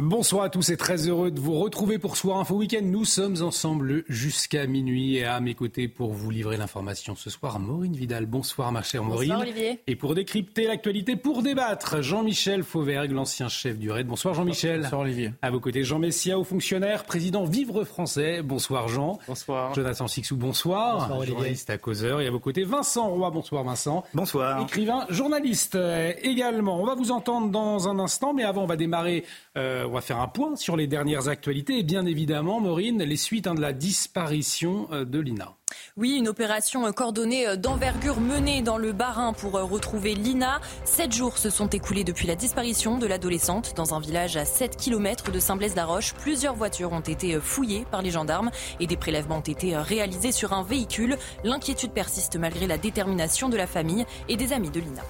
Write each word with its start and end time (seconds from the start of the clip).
Bonsoir 0.00 0.44
à 0.44 0.48
tous 0.48 0.70
et 0.70 0.76
très 0.76 1.08
heureux 1.08 1.32
de 1.32 1.40
vous 1.40 1.58
retrouver 1.58 1.98
pour 1.98 2.16
Soir 2.16 2.38
Info 2.38 2.54
Week-end. 2.54 2.84
Nous 2.84 3.04
sommes 3.04 3.42
ensemble 3.42 4.04
jusqu'à 4.08 4.68
minuit 4.68 5.16
et 5.16 5.24
à 5.24 5.40
mes 5.40 5.54
côtés 5.54 5.88
pour 5.88 6.12
vous 6.12 6.30
livrer 6.30 6.56
l'information 6.56 7.16
ce 7.16 7.30
soir, 7.30 7.58
Maureen 7.58 7.96
Vidal. 7.96 8.26
Bonsoir 8.26 8.70
ma 8.70 8.82
chère 8.82 9.02
Maureen. 9.02 9.30
Bonsoir 9.30 9.40
Olivier. 9.40 9.80
Et 9.88 9.96
pour 9.96 10.14
décrypter 10.14 10.68
l'actualité, 10.68 11.16
pour 11.16 11.42
débattre, 11.42 12.00
Jean-Michel 12.00 12.62
Fauvergue, 12.62 13.10
l'ancien 13.10 13.48
chef 13.48 13.76
du 13.76 13.90
RAID. 13.90 14.06
Bonsoir 14.06 14.34
Jean-Michel. 14.34 14.82
Bonsoir 14.82 15.00
Olivier. 15.00 15.32
À 15.42 15.50
vos 15.50 15.58
côtés, 15.58 15.82
Jean 15.82 15.98
Messia, 15.98 16.38
haut 16.38 16.44
fonctionnaire, 16.44 17.02
président 17.02 17.44
Vivre 17.44 17.82
Français. 17.82 18.42
Bonsoir 18.42 18.86
Jean. 18.86 19.18
Bonsoir. 19.26 19.74
Jonathan 19.74 20.06
Sixou, 20.06 20.36
bonsoir. 20.36 20.98
Bonsoir 20.98 21.18
Olivier. 21.18 21.34
Journaliste 21.34 21.70
à 21.70 21.78
causeur. 21.78 22.20
Et 22.20 22.28
à 22.28 22.30
vos 22.30 22.38
côtés, 22.38 22.62
Vincent 22.62 23.08
Roy. 23.08 23.30
Bonsoir 23.30 23.64
Vincent. 23.64 24.04
Bonsoir. 24.14 24.62
Écrivain, 24.62 25.06
journaliste 25.10 25.74
euh, 25.74 26.12
également. 26.22 26.80
On 26.80 26.86
va 26.86 26.94
vous 26.94 27.10
entendre 27.10 27.50
dans 27.50 27.88
un 27.88 27.98
instant, 27.98 28.32
mais 28.32 28.44
avant, 28.44 28.62
on 28.62 28.66
va 28.66 28.76
démarrer, 28.76 29.24
euh, 29.56 29.87
on 29.88 29.94
va 29.94 30.00
faire 30.00 30.20
un 30.20 30.28
point 30.28 30.54
sur 30.56 30.76
les 30.76 30.86
dernières 30.86 31.28
actualités 31.28 31.78
et 31.78 31.82
bien 31.82 32.04
évidemment, 32.04 32.60
Maureen, 32.60 33.02
les 33.02 33.16
suites 33.16 33.46
hein, 33.46 33.54
de 33.54 33.60
la 33.60 33.72
disparition 33.72 34.86
euh, 34.92 35.04
de 35.04 35.18
Lina. 35.18 35.54
Oui, 35.96 36.16
une 36.16 36.28
opération 36.28 36.90
coordonnée 36.92 37.56
d'envergure 37.56 38.20
menée 38.20 38.62
dans 38.62 38.78
le 38.78 38.92
Bas-Rhin 38.92 39.32
pour 39.32 39.52
retrouver 39.52 40.14
Lina. 40.14 40.60
Sept 40.84 41.12
jours 41.12 41.38
se 41.38 41.50
sont 41.50 41.68
écoulés 41.68 42.04
depuis 42.04 42.26
la 42.26 42.36
disparition 42.36 42.98
de 42.98 43.06
l'adolescente 43.06 43.74
dans 43.76 43.94
un 43.94 44.00
village 44.00 44.36
à 44.36 44.44
7 44.44 44.76
km 44.76 45.30
de 45.30 45.38
Saint-Blaise-la-Roche. 45.38 46.14
Plusieurs 46.14 46.54
voitures 46.54 46.92
ont 46.92 47.00
été 47.00 47.38
fouillées 47.40 47.84
par 47.90 48.02
les 48.02 48.10
gendarmes 48.10 48.50
et 48.80 48.86
des 48.86 48.96
prélèvements 48.96 49.38
ont 49.38 49.40
été 49.40 49.76
réalisés 49.76 50.32
sur 50.32 50.52
un 50.52 50.62
véhicule. 50.62 51.16
L'inquiétude 51.44 51.92
persiste 51.92 52.36
malgré 52.36 52.66
la 52.66 52.78
détermination 52.78 53.48
de 53.48 53.56
la 53.56 53.66
famille 53.66 54.06
et 54.28 54.36
des 54.36 54.52
amis 54.52 54.70
de 54.70 54.80
Lina. 54.80 55.02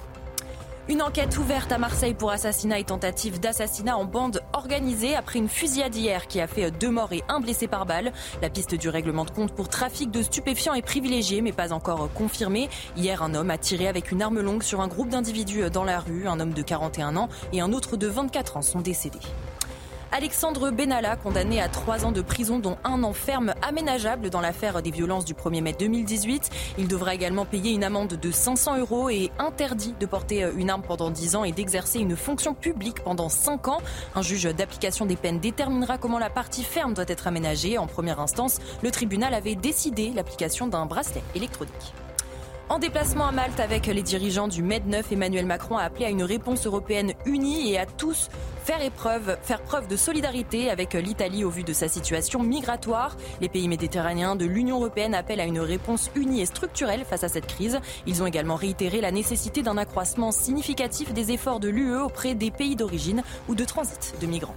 Une 0.90 1.02
enquête 1.02 1.36
ouverte 1.36 1.70
à 1.70 1.76
Marseille 1.76 2.14
pour 2.14 2.30
assassinat 2.30 2.78
et 2.78 2.84
tentative 2.84 3.38
d'assassinat 3.38 3.98
en 3.98 4.06
bande 4.06 4.40
organisée 4.54 5.14
après 5.14 5.38
une 5.38 5.48
fusillade 5.48 5.94
hier 5.94 6.26
qui 6.28 6.40
a 6.40 6.46
fait 6.46 6.70
deux 6.70 6.88
morts 6.88 7.12
et 7.12 7.22
un 7.28 7.40
blessé 7.40 7.68
par 7.68 7.84
balle. 7.84 8.10
La 8.40 8.48
piste 8.48 8.74
du 8.74 8.88
règlement 8.88 9.26
de 9.26 9.30
compte 9.30 9.52
pour 9.52 9.68
trafic 9.68 10.10
de 10.10 10.22
stupéfiants 10.22 10.72
est 10.72 10.80
privilégiée 10.80 11.42
mais 11.42 11.52
pas 11.52 11.74
encore 11.74 12.10
confirmée. 12.14 12.70
Hier, 12.96 13.22
un 13.22 13.34
homme 13.34 13.50
a 13.50 13.58
tiré 13.58 13.86
avec 13.86 14.12
une 14.12 14.22
arme 14.22 14.40
longue 14.40 14.62
sur 14.62 14.80
un 14.80 14.88
groupe 14.88 15.10
d'individus 15.10 15.68
dans 15.70 15.84
la 15.84 16.00
rue. 16.00 16.26
Un 16.26 16.40
homme 16.40 16.54
de 16.54 16.62
41 16.62 17.16
ans 17.16 17.28
et 17.52 17.60
un 17.60 17.74
autre 17.74 17.98
de 17.98 18.06
24 18.06 18.56
ans 18.56 18.62
sont 18.62 18.80
décédés. 18.80 19.18
Alexandre 20.10 20.70
Benalla, 20.70 21.16
condamné 21.16 21.60
à 21.60 21.68
trois 21.68 22.06
ans 22.06 22.12
de 22.12 22.22
prison, 22.22 22.58
dont 22.58 22.78
un 22.82 23.02
an 23.02 23.12
ferme 23.12 23.54
aménageable 23.60 24.30
dans 24.30 24.40
l'affaire 24.40 24.82
des 24.82 24.90
violences 24.90 25.26
du 25.26 25.34
1er 25.34 25.60
mai 25.60 25.74
2018. 25.78 26.50
Il 26.78 26.88
devra 26.88 27.14
également 27.14 27.44
payer 27.44 27.72
une 27.72 27.84
amende 27.84 28.14
de 28.14 28.30
500 28.30 28.78
euros 28.78 29.10
et 29.10 29.30
interdit 29.38 29.94
de 30.00 30.06
porter 30.06 30.48
une 30.56 30.70
arme 30.70 30.82
pendant 30.82 31.10
10 31.10 31.36
ans 31.36 31.44
et 31.44 31.52
d'exercer 31.52 31.98
une 31.98 32.16
fonction 32.16 32.54
publique 32.54 33.04
pendant 33.04 33.28
5 33.28 33.68
ans. 33.68 33.82
Un 34.14 34.22
juge 34.22 34.44
d'application 34.44 35.04
des 35.04 35.16
peines 35.16 35.40
déterminera 35.40 35.98
comment 35.98 36.18
la 36.18 36.30
partie 36.30 36.64
ferme 36.64 36.94
doit 36.94 37.04
être 37.06 37.26
aménagée. 37.26 37.76
En 37.76 37.86
première 37.86 38.18
instance, 38.18 38.58
le 38.82 38.90
tribunal 38.90 39.34
avait 39.34 39.56
décidé 39.56 40.10
l'application 40.14 40.68
d'un 40.68 40.86
bracelet 40.86 41.22
électronique. 41.34 41.94
En 42.70 42.78
déplacement 42.78 43.26
à 43.26 43.32
Malte 43.32 43.60
avec 43.60 43.86
les 43.86 44.02
dirigeants 44.02 44.46
du 44.46 44.62
Med9, 44.62 45.02
Emmanuel 45.10 45.46
Macron 45.46 45.78
a 45.78 45.84
appelé 45.84 46.04
à 46.04 46.10
une 46.10 46.22
réponse 46.22 46.66
européenne 46.66 47.14
unie 47.24 47.72
et 47.72 47.78
à 47.78 47.86
tous 47.86 48.28
faire, 48.62 48.82
épreuve, 48.82 49.38
faire 49.42 49.62
preuve 49.62 49.88
de 49.88 49.96
solidarité 49.96 50.68
avec 50.68 50.92
l'Italie 50.92 51.44
au 51.44 51.48
vu 51.48 51.62
de 51.62 51.72
sa 51.72 51.88
situation 51.88 52.42
migratoire. 52.42 53.16
Les 53.40 53.48
pays 53.48 53.68
méditerranéens 53.68 54.36
de 54.36 54.44
l'Union 54.44 54.76
européenne 54.76 55.14
appellent 55.14 55.40
à 55.40 55.46
une 55.46 55.60
réponse 55.60 56.10
unie 56.14 56.42
et 56.42 56.46
structurelle 56.46 57.06
face 57.08 57.24
à 57.24 57.30
cette 57.30 57.46
crise. 57.46 57.80
Ils 58.06 58.22
ont 58.22 58.26
également 58.26 58.56
réitéré 58.56 59.00
la 59.00 59.12
nécessité 59.12 59.62
d'un 59.62 59.78
accroissement 59.78 60.30
significatif 60.30 61.14
des 61.14 61.32
efforts 61.32 61.60
de 61.60 61.70
l'UE 61.70 61.96
auprès 61.96 62.34
des 62.34 62.50
pays 62.50 62.76
d'origine 62.76 63.22
ou 63.48 63.54
de 63.54 63.64
transit 63.64 64.14
de 64.20 64.26
migrants. 64.26 64.56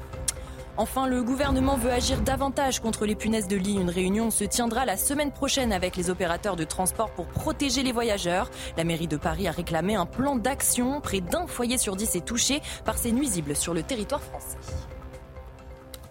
Enfin, 0.77 1.07
le 1.07 1.21
gouvernement 1.21 1.75
veut 1.75 1.91
agir 1.91 2.21
davantage 2.21 2.79
contre 2.79 3.05
les 3.05 3.15
punaises 3.15 3.47
de 3.47 3.57
lit. 3.57 3.75
Une 3.75 3.89
réunion 3.89 4.31
se 4.31 4.43
tiendra 4.43 4.85
la 4.85 4.97
semaine 4.97 5.31
prochaine 5.31 5.73
avec 5.73 5.95
les 5.95 6.09
opérateurs 6.09 6.55
de 6.55 6.63
transport 6.63 7.11
pour 7.11 7.27
protéger 7.27 7.83
les 7.83 7.91
voyageurs. 7.91 8.49
La 8.77 8.83
mairie 8.83 9.07
de 9.07 9.17
Paris 9.17 9.47
a 9.47 9.51
réclamé 9.51 9.95
un 9.95 10.05
plan 10.05 10.35
d'action. 10.35 11.01
Près 11.01 11.21
d'un 11.21 11.47
foyer 11.47 11.77
sur 11.77 11.95
dix 11.95 12.15
est 12.15 12.25
touché 12.25 12.61
par 12.85 12.97
ces 12.97 13.11
nuisibles 13.11 13.55
sur 13.55 13.73
le 13.73 13.83
territoire 13.83 14.21
français. 14.21 14.57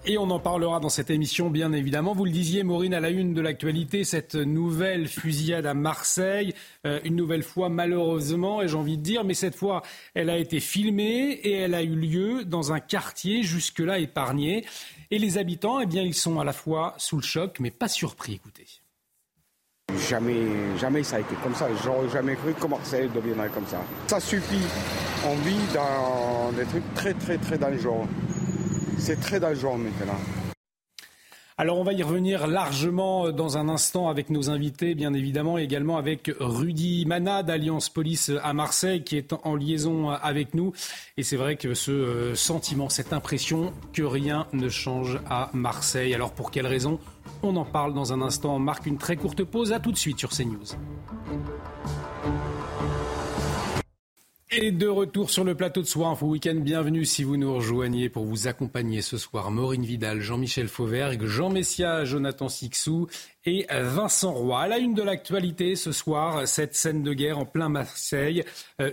Et 0.07 0.17
on 0.17 0.31
en 0.31 0.39
parlera 0.39 0.81
dans 0.81 0.89
cette 0.89 1.11
émission, 1.11 1.51
bien 1.51 1.75
évidemment. 1.75 2.15
Vous 2.15 2.25
le 2.25 2.31
disiez, 2.31 2.63
Maureen, 2.63 2.95
à 2.95 3.01
la 3.01 3.11
une 3.11 3.35
de 3.35 3.43
l'actualité, 3.43 4.03
cette 4.05 4.35
nouvelle 4.35 5.09
fusillade 5.09 5.67
à 5.67 5.75
Marseille. 5.75 6.55
Euh, 6.87 7.01
une 7.05 7.17
nouvelle 7.17 7.43
fois, 7.43 7.69
malheureusement, 7.69 8.63
et 8.63 8.69
j'ai 8.69 8.77
envie 8.77 8.97
de 8.97 9.03
dire, 9.03 9.25
mais 9.25 9.35
cette 9.35 9.55
fois, 9.55 9.83
elle 10.15 10.31
a 10.31 10.39
été 10.39 10.59
filmée 10.59 11.33
et 11.43 11.53
elle 11.53 11.75
a 11.75 11.83
eu 11.83 11.95
lieu 11.95 12.45
dans 12.47 12.73
un 12.73 12.81
quartier 12.81 13.43
jusque-là 13.43 13.99
épargné. 13.99 14.65
Et 15.11 15.19
les 15.19 15.37
habitants, 15.37 15.81
eh 15.81 15.87
bien, 15.87 16.03
ils 16.03 16.15
sont 16.15 16.41
à 16.41 16.45
la 16.45 16.55
fois 16.55 16.95
sous 16.97 17.17
le 17.17 17.23
choc, 17.23 17.59
mais 17.61 17.71
pas 17.71 17.89
surpris. 17.89 18.33
Écoutez. 18.33 18.67
Jamais, 20.09 20.47
jamais 20.79 21.03
ça 21.03 21.17
a 21.17 21.21
été 21.21 21.35
comme 21.43 21.55
ça. 21.55 21.69
J'aurais 21.85 22.09
jamais 22.09 22.37
cru 22.37 22.55
que 22.55 22.67
Marseille 22.67 23.11
deviendrait 23.15 23.51
comme 23.51 23.67
ça. 23.67 23.83
Ça 24.07 24.19
suffit. 24.19 24.65
On 25.27 25.35
vit 25.37 25.75
dans 25.75 26.53
des 26.53 26.65
trucs 26.65 26.95
très, 26.95 27.13
très, 27.13 27.37
très 27.37 27.59
dangereux. 27.59 28.07
C'est 29.01 29.19
très 29.19 29.41
dangereux 29.41 29.79
maintenant. 29.79 30.21
Alors 31.57 31.79
on 31.79 31.85
va 31.85 31.93
y 31.93 32.03
revenir 32.03 32.47
largement 32.47 33.33
dans 33.33 33.57
un 33.57 33.69
instant 33.69 34.09
avec 34.09 34.31
nos 34.31 34.51
invités, 34.51 34.95
bien 34.95 35.13
évidemment, 35.15 35.59
et 35.59 35.63
également 35.63 35.97
avec 35.97 36.31
Rudy 36.39 37.05
Mana 37.07 37.43
d'Alliance 37.43 37.89
Police 37.89 38.31
à 38.43 38.53
Marseille 38.53 39.03
qui 39.03 39.17
est 39.17 39.33
en 39.33 39.57
liaison 39.57 40.11
avec 40.11 40.55
nous. 40.55 40.73
Et 41.17 41.23
c'est 41.23 41.37
vrai 41.37 41.57
que 41.57 41.75
ce 41.75 42.35
sentiment, 42.35 42.89
cette 42.89 43.13
impression 43.13 43.73
que 43.93 44.03
rien 44.03 44.47
ne 44.53 44.69
change 44.69 45.19
à 45.29 45.51
Marseille. 45.55 46.15
Alors 46.15 46.33
pour 46.33 46.51
quelles 46.51 46.67
raisons 46.67 46.99
On 47.43 47.57
en 47.57 47.65
parle 47.65 47.95
dans 47.95 48.13
un 48.13 48.21
instant. 48.21 48.57
On 48.57 48.59
marque 48.59 48.87
une 48.87 48.99
très 48.99 49.17
courte 49.17 49.45
pause. 49.45 49.73
À 49.73 49.81
tout 49.81 49.93
de 49.93 49.99
suite 49.99 50.19
sur 50.19 50.31
CNews. 50.31 50.77
Et 54.53 54.73
de 54.73 54.89
retour 54.89 55.31
sur 55.31 55.45
le 55.45 55.55
plateau 55.55 55.81
de 55.81 55.87
Soir 55.87 56.11
Info 56.11 56.27
Week-end, 56.27 56.57
bienvenue 56.57 57.05
si 57.05 57.23
vous 57.23 57.37
nous 57.37 57.55
rejoignez 57.55 58.09
pour 58.09 58.25
vous 58.25 58.49
accompagner 58.49 59.01
ce 59.01 59.17
soir. 59.17 59.53
Maureen 59.53 59.85
Vidal, 59.85 60.21
Jean-Michel 60.21 60.67
Fauvergue, 60.67 61.25
Jean 61.25 61.51
Messia, 61.51 62.05
Jonathan 62.05 62.49
Sixou 62.49 63.07
et 63.47 63.67
Vincent 63.71 64.33
Roy. 64.33 64.61
À 64.61 64.69
la 64.69 64.79
une 64.79 64.95
de 64.95 65.03
l'actualité 65.03 65.77
ce 65.77 65.93
soir, 65.93 66.47
cette 66.47 66.75
scène 66.75 67.03
de 67.03 67.13
guerre 67.13 67.39
en 67.39 67.47
plein 67.47 67.69
Marseille. 67.69 68.45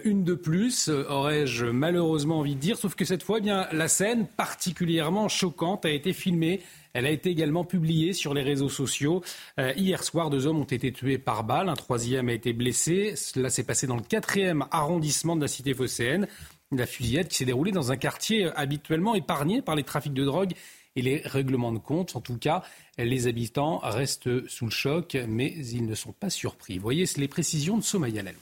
une 0.04 0.24
de 0.24 0.34
plus, 0.34 0.90
aurais-je 0.90 1.66
malheureusement 1.66 2.40
envie 2.40 2.56
de 2.56 2.60
dire, 2.60 2.78
sauf 2.78 2.96
que 2.96 3.06
cette 3.06 3.24
fois, 3.24 3.40
eh 3.40 3.42
bien, 3.42 3.68
la 3.72 3.88
scène 3.88 4.28
particulièrement 4.28 5.28
choquante 5.28 5.86
a 5.86 5.90
été 5.90 6.14
filmée 6.14 6.62
elle 6.98 7.06
a 7.06 7.12
été 7.12 7.30
également 7.30 7.64
publiée 7.64 8.12
sur 8.12 8.34
les 8.34 8.42
réseaux 8.42 8.70
sociaux. 8.70 9.22
Euh, 9.60 9.72
hier 9.78 10.04
soir, 10.04 10.32
deux 10.32 10.48
hommes 10.48 10.58
ont 10.58 10.64
été 10.64 10.92
tués 10.92 11.20
par 11.20 11.44
balle. 11.44 11.70
Un 11.70 11.76
troisième 11.76 12.28
a 12.28 12.34
été 12.34 12.54
blessé. 12.54 13.14
Cela 13.16 13.52
s'est 13.52 13.66
passé 13.66 13.86
dans 13.86 13.98
le 13.98 14.02
quatrième 14.02 14.66
arrondissement 14.72 15.36
de 15.36 15.42
la 15.42 15.48
cité 15.48 15.76
phocéenne. 15.76 16.28
La 16.72 16.88
fusillade 16.88 17.28
qui 17.28 17.38
s'est 17.38 17.46
déroulée 17.46 17.72
dans 17.72 17.92
un 17.92 17.98
quartier 17.98 18.50
habituellement 18.56 19.14
épargné 19.14 19.62
par 19.62 19.76
les 19.76 19.84
trafics 19.84 20.16
de 20.16 20.26
drogue 20.26 20.54
et 20.98 21.02
les 21.04 21.22
règlements 21.24 21.72
de 21.72 21.78
compte. 21.78 22.16
En 22.16 22.22
tout 22.22 22.38
cas, 22.38 22.64
les 22.98 23.28
habitants 23.28 23.78
restent 23.78 24.48
sous 24.48 24.66
le 24.66 24.72
choc, 24.72 25.16
mais 25.28 25.54
ils 25.56 25.86
ne 25.86 25.94
sont 25.94 26.12
pas 26.12 26.32
surpris. 26.32 26.80
Voyez 26.80 27.06
les 27.18 27.28
précisions 27.28 27.78
de 27.78 27.84
Somaya 27.84 28.24
Lalou. 28.24 28.40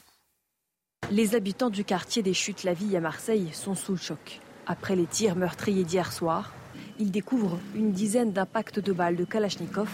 Les 1.12 1.36
habitants 1.36 1.70
du 1.70 1.84
quartier 1.84 2.24
des 2.24 2.34
Chutes-la-Vie 2.34 2.96
à 2.96 3.02
Marseille 3.02 3.50
sont 3.52 3.76
sous 3.76 3.92
le 3.92 3.98
choc. 3.98 4.40
Après 4.66 4.96
les 4.96 5.06
tirs 5.06 5.36
meurtriers 5.36 5.84
d'hier 5.84 6.14
soir, 6.14 6.54
ils 6.98 7.12
découvrent 7.12 7.60
une 7.76 7.92
dizaine 7.92 8.32
d'impacts 8.32 8.80
de 8.80 8.94
balles 8.94 9.18
de 9.18 9.26
Kalachnikov 9.26 9.90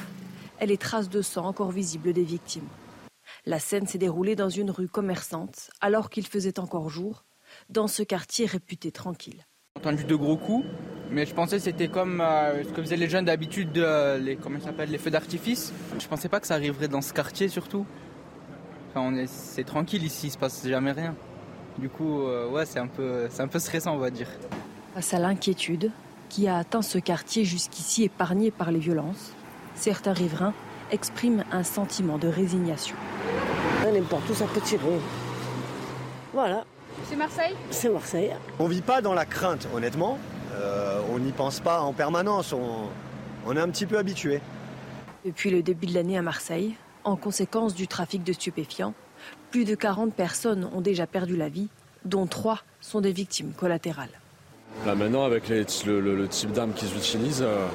et 0.62 0.68
les 0.68 0.78
traces 0.78 1.10
de 1.10 1.24
sang 1.24 1.46
encore 1.46 1.72
visibles 1.72 2.14
des 2.14 2.24
victimes. 2.24 2.70
La 3.46 3.60
scène 3.60 3.88
s'est 3.88 3.98
déroulée 3.98 4.36
dans 4.36 4.50
une 4.50 4.70
rue 4.70 4.88
commerçante, 4.88 5.72
alors 5.82 6.12
qu'il 6.12 6.28
faisait 6.28 6.60
encore 6.60 6.90
jour, 6.90 7.26
dans 7.70 7.88
ce 7.88 8.04
quartier 8.04 8.46
réputé 8.46 8.92
tranquille. 8.92 9.46
J'ai 9.78 9.88
entendu 9.88 10.04
de 10.04 10.16
gros 10.16 10.36
coups, 10.36 10.66
mais 11.12 11.26
je 11.26 11.34
pensais 11.34 11.56
que 11.56 11.64
c'était 11.64 11.88
comme 11.88 12.20
euh, 12.20 12.62
ce 12.62 12.70
que 12.70 12.82
faisaient 12.82 12.98
les 12.98 13.08
jeunes 13.08 13.24
d'habitude, 13.24 13.78
euh, 13.78 14.18
les, 14.18 14.36
comment 14.36 14.60
les 14.86 14.98
feux 14.98 15.10
d'artifice. 15.10 15.72
Je 15.98 16.06
pensais 16.08 16.28
pas 16.28 16.42
que 16.42 16.48
ça 16.48 16.56
arriverait 16.56 16.90
dans 16.90 17.00
ce 17.00 17.14
quartier 17.14 17.48
surtout. 17.48 17.86
Enfin, 18.94 19.24
c'est 19.28 19.64
tranquille 19.64 20.04
ici, 20.04 20.28
il 20.28 20.32
se 20.32 20.38
passe 20.38 20.68
jamais 20.68 20.92
rien. 20.92 21.16
Du 21.78 21.88
coup, 21.88 22.22
ouais, 22.52 22.66
c'est 22.66 22.80
un, 22.80 22.88
peu, 22.88 23.30
un 23.40 23.48
peu 23.48 23.60
stressant, 23.60 23.96
on 23.96 23.98
va 23.98 24.10
dire. 24.10 24.28
Face 24.94 25.14
à 25.14 25.20
l'inquiétude 25.20 25.90
qui 26.28 26.50
a 26.50 26.58
atteint 26.58 26.82
ce 26.82 26.98
quartier 26.98 27.46
jusqu'ici 27.46 28.04
épargné 28.04 28.52
par 28.52 28.72
les 28.72 28.80
violences, 28.80 29.32
certains 29.74 30.14
riverains 30.14 30.54
expriment 30.92 31.46
un 31.50 31.64
sentiment 31.64 32.18
de 32.18 32.28
résignation. 32.28 32.98
N'importe 33.86 34.30
où 34.30 34.34
ça 34.34 34.46
peut 34.54 34.60
tirer. 34.60 35.00
Voilà. 36.34 36.66
C'est 37.10 37.16
Marseille 37.16 37.56
C'est 37.70 37.90
Marseille. 37.90 38.32
On 38.60 38.68
vit 38.68 38.82
pas 38.82 39.02
dans 39.02 39.14
la 39.14 39.26
crainte, 39.26 39.68
honnêtement. 39.74 40.18
Euh, 40.54 41.02
on 41.12 41.20
n'y 41.20 41.32
pense 41.32 41.60
pas 41.60 41.82
en 41.82 41.94
permanence. 41.94 42.54
On, 42.54 42.90
on 43.46 43.56
est 43.56 43.60
un 43.60 43.70
petit 43.70 43.86
peu 43.86 43.98
habitué. 43.98 44.42
Depuis 45.26 45.50
le 45.50 45.64
début 45.64 45.88
de 45.88 45.94
l'année 45.94 46.18
à 46.18 46.22
Marseille, 46.22 46.76
en 47.04 47.16
conséquence 47.16 47.74
du 47.74 47.88
trafic 47.88 48.24
de 48.24 48.34
stupéfiants, 48.34 48.94
plus 49.50 49.66
de 49.66 49.76
40 49.76 50.14
personnes 50.14 50.70
ont 50.74 50.82
déjà 50.82 51.08
perdu 51.08 51.36
la 51.36 51.50
vie, 51.50 51.70
dont 52.06 52.26
3 52.26 52.60
sont 52.80 53.02
des 53.02 53.12
victimes 53.12 53.52
collatérales. 53.52 54.10
Là 54.86 54.96
maintenant, 54.96 55.24
avec 55.26 55.50
le, 55.50 56.28
type 56.28 56.52
d'armes 56.52 56.74
qu'ils 56.74 56.96
utilisent, 56.96 57.44
euh, 57.44 57.68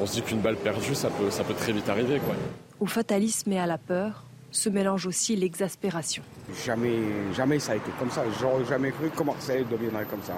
on 0.00 0.06
se 0.06 0.14
dit 0.14 0.22
qu'une 0.22 0.40
balle 0.40 0.56
perdue, 0.56 0.94
ça 0.94 1.10
peut, 1.10 1.30
ça 1.30 1.44
peut 1.44 1.54
très 1.54 1.72
vite 1.72 1.88
arriver. 1.88 2.18
Quoi. 2.18 2.34
Au 2.80 2.86
fatalisme 2.86 3.52
et 3.52 3.58
à 3.58 3.66
la 3.66 3.78
peur 3.78 4.24
se 4.54 4.68
mélange 4.68 5.06
aussi 5.06 5.36
l'exaspération. 5.36 6.22
Jamais, 6.64 7.32
jamais 7.34 7.58
ça 7.58 7.72
a 7.72 7.76
été 7.76 7.90
comme 7.98 8.10
ça. 8.10 8.24
J'aurais 8.40 8.64
jamais 8.64 8.92
cru 8.92 9.10
que 9.10 9.22
Marseille 9.22 9.64
deviendrait 9.70 10.06
comme 10.06 10.22
ça. 10.22 10.34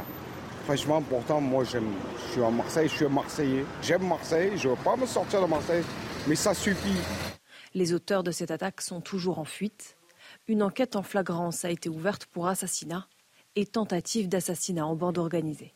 Franchement, 0.64 1.02
pourtant, 1.02 1.40
moi, 1.40 1.64
j'aime, 1.64 1.92
je 2.26 2.32
suis 2.32 2.42
à 2.42 2.50
Marseille, 2.50 2.88
je 2.88 2.94
suis 2.94 3.06
Marseillais. 3.06 3.64
J'aime 3.82 4.08
Marseille, 4.08 4.52
je 4.56 4.68
ne 4.68 4.74
veux 4.74 4.82
pas 4.82 4.96
me 4.96 5.06
sortir 5.06 5.42
de 5.42 5.46
Marseille, 5.46 5.84
mais 6.26 6.34
ça 6.34 6.54
suffit. 6.54 6.96
Les 7.74 7.92
auteurs 7.92 8.22
de 8.22 8.30
cette 8.30 8.50
attaque 8.50 8.80
sont 8.80 9.00
toujours 9.00 9.38
en 9.38 9.44
fuite. 9.44 9.96
Une 10.48 10.62
enquête 10.62 10.96
en 10.96 11.02
flagrance 11.02 11.64
a 11.64 11.70
été 11.70 11.88
ouverte 11.88 12.26
pour 12.26 12.48
assassinat 12.48 13.06
et 13.54 13.66
tentative 13.66 14.28
d'assassinat 14.28 14.86
en 14.86 14.96
bande 14.96 15.18
organisée. 15.18 15.72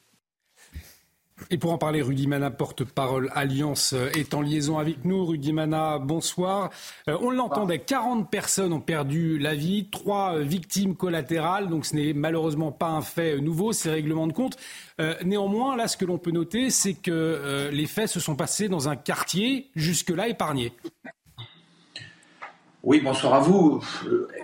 Et 1.48 1.58
pour 1.58 1.72
en 1.72 1.78
parler, 1.78 2.02
Rudy 2.02 2.26
Mana, 2.26 2.50
porte-parole 2.50 3.30
Alliance, 3.34 3.92
euh, 3.94 4.10
est 4.10 4.34
en 4.34 4.42
liaison 4.42 4.78
avec 4.78 5.04
nous. 5.04 5.24
Rudy 5.24 5.52
Mana, 5.52 5.98
bonsoir. 5.98 6.70
Euh, 7.08 7.16
on 7.20 7.30
l'entendait, 7.30 7.78
40 7.78 8.30
personnes 8.30 8.72
ont 8.72 8.80
perdu 8.80 9.38
la 9.38 9.54
vie, 9.54 9.88
trois 9.90 10.34
euh, 10.34 10.42
victimes 10.42 10.94
collatérales, 10.94 11.68
donc 11.68 11.86
ce 11.86 11.96
n'est 11.96 12.12
malheureusement 12.12 12.72
pas 12.72 12.88
un 12.88 13.02
fait 13.02 13.40
nouveau, 13.40 13.72
ces 13.72 13.90
règlements 13.90 14.26
de 14.26 14.32
compte. 14.32 14.56
néanmoins, 15.24 15.76
là, 15.76 15.88
ce 15.88 15.96
que 15.96 16.04
l'on 16.04 16.18
peut 16.18 16.30
noter, 16.30 16.68
c'est 16.68 16.92
que 16.94 17.70
les 17.72 17.86
faits 17.86 18.08
se 18.08 18.20
sont 18.20 18.36
passés 18.36 18.68
dans 18.68 18.88
un 18.88 18.96
quartier 18.96 19.70
jusque-là 19.74 20.28
épargné. 20.28 20.72
Oui, 22.82 23.00
bonsoir 23.00 23.34
à 23.34 23.40
vous. 23.40 23.84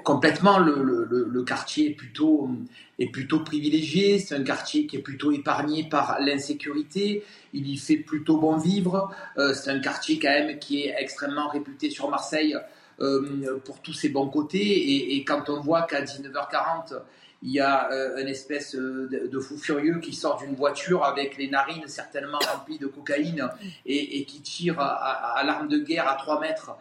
complètement, 0.05 0.59
le, 0.59 1.43
quartier 1.43 1.91
est 1.91 1.95
plutôt 1.95 2.51
est 2.99 3.07
plutôt 3.07 3.41
privilégié. 3.41 4.19
C'est 4.19 4.35
un 4.35 4.45
quartier 4.45 4.87
qui 4.87 4.97
est 4.97 5.03
plutôt 5.03 5.33
épargné 5.33 5.89
par 5.89 6.19
l'insécurité. 6.21 7.25
Il 7.55 7.67
y 7.67 7.79
fait 7.79 7.97
plutôt 7.97 8.37
bon 8.37 8.59
vivre. 8.59 9.11
Euh, 9.39 9.55
c'est 9.55 9.71
un 9.71 9.79
quartier 9.79 10.19
quand 10.19 10.29
même 10.29 10.59
qui 10.59 10.83
est 10.83 10.95
extrêmement 10.99 11.49
réputé 11.49 11.89
sur 11.89 12.11
Marseille 12.11 12.55
euh, 13.01 13.59
pour 13.65 13.81
tous 13.81 13.95
ses 13.95 14.11
bons 14.11 14.29
côtés. 14.29 15.17
Et, 15.17 15.25
quand 15.25 15.49
on 15.49 15.61
voit 15.61 15.83
qu'à 15.83 16.03
19h40, 16.03 17.01
il 17.43 17.53
y 17.53 17.61
a 17.61 17.91
euh, 17.91 18.21
une 18.21 18.29
espèce 18.29 18.75
de, 18.75 19.41
fou 19.41 19.57
furieux 19.57 19.99
qui 20.01 20.13
sort 20.13 20.39
d'une 20.39 20.55
voiture 20.55 21.05
avec 21.05 21.39
les 21.39 21.49
narines 21.49 21.87
certainement 21.87 22.41
remplies 22.53 22.79
de 22.79 22.87
cocaïne 22.87 23.49
et, 23.87 24.25
qui 24.27 24.43
tire 24.43 24.79
à, 24.79 25.39
à 25.39 25.45
l'arme 25.45 25.69
de 25.69 25.79
guerre 25.79 26.09
à 26.09 26.17
3 26.17 26.41
mètres 26.41 26.73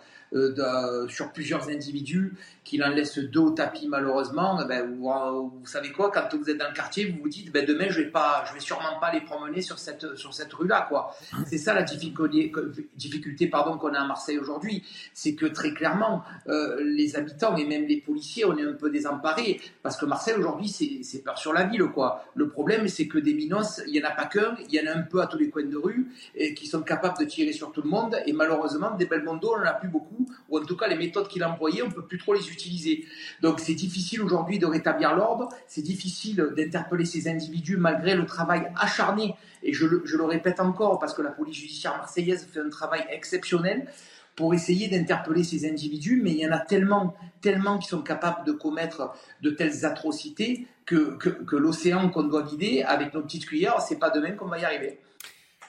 sur 1.10 1.32
plusieurs 1.32 1.70
individus 1.70 2.34
qu'il 2.66 2.84
en 2.84 2.90
laisse 2.90 3.20
deux 3.20 3.40
au 3.40 3.52
tapis 3.52 3.88
malheureusement, 3.88 4.60
eh 4.62 4.68
ben, 4.68 4.98
vous, 5.00 5.66
savez 5.66 5.92
quoi, 5.92 6.12
quand 6.12 6.28
vous 6.36 6.50
êtes 6.50 6.58
dans 6.58 6.68
le 6.68 6.74
quartier, 6.74 7.06
vous 7.06 7.22
vous 7.22 7.30
dites 7.30 7.54
ben, 7.54 7.64
demain 7.66 7.86
je 7.90 8.02
vais 8.02 8.12
vais 8.54 8.60
sûrement 8.60 9.00
pas 9.00 9.14
les 9.14 9.22
promener 9.22 9.62
sur 9.62 9.78
cette 9.78 10.16
sur 10.16 10.34
cette 10.34 10.52
rue 10.52 10.68
là. 10.68 10.90
C'est 11.46 11.60
ça 11.60 11.74
la 11.74 11.84
difficulté, 11.84 12.52
difficulté 12.96 13.48
pardon 13.48 13.78
qu'on 13.78 13.94
a 13.94 14.00
à 14.00 14.06
Marseille 14.06 14.40
aujourd'hui, 14.40 14.84
c'est 15.14 15.36
que 15.36 15.46
très 15.46 15.74
clairement 15.74 16.24
euh, 16.48 16.84
les 16.84 17.16
habitants 17.16 17.56
et 17.56 17.66
même 17.66 17.86
les 17.86 18.02
policiers 18.02 18.46
on 18.46 18.58
est 18.58 18.66
un 18.66 18.74
peu 18.74 18.90
désemparés. 18.90 19.62
Parce 19.84 19.98
que 19.98 20.06
Marseille 20.06 20.36
aujourd'hui 20.36 20.68
c'est 20.70 21.24
peur 21.24 21.38
sur 21.38 21.54
la 21.54 21.66
ville 21.66 21.84
quoi. 21.86 22.26
Le 22.34 22.50
problème 22.50 22.88
c'est 22.88 23.08
que 23.08 23.20
des 23.20 23.36
minos 23.36 23.82
il 23.88 23.96
y 23.96 24.04
en 24.04 24.08
a 24.08 24.12
pas 24.12 24.26
qu'un, 24.26 24.56
il 24.68 24.74
y 24.74 24.82
en 24.82 24.92
a 24.92 24.96
un 24.96 25.04
peu 25.04 25.22
à 25.22 25.28
tous 25.28 25.38
les 25.38 25.50
coins 25.50 25.66
de 25.66 25.78
rue 25.78 26.08
qui 26.56 26.66
sont 26.66 26.82
capables 26.82 27.20
de 27.20 27.26
tirer 27.26 27.54
sur 27.54 27.72
tout 27.72 27.84
le 27.84 27.90
monde. 27.90 28.18
Et 28.26 28.34
malheureusement 28.34 28.96
des 28.96 29.06
Belmondo 29.06 29.54
on 29.56 29.62
en 29.62 29.66
a 29.66 29.74
plus 29.74 29.90
beaucoup 29.90 30.25
ou 30.50 30.60
en 30.60 30.66
tout 30.66 30.78
cas 30.78 30.88
les 30.88 30.96
méthodes 30.96 31.28
qu'il 31.28 31.44
employait 31.44 31.82
on 31.82 31.92
peut 31.92 32.06
plus 32.06 32.18
trop 32.18 32.34
les 32.34 32.50
utiliser 32.50 33.06
donc 33.42 33.60
c'est 33.60 33.74
difficile 33.74 34.22
aujourd'hui 34.22 34.60
de 34.60 34.66
rétablir 34.66 35.16
l'ordre, 35.16 35.50
c'est 35.68 35.82
difficile 35.82 36.54
d'interpeller 36.56 37.06
ces 37.06 37.28
individus 37.28 37.78
malgré 37.78 38.16
le 38.16 38.26
travail 38.26 38.72
acharné, 38.76 39.36
et 39.64 39.74
je 39.74 39.86
le, 39.86 40.24
répète 40.24 40.60
encore 40.60 41.00
parce 41.00 41.14
que 41.14 41.22
la 41.22 41.32
police 41.32 41.58
judiciaire 41.58 41.98
marseillaise 41.98 42.48
fait 42.52 42.60
un 42.60 42.70
travail 42.70 43.06
exceptionnel 43.10 43.88
pour 44.36 44.54
essayer 44.54 44.90
d'interpeller 44.90 45.44
ces 45.44 45.70
individus, 45.70 46.20
mais 46.22 46.32
il 46.32 46.40
y 46.40 46.48
en 46.48 46.52
a 46.52 46.60
tellement, 46.60 47.16
tellement 47.42 47.78
qui 47.78 47.88
sont 47.88 48.02
capables 48.02 48.46
de 48.46 48.52
commettre 48.52 49.14
de 49.42 49.50
telles 49.50 49.86
atrocités 49.86 50.68
que, 50.86 51.18
l'océan 51.56 52.10
qu'on 52.10 52.24
doit 52.24 52.44
vider 52.44 52.84
avec 52.84 53.14
nos 53.14 53.22
petites 53.22 53.46
cuillères, 53.46 53.80
c'est 53.82 53.98
pas 53.98 54.10
demain 54.10 54.32
qu'on 54.32 54.48
va 54.48 54.60
y 54.60 54.66
arriver. 54.66 55.00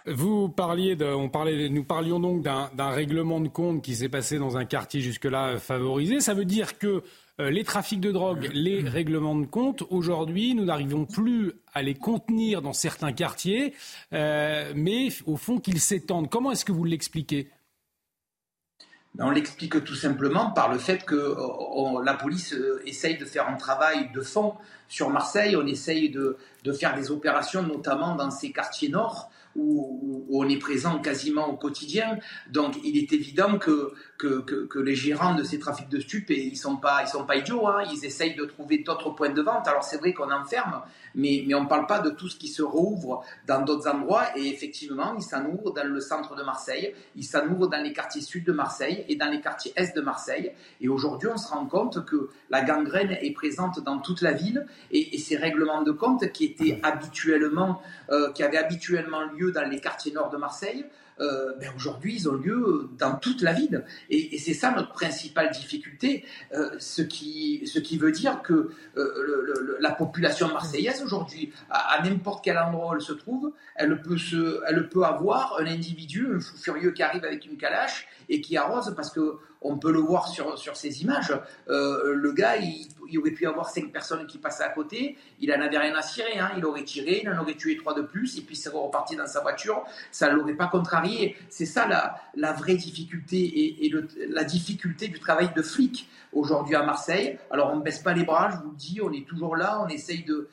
Vous 0.06 0.48
parliez 0.48 0.94
de, 0.94 1.04
on 1.04 1.28
parlait, 1.28 1.68
nous 1.68 1.82
parlions 1.82 2.20
donc 2.20 2.42
d'un 2.42 2.90
règlement 2.90 3.40
de 3.40 3.48
compte 3.48 3.82
qui 3.82 3.96
s'est 3.96 4.08
passé 4.08 4.38
dans 4.38 4.56
un 4.56 4.64
quartier 4.64 5.00
jusque-là 5.00 5.58
favorisé. 5.58 6.20
Ça 6.20 6.32
veut 6.32 6.44
dire 6.44 6.78
que 6.78 7.02
euh, 7.40 7.50
les 7.50 7.64
trafics 7.64 8.00
de 8.00 8.12
drogue, 8.12 8.48
les 8.54 8.82
règlements 8.82 9.34
de 9.34 9.46
compte, 9.46 9.82
aujourd'hui, 9.90 10.54
nous 10.54 10.64
n'arrivons 10.64 11.06
plus 11.06 11.54
à 11.74 11.82
les 11.82 11.94
contenir 11.94 12.62
dans 12.62 12.72
certains 12.72 13.12
quartiers, 13.12 13.74
euh, 14.12 14.72
mais 14.76 15.08
au 15.26 15.36
fond 15.36 15.58
qu'ils 15.58 15.80
s'étendent. 15.80 16.30
Comment 16.30 16.52
est-ce 16.52 16.64
que 16.64 16.72
vous 16.72 16.84
l'expliquez? 16.84 17.50
Ben, 19.16 19.26
on 19.26 19.30
l'explique 19.30 19.82
tout 19.82 19.94
simplement 19.96 20.50
par 20.52 20.72
le 20.72 20.78
fait 20.78 21.04
que 21.04 21.34
la 22.04 22.14
police 22.14 22.52
euh, 22.52 22.80
essaye 22.86 23.18
de 23.18 23.24
faire 23.24 23.48
un 23.48 23.56
travail 23.56 24.12
de 24.14 24.20
fond 24.20 24.54
sur 24.88 25.10
Marseille. 25.10 25.56
On 25.56 25.66
essaye 25.66 26.10
de, 26.10 26.36
de 26.62 26.72
faire 26.72 26.94
des 26.94 27.10
opérations, 27.10 27.64
notamment 27.64 28.14
dans 28.14 28.30
ces 28.30 28.52
quartiers 28.52 28.88
nord, 28.88 29.30
où, 29.56 30.26
on 30.30 30.48
est 30.48 30.58
présent 30.58 30.98
quasiment 30.98 31.48
au 31.48 31.56
quotidien. 31.56 32.18
Donc 32.50 32.76
il 32.84 32.96
est 32.96 33.12
évident 33.12 33.58
que, 33.58 33.92
que, 34.18 34.40
que, 34.40 34.78
les 34.78 34.94
gérants 34.94 35.34
de 35.34 35.42
ces 35.42 35.58
trafics 35.58 35.88
de 35.88 36.00
stupes, 36.00 36.30
ils 36.30 36.56
sont, 36.56 36.76
pas, 36.76 37.02
ils 37.02 37.08
sont 37.08 37.24
pas 37.24 37.36
idiots, 37.36 37.66
hein. 37.66 37.82
ils 37.92 38.04
essayent 38.04 38.34
de 38.34 38.44
trouver 38.44 38.78
d'autres 38.78 39.10
points 39.10 39.30
de 39.30 39.42
vente. 39.42 39.68
Alors 39.68 39.82
c'est 39.82 39.98
vrai 39.98 40.12
qu'on 40.12 40.30
enferme, 40.30 40.82
mais, 41.14 41.44
mais 41.46 41.54
on 41.54 41.64
ne 41.64 41.68
parle 41.68 41.86
pas 41.86 42.00
de 42.00 42.10
tout 42.10 42.28
ce 42.28 42.36
qui 42.36 42.48
se 42.48 42.62
rouvre 42.62 43.24
dans 43.46 43.62
d'autres 43.62 43.88
endroits. 43.88 44.26
Et 44.37 44.49
effectivement, 44.49 45.14
il 45.16 45.23
s'en 45.23 45.44
ouvre 45.46 45.73
dans 45.73 45.87
le 45.87 46.00
centre 46.00 46.35
de 46.35 46.42
Marseille, 46.42 46.94
il 47.14 47.25
s'en 47.25 47.46
ouvre 47.49 47.66
dans 47.66 47.82
les 47.82 47.92
quartiers 47.92 48.23
sud 48.23 48.44
de 48.44 48.52
Marseille 48.52 49.04
et 49.08 49.16
dans 49.16 49.30
les 49.30 49.40
quartiers 49.40 49.73
est 49.76 49.94
de 49.94 50.00
Marseille. 50.00 50.52
Et 50.80 50.88
aujourd'hui, 50.88 51.28
on 51.32 51.37
se 51.37 51.49
rend 51.49 51.66
compte 51.66 52.04
que 52.04 52.30
la 52.50 52.62
gangrène 52.62 53.16
est 53.20 53.32
présente 53.32 53.80
dans 53.80 53.99
toute 53.99 54.23
la 54.23 54.32
ville 54.32 54.66
et, 54.90 55.14
et 55.14 55.18
ces 55.18 55.37
règlements 55.37 55.82
de 55.82 55.92
compte 55.92 56.32
qui 56.32 56.44
étaient 56.44 56.80
habituellement, 56.82 57.82
euh, 58.11 58.32
qui 58.32 58.42
avaient 58.42 58.58
habituellement 58.58 59.25
lieu 59.25 59.52
dans 59.52 59.68
les 59.68 59.80
quartiers 59.80 60.12
nord 60.12 60.30
de 60.30 60.37
Marseille, 60.37 60.87
euh, 61.20 61.54
ben 61.58 61.70
aujourd'hui, 61.75 62.14
ils 62.14 62.28
ont 62.28 62.35
lieu 62.35 62.90
dans 62.99 63.16
toute 63.16 63.40
la 63.40 63.52
ville. 63.52 63.85
Et, 64.11 64.38
c'est 64.38 64.54
ça 64.54 64.73
notre 64.73 64.92
principale 64.92 65.50
difficulté, 65.50 66.25
euh, 66.52 66.70
ce, 66.78 67.02
qui, 67.02 67.66
ce 67.66 67.78
qui 67.78 67.96
veut 67.96 68.12
dire 68.12 68.42
que 68.42 68.70
euh, 68.96 69.76
la 69.80 69.92
population 69.92 70.49
marseillaise 70.49 71.02
aujourd'hui, 71.02 71.52
à, 71.70 72.02
n'importe 72.04 72.44
quel 72.44 72.58
endroit 72.58 72.90
où 72.90 72.94
elle 72.94 73.00
se 73.00 73.14
trouve, 73.14 73.52
elle 73.76 74.02
peut, 74.02 74.18
se, 74.18 74.61
elle 74.68 74.88
peut 74.88 75.04
avoir 75.04 75.56
un 75.58 75.66
individu, 75.66 76.28
un 76.35 76.40
fou 76.40 76.56
furieux 76.56 76.90
qui 76.90 77.02
arrive 77.02 77.25
avec 77.25 77.46
une 77.46 77.56
calache 77.56 78.06
et 78.28 78.40
qui 78.40 78.56
arrose 78.56 78.92
parce 78.94 79.11
que 79.11 79.37
on 79.62 79.78
peut 79.78 79.90
le 79.90 79.99
voir 79.99 80.28
sur, 80.28 80.58
sur 80.58 80.76
ces 80.76 81.02
images. 81.02 81.32
le 81.66 82.32
gars, 82.32 82.56
il, 82.56 82.87
aurait 83.18 83.30
pu 83.30 83.46
avoir 83.46 83.68
cinq 83.68 83.90
personnes 83.90 84.26
qui 84.26 84.38
passaient 84.38 84.62
à 84.62 84.68
côté, 84.68 85.16
il 85.40 85.50
en 85.50 85.61
avait 85.61 85.78
rien 85.78 85.94
à 85.96 86.02
cirer, 86.02 86.38
hein. 86.38 86.50
il 86.56 86.64
aurait 86.64 86.85
tiré, 86.85 87.23
il 87.23 87.30
en 87.30 87.40
aurait 87.40 87.54
tué 87.54 87.76
trois 87.76 87.94
de 87.94 88.02
plus, 88.02 88.38
et 88.38 88.42
puis 88.42 88.54
il 88.54 88.58
serait 88.58 88.76
reparti 88.76 89.16
dans 89.16 89.26
sa 89.26 89.40
voiture, 89.40 89.85
ça 90.12 90.30
ne 90.30 90.37
l'aurait 90.37 90.54
pas 90.54 90.68
contrarié. 90.68 91.05
C'est 91.48 91.66
ça 91.66 91.86
la, 91.86 92.20
la, 92.34 92.52
vraie 92.52 92.76
difficulté 92.76 93.84
et, 93.84 93.92
la 94.28 94.44
difficulté 94.44 95.08
du 95.08 95.18
travail 95.18 95.50
de 95.54 95.62
flic 95.62 96.08
aujourd'hui 96.32 96.75
à 96.75 96.84
Marseille. 96.84 97.38
Alors 97.50 97.72
on 97.72 97.76
ne 97.76 97.82
baisse 97.82 98.00
pas 98.00 98.12
les 98.12 98.25
bras, 98.25 98.50
je 98.50 98.56
vous 98.64 98.70
le 98.70 98.76
dis, 98.76 99.00
on 99.02 99.12
est 99.12 99.26
toujours 99.26 99.56
là, 99.56 99.82
on 99.84 99.88
essaye 99.88 100.25
de, 100.25 100.48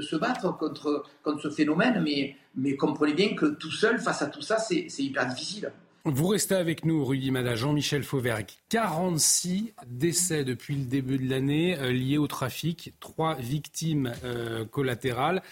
se 0.00 0.16
battre 0.16 0.56
contre, 0.56 1.04
ce 1.40 1.50
phénomène, 1.50 2.02
mais, 2.02 2.36
mais 2.56 2.76
comprenez 2.76 3.14
bien 3.14 3.34
que 3.34 3.46
tout 3.46 3.70
seul, 3.70 3.98
face 3.98 4.22
à 4.22 4.26
tout 4.26 4.42
ça, 4.42 4.58
c'est 4.58 4.86
hyper 4.98 5.26
difficile. 5.26 5.72
Vous 6.04 6.26
restez 6.26 6.56
avec 6.56 6.84
nous, 6.84 7.04
Rudy 7.04 7.30
Mada, 7.30 7.54
Jean-Michel 7.54 8.02
Fauvergue. 8.02 8.50
46 8.70 9.72
décès 9.86 10.42
depuis 10.42 10.74
le 10.74 10.84
début 10.84 11.16
de 11.16 11.30
l'année 11.30 11.78
euh, 11.78 11.92
liés 11.92 12.18
au 12.18 12.26
trafic, 12.26 12.92
trois 12.98 13.36
victimes 13.36 14.12
euh, 14.24 14.64
collatérales. 14.64 15.42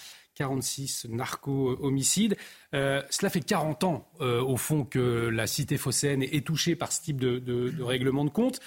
46 0.41 1.07
narco-homicides. 1.11 2.37
cela 2.73 3.31
fait 3.31 3.41
40 3.41 3.85
ans, 3.85 4.09
au 4.21 4.57
fond, 4.57 4.85
que 4.85 5.29
la 5.29 5.47
cité 5.47 5.77
phocéenne 5.77 6.23
est 6.23 6.47
touchée 6.47 6.77
par 6.77 6.93
ce 6.93 7.03
type 7.03 7.19
de 7.19 7.83
règlement 7.83 8.25
de 8.25 8.31
compte. 8.31 8.61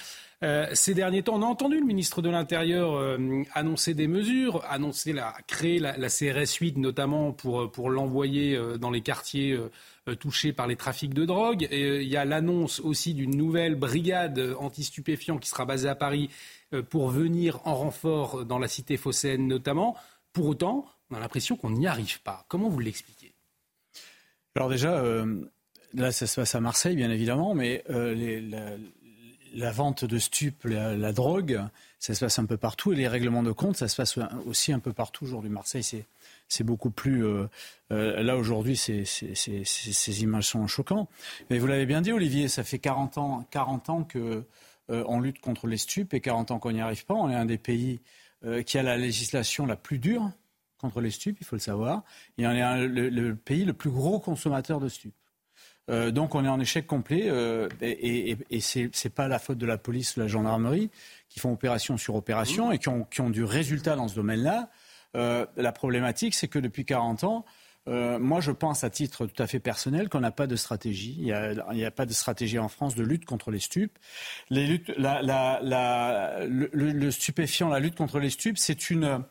Euh, 0.43 0.67
ces 0.73 0.93
derniers 0.93 1.23
temps, 1.23 1.35
on 1.35 1.41
a 1.41 1.45
entendu 1.45 1.79
le 1.79 1.85
ministre 1.85 2.21
de 2.21 2.29
l'Intérieur 2.29 2.95
euh, 2.95 3.43
annoncer 3.53 3.93
des 3.93 4.07
mesures, 4.07 4.61
annoncer 4.69 5.13
la, 5.13 5.33
créer 5.47 5.79
la, 5.79 5.93
CRS 6.09 6.57
8 6.59 6.77
notamment 6.77 7.31
pour, 7.31 7.89
l'envoyer 7.89 8.55
euh, 8.55 8.77
dans 8.77 8.91
les 8.91 9.01
quartiers 9.01 9.57
touchés 10.19 10.51
par 10.51 10.67
les 10.67 10.75
trafics 10.75 11.13
de 11.13 11.23
drogue. 11.23 11.65
il 11.71 12.03
y 12.03 12.17
a 12.17 12.25
l'annonce 12.25 12.81
aussi 12.81 13.13
d'une 13.13 13.37
nouvelle 13.37 13.75
brigade 13.75 14.53
anti-stupéfiants 14.59 15.37
qui 15.37 15.47
sera 15.47 15.63
basée 15.63 15.87
à 15.87 15.95
Paris 15.95 16.29
pour 16.89 17.07
venir 17.07 17.61
en 17.63 17.75
renfort 17.75 18.43
dans 18.43 18.59
la 18.59 18.67
cité 18.67 18.97
phocéenne 18.97 19.47
notamment. 19.47 19.95
Pour 20.33 20.47
autant, 20.47 20.85
on 21.13 21.17
a 21.17 21.19
l'impression 21.19 21.55
qu'on 21.55 21.71
n'y 21.71 21.87
arrive 21.87 22.21
pas. 22.21 22.45
Comment 22.47 22.69
vous 22.69 22.79
l'expliquez? 22.79 23.33
Alors 24.55 24.69
déjà, 24.69 25.03
là 25.93 26.11
ça 26.11 26.27
se 26.27 26.35
passe 26.35 26.53
à 26.55 26.59
Marseille 26.59 26.95
bien 26.95 27.09
évidemment, 27.09 27.55
mais 27.55 27.83
les, 27.89 28.39
la 29.53 29.71
vente 29.71 30.05
de 30.05 30.17
stupes, 30.17 30.65
la, 30.65 31.13
drogue, 31.13 31.61
ça 31.99 32.13
se 32.13 32.19
passe 32.19 32.39
un 32.39 32.45
peu 32.45 32.57
partout. 32.57 32.91
Et 32.93 32.95
les 32.95 33.07
règlements 33.07 33.43
de 33.43 33.51
compte, 33.51 33.77
ça 33.77 33.87
se 33.87 33.95
passe 33.95 34.17
aussi 34.45 34.73
un 34.73 34.79
peu 34.79 34.93
partout 34.93 35.25
aujourd'hui. 35.25 35.49
Marseille, 35.49 35.83
c'est 36.47 36.63
beaucoup 36.63 36.89
plus. 36.89 37.25
Euh, 37.25 37.47
euh, 37.91 38.21
là, 38.23 38.35
aujourd'hui, 38.35 38.75
ces 38.75 40.23
images 40.23 40.47
sont 40.47 40.67
choquantes. 40.67 41.09
Mais 41.49 41.59
vous 41.59 41.67
l'avez 41.67 41.85
bien 41.85 42.01
dit, 42.01 42.11
Olivier, 42.11 42.47
ça 42.47 42.63
fait 42.63 42.79
40 42.79 43.17
ans, 43.17 43.47
40 43.51 43.89
ans 43.89 44.07
qu'on 44.11 44.43
euh, 44.89 45.21
lutte 45.21 45.39
contre 45.39 45.67
les 45.67 45.77
stupes 45.77 46.13
et 46.13 46.19
40 46.19 46.51
ans 46.51 46.59
qu'on 46.59 46.71
n'y 46.71 46.81
arrive 46.81 47.05
pas. 47.05 47.13
On 47.13 47.29
est 47.29 47.35
un 47.35 47.45
des 47.45 47.57
pays 47.57 47.99
qui 48.65 48.77
a 48.77 48.83
la 48.83 48.97
législation 48.97 49.65
la 49.65 49.77
plus 49.77 49.99
dure 49.99 50.29
contre 50.83 51.01
les 51.01 51.11
stupes, 51.11 51.37
il 51.41 51.45
faut 51.45 51.55
le 51.55 51.61
savoir. 51.61 52.03
Et 52.37 52.45
on 52.45 52.51
est 52.51 52.87
le 52.87 53.35
pays 53.35 53.65
le 53.65 53.73
plus 53.73 53.89
gros 53.89 54.19
consommateur 54.19 54.79
de 54.79 54.87
stupes. 54.87 55.15
Euh, 55.89 56.11
donc 56.11 56.33
on 56.33 56.45
est 56.45 56.49
en 56.49 56.59
échec 56.61 56.87
complet 56.87 57.23
euh, 57.25 57.67
et, 57.81 58.31
et, 58.31 58.37
et 58.49 58.61
c'est 58.61 59.09
pas 59.13 59.27
la 59.27 59.37
faute 59.37 59.57
de 59.57 59.65
la 59.65 59.77
police 59.77 60.15
ou 60.15 60.19
de 60.19 60.23
la 60.23 60.29
gendarmerie 60.29 60.89
qui 61.27 61.41
font 61.41 61.51
opération 61.51 61.97
sur 61.97 62.15
opération 62.15 62.71
et 62.71 62.79
qui 62.79 62.87
ont, 62.87 63.03
qui 63.03 63.19
ont 63.19 63.29
du 63.29 63.43
résultat 63.43 63.95
dans 63.95 64.07
ce 64.07 64.15
domaine-là. 64.15 64.69
Euh, 65.15 65.45
la 65.57 65.71
problématique, 65.73 66.35
c'est 66.35 66.47
que 66.47 66.59
depuis 66.59 66.85
40 66.85 67.23
ans, 67.23 67.45
moi, 67.85 68.39
je 68.39 68.51
pense 68.51 68.85
à 68.85 68.89
titre 68.89 69.25
tout 69.25 69.43
à 69.43 69.45
fait 69.45 69.59
personnel 69.59 70.07
qu'on 70.07 70.21
n'a 70.21 70.31
pas 70.31 70.47
de 70.47 70.55
stratégie. 70.55 71.17
Il 71.17 71.25
n'y 71.73 71.83
a, 71.83 71.91
pas 71.91 72.05
de 72.05 72.13
stratégie 72.13 72.57
en 72.57 72.69
France 72.69 72.95
de 72.95 73.03
lutte 73.03 73.25
contre 73.25 73.51
les 73.51 73.59
stupes. 73.59 73.99
Les 74.49 74.65
luttes, 74.65 74.93
la, 74.95 76.39
le, 76.47 77.11
stupéfiant, 77.11 77.67
la 77.67 77.81
lutte 77.81 77.95
contre 77.95 78.19
les 78.19 78.29
stupes, 78.29 78.57
c'est 78.57 78.89
une 78.89 79.25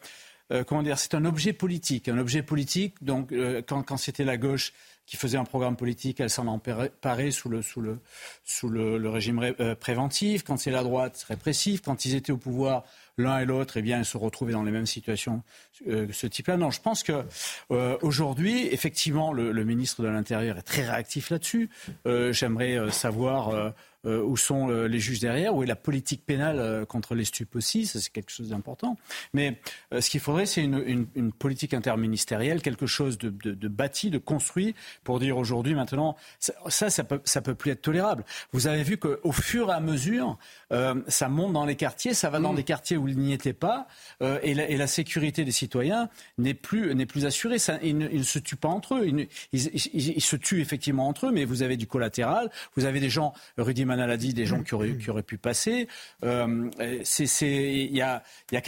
comment 0.66 0.82
dire, 0.82 0.98
c'est 0.98 1.14
un 1.14 1.24
objet 1.24 1.52
politique. 1.52 2.08
Un 2.08 2.18
objet 2.18 2.42
politique. 2.42 3.02
Donc, 3.02 3.32
quand, 3.66 3.82
quand 3.82 3.96
c'était 3.96 4.24
la 4.24 4.36
gauche 4.36 4.72
qui 5.06 5.16
faisait 5.16 5.36
un 5.36 5.44
programme 5.44 5.76
politique, 5.76 6.20
elle 6.20 6.30
s'en 6.30 6.46
emparait 6.46 7.30
sous 7.32 7.48
le, 7.48 7.60
sous 7.60 7.80
le, 7.80 7.98
sous 8.44 8.68
le, 8.68 9.08
régime 9.08 9.40
euh, 9.60 9.74
préventif. 9.74 10.44
Quand 10.44 10.56
c'est 10.56 10.70
la 10.70 10.82
droite, 10.82 11.24
répressif. 11.28 11.82
Quand 11.82 12.04
ils 12.04 12.14
étaient 12.14 12.32
au 12.32 12.36
pouvoir, 12.38 12.84
l'un 13.18 13.40
et 13.40 13.44
l'autre, 13.44 13.76
eh 13.76 13.82
bien, 13.82 13.98
ils 13.98 14.04
se 14.04 14.16
retrouvaient 14.16 14.52
dans 14.52 14.62
les 14.62 14.70
mêmes 14.70 14.86
situations 14.86 15.42
euh, 15.88 16.06
ce 16.12 16.26
type-là. 16.26 16.56
Non, 16.56 16.70
je 16.70 16.80
pense 16.80 17.02
que 17.02 17.24
euh, 17.72 17.98
aujourd'hui, 18.00 18.68
effectivement, 18.68 19.32
le, 19.32 19.64
ministre 19.64 20.02
de 20.02 20.08
l'Intérieur 20.08 20.56
est 20.58 20.62
très 20.62 20.88
réactif 20.88 21.30
là-dessus. 21.30 21.68
J'aimerais 22.04 22.90
savoir 22.90 23.74
euh, 24.04 24.20
où 24.20 24.36
sont 24.36 24.68
euh, 24.68 24.88
les 24.88 24.98
juges 24.98 25.20
derrière, 25.20 25.54
où 25.54 25.62
est 25.62 25.66
la 25.66 25.76
politique 25.76 26.26
pénale 26.26 26.58
euh, 26.58 26.84
contre 26.84 27.14
les 27.14 27.24
stupes 27.24 27.54
aussi, 27.54 27.86
ça 27.86 28.00
c'est 28.00 28.10
quelque 28.10 28.32
chose 28.32 28.48
d'important. 28.48 28.96
Mais 29.32 29.60
ce 29.96 30.10
qu'il 30.10 30.18
faudrait, 30.18 30.44
c'est 30.44 30.64
une, 30.64 31.06
une, 31.14 31.32
politique 31.32 31.72
interministérielle, 31.72 32.62
quelque 32.62 32.86
chose 32.86 33.16
de, 33.16 33.30
de, 33.30 33.52
de, 33.52 33.68
bâti, 33.68 34.10
de 34.10 34.18
construit, 34.18 34.74
pour 35.04 35.20
dire 35.20 35.38
aujourd'hui, 35.38 35.74
maintenant, 35.74 36.16
ça, 36.40 36.90
ça, 36.90 37.04
peut, 37.04 37.20
ça 37.24 37.42
peut 37.42 37.54
plus 37.54 37.70
être 37.70 37.82
tolérable. 37.82 38.24
Vous 38.52 38.66
avez 38.66 38.82
vu 38.82 38.96
qu'au 38.96 39.32
fur 39.32 39.70
et 39.70 39.72
à 39.72 39.80
mesure, 39.80 40.36
ça 41.08 41.28
monte 41.28 41.52
dans 41.52 41.64
les 41.64 41.76
quartiers, 41.76 42.12
ça 42.14 42.28
va 42.28 42.40
dans 42.40 42.52
mm. 42.52 42.56
des 42.56 42.64
quartiers 42.64 42.96
où 42.96 43.06
il 43.06 43.18
n'y 43.18 43.32
était 43.32 43.52
pas, 43.52 43.86
et 44.20 44.54
la, 44.54 44.68
et, 44.68 44.76
la, 44.76 44.86
sécurité 44.86 45.44
des 45.44 45.52
citoyens 45.52 46.08
n'est 46.38 46.54
plus, 46.54 46.94
n'est 46.94 47.06
plus 47.06 47.24
assurée. 47.24 47.58
Ça, 47.58 47.78
ils, 47.82 47.96
ne, 47.96 48.22
se 48.22 48.38
tuent 48.38 48.56
pas 48.56 48.68
entre 48.68 48.96
eux. 48.96 49.06
Ils, 49.06 49.28
ils, 49.52 50.20
se 50.20 50.36
tuent 50.36 50.60
effectivement 50.60 51.08
entre 51.08 51.26
eux, 51.26 51.32
mais 51.32 51.44
vous 51.44 51.62
avez 51.62 51.76
du 51.76 51.86
collatéral, 51.86 52.50
vous 52.76 52.84
avez 52.84 53.00
des 53.00 53.10
gens 53.10 53.32
rudimentaires 53.56 53.91
maladie 53.96 54.34
des 54.34 54.46
gens 54.46 54.62
qui 54.62 54.74
auraient, 54.74 55.22
pu 55.22 55.38
passer. 55.38 55.88
Euh, 56.24 56.70
il 57.40 57.96
y 57.96 58.00
a, 58.00 58.22
euh, 58.52 58.60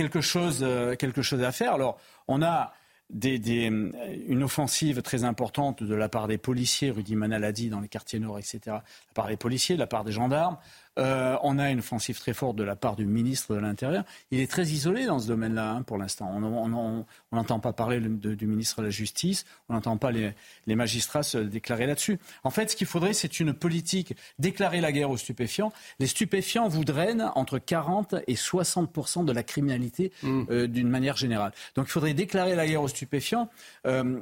quelque 0.97 1.23
chose 1.23 1.43
à 1.43 1.53
faire. 1.53 1.75
Alors, 1.75 1.99
on 2.29 2.43
a 2.43 2.75
une 3.13 4.43
offensive 4.43 5.03
très 5.03 5.25
importante 5.25 5.83
de 5.83 5.95
la 5.95 6.09
part 6.09 6.27
des 6.27 6.39
policiers, 6.39 6.91
Rudy 6.91 7.17
Manaladi 7.17 7.69
dans 7.69 7.81
les 7.81 7.89
quartiers 7.89 8.19
nord, 8.19 8.39
etc., 8.39 8.61
de 8.65 8.71
la 8.71 8.83
part 9.15 9.29
des 9.29 9.37
policiers, 9.37 9.75
de 9.77 9.81
la 9.81 9.87
part 9.87 10.05
des 10.05 10.13
gendarmes. 10.13 10.57
Euh, 10.99 11.37
on 11.43 11.59
a 11.59 11.71
une 11.71 11.81
offensive 11.81 12.19
très 12.19 12.35
forte 12.35 12.57
de 12.57 12.63
la 12.63 12.77
part 12.77 12.97
du 12.97 13.07
ministre 13.07 13.55
de 13.55 13.61
l'Intérieur. 13.61 14.05
Il 14.31 14.41
est 14.41 14.51
très 14.51 14.67
isolé 14.67 15.07
dans 15.07 15.19
ce 15.19 15.27
domaine-là 15.27 15.71
hein, 15.71 15.83
pour 15.83 15.99
l'instant. 15.99 16.31
On 16.35 17.05
n'entend 17.33 17.61
pas 17.61 17.73
parler 17.73 18.01
du 18.01 18.47
ministre 18.47 18.81
de 18.81 18.87
la 18.87 18.91
Justice, 18.91 19.45
on 19.69 19.75
n'entend 19.75 19.97
pas 19.97 20.13
les, 20.13 20.35
magistrats 20.75 21.23
se 21.23 21.39
déclarer 21.39 21.87
là-dessus. 21.87 22.19
En 22.45 22.51
fait, 22.51 22.71
ce 22.71 22.77
qu'il 22.77 22.87
faudrait, 22.87 23.13
c'est 23.13 23.41
une 23.41 23.53
politique 23.53 24.15
déclarer 24.39 24.81
la 24.81 24.93
guerre 24.93 25.11
aux 25.11 25.17
stupéfiants. 25.17 25.73
Les 25.99 26.07
stupéfiants 26.07 26.69
vous 26.69 26.85
drainent 26.85 27.31
entre 27.35 27.59
40 27.59 28.17
et 28.27 28.35
60% 28.35 29.25
de 29.25 29.33
la 29.33 29.43
criminalité 29.43 30.13
mmh. 30.23 30.43
euh, 30.51 30.67
d'une 30.67 30.89
manière 30.89 31.17
générale. 31.17 31.53
Donc 31.75 31.87
il 31.89 31.91
faudrait 31.91 32.15
déclarer 32.15 32.55
la 32.55 32.67
guerre 32.67 32.83
aux 32.83 32.89
stupéfiants. 32.89 33.49
Euh, 33.87 34.21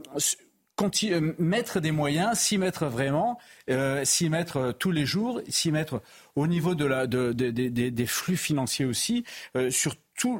mettre 1.38 1.80
des 1.80 1.92
moyens, 1.92 2.38
s'y 2.38 2.58
mettre 2.58 2.86
vraiment, 2.86 3.38
euh, 3.70 4.04
s'y 4.04 4.28
mettre 4.28 4.74
tous 4.78 4.90
les 4.90 5.06
jours, 5.06 5.40
s'y 5.48 5.70
mettre 5.70 6.02
au 6.36 6.46
niveau 6.46 6.74
de 6.74 6.84
la, 6.84 7.06
de, 7.06 7.32
des 7.32 8.06
flux 8.06 8.36
financiers 8.36 8.84
aussi, 8.84 9.24
sur 9.70 9.94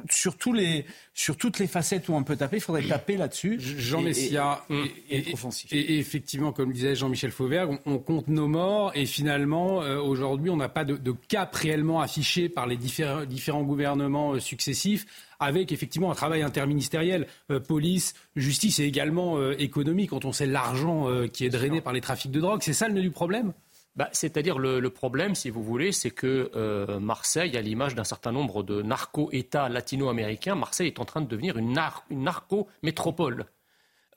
sur, 0.09 0.37
tous 0.37 0.53
les, 0.53 0.85
sur 1.13 1.37
toutes 1.37 1.59
les 1.59 1.67
facettes 1.67 2.07
où 2.09 2.13
on 2.13 2.23
peut 2.23 2.35
taper, 2.35 2.57
il 2.57 2.61
faudrait 2.61 2.83
taper 2.83 3.17
là-dessus. 3.17 3.59
Jean 3.59 4.01
Messia, 4.01 4.63
et, 5.09 5.17
et, 5.17 5.35
et, 5.71 5.99
effectivement, 5.99 6.51
comme 6.51 6.71
disait 6.71 6.95
Jean-Michel 6.95 7.31
Fauvergue, 7.31 7.79
on, 7.85 7.99
compte 7.99 8.27
nos 8.27 8.47
morts 8.47 8.91
et 8.95 9.05
finalement, 9.05 9.81
euh, 9.81 9.99
aujourd'hui, 9.99 10.49
on 10.49 10.57
n'a 10.57 10.69
pas 10.69 10.85
de, 10.85 11.13
cap 11.27 11.53
réellement 11.55 12.01
affiché 12.01 12.49
par 12.49 12.67
les 12.67 12.77
différents, 12.77 13.25
différents 13.25 13.63
gouvernements 13.63 14.33
euh, 14.33 14.39
successifs 14.39 15.05
avec 15.39 15.71
effectivement 15.71 16.11
un 16.11 16.15
travail 16.15 16.41
interministériel, 16.41 17.27
euh, 17.51 17.59
police, 17.59 18.13
justice 18.35 18.79
et 18.79 18.85
également 18.85 19.51
économie, 19.51 20.07
quand 20.07 20.25
on 20.25 20.31
sait 20.31 20.45
l'argent 20.45 21.07
qui 21.27 21.45
est 21.45 21.49
drainé 21.49 21.81
par 21.81 21.93
les 21.93 22.01
trafics 22.01 22.31
de 22.31 22.39
drogue. 22.39 22.61
C'est 22.63 22.73
ça 22.73 22.87
le 22.87 22.93
nœud 22.93 23.01
du 23.01 23.11
problème? 23.11 23.53
Bah, 23.95 24.09
c'est-à-dire 24.11 24.57
le, 24.57 24.89
problème, 24.89 25.35
si 25.35 25.51
vous 25.51 25.63
voulez, 25.63 25.91
c'est 25.91 26.09
que 26.09 26.49
euh, 26.55 26.99
Marseille, 26.99 27.55
à 27.55 27.61
l'image 27.61 27.93
d'un 27.93 28.03
certain 28.03 28.31
nombre 28.31 28.63
de 28.63 28.81
narco-États 28.81 29.69
latino-américains, 29.69 30.55
Marseille 30.55 30.87
est 30.87 30.99
en 30.99 31.05
train 31.05 31.21
de 31.21 31.27
devenir 31.27 31.57
une, 31.57 31.77
narco-métropole. 32.09 33.45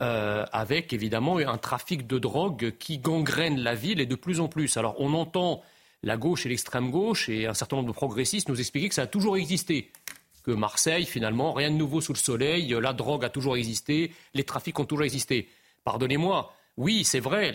Euh, 0.02 0.44
avec 0.52 0.92
évidemment 0.92 1.38
un 1.38 1.56
trafic 1.56 2.06
de 2.06 2.18
drogue 2.18 2.74
qui 2.78 2.98
gangrène 2.98 3.58
la 3.58 3.74
ville 3.74 3.98
et 3.98 4.04
de 4.04 4.14
plus 4.14 4.40
en 4.40 4.48
plus. 4.48 4.76
Alors 4.76 4.94
on 4.98 5.14
entend 5.14 5.62
la 6.02 6.18
gauche 6.18 6.44
et 6.44 6.50
l'extrême 6.50 6.90
gauche 6.90 7.30
et 7.30 7.46
un 7.46 7.54
certain 7.54 7.76
nombre 7.76 7.88
de 7.88 7.94
progressistes 7.94 8.50
nous 8.50 8.60
expliquer 8.60 8.90
que 8.90 8.94
ça 8.94 9.02
a 9.02 9.06
toujours 9.06 9.38
existé. 9.38 9.90
Que 10.44 10.50
Marseille, 10.50 11.06
finalement, 11.06 11.54
rien 11.54 11.70
de 11.70 11.76
nouveau 11.76 12.02
sous 12.02 12.12
le 12.12 12.18
soleil, 12.18 12.76
la 12.78 12.92
drogue 12.92 13.24
a 13.24 13.30
toujours 13.30 13.56
existé, 13.56 14.12
les 14.34 14.44
trafics 14.44 14.78
ont 14.78 14.84
toujours 14.84 15.04
existé. 15.04 15.48
Pardonnez-moi, 15.82 16.52
oui, 16.78 17.04
c'est 17.04 17.20
vrai, 17.20 17.54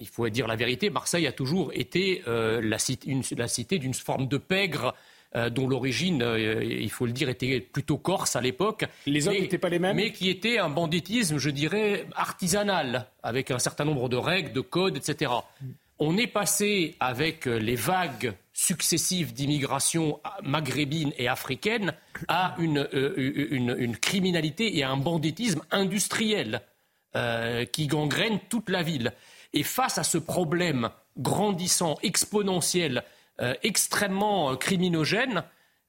il 0.00 0.08
faut 0.08 0.28
dire 0.28 0.48
la 0.48 0.56
vérité, 0.56 0.90
Marseille 0.90 1.26
a 1.28 1.32
toujours 1.32 1.70
été 1.72 2.22
euh, 2.26 2.60
la, 2.60 2.78
cité, 2.78 3.78
d'une 3.78 3.94
forme 3.94 4.26
de 4.26 4.38
pègre 4.38 4.92
euh, 5.36 5.50
dont 5.50 5.68
l'origine, 5.68 6.20
euh, 6.22 6.64
il 6.64 6.90
faut 6.90 7.06
le 7.06 7.12
dire, 7.12 7.28
était 7.28 7.60
plutôt 7.60 7.96
corse 7.96 8.34
à 8.34 8.40
l'époque. 8.40 8.84
Les 9.06 9.28
hommes 9.28 9.34
n'étaient 9.34 9.58
pas 9.58 9.68
les 9.68 9.78
mêmes 9.78 9.94
Mais 9.94 10.10
qui 10.10 10.28
était 10.30 10.58
un 10.58 10.68
banditisme, 10.68 11.38
je 11.38 11.50
dirais, 11.50 12.06
artisanal, 12.16 13.06
avec 13.22 13.52
un 13.52 13.60
certain 13.60 13.84
nombre 13.84 14.08
de 14.08 14.16
règles, 14.16 14.52
de 14.52 14.60
codes, 14.60 14.96
etc. 14.96 15.30
On 16.00 16.16
est 16.16 16.26
passé, 16.26 16.96
avec 16.98 17.46
les 17.46 17.76
vagues 17.76 18.34
successives 18.52 19.32
d'immigration 19.32 20.20
maghrébine 20.42 21.12
et 21.18 21.28
africaine, 21.28 21.94
à 22.26 22.56
une 22.58 23.96
criminalité 23.96 24.76
et 24.76 24.82
à 24.82 24.90
un 24.90 24.96
banditisme 24.96 25.62
industriel. 25.70 26.62
Euh, 27.14 27.64
qui 27.64 27.86
gangrène 27.86 28.40
toute 28.50 28.68
la 28.68 28.82
ville. 28.82 29.14
Et 29.54 29.62
face 29.62 29.96
à 29.96 30.02
ce 30.02 30.18
problème 30.18 30.90
grandissant, 31.16 31.96
exponentiel, 32.02 33.04
euh, 33.40 33.54
extrêmement 33.62 34.50
euh, 34.50 34.56
criminogène, 34.56 35.44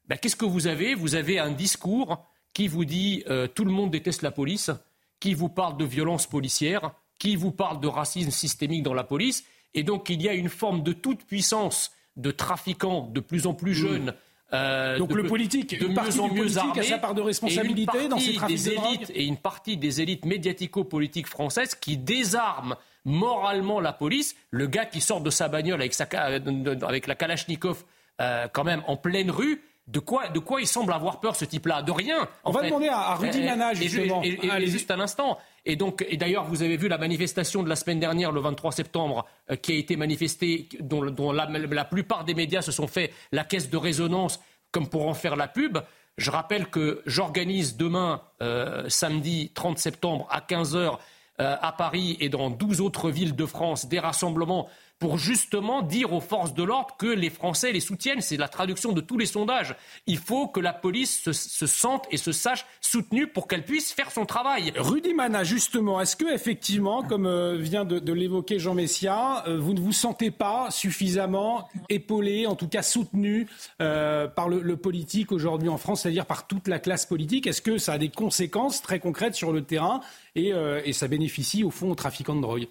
ben, 0.08 0.18
qu'est-ce 0.18 0.38
que 0.38 0.46
vous 0.46 0.68
avez? 0.68 0.96
Vous 0.96 1.16
avez 1.16 1.38
un 1.38 1.52
discours 1.52 2.24
qui 2.54 2.70
vous 2.70 2.86
dit 2.86 3.26
tout 3.56 3.66
le 3.66 3.72
monde 3.72 3.92
déteste 3.92 4.22
la 4.22 4.32
police, 4.32 4.72
qui 5.20 5.34
vous 5.34 5.50
parle 5.50 5.78
de 5.78 5.86
violence 5.86 6.26
policière, 6.28 6.92
qui 7.20 7.36
vous 7.36 7.52
parle 7.52 7.82
de 7.82 7.88
racisme 7.88 8.32
systémique 8.32 8.84
dans 8.84 8.96
la 8.96 9.04
police, 9.04 9.44
et 9.74 9.84
donc 9.84 10.10
il 10.10 10.22
y 10.22 10.30
a 10.30 10.34
une 10.34 10.50
forme 10.50 10.82
de 10.82 10.94
toute 10.94 11.24
puissance 11.26 11.92
de 12.16 12.32
trafiquants 12.32 13.12
de 13.14 13.20
plus 13.20 13.46
en 13.46 13.54
plus 13.54 13.76
jeunes 13.76 14.14
euh, 14.54 14.98
Donc 14.98 15.10
de, 15.10 15.16
le 15.16 15.24
politique, 15.27 15.77
de 15.77 15.84
une 15.86 15.89
mieux 15.89 15.96
partie 15.96 16.20
en 16.20 16.27
du 16.27 16.34
mieux 16.36 16.39
politique 16.42 16.60
armé, 16.62 16.80
a 16.80 16.84
sa 16.84 16.98
part 16.98 17.13
de 17.13 17.22
responsabilité 17.22 17.98
et 17.98 18.04
une 18.04 18.10
dans 18.10 18.20
ces 18.20 18.34
trafics 18.34 18.58
des 18.63 18.70
de 18.70 18.75
drogue 18.75 18.94
élites 18.96 19.12
et 19.13 19.25
une 19.25 19.38
partie 19.38 19.77
des 19.77 20.01
élites 20.01 20.25
médiatico-politiques 20.25 21.27
françaises 21.27 21.75
qui 21.75 21.98
désarment 21.98 22.75
moralement 23.06 23.80
la 23.80 23.94
police. 23.94 24.36
Le 24.51 24.68
gars 24.68 24.86
qui 24.86 25.01
sort 25.01 25.22
de 25.22 25.30
sa 25.30 25.48
bagnole 25.48 25.82
avec, 25.82 25.94
sa, 25.94 26.06
avec 26.06 27.08
la 27.08 27.16
Kalachnikov 27.16 27.84
euh, 28.22 28.48
quand 28.51 28.63
même 28.63 28.84
en 28.88 28.98
pleine 28.98 29.32
rue. 29.32 29.62
De 29.88 30.00
quoi, 30.00 30.27
de 30.27 30.39
quoi 30.39 30.60
il 30.60 30.68
semble 30.68 30.92
avoir 30.92 31.22
peur 31.22 31.38
ce 31.38 31.46
type-là? 31.46 31.82
De 31.82 31.94
rien. 31.94 32.27
On 32.44 32.51
va 32.51 32.62
demander 32.63 32.89
à, 32.89 32.98
à 33.00 33.16
Rudy 33.16 33.42
Mana 33.42 33.74
justement. 33.74 34.22
Et, 34.22 34.32
et- 34.44 34.50
et 34.63 34.68
juste 34.68 34.92
un 34.92 35.00
instant. 35.00 35.38
Et 35.68 35.76
donc, 35.76 36.06
et 36.08 36.16
d'ailleurs, 36.16 36.46
vous 36.46 36.64
avez 36.64 36.78
vu 36.78 36.88
la 36.88 36.98
manifestation 36.98 37.62
de 37.62 37.68
la 37.68 37.76
semaine 37.76 38.00
dernière, 38.00 38.32
le 38.32 38.40
23 38.40 38.72
septembre, 38.72 39.26
euh, 39.52 39.58
qui 39.58 39.74
a 39.74 39.76
été 39.76 39.98
manifestée, 39.98 40.70
dont, 40.80 41.02
la, 41.34 41.86
plupart 41.86 42.24
des 42.24 42.34
médias 42.34 42.62
se 42.62 42.72
sont 42.72 42.88
fait 42.88 43.14
la 43.34 43.44
caisse 43.44 43.70
de 43.70 43.76
résonance 43.76 44.40
comme 44.72 44.88
pour 44.88 45.08
en 45.10 45.14
faire 45.14 45.36
la 45.36 45.50
pub. 45.50 45.80
Je 46.18 46.32
rappelle 46.32 46.68
que 46.68 47.02
j'organise 47.06 47.76
demain, 47.76 48.22
euh, 48.42 48.86
samedi 48.88 49.52
30 49.54 49.78
septembre, 49.78 50.26
à 50.32 50.40
15h, 50.40 50.98
à 51.40 51.72
Paris 51.72 52.18
et 52.20 52.30
dans 52.30 52.50
12 52.50 52.82
autres 52.82 53.12
villes 53.12 53.36
de 53.36 53.46
France, 53.46 53.88
des 53.88 54.00
rassemblements 54.00 54.68
pour 55.00 55.18
justement 55.18 55.82
dire 55.82 56.13
aux 56.13 56.22
forces 56.22 56.54
de 56.54 56.63
l'ordre 56.63 56.96
que 56.98 57.08
les 57.08 57.30
Français 57.30 57.72
les 57.72 57.80
soutiennent. 57.80 58.22
C'est 58.22 58.38
la 58.38 58.48
traduction 58.48 58.94
de 58.94 59.01
tous 59.01 59.18
les 59.18 59.25
sondages. 59.25 59.75
Il 60.08 60.18
faut 60.18 60.48
que 60.48 60.60
la 60.60 60.74
police 60.74 61.22
se, 61.24 61.34
se 61.34 61.68
sente 61.68 62.08
et 62.12 62.18
se 62.18 62.32
sache 62.32 62.66
soutenue 62.82 63.27
pour 63.27 63.48
qu'elle 63.48 63.63
puisse 63.63 63.94
faire 63.94 64.12
son 64.12 64.25
travail. 64.25 64.74
Rudy 64.75 65.13
Mana, 65.13 65.44
justement, 65.44 66.01
est-ce 66.01 66.16
que 66.16 66.34
effectivement, 66.34 67.04
comme 67.04 67.25
euh, 67.25 67.58
vient 67.58 67.86
de, 67.86 68.00
de 68.00 68.13
l'évoquer 68.13 68.60
Jean 68.60 68.74
Messia, 68.74 69.44
euh, 69.48 69.60
vous 69.60 69.74
ne 69.74 69.80
vous 69.80 69.94
sentez 69.94 70.32
pas 70.32 70.72
suffisamment 70.72 71.70
épaulé, 71.89 72.48
en 72.48 72.56
tout 72.56 72.68
cas 72.68 72.82
soutenu 72.82 73.48
euh, 73.82 74.27
par 74.27 74.50
le, 74.50 74.62
le 74.62 74.77
politique 74.77 75.32
aujourd'hui 75.32 75.70
en 75.70 75.77
France, 75.77 76.01
c'est-à-dire 76.01 76.25
par 76.25 76.48
toute 76.48 76.68
la 76.68 76.80
classe 76.80 77.06
politique? 77.06 77.48
Est-ce 77.48 77.62
que 77.62 77.77
ça 77.77 77.94
a 77.94 77.98
des 77.98 78.10
conséquences 78.10 78.82
très 78.82 79.00
concrètes 79.00 79.36
sur 79.36 79.51
le 79.51 79.63
terrain 79.63 80.01
et, 80.36 80.54
euh, 80.54 80.82
et 80.86 80.94
ça 80.94 81.08
bénéficie 81.08 81.63
au 81.63 81.70
fond 81.70 81.92
aux 81.92 81.96
trafiquants 81.96 82.36
de 82.36 82.42
drogue? 82.42 82.68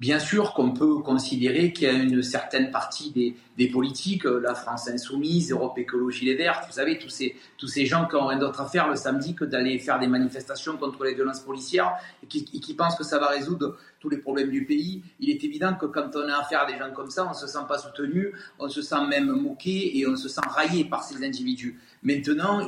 Bien 0.00 0.18
sûr 0.18 0.54
qu'on 0.54 0.72
peut 0.72 1.00
considérer 1.00 1.74
qu'il 1.74 1.84
y 1.84 1.90
a 1.90 1.92
une 1.92 2.22
certaine 2.22 2.70
partie 2.70 3.12
des, 3.58 3.68
politiques, 3.68 4.24
euh, 4.24 4.40
la 4.40 4.54
France 4.54 4.88
insoumise, 4.88 5.52
Europe 5.52 5.76
Écologie 5.76 6.24
Les 6.24 6.36
Verts, 6.36 6.62
vous 6.66 6.72
savez, 6.72 6.98
tous 6.98 7.10
ces, 7.10 7.36
tous 7.58 7.68
ces 7.68 7.84
gens 7.84 8.08
qui 8.08 8.16
ont 8.16 8.26
rien 8.26 8.38
d'autre 8.38 8.62
à 8.62 8.66
faire 8.66 8.88
le 8.88 8.96
samedi 8.96 9.34
que 9.34 9.44
d'aller 9.44 9.78
faire 9.78 9.98
des 9.98 10.06
manifestations 10.06 10.78
contre 10.78 11.04
les 11.04 11.12
violences 11.12 11.40
policières 11.40 11.96
et 12.22 12.26
qui, 12.26 12.74
pensent 12.74 12.96
que 12.96 13.04
ça 13.04 13.18
va 13.18 13.26
résoudre 13.26 13.76
tous 14.00 14.08
les 14.08 14.16
problèmes 14.16 14.50
du 14.50 14.64
pays. 14.64 15.02
Il 15.20 15.28
est 15.28 15.44
évident 15.44 15.74
que 15.74 15.84
quand 15.84 16.16
on 16.16 16.26
a 16.30 16.38
affaire 16.38 16.62
à 16.62 16.72
des 16.72 16.78
gens 16.78 16.90
comme 16.94 17.10
ça, 17.10 17.26
on 17.26 17.30
ne 17.30 17.34
se 17.34 17.46
sent 17.46 17.66
pas 17.68 17.76
soutenu, 17.76 18.32
on 18.58 18.70
se 18.70 18.80
sent 18.80 19.06
même 19.06 19.30
moqué 19.30 19.98
et 19.98 20.06
on 20.06 20.16
se 20.16 20.30
sent 20.30 20.40
raillé 20.48 20.86
par 20.86 21.04
ces 21.04 21.22
individus. 21.22 21.78
Maintenant, 22.02 22.66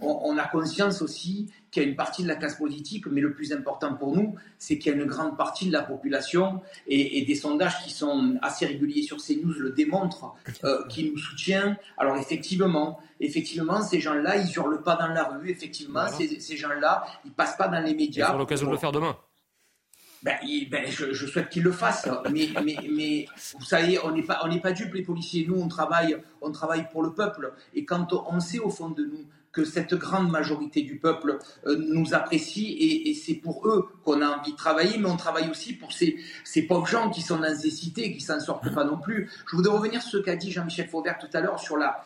on 0.00 0.38
a 0.38 0.44
conscience 0.44 1.02
aussi 1.02 1.50
qu'il 1.72 1.82
y 1.82 1.86
a 1.86 1.88
une 1.88 1.96
partie 1.96 2.22
de 2.22 2.28
la 2.28 2.36
classe 2.36 2.54
politique, 2.56 3.06
mais 3.06 3.20
le 3.22 3.32
plus 3.32 3.52
important 3.52 3.94
pour 3.94 4.14
nous, 4.14 4.36
c'est 4.58 4.78
qu'il 4.78 4.92
y 4.92 4.94
a 4.94 4.98
une 5.02 5.06
grande 5.06 5.36
partie 5.36 5.66
de 5.66 5.72
la 5.72 5.82
population 5.82 6.60
et, 6.86 7.18
et 7.18 7.24
des 7.24 7.34
sondages 7.34 7.82
qui 7.82 7.90
sont 7.90 8.38
assez 8.42 8.66
réguliers 8.66 9.02
sur 9.02 9.16
CNews 9.16 9.54
le 9.58 9.70
démontrent, 9.70 10.34
euh, 10.64 10.86
qui 10.88 11.10
nous 11.10 11.16
soutient. 11.18 11.76
Alors 11.96 12.16
effectivement, 12.18 13.00
effectivement, 13.20 13.80
ces 13.82 14.00
gens-là, 14.00 14.36
ils 14.36 14.52
hurlent 14.54 14.82
pas 14.82 14.96
dans 14.96 15.08
la 15.08 15.24
rue. 15.24 15.50
Effectivement, 15.50 16.04
Voilà. 16.06 16.16
ces, 16.16 16.38
ces 16.40 16.56
gens-là, 16.58 17.04
ils 17.24 17.32
passent 17.32 17.56
pas 17.56 17.68
dans 17.68 17.80
les 17.80 17.92
Ils 17.92 17.96
médias. 17.96 18.28
auront 18.28 18.38
l'occasion 18.38 18.66
de 18.66 18.72
le 18.72 18.78
faire 18.78 18.92
demain. 18.92 19.16
Ben, 20.22 20.36
ben, 20.70 20.84
je, 20.88 21.12
je 21.12 21.26
souhaite 21.26 21.48
qu'ils 21.48 21.64
le 21.64 21.72
fassent, 21.72 22.08
mais, 22.30 22.48
mais, 22.64 22.76
mais 22.88 23.26
vous 23.58 23.64
savez, 23.64 23.98
on 24.04 24.12
n'est 24.12 24.22
pas, 24.22 24.38
on 24.44 24.48
n'est 24.48 24.60
pas 24.60 24.70
dupes 24.70 24.94
les 24.94 25.02
policiers. 25.02 25.44
Nous, 25.48 25.60
on 25.60 25.66
travaille, 25.66 26.16
on 26.40 26.52
travaille 26.52 26.88
pour 26.92 27.02
le 27.02 27.12
peuple, 27.12 27.52
et 27.74 27.84
quand 27.84 28.12
on 28.12 28.38
sait 28.38 28.60
au 28.60 28.70
fond 28.70 28.90
de 28.90 29.02
nous 29.04 29.24
que 29.52 29.64
cette 29.64 29.94
grande 29.94 30.30
majorité 30.30 30.82
du 30.82 30.98
peuple 30.98 31.38
euh, 31.66 31.76
nous 31.76 32.14
apprécie, 32.14 32.72
et, 32.72 33.10
et 33.10 33.14
c'est 33.14 33.34
pour 33.34 33.68
eux 33.68 33.88
qu'on 34.04 34.22
a 34.22 34.28
envie 34.28 34.52
de 34.52 34.56
travailler, 34.56 34.98
mais 34.98 35.08
on 35.08 35.16
travaille 35.16 35.50
aussi 35.50 35.74
pour 35.74 35.92
ces, 35.92 36.16
ces 36.44 36.62
pauvres 36.62 36.86
gens 36.86 37.10
qui 37.10 37.20
sont 37.20 37.38
dans 37.38 37.54
ces 37.54 37.70
cités, 37.70 38.12
qui 38.12 38.20
s'en 38.20 38.40
sortent 38.40 38.72
pas 38.74 38.84
non 38.84 38.98
plus. 38.98 39.30
Je 39.50 39.56
voudrais 39.56 39.76
revenir 39.76 40.02
sur 40.02 40.18
ce 40.18 40.24
qu'a 40.24 40.36
dit 40.36 40.50
Jean-Michel 40.50 40.88
Fauvert 40.88 41.18
tout 41.18 41.28
à 41.34 41.40
l'heure 41.40 41.60
sur 41.60 41.76
la 41.76 42.04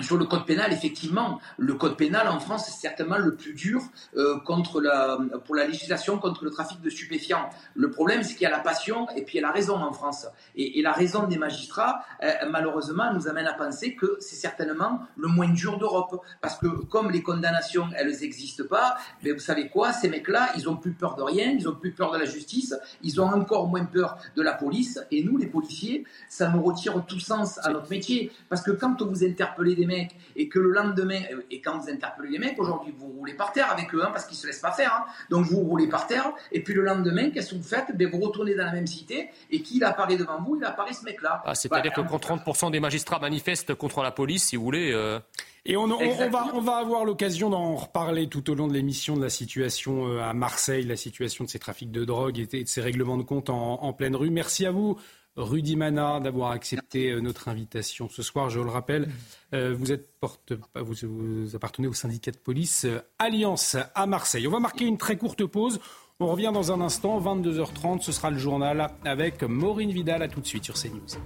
sur 0.00 0.16
le 0.16 0.24
code 0.24 0.44
pénal, 0.44 0.72
effectivement, 0.72 1.40
le 1.56 1.74
code 1.74 1.96
pénal 1.96 2.26
en 2.26 2.40
France 2.40 2.68
est 2.68 2.80
certainement 2.80 3.18
le 3.18 3.36
plus 3.36 3.54
dur 3.54 3.80
euh, 4.16 4.40
contre 4.40 4.80
la, 4.80 5.18
pour 5.44 5.54
la 5.54 5.66
législation 5.66 6.18
contre 6.18 6.44
le 6.44 6.50
trafic 6.50 6.80
de 6.80 6.90
stupéfiants. 6.90 7.48
Le 7.76 7.92
problème, 7.92 8.24
c'est 8.24 8.34
qu'il 8.34 8.42
y 8.42 8.46
a 8.46 8.50
la 8.50 8.58
passion 8.58 9.08
et 9.10 9.22
puis 9.22 9.38
il 9.38 9.40
y 9.40 9.44
a 9.44 9.46
la 9.46 9.52
raison 9.52 9.76
en 9.76 9.92
France. 9.92 10.26
Et, 10.56 10.80
et 10.80 10.82
la 10.82 10.92
raison 10.92 11.28
des 11.28 11.38
magistrats, 11.38 12.04
euh, 12.24 12.32
malheureusement, 12.50 13.14
nous 13.14 13.28
amène 13.28 13.46
à 13.46 13.52
penser 13.52 13.94
que 13.94 14.16
c'est 14.18 14.34
certainement 14.34 15.00
le 15.16 15.28
moins 15.28 15.48
dur 15.48 15.78
d'Europe. 15.78 16.20
Parce 16.40 16.58
que 16.58 16.66
comme 16.66 17.12
les 17.12 17.22
condamnations, 17.22 17.86
elles 17.96 18.18
n'existent 18.20 18.64
pas, 18.68 18.96
mais 19.22 19.30
vous 19.30 19.38
savez 19.38 19.68
quoi, 19.68 19.92
ces 19.92 20.08
mecs-là, 20.08 20.50
ils 20.56 20.68
ont 20.68 20.76
plus 20.76 20.92
peur 20.92 21.14
de 21.14 21.22
rien, 21.22 21.52
ils 21.52 21.68
ont 21.68 21.74
plus 21.74 21.92
peur 21.92 22.10
de 22.10 22.18
la 22.18 22.24
justice, 22.24 22.74
ils 23.02 23.20
ont 23.20 23.28
encore 23.28 23.68
moins 23.68 23.84
peur 23.84 24.18
de 24.34 24.42
la 24.42 24.54
police. 24.54 24.98
Et 25.12 25.22
nous, 25.22 25.36
les 25.36 25.46
policiers, 25.46 26.04
ça 26.28 26.48
nous 26.48 26.62
retire 26.64 27.00
tout 27.06 27.20
sens 27.20 27.64
à 27.64 27.70
notre 27.70 27.90
métier. 27.90 28.32
Parce 28.48 28.62
que 28.62 28.72
quand 28.72 29.00
vous 29.02 29.24
interpellez 29.24 29.76
des 29.76 29.83
mecs 29.86 30.16
et 30.36 30.48
que 30.48 30.58
le 30.58 30.70
lendemain, 30.70 31.20
et 31.50 31.60
quand 31.60 31.78
vous 31.78 31.88
interpellez 31.90 32.30
les 32.30 32.38
mecs, 32.38 32.58
aujourd'hui, 32.58 32.94
vous 32.98 33.08
roulez 33.08 33.34
par 33.34 33.52
terre 33.52 33.70
avec 33.70 33.94
eux, 33.94 34.02
hein, 34.04 34.10
parce 34.12 34.24
qu'ils 34.26 34.36
se 34.36 34.46
laissent 34.46 34.60
pas 34.60 34.72
faire. 34.72 34.92
hein. 34.94 35.10
Donc 35.30 35.46
vous 35.46 35.60
roulez 35.60 35.86
par 35.88 36.06
terre, 36.06 36.32
et 36.52 36.62
puis 36.62 36.74
le 36.74 36.82
lendemain, 36.82 37.30
qu'est-ce 37.30 37.50
que 37.50 37.56
vous 37.56 37.62
faites? 37.62 37.86
Ben, 37.96 38.08
Vous 38.10 38.20
retournez 38.20 38.54
dans 38.54 38.64
la 38.64 38.72
même 38.72 38.86
cité, 38.86 39.28
et 39.50 39.62
qui 39.62 39.76
il 39.76 39.84
apparaît 39.84 40.16
devant 40.16 40.40
vous 40.42 40.56
Il 40.56 40.64
apparaît 40.64 40.92
ce 40.92 41.04
mec-là. 41.04 41.42
Ah, 41.44 41.54
C'est-à-dire 41.54 41.92
Bah, 41.96 42.02
que 42.02 42.08
quand 42.08 42.18
30% 42.18 42.70
des 42.70 42.80
magistrats 42.80 43.18
manifestent 43.18 43.74
contre 43.74 44.02
la 44.02 44.10
police, 44.10 44.44
si 44.44 44.56
vous 44.56 44.64
voulez. 44.64 44.92
euh, 44.92 45.18
Et 45.66 45.76
on, 45.78 45.84
on- 45.84 45.98
on 45.98 46.28
va, 46.30 46.46
on 46.52 46.60
va 46.60 46.76
avoir 46.76 47.04
l'occasion 47.06 47.48
d'en 47.48 47.74
reparler 47.76 48.28
tout 48.28 48.50
au 48.50 48.54
long 48.54 48.66
de 48.68 48.74
l'émission 48.74 49.16
de 49.16 49.22
la 49.22 49.30
situation 49.30 50.06
euh, 50.08 50.20
à 50.20 50.34
Marseille, 50.34 50.84
la 50.84 50.96
situation 50.96 51.44
de 51.44 51.48
ces 51.48 51.58
trafics 51.58 51.90
de 51.90 52.04
drogue 52.04 52.38
et 52.38 52.46
de 52.64 52.68
ces 52.68 52.82
règlements 52.82 53.16
de 53.16 53.22
compte 53.22 53.48
en, 53.48 53.82
en 53.82 53.92
pleine 53.94 54.14
rue. 54.14 54.28
Merci 54.30 54.66
à 54.66 54.70
vous, 54.72 54.98
Rudy 55.36 55.76
Mana, 55.76 56.20
d'avoir 56.20 56.52
accepté 56.52 57.10
euh, 57.10 57.20
notre 57.20 57.48
invitation 57.48 58.08
ce 58.08 58.22
soir. 58.22 58.50
Je 58.50 58.60
le 58.60 58.70
rappelle, 58.70 59.08
euh, 59.52 59.74
vous, 59.76 59.92
êtes 59.92 60.18
porte, 60.20 60.52
vous, 60.76 61.56
appartenez 61.56 61.88
au 61.88 61.92
syndicat 61.92 62.30
de 62.30 62.36
police 62.36 62.84
euh, 62.84 63.00
Alliance 63.18 63.76
à 63.94 64.06
Marseille. 64.06 64.46
On 64.46 64.50
va 64.50 64.60
marquer 64.60 64.84
une 64.84 64.98
très 64.98 65.16
courte 65.16 65.44
pause. 65.44 65.80
On 66.20 66.28
revient 66.28 66.52
dans 66.54 66.70
un 66.70 66.80
instant, 66.80 67.20
22h30, 67.20 68.00
ce 68.02 68.12
sera 68.12 68.30
le 68.30 68.38
journal 68.38 68.88
avec 69.04 69.42
Maureen 69.42 69.90
Vidal. 69.90 70.22
À 70.22 70.28
tout 70.28 70.40
de 70.40 70.46
suite 70.46 70.64
sur 70.64 70.74
CNews. 70.74 71.18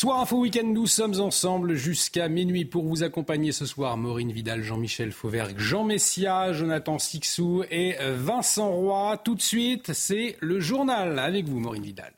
Soir 0.00 0.22
Info 0.22 0.38
Week-end, 0.38 0.64
nous 0.64 0.86
sommes 0.86 1.20
ensemble 1.20 1.74
jusqu'à 1.74 2.30
minuit 2.30 2.64
pour 2.64 2.86
vous 2.86 3.02
accompagner 3.02 3.52
ce 3.52 3.66
soir. 3.66 3.98
Maureen 3.98 4.32
Vidal, 4.32 4.62
Jean-Michel 4.62 5.12
Fauvergue, 5.12 5.58
Jean 5.58 5.84
Messia, 5.84 6.54
Jonathan 6.54 6.98
Sixou 6.98 7.64
et 7.70 7.96
Vincent 8.14 8.70
Roy. 8.70 9.20
Tout 9.22 9.34
de 9.34 9.42
suite, 9.42 9.92
c'est 9.92 10.38
le 10.40 10.58
journal 10.58 11.18
avec 11.18 11.46
vous, 11.46 11.60
Maureen 11.60 11.82
Vidal. 11.82 12.14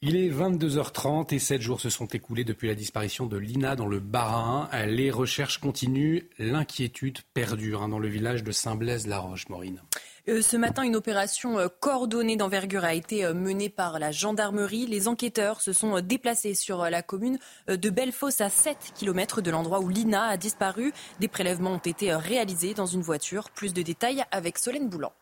Il 0.00 0.16
est 0.16 0.28
22h30 0.28 1.32
et 1.32 1.38
7 1.38 1.62
jours 1.62 1.80
se 1.80 1.88
sont 1.88 2.06
écoulés 2.06 2.42
depuis 2.42 2.66
la 2.66 2.74
disparition 2.74 3.26
de 3.26 3.36
Lina 3.36 3.76
dans 3.76 3.86
le 3.86 4.00
Bas-Rhin. 4.00 4.68
Les 4.86 5.12
recherches 5.12 5.58
continuent, 5.58 6.22
l'inquiétude 6.40 7.18
perdure 7.32 7.82
hein, 7.82 7.88
dans 7.88 8.00
le 8.00 8.08
village 8.08 8.42
de 8.42 8.50
Saint-Blaise-la-Roche, 8.50 9.48
Maureen. 9.48 9.80
Euh, 10.28 10.40
ce 10.40 10.56
matin, 10.56 10.84
une 10.84 10.94
opération 10.94 11.58
euh, 11.58 11.66
coordonnée 11.80 12.36
d'envergure 12.36 12.84
a 12.84 12.94
été 12.94 13.24
euh, 13.24 13.34
menée 13.34 13.68
par 13.68 13.98
la 13.98 14.12
gendarmerie. 14.12 14.86
Les 14.86 15.08
enquêteurs 15.08 15.60
se 15.60 15.72
sont 15.72 16.00
déplacés 16.00 16.54
sur 16.54 16.84
la 16.88 17.02
commune 17.02 17.38
de 17.68 17.90
Bellefosse 17.90 18.40
à 18.40 18.48
7 18.48 18.92
km 18.94 19.40
de 19.40 19.50
l'endroit 19.50 19.80
où 19.80 19.88
Lina 19.88 20.24
a 20.26 20.36
disparu. 20.36 20.92
Des 21.18 21.26
prélèvements 21.26 21.72
ont 21.72 21.78
été 21.78 22.14
réalisés 22.14 22.72
dans 22.72 22.86
une 22.86 23.02
voiture. 23.02 23.50
Plus 23.50 23.74
de 23.74 23.82
détails 23.82 24.22
avec 24.30 24.58
Solène 24.58 24.88
Boulan. 24.88 25.12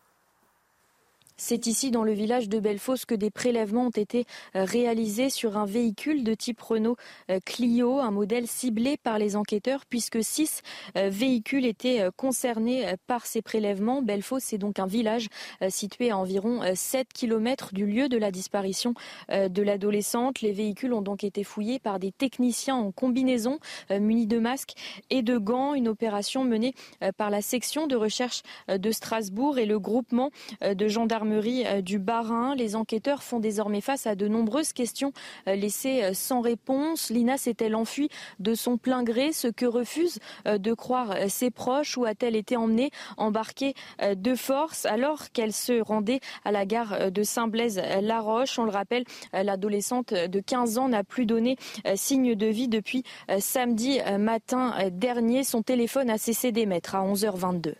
C'est 1.43 1.65
ici, 1.65 1.89
dans 1.89 2.03
le 2.03 2.13
village 2.13 2.49
de 2.49 2.59
Bellefosse, 2.59 3.05
que 3.05 3.15
des 3.15 3.31
prélèvements 3.31 3.87
ont 3.87 3.89
été 3.89 4.25
euh, 4.55 4.63
réalisés 4.63 5.31
sur 5.31 5.57
un 5.57 5.65
véhicule 5.65 6.23
de 6.23 6.35
type 6.35 6.61
Renault 6.61 6.97
euh, 7.31 7.39
Clio, 7.43 7.97
un 7.97 8.11
modèle 8.11 8.45
ciblé 8.45 8.95
par 8.95 9.17
les 9.17 9.35
enquêteurs, 9.35 9.87
puisque 9.89 10.23
six 10.23 10.61
euh, 10.97 11.09
véhicules 11.09 11.65
étaient 11.65 12.07
concernés 12.15 12.93
par 13.07 13.25
ces 13.25 13.41
prélèvements. 13.41 14.03
Bellefosse, 14.03 14.43
c'est 14.43 14.59
donc 14.59 14.77
un 14.77 14.85
village 14.85 15.29
situé 15.69 16.11
à 16.11 16.17
environ 16.17 16.61
euh, 16.61 16.73
7 16.75 17.07
km 17.11 17.73
du 17.73 17.87
lieu 17.87 18.07
de 18.07 18.17
la 18.17 18.29
disparition 18.29 18.93
de 19.31 19.61
l'adolescente. 19.63 20.41
Les 20.41 20.51
véhicules 20.51 20.93
ont 20.93 21.01
donc 21.01 21.23
été 21.23 21.43
fouillés 21.43 21.79
par 21.79 21.97
des 21.97 22.11
techniciens 22.11 22.75
en 22.75 22.91
combinaison, 22.91 23.57
munis 23.89 24.27
de 24.27 24.37
masques 24.37 24.73
et 25.09 25.23
de 25.23 25.39
gants. 25.39 25.73
Une 25.73 25.87
opération 25.87 26.43
menée 26.43 26.75
par 27.17 27.31
la 27.31 27.41
section 27.41 27.87
de 27.87 27.95
recherche 27.95 28.43
de 28.67 28.91
Strasbourg 28.91 29.57
et 29.57 29.65
le 29.65 29.79
groupement 29.79 30.29
de 30.61 30.87
gendarmerie 30.87 31.30
gendarmerie 31.31 31.83
du 31.83 31.99
Bas-Rhin. 31.99 32.55
Les 32.55 32.75
enquêteurs 32.75 33.23
font 33.23 33.39
désormais 33.39 33.81
face 33.81 34.07
à 34.07 34.15
de 34.15 34.27
nombreuses 34.27 34.73
questions 34.73 35.13
laissées 35.45 36.13
sans 36.13 36.41
réponse. 36.41 37.09
Lina 37.09 37.37
s'est-elle 37.37 37.75
enfuie 37.75 38.09
de 38.39 38.53
son 38.53 38.77
plein 38.77 39.03
gré, 39.03 39.31
ce 39.31 39.47
que 39.47 39.65
refusent 39.65 40.19
de 40.45 40.73
croire 40.73 41.15
ses 41.27 41.51
proches, 41.51 41.97
ou 41.97 42.05
a-t-elle 42.05 42.35
été 42.35 42.57
emmenée, 42.57 42.91
embarquée 43.17 43.73
de 44.15 44.35
force? 44.35 44.85
Alors 44.85 45.31
qu'elle 45.31 45.53
se 45.53 45.81
rendait 45.81 46.19
à 46.43 46.51
la 46.51 46.65
gare 46.65 47.11
de 47.11 47.23
Saint-Blaise-la-Roche 47.23 48.59
On 48.59 48.65
le 48.65 48.71
rappelle, 48.71 49.05
l'adolescente 49.33 50.13
de 50.13 50.39
15 50.39 50.77
ans 50.77 50.89
n'a 50.89 51.03
plus 51.03 51.25
donné 51.25 51.57
signe 51.95 52.35
de 52.35 52.47
vie 52.47 52.67
depuis 52.67 53.03
samedi 53.39 53.99
matin 54.19 54.75
dernier. 54.91 55.43
Son 55.43 55.61
téléphone 55.61 56.09
a 56.09 56.17
cessé 56.17 56.51
d'émettre 56.51 56.95
à 56.95 57.05
11h22. 57.05 57.75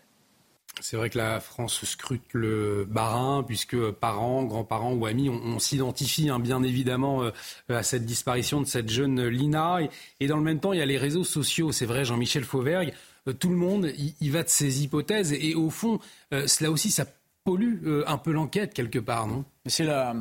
C'est 0.80 0.96
vrai 0.96 1.10
que 1.10 1.18
la 1.18 1.38
France 1.40 1.84
scrute 1.84 2.32
le 2.32 2.86
barin, 2.88 3.44
puisque 3.46 3.90
parents, 3.90 4.42
grands-parents 4.44 4.94
ou 4.94 5.06
amis, 5.06 5.28
on, 5.28 5.58
s'identifie 5.58 6.28
hein, 6.28 6.38
bien 6.38 6.62
évidemment 6.62 7.22
euh, 7.22 7.30
à 7.68 7.82
cette 7.82 8.06
disparition 8.06 8.60
de 8.60 8.66
cette 8.66 8.88
jeune 8.88 9.26
Lina. 9.26 9.78
Et, 10.20 10.26
dans 10.26 10.36
le 10.36 10.42
même 10.42 10.60
temps, 10.60 10.72
il 10.72 10.78
y 10.78 10.82
a 10.82 10.86
les 10.86 10.98
réseaux 10.98 11.24
sociaux. 11.24 11.72
C'est 11.72 11.86
vrai, 11.86 12.04
Jean-Michel 12.04 12.44
Fauvergue, 12.44 12.92
euh, 13.28 13.32
tout 13.32 13.50
le 13.50 13.56
monde 13.56 13.92
y, 13.96 14.28
va 14.30 14.42
de 14.42 14.48
ses 14.48 14.82
hypothèses. 14.82 15.32
Et, 15.32 15.54
au 15.54 15.70
fond, 15.70 16.00
euh, 16.32 16.46
cela 16.46 16.70
aussi, 16.70 16.90
ça 16.90 17.06
pollue 17.44 18.04
un 18.06 18.18
peu 18.18 18.30
l'enquête 18.30 18.72
quelque 18.72 19.00
part, 19.00 19.26
non? 19.26 19.44
C'est 19.66 19.84
la 19.84 20.14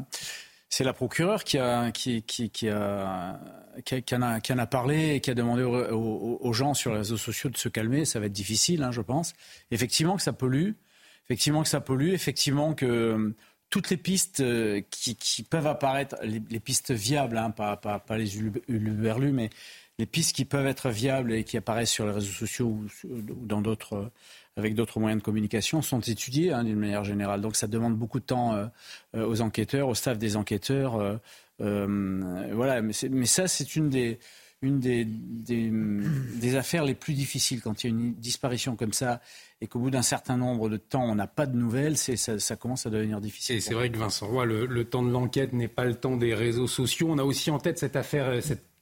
la 0.79 0.93
procureure 0.93 1.43
qui, 1.43 1.57
a, 1.57 1.91
qui, 1.91 2.69
a, 2.69 3.39
qui, 3.86 4.15
en 4.15 4.21
a, 4.21 4.67
parlé 4.67 5.15
et 5.15 5.19
qui 5.21 5.31
a 5.31 5.34
demandé 5.34 5.63
aux, 5.63 6.53
gens 6.53 6.73
sur 6.73 6.91
les 6.91 6.99
réseaux 6.99 7.17
sociaux 7.17 7.49
de 7.49 7.57
se 7.57 7.69
calmer. 7.69 8.05
Ça 8.05 8.19
va 8.19 8.27
être 8.27 8.31
difficile, 8.31 8.84
hein, 8.84 8.91
je 8.91 9.01
pense. 9.01 9.34
Effectivement 9.71 10.15
que 10.15 10.21
ça 10.21 10.34
pollue. 10.34 10.71
Effectivement 11.25 11.63
que 11.63 11.69
ça 11.69 11.81
pollue. 11.81 12.10
Effectivement 12.10 12.73
que 12.73 12.86
euh, 12.86 13.36
toutes 13.69 13.89
les 13.89 13.97
pistes 13.97 14.41
euh, 14.41 14.81
qui, 14.89 15.43
peuvent 15.43 15.67
apparaître, 15.67 16.15
les, 16.23 16.60
pistes 16.60 16.91
viables, 16.91 17.38
hein, 17.38 17.51
pas, 17.51 18.01
les 18.17 18.38
uluberlus, 18.38 19.31
mais 19.31 19.49
les 19.97 20.05
pistes 20.05 20.36
qui 20.36 20.45
peuvent 20.45 20.67
être 20.67 20.89
viables 20.89 21.34
et 21.34 21.43
qui 21.43 21.57
apparaissent 21.57 21.91
sur 21.91 22.05
les 22.05 22.12
réseaux 22.12 22.31
sociaux 22.31 22.67
ou, 22.67 22.88
dans 23.45 23.62
d'autres 23.62 24.12
avec 24.57 24.75
d'autres 24.75 24.99
moyens 24.99 25.21
de 25.21 25.25
communication, 25.25 25.81
sont 25.81 26.01
étudiés 26.01 26.51
hein, 26.51 26.63
d'une 26.63 26.79
manière 26.79 27.03
générale. 27.03 27.41
Donc 27.41 27.55
ça 27.55 27.67
demande 27.67 27.95
beaucoup 27.95 28.19
de 28.19 28.25
temps 28.25 28.53
euh, 28.53 28.65
euh, 29.15 29.25
aux 29.25 29.41
enquêteurs, 29.41 29.88
au 29.88 29.95
staff 29.95 30.17
des 30.17 30.36
enquêteurs. 30.36 30.95
Euh, 30.95 31.17
voilà, 31.62 32.82
mais, 32.82 32.93
ça, 33.26 33.47
c'est 33.47 33.76
une 33.76 33.89
des 33.89 34.19
une 34.63 34.80
des, 34.80 35.06
des, 35.06 36.56
affaires 36.56 36.86
les 36.86 36.93
plus 36.93 37.15
difficiles 37.15 37.62
quand 37.62 37.84
il 37.84 37.88
y 37.88 37.89
a 37.91 37.97
une 37.97 38.13
disparition 38.13 38.76
comme 38.76 38.93
ça 38.93 39.19
et 39.60 39.65
qu'au 39.65 39.80
bout 39.80 39.89
d'un 39.89 40.04
certain 40.04 40.38
nombre 40.38 40.69
de 40.69 40.78
temps, 40.78 41.04
on 41.04 41.15
n'a 41.15 41.26
pas 41.26 41.47
de 41.47 41.58
nouvelles, 41.58 41.97
ça, 41.97 42.38
ça, 42.38 42.56
commence 42.56 42.86
à 42.86 42.91
devenir 42.91 43.21
difficile. 43.21 43.56
Et 43.56 43.60
c'est 43.60 43.74
vrai 43.74 43.89
que 43.89 43.97
Vincent 43.97 44.28
Roy, 44.28 44.45
le, 44.45 44.84
temps 44.86 45.02
de 45.02 45.10
l'enquête 45.10 45.54
n'est 45.54 45.67
pas 45.67 45.86
le 45.86 45.95
temps 45.95 46.15
des 46.15 46.36
réseaux 46.36 46.67
sociaux. 46.67 47.08
On 47.10 47.17
a 47.17 47.24
aussi 47.24 47.50
en 47.50 47.58
tête 47.58 47.80
cette 47.80 47.95
affaire, 47.95 48.39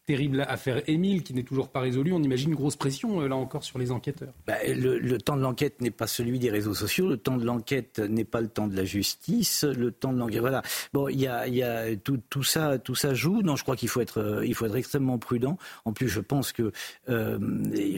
terrible 0.09 0.43
affaire 0.49 0.81
Émile 0.87 1.21
qui 1.21 1.35
n'est 1.35 1.43
toujours 1.43 1.69
pas 1.69 1.81
résolue. 1.81 2.13
On 2.13 2.23
imagine 2.23 2.49
une 2.49 2.55
grosse 2.55 2.75
pression, 2.75 3.21
euh, 3.21 3.27
là 3.27 3.35
encore, 3.35 3.63
sur 3.63 3.77
les 3.77 3.91
enquêteurs. 3.91 4.33
Bah, 4.47 4.55
le, 4.65 5.17
temps 5.19 5.37
de 5.37 5.43
l'enquête 5.43 5.81
n'est 5.81 5.91
pas 5.91 6.07
celui 6.07 6.39
des 6.39 6.49
réseaux 6.49 6.73
sociaux. 6.73 7.07
Le 7.07 7.17
temps 7.17 7.37
de 7.37 7.45
l'enquête 7.45 7.99
n'est 7.99 8.25
pas 8.25 8.41
le 8.41 8.47
temps 8.47 8.67
de 8.67 8.75
la 8.75 8.85
justice. 8.85 9.63
Le 9.65 9.91
temps 9.91 10.11
de 10.11 10.17
l'enquête, 10.17 10.39
voilà. 10.39 10.63
Bon, 10.93 11.09
il 11.09 11.19
y 11.19 11.27
a, 11.27 11.95
tout, 11.95 12.41
ça, 12.41 12.79
tout 12.79 12.95
ça 12.95 13.13
joue. 13.13 13.43
Non, 13.43 13.55
je 13.55 13.61
crois 13.61 13.75
qu'il 13.75 13.87
faut 13.87 14.01
être, 14.01 14.19
euh, 14.19 14.73
extrêmement 14.75 15.19
prudent. 15.19 15.59
En 15.85 15.93
plus, 15.93 16.07
je 16.07 16.21
pense 16.21 16.53
que, 16.53 16.71
euh, 17.09 17.37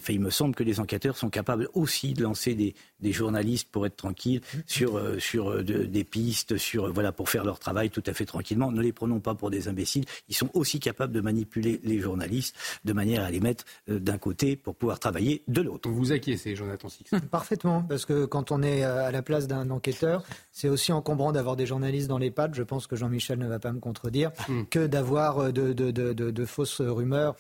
il 0.10 0.20
me 0.20 0.32
semble 0.32 0.54
que 0.54 0.64
les 0.64 0.82
enquêteurs 0.82 1.16
sont 1.16 1.30
capables 1.30 1.70
aussi 1.74 2.12
de 2.12 2.24
lancer 2.24 2.56
des, 2.56 2.76
journalistes 3.14 3.70
pour 3.72 3.86
être 3.86 3.96
tranquilles 3.96 4.42
sur, 4.68 5.02
sur 5.18 5.64
des 5.64 6.04
pistes, 6.04 6.58
sur, 6.58 6.92
voilà, 6.92 7.14
pour 7.14 7.30
faire 7.30 7.46
leur 7.46 7.60
travail 7.60 7.90
tout 7.90 8.04
à 8.06 8.14
fait 8.14 8.26
tranquillement. 8.26 8.70
Ne 8.70 8.82
les 8.82 8.92
prenons 8.92 9.22
pas 9.22 9.34
pour 9.34 9.50
des 9.50 9.70
imbéciles. 9.70 10.04
Ils 10.28 10.36
sont 10.36 10.50
aussi 10.54 10.82
capables 10.82 11.14
de 11.14 11.22
manipuler 11.22 11.80
les 11.84 12.01
journalistes 12.02 12.56
de 12.86 12.94
manière 12.94 13.24
à 13.24 13.32
les 13.32 13.40
mettre 13.40 13.66
euh, 13.90 14.00
d'un 14.00 14.18
côté 14.18 14.56
pour 14.56 14.76
pouvoir 14.76 15.00
travailler 15.00 15.44
de 15.48 15.62
l'autre. 15.62 15.90
Vous 15.90 16.12
acquiescez, 16.12 16.56
Jonathan 16.56 16.90
Six 16.90 17.06
Parfaitement, 17.32 17.84
parce 17.84 18.06
que 18.06 18.26
quand 18.26 18.52
on 18.52 18.62
est 18.62 18.84
euh, 18.84 19.06
à 19.06 19.12
la 19.12 19.22
place 19.22 19.48
d'un 19.48 19.70
enquêteur, 19.70 20.24
c'est 20.52 20.70
aussi 20.70 20.92
encombrant 20.92 21.32
d'avoir 21.32 21.56
des 21.56 21.66
journalistes 21.66 22.08
dans 22.08 22.18
les 22.18 22.32
pattes, 22.32 22.56
je 22.56 22.64
pense 22.64 22.88
que 22.88 22.96
Jean-Michel 22.96 23.40
ne 23.40 23.48
va 23.48 23.60
pas 23.60 23.72
me 23.72 23.80
contredire, 23.80 24.32
hmm. 24.48 24.64
que 24.70 24.88
d'avoir 24.88 25.40
euh, 25.40 25.52
de, 25.52 25.72
de, 25.72 26.46
fausses 26.46 26.82
rumeurs, 26.82 27.36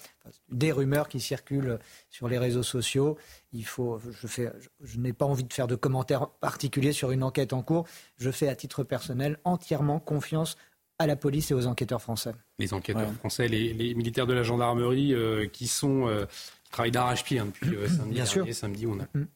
des 0.49 0.71
rumeurs 0.71 1.07
qui 1.07 1.19
circulent 1.19 1.79
sur 2.09 2.27
les 2.27 2.37
réseaux 2.37 2.63
sociaux. 2.63 3.17
Il 3.53 3.65
faut, 3.65 3.99
je, 4.11 4.27
fais, 4.27 4.51
je 4.81 4.99
n'ai 4.99 5.13
pas 5.13 5.25
envie 5.25 5.43
de 5.43 5.51
faire 5.51 5.67
de 5.67 5.75
commentaires 5.75 6.27
particuliers 6.27 6.93
sur 6.93 7.11
une 7.11 7.23
enquête 7.23 7.53
en 7.53 7.61
cours. 7.61 7.85
Je 8.17 8.31
fais 8.31 8.47
à 8.47 8.55
titre 8.55 8.83
personnel 8.83 9.37
entièrement 9.43 9.99
confiance 9.99 10.55
à 11.01 11.07
la 11.07 11.15
police 11.15 11.51
et 11.51 11.53
aux 11.53 11.67
enquêteurs 11.67 12.01
français. 12.01 12.31
Les 12.59 12.73
enquêteurs 12.73 13.11
français, 13.13 13.47
les, 13.47 13.93
militaires 13.95 14.27
de 14.27 14.33
la 14.33 14.43
gendarmerie 14.43 15.13
euh, 15.13 15.47
qui 15.47 15.67
sont 15.67 16.07
euh, 16.07 16.25
travaillent 16.71 16.91
d'arrache-pied 16.91 17.39
hein, 17.39 17.47
depuis 17.47 17.75
euh, 17.75 17.87
samedi 17.87 18.13
Bien 18.15 18.23
dernier. 18.23 18.53
Samedi, 18.53 18.87
on 18.87 18.99
a, 18.99 19.07
mm. 19.13 19.27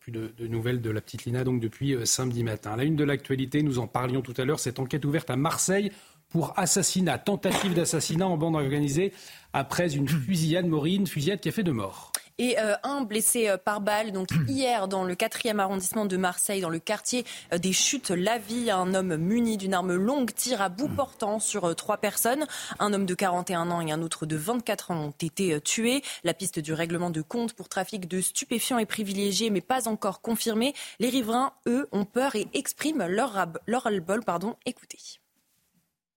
plus 0.00 0.12
de, 0.12 0.32
nouvelles 0.46 0.80
de 0.80 0.90
la 0.90 1.00
petite 1.00 1.24
Lina 1.24 1.44
donc 1.44 1.60
depuis 1.60 1.96
samedi 2.04 2.44
matin. 2.44 2.76
la 2.76 2.84
une 2.84 2.96
de 2.96 3.04
l'actualité, 3.04 3.62
nous 3.62 3.78
en 3.78 3.86
parlions 3.86 4.20
tout 4.20 4.34
à 4.36 4.44
l'heure, 4.44 4.60
cette 4.60 4.78
enquête 4.78 5.04
ouverte 5.04 5.30
à 5.30 5.36
Marseille 5.36 5.92
pour 6.28 6.58
assassinat, 6.58 7.18
tentative 7.18 7.74
d'assassinat 7.74 8.26
en 8.26 8.36
bande 8.36 8.56
organisée 8.56 9.12
après 9.52 9.94
une 9.94 10.08
fusillade, 10.08 10.66
Maureen, 10.66 11.06
fusillade 11.06 11.40
qui 11.40 11.48
a 11.48 11.52
fait 11.52 11.62
deux 11.62 11.72
morts 11.72 12.11
et 12.38 12.58
euh, 12.58 12.74
un 12.82 13.02
blessé 13.02 13.48
euh, 13.48 13.56
par 13.56 13.80
balle. 13.80 14.12
Donc 14.12 14.28
hier, 14.48 14.88
dans 14.88 15.04
le 15.04 15.14
4e 15.14 15.58
arrondissement 15.58 16.06
de 16.06 16.16
Marseille, 16.16 16.60
dans 16.60 16.68
le 16.68 16.78
quartier 16.78 17.24
euh, 17.52 17.58
des 17.58 17.72
Chutes, 17.72 18.10
la 18.10 18.38
vie, 18.38 18.70
un 18.70 18.94
homme 18.94 19.16
muni 19.16 19.56
d'une 19.56 19.74
arme 19.74 19.94
longue 19.94 20.32
tire 20.34 20.62
à 20.62 20.68
bout 20.68 20.88
portant 20.88 21.38
sur 21.38 21.74
trois 21.76 21.98
personnes. 21.98 22.46
Un 22.78 22.92
homme 22.92 23.06
de 23.06 23.14
41 23.14 23.70
ans 23.70 23.80
et 23.80 23.92
un 23.92 24.02
autre 24.02 24.26
de 24.26 24.36
24 24.36 24.90
ans 24.90 25.06
ont 25.06 25.14
été 25.20 25.60
tués. 25.60 26.02
La 26.24 26.34
piste 26.34 26.58
du 26.58 26.72
règlement 26.72 27.10
de 27.10 27.22
compte 27.22 27.52
pour 27.54 27.68
trafic 27.68 28.08
de 28.08 28.20
stupéfiants 28.20 28.78
est 28.78 28.86
privilégiée, 28.86 29.50
mais 29.50 29.60
pas 29.60 29.88
encore 29.88 30.20
confirmée. 30.20 30.74
Les 31.00 31.08
riverains, 31.08 31.52
eux, 31.66 31.88
ont 31.92 32.04
peur 32.04 32.36
et 32.36 32.48
expriment 32.54 33.06
leur, 33.06 33.46
leur 33.66 33.88
bol 34.00 34.22
Pardon. 34.24 34.56
Écoutez. 34.66 34.98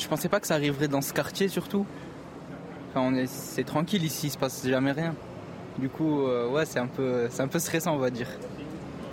Je 0.02 0.08
pensais 0.08 0.30
pas 0.30 0.40
que 0.40 0.48
ça 0.48 0.56
arriverait 0.56 0.88
dans 0.88 1.02
ce 1.02 1.14
quartier 1.14 1.48
surtout. 1.48 1.86
Enfin, 2.90 3.26
c'est 3.28 3.64
tranquille 3.64 4.04
ici, 4.04 4.28
il 4.28 4.32
se 4.32 4.38
passe 4.38 4.66
jamais 4.66 4.92
rien. 4.92 5.16
Du 5.80 5.90
coup, 5.90 6.28
euh, 6.28 6.48
ouais, 6.50 6.66
c'est 6.66 6.80
un, 6.80 6.88
peu, 6.88 7.28
stressant, 7.60 7.96
on 7.96 8.00
va 8.00 8.10
dire. 8.10 8.28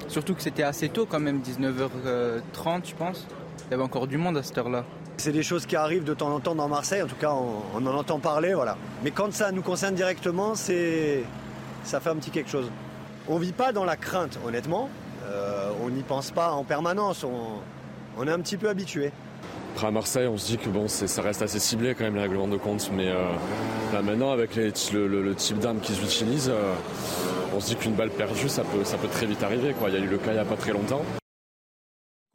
Surtout 0.09 0.35
que 0.35 0.43
c'était 0.43 0.63
assez 0.63 0.89
tôt 0.89 1.07
quand 1.07 1.21
même, 1.21 1.41
19h30, 1.41 2.89
je 2.89 2.95
pense. 2.95 3.27
Il 3.67 3.71
y 3.73 3.75
avait 3.75 3.83
encore 3.83 4.07
du 4.07 4.19
monde 4.19 4.37
à 4.37 4.43
cette 4.43 4.59
heure-là. 4.59 4.85
C'est 5.17 5.33
des 5.33 5.43
choses 5.43 5.67
qui 5.67 5.77
arrivent 5.77 6.05
de 6.05 6.15
temps 6.15 6.35
en 6.35 6.41
temps 6.41 6.55
dans 6.55 6.69
Marseille, 6.69 7.03
en 7.03 7.07
tout 7.07 7.17
cas 7.17 7.33
on, 7.33 7.87
en 7.87 7.95
entend 7.95 8.19
parler, 8.19 8.55
voilà. 8.55 8.77
Mais 9.05 9.11
quand 9.11 9.33
ça 9.33 9.53
nous 9.53 9.63
concerne 9.63 9.95
directement, 9.95 10.55
c'est 10.55 11.23
ça 11.85 12.01
fait 12.01 12.11
un 12.11 12.17
petit 12.17 12.31
quelque 12.31 12.51
chose. 12.51 12.71
On 13.29 13.39
vit 13.39 13.53
pas 13.53 13.73
dans 13.73 13.85
la 13.85 13.97
crainte, 13.97 14.39
honnêtement. 14.45 14.89
Euh, 15.27 15.71
on 15.83 15.91
n'y 15.91 16.03
pense 16.03 16.31
pas 16.31 16.53
en 16.53 16.65
permanence. 16.65 17.25
On, 17.25 17.61
on 18.19 18.27
est 18.27 18.33
un 18.33 18.41
petit 18.41 18.57
peu 18.57 18.69
habitué. 18.69 19.13
Après 19.75 19.87
à 19.87 19.91
Marseille, 19.91 20.27
on 20.27 20.37
se 20.37 20.47
dit 20.49 20.59
que 20.59 20.69
bon, 20.69 20.87
ça 20.87 21.23
reste 21.23 21.41
assez 21.41 21.59
ciblé 21.59 21.95
quand 21.95 22.05
même 22.05 22.15
les 22.15 22.21
règlements 22.21 22.47
de 22.47 22.59
compte, 22.59 22.91
mais 22.95 23.09
euh, 23.09 24.03
maintenant 24.03 24.31
avec 24.31 24.55
le, 24.55 25.35
type 25.35 25.61
d'armes 25.61 25.81
qu'ils 25.81 26.03
utilisent, 26.03 26.51
euh, 26.51 26.75
on 27.57 27.61
se 27.61 27.69
dit 27.69 27.77
qu'une 27.77 27.95
balle 27.95 28.11
perdue, 28.11 28.51
ça 28.51 28.65
peut, 28.65 28.85
ça 28.85 28.99
peut 28.99 29.09
très 29.09 29.25
vite 29.25 29.43
arriver. 29.43 29.73
Quoi. 29.73 29.89
Il 29.89 29.95
y 29.95 29.99
a 29.99 30.05
eu 30.05 30.09
le 30.09 30.19
cas 30.19 30.33
il 30.33 30.35
n'y 30.35 30.41
a 30.41 30.45
pas 30.45 30.57
très 30.57 30.73
longtemps. 30.73 31.03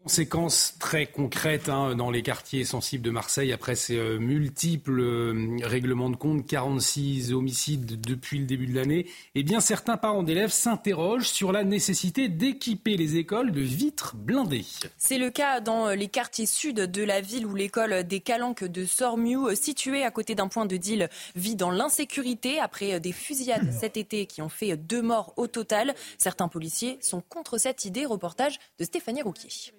Conséquences 0.08 0.76
très 0.80 1.06
concrètes 1.06 1.68
hein, 1.68 1.94
dans 1.94 2.10
les 2.12 2.22
quartiers 2.22 2.64
sensibles 2.64 3.04
de 3.04 3.12
Marseille 3.12 3.52
après 3.52 3.76
ces 3.76 3.98
euh, 3.98 4.20
multiples 4.20 5.02
euh, 5.02 5.58
règlements 5.64 6.10
de 6.10 6.16
compte, 6.16 6.48
46 6.48 7.34
homicides 7.34 8.00
depuis 8.00 8.40
le 8.40 8.46
début 8.46 8.68
de 8.68 8.76
l'année. 8.76 9.08
Eh 9.36 9.44
bien, 9.44 9.60
certains 9.60 9.98
parents 9.98 10.24
d'élèves 10.24 10.54
s'interrogent 10.54 11.28
sur 11.28 11.52
la 11.52 11.66
nécessité 11.66 12.30
d'équiper 12.30 12.96
les 12.96 13.18
écoles 13.18 13.52
de 13.52 13.60
vitres 13.60 14.16
blindées. 14.16 14.64
C'est 14.98 15.18
le 15.18 15.30
cas 15.30 15.60
dans 15.60 15.90
euh, 15.90 15.96
les 15.96 16.08
quartiers 16.08 16.46
sud 16.46 16.78
de 16.78 17.04
la 17.04 17.20
ville 17.20 17.46
où 17.46 17.54
l'école 17.54 18.06
des 18.06 18.22
Calanques 18.22 18.64
de 18.64 18.86
Sormiou, 18.86 19.54
située 19.56 20.06
à 20.06 20.12
côté 20.12 20.36
d'un 20.36 20.48
point 20.48 20.66
de 20.66 20.78
deal, 20.78 21.10
vit 21.36 21.58
dans 21.58 21.70
l'insécurité 21.70 22.62
après 22.62 23.02
des 23.02 23.12
fusillades 23.12 23.74
cet 23.78 23.98
été 23.98 24.26
qui 24.26 24.42
ont 24.42 24.48
fait 24.48 24.78
deux 24.78 25.02
morts 25.02 25.34
au 25.36 25.48
total. 25.48 25.96
Certains 26.18 26.48
policiers 26.48 26.98
sont 27.02 27.20
contre 27.20 27.58
cette 27.58 27.84
idée. 27.84 28.06
Reportage 28.06 28.58
de 28.80 28.86
Stéphanie 28.86 29.22
Rouquier. 29.22 29.74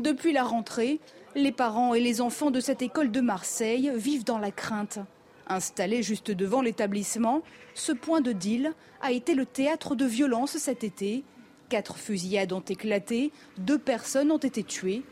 Depuis 0.00 0.32
la 0.32 0.44
rentrée, 0.44 0.98
les 1.34 1.52
parents 1.52 1.92
et 1.92 2.00
les 2.00 2.22
enfants 2.22 2.50
de 2.50 2.58
cette 2.58 2.80
école 2.80 3.10
de 3.10 3.20
Marseille 3.20 3.92
vivent 3.94 4.24
dans 4.24 4.38
la 4.38 4.50
crainte. 4.50 4.98
Installé 5.46 6.02
juste 6.02 6.30
devant 6.30 6.62
l'établissement, 6.62 7.42
ce 7.74 7.92
point 7.92 8.22
de 8.22 8.32
deal 8.32 8.72
a 9.02 9.12
été 9.12 9.34
le 9.34 9.44
théâtre 9.44 9.94
de 9.94 10.06
violences 10.06 10.56
cet 10.56 10.84
été. 10.84 11.22
Quatre 11.68 11.98
fusillades 11.98 12.54
ont 12.54 12.60
éclaté, 12.60 13.30
deux 13.58 13.78
personnes 13.78 14.32
ont 14.32 14.38
été 14.38 14.62
tuées. 14.62 15.02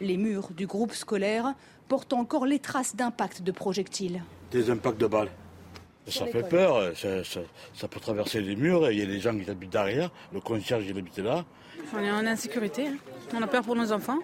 Les 0.00 0.16
murs 0.16 0.48
du 0.56 0.66
groupe 0.66 0.94
scolaire 0.94 1.54
portent 1.86 2.14
encore 2.14 2.46
les 2.46 2.58
traces 2.58 2.96
d'impact 2.96 3.42
de 3.42 3.52
projectiles. 3.52 4.22
Des 4.50 4.70
impacts 4.70 4.98
de 4.98 5.08
balles. 5.08 5.30
Ça 6.06 6.24
fait 6.24 6.48
peur, 6.48 6.96
ça, 6.96 7.86
peut 7.86 8.00
traverser 8.00 8.40
les 8.40 8.56
murs, 8.56 8.90
il 8.90 8.98
y 8.98 9.02
a 9.02 9.06
des 9.06 9.20
gens 9.20 9.38
qui 9.38 9.50
habitent 9.50 9.72
derrière, 9.72 10.10
le 10.32 10.40
concierge 10.40 10.84
il 10.88 10.96
habite 10.96 11.18
là. 11.18 11.44
On 11.94 11.98
est 11.98 12.10
en 12.10 12.26
insécurité. 12.26 12.86
Hein. 12.86 12.96
On 13.34 13.42
a 13.42 13.46
peur 13.46 13.62
pour 13.62 13.76
nos 13.76 13.92
enfants. 13.92 14.18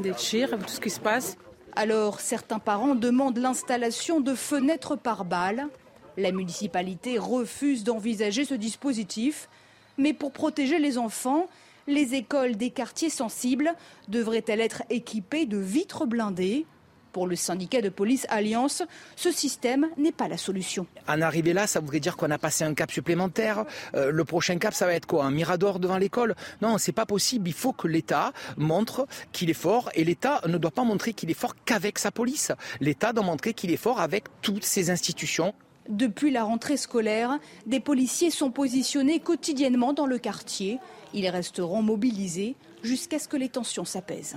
Des 0.00 0.12
tirs, 0.12 0.50
tout 0.50 0.68
ce 0.68 0.80
qui 0.80 0.90
se 0.90 1.00
passe. 1.00 1.36
Alors, 1.76 2.20
certains 2.20 2.58
parents 2.58 2.94
demandent 2.94 3.38
l'installation 3.38 4.20
de 4.20 4.34
fenêtres 4.34 4.96
par 4.96 5.24
balles. 5.24 5.68
La 6.16 6.32
municipalité 6.32 7.18
refuse 7.18 7.84
d'envisager 7.84 8.44
ce 8.44 8.54
dispositif. 8.54 9.48
Mais 9.96 10.12
pour 10.12 10.32
protéger 10.32 10.78
les 10.78 10.98
enfants, 10.98 11.48
les 11.86 12.14
écoles 12.14 12.56
des 12.56 12.70
quartiers 12.70 13.10
sensibles 13.10 13.72
devraient-elles 14.08 14.60
être 14.60 14.82
équipées 14.90 15.46
de 15.46 15.58
vitres 15.58 16.06
blindées? 16.06 16.66
Pour 17.12 17.26
le 17.26 17.36
syndicat 17.36 17.80
de 17.80 17.88
police 17.88 18.26
Alliance, 18.28 18.82
ce 19.16 19.30
système 19.30 19.88
n'est 19.96 20.12
pas 20.12 20.28
la 20.28 20.36
solution. 20.36 20.86
En 21.08 21.20
arriver 21.22 21.52
là, 21.52 21.66
ça 21.66 21.80
voudrait 21.80 22.00
dire 22.00 22.16
qu'on 22.16 22.30
a 22.30 22.38
passé 22.38 22.64
un 22.64 22.74
cap 22.74 22.90
supplémentaire. 22.90 23.64
Euh, 23.94 24.10
le 24.10 24.24
prochain 24.24 24.58
cap, 24.58 24.74
ça 24.74 24.86
va 24.86 24.94
être 24.94 25.06
quoi? 25.06 25.24
Un 25.24 25.30
mirador 25.30 25.80
devant 25.80 25.98
l'école? 25.98 26.34
Non, 26.62 26.78
c'est 26.78 26.92
pas 26.92 27.06
possible. 27.06 27.48
Il 27.48 27.54
faut 27.54 27.72
que 27.72 27.88
l'État 27.88 28.32
montre 28.56 29.06
qu'il 29.32 29.50
est 29.50 29.54
fort. 29.54 29.90
Et 29.94 30.04
l'État 30.04 30.40
ne 30.46 30.58
doit 30.58 30.70
pas 30.70 30.84
montrer 30.84 31.12
qu'il 31.12 31.30
est 31.30 31.34
fort 31.34 31.54
qu'avec 31.64 31.98
sa 31.98 32.10
police. 32.10 32.52
L'État 32.80 33.12
doit 33.12 33.24
montrer 33.24 33.54
qu'il 33.54 33.70
est 33.70 33.76
fort 33.76 34.00
avec 34.00 34.24
toutes 34.42 34.64
ses 34.64 34.90
institutions. 34.90 35.54
Depuis 35.88 36.30
la 36.30 36.44
rentrée 36.44 36.76
scolaire, 36.76 37.38
des 37.66 37.80
policiers 37.80 38.30
sont 38.30 38.50
positionnés 38.50 39.18
quotidiennement 39.18 39.92
dans 39.92 40.06
le 40.06 40.18
quartier. 40.18 40.78
Ils 41.14 41.28
resteront 41.28 41.82
mobilisés 41.82 42.54
jusqu'à 42.82 43.18
ce 43.18 43.26
que 43.26 43.36
les 43.36 43.48
tensions 43.48 43.84
s'apaisent. 43.84 44.36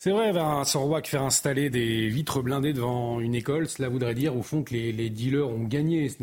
C'est 0.00 0.12
vrai, 0.12 0.30
Vincent 0.30 0.84
Roy, 0.84 1.02
que 1.02 1.08
faire 1.08 1.24
installer 1.24 1.70
des 1.70 2.08
vitres 2.08 2.40
blindées 2.40 2.72
devant 2.72 3.18
une 3.18 3.34
école, 3.34 3.68
cela 3.68 3.88
voudrait 3.88 4.14
dire 4.14 4.36
au 4.36 4.42
fond 4.42 4.62
que 4.62 4.72
les, 4.72 5.10
dealers 5.10 5.48
ont 5.48 5.64
gagné. 5.64 6.08
Ce 6.08 6.16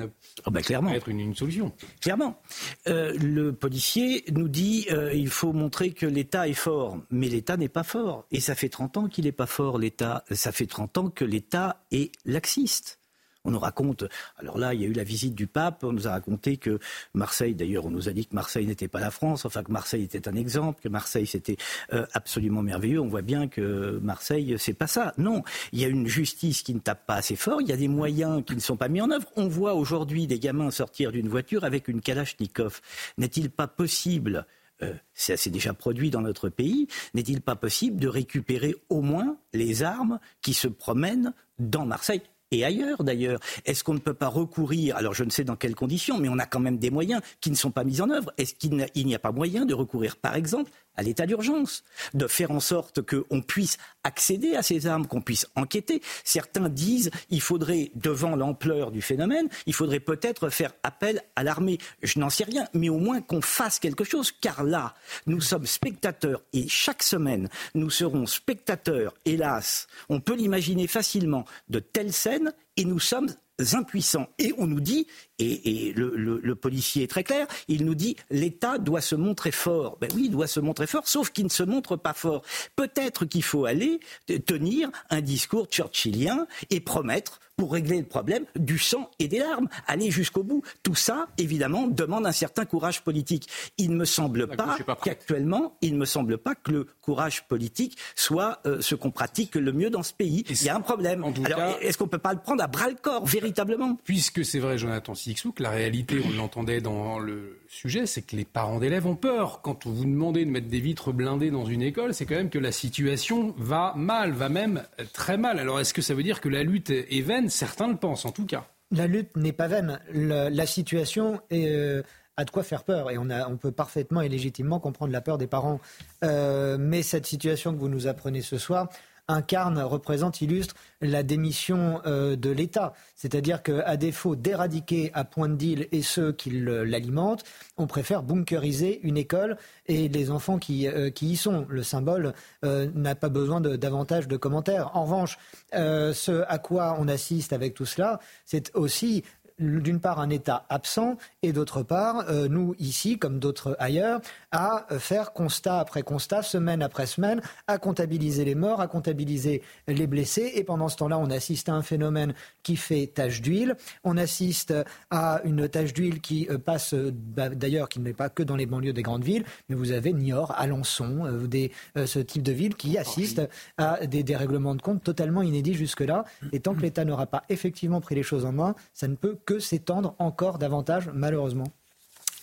oh 0.45 0.51
bah 0.51 0.61
clairement. 0.61 0.91
être 0.91 1.09
une, 1.09 1.35
solution. 1.35 1.73
Clairement. 1.99 2.39
Euh, 2.87 3.13
le 3.19 3.51
policier 3.51 4.23
nous 4.31 4.47
dit 4.47 4.87
euh, 4.91 5.13
il 5.13 5.27
faut 5.27 5.51
montrer 5.51 5.91
que 5.91 6.05
l'État 6.05 6.47
est 6.47 6.53
fort. 6.53 6.97
Mais 7.11 7.27
l'État 7.27 7.57
n'est 7.57 7.67
pas 7.67 7.83
fort. 7.83 8.25
Et 8.31 8.39
ça 8.39 8.55
fait 8.55 8.69
30 8.69 8.95
ans 8.95 9.07
qu'il 9.09 9.25
n'est 9.25 9.33
pas 9.33 9.45
fort, 9.45 9.77
l'État. 9.77 10.23
Ça 10.31 10.53
fait 10.53 10.67
30 10.67 10.97
ans 10.97 11.09
que 11.09 11.25
l'État 11.25 11.83
est 11.91 12.13
laxiste. 12.23 12.99
On 13.45 13.51
nous 13.51 13.59
raconte, 13.59 14.05
alors 14.37 14.57
là, 14.57 14.73
il 14.73 14.81
y 14.81 14.85
a 14.85 14.87
eu 14.87 14.93
la 14.93 15.03
visite 15.03 15.35
du 15.35 15.47
pape, 15.47 15.83
on 15.83 15.93
nous 15.93 16.07
a 16.07 16.11
raconté 16.11 16.57
que 16.57 16.79
Marseille, 17.13 17.55
d'ailleurs, 17.55 17.85
on 17.85 17.91
nous 17.91 18.09
a 18.09 18.11
dit 18.11 18.25
que 18.25 18.35
Marseille 18.35 18.65
n'était 18.65 18.87
pas 18.87 18.99
la 18.99 19.11
France, 19.11 19.45
enfin 19.45 19.63
que 19.63 19.71
Marseille 19.71 20.03
était 20.03 20.27
un 20.27 20.35
exemple, 20.35 20.81
que 20.81 20.89
Marseille 20.89 21.27
c'était 21.27 21.57
euh, 21.93 22.05
absolument 22.13 22.61
merveilleux. 22.61 22.99
On 22.99 23.07
voit 23.07 23.21
bien 23.21 23.47
que 23.47 23.99
Marseille, 24.01 24.55
c'est 24.57 24.73
pas 24.73 24.87
ça. 24.87 25.13
Non, 25.17 25.43
il 25.71 25.79
y 25.79 25.85
a 25.85 25.87
une 25.87 26.07
justice 26.07 26.63
qui 26.63 26.73
ne 26.73 26.79
tape 26.79 27.05
pas 27.05 27.15
assez 27.15 27.35
fort, 27.35 27.61
il 27.61 27.67
y 27.67 27.73
a 27.73 27.77
des 27.77 27.87
moyens 27.87 28.43
qui 28.45 28.55
ne 28.55 28.59
sont 28.59 28.77
pas 28.77 28.87
mis 28.87 29.01
en 29.01 29.11
œuvre. 29.11 29.27
On 29.35 29.47
voit 29.47 29.75
aujourd'hui 29.75 30.27
des 30.27 30.39
gamins 30.39 30.71
sortir 30.71 31.11
d'une 31.11 31.29
voiture 31.29 31.63
avec 31.63 31.87
une 31.87 32.01
Kalachnikov. 32.01 32.81
N'est-il 33.17 33.49
pas 33.49 33.67
possible 33.67 34.45
euh, 34.81 34.93
ça 35.13 35.37
s'est 35.37 35.49
déjà 35.49 35.73
produit 35.73 36.09
dans 36.09 36.19
notre 36.19 36.49
pays, 36.49 36.87
n'est-il 37.13 37.41
pas 37.41 37.55
possible 37.55 37.97
de 37.97 38.09
récupérer 38.09 38.75
au 38.89 39.01
moins 39.01 39.37
les 39.53 39.83
armes 39.83 40.19
qui 40.41 40.53
se 40.53 40.67
promènent 40.67 41.33
dans 41.59 41.85
Marseille? 41.85 42.21
Et 42.51 42.63
ailleurs 42.65 43.03
d'ailleurs. 43.03 43.39
Est-ce 43.65 43.83
qu'on 43.83 43.93
ne 43.93 43.99
peut 43.99 44.13
pas 44.13 44.27
recourir, 44.27 44.95
alors 44.97 45.13
je 45.13 45.23
ne 45.23 45.29
sais 45.29 45.43
dans 45.43 45.55
quelles 45.55 45.75
conditions, 45.75 46.17
mais 46.17 46.29
on 46.29 46.39
a 46.39 46.45
quand 46.45 46.59
même 46.59 46.77
des 46.77 46.89
moyens 46.89 47.21
qui 47.41 47.51
ne 47.51 47.55
sont 47.55 47.71
pas 47.71 47.83
mis 47.83 48.01
en 48.01 48.09
œuvre. 48.09 48.31
Est-ce 48.37 48.53
qu'il 48.55 48.75
n'y 49.05 49.15
a 49.15 49.19
pas 49.19 49.31
moyen 49.31 49.65
de 49.65 49.73
recourir, 49.73 50.17
par 50.17 50.35
exemple, 50.35 50.71
à 50.97 51.03
l'état 51.03 51.25
d'urgence, 51.25 51.83
de 52.13 52.27
faire 52.27 52.51
en 52.51 52.59
sorte 52.59 53.01
qu'on 53.01 53.41
puisse 53.41 53.77
accéder 54.03 54.55
à 54.55 54.61
ces 54.61 54.87
armes, 54.87 55.07
qu'on 55.07 55.21
puisse 55.21 55.47
enquêter. 55.55 56.01
Certains 56.23 56.69
disent 56.69 57.11
il 57.29 57.41
faudrait, 57.41 57.91
devant 57.95 58.35
l'ampleur 58.35 58.91
du 58.91 59.01
phénomène, 59.01 59.49
il 59.65 59.73
faudrait 59.73 59.99
peut-être 59.99 60.49
faire 60.49 60.73
appel 60.83 61.21
à 61.35 61.43
l'armée. 61.43 61.77
Je 62.01 62.19
n'en 62.19 62.29
sais 62.29 62.43
rien, 62.43 62.67
mais 62.73 62.89
au 62.89 62.97
moins 62.97 63.21
qu'on 63.21 63.41
fasse 63.41 63.79
quelque 63.79 64.03
chose, 64.03 64.31
car 64.31 64.63
là, 64.63 64.93
nous 65.25 65.41
sommes 65.41 65.65
spectateurs 65.65 66.41
et 66.53 66.67
chaque 66.67 67.03
semaine, 67.03 67.49
nous 67.73 67.89
serons 67.89 68.25
spectateurs, 68.25 69.13
hélas, 69.25 69.87
on 70.09 70.19
peut 70.19 70.35
l'imaginer 70.35 70.87
facilement, 70.87 71.45
de 71.69 71.79
telles 71.79 72.13
scènes 72.13 72.53
et 72.77 72.85
nous 72.85 72.99
sommes 72.99 73.29
impuissants. 73.73 74.27
Et 74.39 74.53
on 74.57 74.67
nous 74.67 74.81
dit, 74.81 75.07
et, 75.39 75.93
le, 75.95 76.55
policier 76.55 77.03
est 77.03 77.07
très 77.07 77.23
clair, 77.23 77.47
il 77.67 77.85
nous 77.85 77.95
dit 77.95 78.15
l'État 78.29 78.77
doit 78.77 79.01
se 79.01 79.15
montrer 79.15 79.51
fort. 79.51 79.97
Ben 79.99 80.09
oui, 80.15 80.23
il 80.25 80.31
doit 80.31 80.47
se 80.47 80.59
montrer 80.59 80.87
fort, 80.87 81.07
sauf 81.07 81.31
qu'il 81.31 81.45
ne 81.45 81.49
se 81.49 81.63
montre 81.63 81.95
pas 81.95 82.13
fort. 82.13 82.43
Peut-être 82.75 83.25
qu'il 83.25 83.43
faut 83.43 83.65
aller 83.65 83.99
tenir 84.45 84.89
un 85.09 85.21
discours 85.21 85.67
churchillien 85.69 86.47
et 86.69 86.79
promettre 86.79 87.39
pour 87.57 87.71
régler 87.71 87.99
le 87.99 88.05
problème 88.05 88.45
du 88.55 88.77
sang 88.77 89.09
et 89.19 89.27
des 89.27 89.39
larmes, 89.39 89.67
aller 89.87 90.11
jusqu'au 90.11 90.43
bout. 90.43 90.61
Tout 90.83 90.95
ça, 90.95 91.27
évidemment, 91.37 91.87
demande 91.87 92.25
un 92.25 92.31
certain 92.31 92.65
courage 92.65 93.01
politique. 93.03 93.47
Il 93.77 93.91
ne 93.91 93.95
me 93.95 94.05
semble 94.05 94.47
pas 94.47 94.77
qu'actuellement, 95.03 95.77
il 95.81 95.93
ne 95.93 95.99
me 95.99 96.05
semble 96.05 96.37
pas 96.37 96.55
que 96.55 96.71
le 96.71 96.87
courage 97.01 97.47
politique 97.47 97.97
soit 98.15 98.59
euh, 98.65 98.81
ce 98.81 98.95
qu'on 98.95 99.11
pratique 99.11 99.55
le 99.55 99.71
mieux 99.71 99.89
dans 99.89 100.03
ce 100.03 100.13
pays. 100.13 100.43
Il 100.49 100.63
y 100.63 100.69
a 100.69 100.75
un 100.75 100.81
problème. 100.81 101.23
Alors, 101.45 101.77
est-ce 101.81 101.97
qu'on 101.97 102.05
ne 102.05 102.09
peut 102.09 102.17
pas 102.17 102.33
le 102.33 102.39
prendre 102.39 102.63
à 102.63 102.67
bras 102.67 102.89
le 102.89 102.95
corps, 102.95 103.25
véritablement? 103.25 103.97
Puisque 104.03 104.43
c'est 104.43 104.59
vrai, 104.59 104.77
Jonathan 104.77 105.15
La 105.59 105.69
réalité, 105.69 106.19
on 106.25 106.37
l'entendait 106.37 106.81
dans 106.81 107.19
le 107.19 107.59
sujet, 107.67 108.05
c'est 108.05 108.21
que 108.21 108.35
les 108.35 108.45
parents 108.45 108.79
d'élèves 108.79 109.07
ont 109.07 109.15
peur. 109.15 109.61
Quand 109.61 109.85
vous 109.85 110.05
demandez 110.05 110.45
de 110.45 110.51
mettre 110.51 110.67
des 110.67 110.79
vitres 110.79 111.11
blindées 111.11 111.51
dans 111.51 111.65
une 111.65 111.81
école, 111.81 112.13
c'est 112.13 112.25
quand 112.25 112.35
même 112.35 112.49
que 112.49 112.59
la 112.59 112.71
situation 112.71 113.53
va 113.57 113.93
mal, 113.95 114.31
va 114.31 114.49
même 114.49 114.83
très 115.13 115.37
mal. 115.37 115.59
Alors, 115.59 115.79
est-ce 115.79 115.93
que 115.93 116.01
ça 116.01 116.13
veut 116.13 116.23
dire 116.23 116.41
que 116.41 116.49
la 116.49 116.63
lutte 116.63 116.89
est 116.89 117.21
vaine? 117.21 117.49
Certains 117.49 117.87
le 117.87 117.95
pensent 117.95 118.25
en 118.25 118.31
tout 118.31 118.45
cas. 118.45 118.67
La 118.91 119.07
lutte 119.07 119.35
n'est 119.35 119.53
pas 119.53 119.67
vaine. 119.67 119.99
la 120.13 120.65
situation 120.65 121.41
euh, 121.51 122.03
a 122.37 122.45
de 122.45 122.51
quoi 122.51 122.63
faire 122.63 122.83
peur 122.83 123.09
et 123.09 123.17
on, 123.17 123.57
peut 123.57 123.71
parfaitement 123.71 124.21
et 124.21 124.29
légitimement 124.29 124.79
comprendre 124.79 125.11
la 125.11 125.21
peur 125.21 125.37
des 125.37 125.47
parents. 125.47 125.79
Euh, 126.23 126.77
mais 126.79 127.01
cette 127.01 127.25
situation 127.25 127.73
que 127.73 127.79
vous 127.79 127.89
nous 127.89 128.07
apprenez 128.07 128.41
ce 128.41 128.57
soir, 128.57 128.89
incarne, 129.27 129.79
représente, 129.79 130.41
illustre 130.41 130.75
la 131.01 131.23
démission 131.23 132.01
euh, 132.05 132.35
de 132.35 132.49
l'État. 132.49 132.93
C'est-à-dire 133.15 133.63
qu'à 133.63 133.97
défaut 133.97 134.35
d'éradiquer 134.35 135.11
à 135.13 135.23
point 135.23 135.49
de 135.49 135.55
deal 135.55 135.87
et 135.91 136.01
ceux 136.01 136.31
qui 136.31 136.49
l'alimentent, 136.51 137.43
on 137.77 137.87
préfère 137.87 138.23
bunkeriser 138.23 138.99
une 139.03 139.17
école 139.17 139.57
et 139.87 140.07
les 140.07 140.31
enfants 140.31 140.57
qui, 140.57 140.87
euh, 140.87 141.09
qui 141.09 141.27
y 141.27 141.35
sont. 141.35 141.65
Le 141.69 141.83
symbole 141.83 142.33
euh, 142.63 142.89
n'a 142.93 143.15
pas 143.15 143.29
besoin 143.29 143.61
de 143.61 143.75
davantage 143.75 144.27
de 144.27 144.37
commentaires. 144.37 144.95
En 144.95 145.03
revanche, 145.03 145.37
ce 145.73 146.43
à 146.47 146.57
quoi 146.57 146.95
on 146.99 147.07
assiste 147.07 147.53
avec 147.53 147.73
tout 147.73 147.85
cela, 147.85 148.19
c'est 148.45 148.71
aussi 148.75 149.23
d'une 149.57 150.01
part 150.01 150.19
un 150.19 150.29
État 150.29 150.65
absent 150.69 151.17
et 151.41 151.53
d'autre 151.53 151.81
part, 151.81 152.25
nous 152.49 152.75
ici, 152.77 153.17
comme 153.17 153.39
d'autres 153.39 153.75
ailleurs, 153.79 154.19
à 154.55 154.85
faire 154.99 155.33
constat 155.33 155.79
après 155.79 156.01
constat, 156.01 156.41
semaine 156.41 156.81
après 156.81 157.07
semaine, 157.07 157.41
à 157.67 157.77
comptabiliser 157.77 158.45
les 158.45 158.55
morts, 158.55 158.79
à 158.79 158.87
comptabiliser 158.87 159.61
les 159.89 160.07
blessés. 160.07 160.53
Et 160.55 160.63
pendant 160.63 160.87
ce 160.87 160.95
temps-là, 160.95 161.17
on 161.19 161.29
assiste 161.29 161.67
à 161.67 161.73
un 161.73 161.81
phénomène 161.81 162.33
qui 162.63 162.77
fait 162.77 163.07
tache 163.07 163.41
d'huile. 163.41 163.75
On 164.05 164.15
assiste 164.15 164.73
à 165.11 165.41
une 165.43 165.67
tache 165.67 165.91
d'huile 165.93 166.21
qui 166.21 166.47
euh, 166.49 166.57
passe, 166.57 166.93
euh, 166.93 167.11
bah, 167.13 167.49
d'ailleurs, 167.49 167.89
qui 167.89 167.99
n'est 167.99 168.13
pas 168.13 168.29
que 168.29 168.43
dans 168.43 168.55
les 168.55 168.65
banlieues 168.65 168.93
des 168.93 169.03
grandes 169.03 169.25
villes, 169.25 169.43
mais 169.67 169.75
vous 169.75 169.91
avez 169.91 170.13
Niort, 170.13 170.53
Alençon, 170.57 171.25
des, 171.47 171.73
ce 172.05 172.19
type 172.19 172.43
de 172.43 172.53
ville 172.53 172.75
qui 172.75 172.97
assiste 172.97 173.41
à 173.77 174.07
des 174.07 174.23
dérèglements 174.23 174.75
de 174.75 174.81
compte 174.81 175.03
totalement 175.03 175.41
inédits 175.41 175.73
jusque-là. 175.73 176.23
Et 176.53 176.61
tant 176.61 176.73
que 176.73 176.81
l'État 176.81 177.03
n'aura 177.03 177.25
pas 177.25 177.43
effectivement 177.49 177.99
pris 177.99 178.15
les 178.15 178.23
choses 178.23 178.45
en 178.45 178.53
main, 178.53 178.75
ça 178.93 179.09
ne 179.09 179.15
peut 179.15 179.37
que 179.45 179.59
s'étendre 179.59 180.15
encore 180.17 180.59
davantage, 180.59 181.09
malheureusement. 181.13 181.67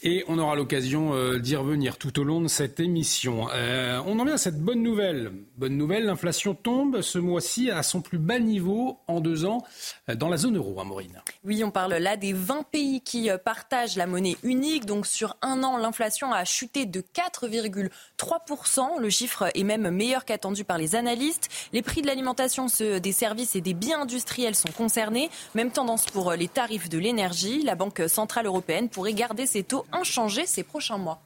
Et 0.05 0.25
on 0.27 0.37
aura 0.39 0.57
l'occasion 0.57 1.15
euh, 1.15 1.39
d'y 1.39 1.55
revenir 1.55 1.97
tout 1.97 2.19
au 2.19 2.25
long 2.25 2.41
de 2.41 2.49
cette 2.49 2.81
émission. 2.81 3.47
Euh, 3.53 4.01
on 4.05 4.19
en 4.19 4.25
vient 4.25 4.35
à 4.35 4.39
cette 4.39 4.61
bonne 4.61 4.83
nouvelle. 4.83 5.31
Bonne 5.57 5.77
nouvelle, 5.77 6.07
l'inflation 6.07 6.57
tombe 6.57 7.03
ce 7.03 7.21
mois-ci 7.21 7.71
à 7.71 7.85
son 7.85 8.01
plus 8.01 8.19
bas 8.19 8.41
niveau 8.41 8.99
en 9.07 9.21
deux 9.21 9.45
ans 9.45 9.63
euh, 10.09 10.17
dans 10.17 10.29
la 10.29 10.39
zone 10.39 10.57
euro, 10.57 10.83
Maureen. 10.83 11.23
Oui, 11.45 11.63
on 11.63 11.71
parle 11.71 11.95
là 11.95 12.17
des 12.17 12.33
20 12.33 12.65
pays 12.65 13.01
qui 13.01 13.31
partagent 13.45 13.95
la 13.95 14.09
monnaie 14.09 14.37
unique. 14.43 14.87
Donc 14.87 15.07
sur 15.07 15.37
un 15.41 15.63
an, 15.63 15.77
l'inflation 15.77 16.33
a 16.33 16.45
chuté 16.45 16.85
de 16.85 17.01
4,3%. 17.01 18.99
Le 18.99 19.09
chiffre 19.09 19.51
est 19.55 19.63
même 19.63 19.89
meilleur 19.91 20.25
qu'attendu 20.25 20.65
par 20.65 20.79
les 20.79 20.97
analystes. 20.97 21.49
Les 21.73 21.83
prix 21.83 22.03
de 22.03 22.09
l'alimentation, 22.09 22.67
des 22.81 23.13
services 23.13 23.55
et 23.55 23.61
des 23.61 23.75
biens 23.75 24.01
industriels 24.01 24.57
sont 24.57 24.73
concernés. 24.77 25.31
Même 25.55 25.71
tendance 25.71 26.07
pour 26.07 26.33
les 26.33 26.49
tarifs 26.49 26.89
de 26.89 26.99
l'énergie. 26.99 27.63
La 27.63 27.77
Banque 27.77 28.03
centrale 28.09 28.47
européenne 28.47 28.89
pourrait 28.89 29.15
garder 29.15 29.47
ses 29.47 29.63
taux 29.63 29.85
inchangé 29.93 30.47
ces 30.47 30.63
prochains 30.63 30.99
mois. 30.99 31.21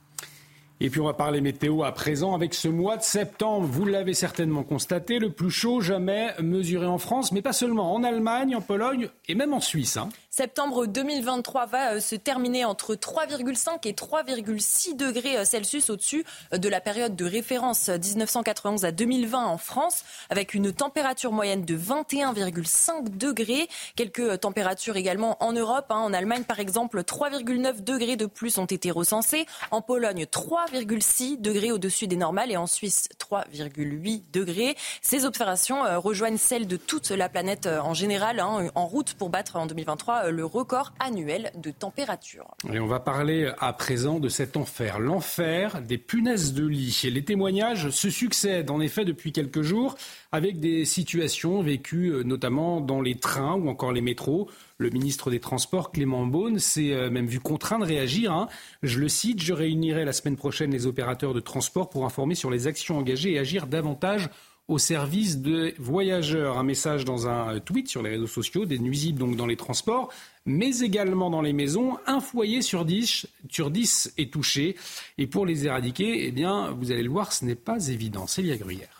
Et 0.78 0.90
puis 0.90 1.00
on 1.00 1.06
va 1.06 1.14
parler 1.14 1.40
météo 1.40 1.84
à 1.84 1.92
présent 1.92 2.34
avec 2.34 2.52
ce 2.52 2.68
mois 2.68 2.98
de 2.98 3.02
septembre. 3.02 3.66
Vous 3.66 3.86
l'avez 3.86 4.12
certainement 4.12 4.62
constaté, 4.62 5.18
le 5.18 5.30
plus 5.30 5.50
chaud 5.50 5.80
jamais 5.80 6.34
mesuré 6.42 6.86
en 6.86 6.98
France, 6.98 7.32
mais 7.32 7.40
pas 7.40 7.54
seulement, 7.54 7.94
en 7.94 8.04
Allemagne, 8.04 8.54
en 8.54 8.60
Pologne 8.60 9.08
et 9.26 9.34
même 9.34 9.54
en 9.54 9.60
Suisse. 9.60 9.96
Hein. 9.96 10.10
Septembre 10.36 10.84
2023 10.84 11.64
va 11.64 11.92
euh, 11.94 12.00
se 12.00 12.14
terminer 12.14 12.66
entre 12.66 12.94
3,5 12.94 13.88
et 13.88 13.92
3,6 13.92 14.94
degrés 14.94 15.42
Celsius 15.46 15.88
au-dessus 15.88 16.26
de 16.52 16.68
la 16.68 16.82
période 16.82 17.16
de 17.16 17.24
référence 17.24 17.88
1991 17.88 18.84
à 18.84 18.92
2020 18.92 19.46
en 19.46 19.56
France, 19.56 20.04
avec 20.28 20.52
une 20.52 20.74
température 20.74 21.32
moyenne 21.32 21.64
de 21.64 21.74
21,5 21.74 23.16
degrés. 23.16 23.66
Quelques 23.94 24.40
températures 24.40 24.96
également 24.96 25.42
en 25.42 25.54
Europe. 25.54 25.86
Hein. 25.88 26.00
En 26.00 26.12
Allemagne, 26.12 26.44
par 26.44 26.60
exemple, 26.60 27.00
3,9 27.00 27.82
degrés 27.82 28.16
de 28.16 28.26
plus 28.26 28.58
ont 28.58 28.66
été 28.66 28.90
recensés. 28.90 29.46
En 29.70 29.80
Pologne, 29.80 30.24
3,6 30.24 31.40
degrés 31.40 31.72
au-dessus 31.72 32.08
des 32.08 32.16
normales 32.16 32.52
et 32.52 32.58
en 32.58 32.66
Suisse, 32.66 33.08
3,8 33.18 34.24
degrés. 34.34 34.76
Ces 35.00 35.24
observations 35.24 35.82
euh, 35.86 35.98
rejoignent 35.98 36.36
celles 36.36 36.66
de 36.66 36.76
toute 36.76 37.08
la 37.08 37.30
planète 37.30 37.64
euh, 37.64 37.80
en 37.80 37.94
général, 37.94 38.38
hein, 38.38 38.68
en 38.74 38.86
route 38.86 39.14
pour 39.14 39.30
battre 39.30 39.56
en 39.56 39.64
2023 39.64 40.25
euh, 40.26 40.30
le 40.30 40.44
record 40.44 40.92
annuel 40.98 41.50
de 41.56 41.70
température. 41.70 42.54
Et 42.72 42.80
on 42.80 42.86
va 42.86 43.00
parler 43.00 43.50
à 43.58 43.72
présent 43.72 44.18
de 44.18 44.28
cet 44.28 44.56
enfer, 44.56 44.98
l'enfer 44.98 45.82
des 45.82 45.98
punaises 45.98 46.52
de 46.52 46.66
lit. 46.66 47.02
Les 47.04 47.24
témoignages 47.24 47.90
se 47.90 48.10
succèdent 48.10 48.70
en 48.70 48.80
effet 48.80 49.04
depuis 49.04 49.32
quelques 49.32 49.62
jours 49.62 49.94
avec 50.32 50.60
des 50.60 50.84
situations 50.84 51.62
vécues 51.62 52.12
notamment 52.24 52.80
dans 52.80 53.00
les 53.00 53.16
trains 53.16 53.54
ou 53.54 53.68
encore 53.68 53.92
les 53.92 54.00
métros. 54.00 54.50
Le 54.78 54.90
ministre 54.90 55.30
des 55.30 55.40
Transports, 55.40 55.90
Clément 55.90 56.26
Beaune, 56.26 56.58
s'est 56.58 56.92
euh, 56.92 57.08
même 57.08 57.26
vu 57.26 57.40
contraint 57.40 57.78
de 57.78 57.84
réagir. 57.84 58.32
Hein. 58.32 58.48
Je 58.82 58.98
le 58.98 59.08
cite, 59.08 59.42
je 59.42 59.54
réunirai 59.54 60.04
la 60.04 60.12
semaine 60.12 60.36
prochaine 60.36 60.70
les 60.70 60.86
opérateurs 60.86 61.32
de 61.32 61.40
transport 61.40 61.88
pour 61.88 62.04
informer 62.04 62.34
sur 62.34 62.50
les 62.50 62.66
actions 62.66 62.98
engagées 62.98 63.32
et 63.32 63.38
agir 63.38 63.66
davantage 63.66 64.28
au 64.68 64.78
service 64.78 65.38
des 65.38 65.74
voyageurs. 65.78 66.58
Un 66.58 66.64
message 66.64 67.04
dans 67.04 67.28
un 67.28 67.60
tweet 67.60 67.88
sur 67.88 68.02
les 68.02 68.10
réseaux 68.10 68.26
sociaux, 68.26 68.64
des 68.64 68.78
nuisibles 68.78 69.18
donc 69.18 69.36
dans 69.36 69.46
les 69.46 69.56
transports, 69.56 70.12
mais 70.44 70.80
également 70.80 71.30
dans 71.30 71.42
les 71.42 71.52
maisons. 71.52 71.98
Un 72.06 72.20
foyer 72.20 72.62
sur 72.62 72.84
10, 72.84 73.26
sur 73.50 73.70
10 73.70 74.14
est 74.18 74.32
touché. 74.32 74.76
Et 75.18 75.26
pour 75.26 75.46
les 75.46 75.66
éradiquer, 75.66 76.26
eh 76.26 76.32
bien, 76.32 76.70
vous 76.70 76.90
allez 76.90 77.02
le 77.02 77.10
voir, 77.10 77.32
ce 77.32 77.44
n'est 77.44 77.54
pas 77.54 77.88
évident. 77.88 78.26
Célia 78.26 78.56
Gruyère. 78.56 78.95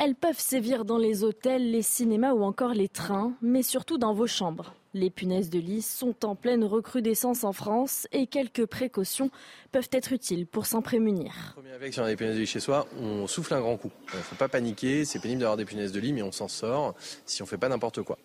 Elles 0.00 0.16
peuvent 0.16 0.40
sévir 0.40 0.84
dans 0.84 0.98
les 0.98 1.22
hôtels, 1.22 1.70
les 1.70 1.82
cinémas 1.82 2.32
ou 2.32 2.42
encore 2.42 2.74
les 2.74 2.88
trains, 2.88 3.32
mais 3.40 3.62
surtout 3.62 3.96
dans 3.96 4.12
vos 4.12 4.26
chambres. 4.26 4.74
Les 4.92 5.08
punaises 5.08 5.50
de 5.50 5.58
lit 5.58 5.82
sont 5.82 6.24
en 6.24 6.34
pleine 6.34 6.64
recrudescence 6.64 7.44
en 7.44 7.52
France 7.52 8.08
et 8.12 8.26
quelques 8.26 8.66
précautions 8.66 9.30
peuvent 9.70 9.88
être 9.92 10.12
utiles 10.12 10.46
pour 10.46 10.66
s'en 10.66 10.82
prémunir. 10.82 11.52
Premier 11.54 11.72
avec, 11.72 11.94
si 11.94 12.00
on 12.00 12.04
a 12.04 12.08
des 12.08 12.16
punaises 12.16 12.34
de 12.34 12.40
lit 12.40 12.46
chez 12.46 12.60
soi, 12.60 12.86
on 13.00 13.28
souffle 13.28 13.54
un 13.54 13.60
grand 13.60 13.76
coup. 13.76 13.90
Il 14.12 14.18
ne 14.18 14.22
faut 14.22 14.36
pas 14.36 14.48
paniquer, 14.48 15.04
c'est 15.04 15.20
pénible 15.20 15.40
d'avoir 15.40 15.56
des 15.56 15.64
punaises 15.64 15.92
de 15.92 16.00
lit, 16.00 16.12
mais 16.12 16.22
on 16.22 16.32
s'en 16.32 16.48
sort 16.48 16.94
si 17.24 17.42
on 17.42 17.44
ne 17.44 17.48
fait 17.48 17.58
pas 17.58 17.68
n'importe 17.68 18.02
quoi. 18.02 18.18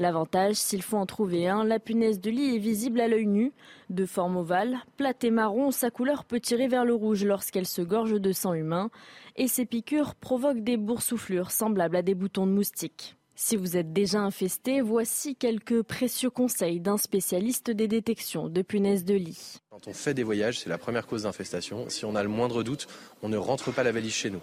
L'avantage, 0.00 0.54
s'il 0.54 0.80
faut 0.80 0.96
en 0.96 1.04
trouver 1.04 1.46
un, 1.46 1.62
la 1.62 1.78
punaise 1.78 2.22
de 2.22 2.30
lit 2.30 2.56
est 2.56 2.58
visible 2.58 3.02
à 3.02 3.06
l'œil 3.06 3.26
nu. 3.26 3.52
De 3.90 4.06
forme 4.06 4.38
ovale, 4.38 4.78
plate 4.96 5.24
et 5.24 5.30
marron, 5.30 5.72
sa 5.72 5.90
couleur 5.90 6.24
peut 6.24 6.40
tirer 6.40 6.68
vers 6.68 6.86
le 6.86 6.94
rouge 6.94 7.22
lorsqu'elle 7.22 7.66
se 7.66 7.82
gorge 7.82 8.18
de 8.18 8.32
sang 8.32 8.54
humain. 8.54 8.88
Et 9.36 9.46
ses 9.46 9.66
piqûres 9.66 10.14
provoquent 10.14 10.64
des 10.64 10.78
boursouflures 10.78 11.50
semblables 11.50 11.96
à 11.96 12.02
des 12.02 12.14
boutons 12.14 12.46
de 12.46 12.52
moustique. 12.52 13.18
Si 13.42 13.56
vous 13.56 13.78
êtes 13.78 13.94
déjà 13.94 14.20
infesté, 14.20 14.82
voici 14.82 15.34
quelques 15.34 15.80
précieux 15.82 16.28
conseils 16.28 16.78
d'un 16.78 16.98
spécialiste 16.98 17.70
des 17.70 17.88
détections 17.88 18.50
de 18.50 18.60
punaises 18.60 19.02
de 19.06 19.14
lit. 19.14 19.62
Quand 19.70 19.88
on 19.88 19.94
fait 19.94 20.12
des 20.12 20.22
voyages, 20.22 20.60
c'est 20.60 20.68
la 20.68 20.76
première 20.76 21.06
cause 21.06 21.22
d'infestation. 21.22 21.88
Si 21.88 22.04
on 22.04 22.14
a 22.16 22.22
le 22.22 22.28
moindre 22.28 22.62
doute, 22.62 22.86
on 23.22 23.30
ne 23.30 23.38
rentre 23.38 23.72
pas 23.72 23.82
la 23.82 23.92
valise 23.92 24.12
chez 24.12 24.28
nous. 24.28 24.42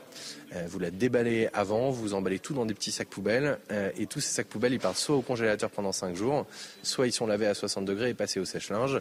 Euh, 0.55 0.65
vous 0.67 0.79
la 0.79 0.89
déballez 0.89 1.47
avant, 1.53 1.91
vous 1.91 2.15
emballez 2.15 2.39
tout 2.39 2.55
dans 2.55 2.65
des 2.65 2.73
petits 2.73 2.91
sacs 2.91 3.07
poubelles, 3.07 3.59
euh, 3.71 3.91
et 3.97 4.07
tous 4.07 4.19
ces 4.19 4.33
sacs 4.33 4.47
poubelles, 4.47 4.73
ils 4.73 4.79
partent 4.79 4.97
soit 4.97 5.15
au 5.15 5.21
congélateur 5.21 5.69
pendant 5.69 5.91
5 5.91 6.15
jours, 6.15 6.47
soit 6.81 7.05
ils 7.05 7.11
sont 7.11 7.27
lavés 7.27 7.45
à 7.45 7.53
60 7.53 7.85
degrés 7.85 8.09
et 8.09 8.13
passés 8.15 8.39
au 8.39 8.45
sèche-linge 8.45 8.99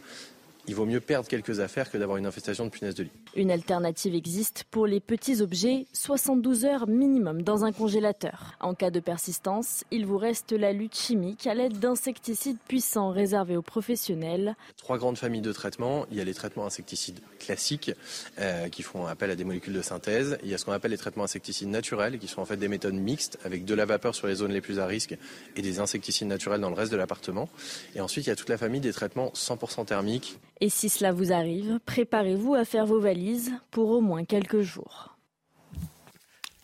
il 0.68 0.74
vaut 0.74 0.86
mieux 0.86 1.00
perdre 1.00 1.28
quelques 1.28 1.60
affaires 1.60 1.90
que 1.90 1.98
d'avoir 1.98 2.18
une 2.18 2.26
infestation 2.26 2.64
de 2.64 2.70
punaises 2.70 2.94
de 2.94 3.04
lit. 3.04 3.10
Une 3.36 3.50
alternative 3.50 4.14
existe 4.14 4.64
pour 4.70 4.86
les 4.86 5.00
petits 5.00 5.40
objets, 5.42 5.86
72 5.92 6.64
heures 6.64 6.88
minimum 6.88 7.42
dans 7.42 7.64
un 7.64 7.72
congélateur. 7.72 8.54
En 8.60 8.74
cas 8.74 8.90
de 8.90 9.00
persistance, 9.00 9.84
il 9.90 10.06
vous 10.06 10.18
reste 10.18 10.52
la 10.52 10.72
lutte 10.72 10.96
chimique 10.96 11.46
à 11.46 11.54
l'aide 11.54 11.78
d'insecticides 11.78 12.58
puissants 12.66 13.10
réservés 13.10 13.56
aux 13.56 13.62
professionnels. 13.62 14.56
Trois 14.76 14.98
grandes 14.98 15.18
familles 15.18 15.40
de 15.40 15.52
traitements. 15.52 16.06
Il 16.10 16.16
y 16.16 16.20
a 16.20 16.24
les 16.24 16.34
traitements 16.34 16.66
insecticides 16.66 17.20
classiques 17.38 17.92
euh, 18.38 18.68
qui 18.68 18.82
font 18.82 19.06
appel 19.06 19.30
à 19.30 19.36
des 19.36 19.44
molécules 19.44 19.74
de 19.74 19.82
synthèse. 19.82 20.38
Il 20.42 20.48
y 20.48 20.54
a 20.54 20.58
ce 20.58 20.64
qu'on 20.64 20.72
appelle 20.72 20.90
les 20.90 20.98
traitements 20.98 21.24
insecticides 21.24 21.68
naturels 21.68 22.18
qui 22.18 22.26
sont 22.26 22.40
en 22.40 22.46
fait 22.46 22.56
des 22.56 22.68
méthodes 22.68 22.94
mixtes 22.94 23.38
avec 23.44 23.64
de 23.64 23.74
la 23.74 23.84
vapeur 23.84 24.14
sur 24.14 24.26
les 24.26 24.36
zones 24.36 24.52
les 24.52 24.60
plus 24.60 24.78
à 24.78 24.86
risque 24.86 25.16
et 25.56 25.62
des 25.62 25.80
insecticides 25.80 26.28
naturels 26.28 26.60
dans 26.60 26.70
le 26.70 26.74
reste 26.74 26.92
de 26.92 26.96
l'appartement. 26.96 27.48
Et 27.94 28.00
ensuite, 28.00 28.26
il 28.26 28.30
y 28.30 28.32
a 28.32 28.36
toute 28.36 28.48
la 28.48 28.58
famille 28.58 28.80
des 28.80 28.92
traitements 28.92 29.30
100% 29.34 29.86
thermiques 29.86 30.38
et 30.60 30.68
si 30.68 30.88
cela 30.88 31.12
vous 31.12 31.32
arrive, 31.32 31.78
préparez-vous 31.84 32.54
à 32.54 32.64
faire 32.64 32.86
vos 32.86 33.00
valises 33.00 33.52
pour 33.70 33.90
au 33.90 34.00
moins 34.00 34.24
quelques 34.24 34.62
jours. 34.62 35.16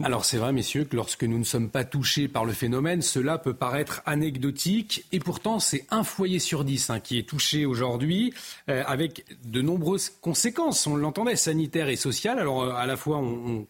Alors 0.02 0.24
c'est 0.24 0.38
vrai, 0.38 0.52
messieurs, 0.52 0.84
que 0.84 0.96
lorsque 0.96 1.22
nous 1.22 1.38
ne 1.38 1.44
sommes 1.44 1.70
pas 1.70 1.84
touchés 1.84 2.26
par 2.26 2.44
le 2.44 2.52
phénomène, 2.52 3.02
cela 3.02 3.38
peut 3.38 3.54
paraître 3.54 4.02
anecdotique, 4.04 5.04
et 5.12 5.20
pourtant 5.20 5.60
c'est 5.60 5.86
un 5.90 6.02
foyer 6.02 6.40
sur 6.40 6.64
dix 6.64 6.90
hein, 6.90 6.98
qui 6.98 7.18
est 7.18 7.28
touché 7.28 7.66
aujourd'hui, 7.66 8.34
euh, 8.68 8.82
avec 8.86 9.24
de 9.44 9.62
nombreuses 9.62 10.10
conséquences, 10.10 10.88
on 10.88 10.96
l'entendait, 10.96 11.36
sanitaires 11.36 11.88
et 11.88 11.94
sociales. 11.94 12.40
Alors 12.40 12.62
euh, 12.62 12.72
à 12.72 12.86
la 12.86 12.96
fois 12.96 13.18
on, 13.18 13.66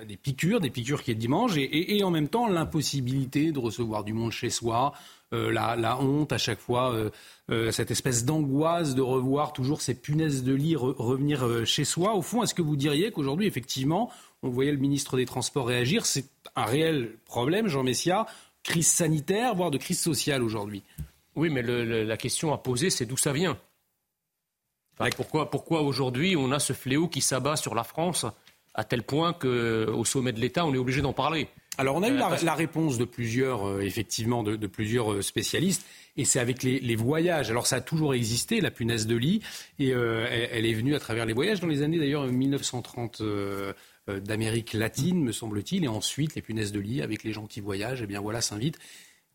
a 0.00 0.04
des 0.04 0.16
piqûres, 0.16 0.60
des 0.60 0.70
piqûres 0.70 1.02
qui 1.04 1.12
est 1.12 1.14
dimanche, 1.14 1.52
et 1.56 2.02
en 2.02 2.10
même 2.10 2.28
temps 2.28 2.48
l'impossibilité 2.48 3.52
de 3.52 3.58
recevoir 3.58 4.02
du 4.04 4.12
monde 4.12 4.32
chez 4.32 4.50
soi, 4.50 4.92
euh, 5.34 5.52
la, 5.52 6.00
honte 6.00 6.32
à 6.32 6.38
chaque 6.38 6.58
fois, 6.58 6.94
euh, 6.94 7.10
euh, 7.50 7.70
cette 7.70 7.90
espèce 7.90 8.24
d'angoisse 8.24 8.94
de 8.94 9.02
revoir 9.02 9.52
toujours 9.52 9.82
ces 9.82 9.94
punaises 9.94 10.42
de 10.42 10.54
lit 10.54 10.74
revenir 10.74 11.66
chez 11.66 11.84
soi. 11.84 12.14
Au 12.14 12.22
fond, 12.22 12.42
est-ce 12.42 12.54
que 12.54 12.62
vous 12.62 12.76
diriez 12.76 13.10
qu'aujourd'hui, 13.10 13.46
effectivement, 13.46 14.10
on 14.42 14.48
voyait 14.48 14.72
le 14.72 14.78
ministre 14.78 15.18
des 15.18 15.26
Transports 15.26 15.66
réagir, 15.66 16.06
c'est 16.06 16.30
un 16.56 16.64
réel 16.64 17.16
problème, 17.26 17.68
Jean 17.68 17.82
Messia, 17.82 18.26
crise 18.62 18.86
sanitaire, 18.86 19.54
voire 19.54 19.70
de 19.70 19.76
crise 19.76 20.00
sociale 20.00 20.42
aujourd'hui. 20.42 20.82
Oui, 21.36 21.50
mais 21.50 21.62
la 21.62 22.16
question 22.16 22.52
à 22.54 22.58
poser, 22.58 22.88
c'est 22.88 23.06
d'où 23.06 23.16
ça 23.16 23.32
vient? 23.32 23.58
Pourquoi, 25.16 25.50
pourquoi 25.50 25.82
aujourd'hui 25.82 26.36
on 26.36 26.50
a 26.50 26.58
ce 26.58 26.72
fléau 26.72 27.06
qui 27.06 27.20
s'abat 27.20 27.56
sur 27.56 27.74
la 27.74 27.84
France 27.84 28.26
à 28.74 28.84
tel 28.84 29.02
point 29.02 29.32
qu'au 29.32 30.04
sommet 30.04 30.32
de 30.32 30.40
l'État, 30.40 30.64
on 30.64 30.74
est 30.74 30.78
obligé 30.78 31.02
d'en 31.02 31.12
parler? 31.12 31.48
Alors 31.78 31.94
on 31.94 32.02
a 32.02 32.08
eu 32.08 32.20
euh, 32.20 32.36
la, 32.42 32.54
réponse 32.54 32.98
de 32.98 33.04
plusieurs, 33.04 33.66
euh, 33.66 33.80
effectivement, 33.80 34.42
de, 34.42 34.66
plusieurs 34.66 35.12
euh, 35.12 35.22
spécialistes, 35.22 35.86
et 36.16 36.24
c'est 36.24 36.40
avec 36.40 36.64
les, 36.64 36.96
voyages. 36.96 37.50
Alors 37.50 37.68
ça 37.68 37.76
a 37.76 37.80
toujours 37.80 38.14
existé, 38.14 38.60
la 38.60 38.72
punaise 38.72 39.06
de 39.06 39.14
lit, 39.14 39.40
et 39.78 39.90
elle, 39.90 40.66
est 40.66 40.74
venue 40.74 40.96
à 40.96 40.98
travers 40.98 41.24
les 41.24 41.32
voyages 41.32 41.60
dans 41.60 41.68
les 41.68 41.82
années 41.82 41.98
d'ailleurs 41.98 42.26
1930 42.26 43.22
d'Amérique 44.08 44.72
latine, 44.72 45.22
me 45.22 45.30
semble-t-il, 45.30 45.84
et 45.84 45.88
ensuite 45.88 46.34
les 46.34 46.42
punaises 46.42 46.72
de 46.72 46.80
lit 46.80 47.02
avec 47.02 47.22
les 47.22 47.32
gens 47.32 47.46
qui 47.46 47.60
voyagent, 47.60 48.00
et 48.00 48.04
eh 48.04 48.06
bien 48.08 48.20
voilà, 48.20 48.40
s'invite. 48.40 48.80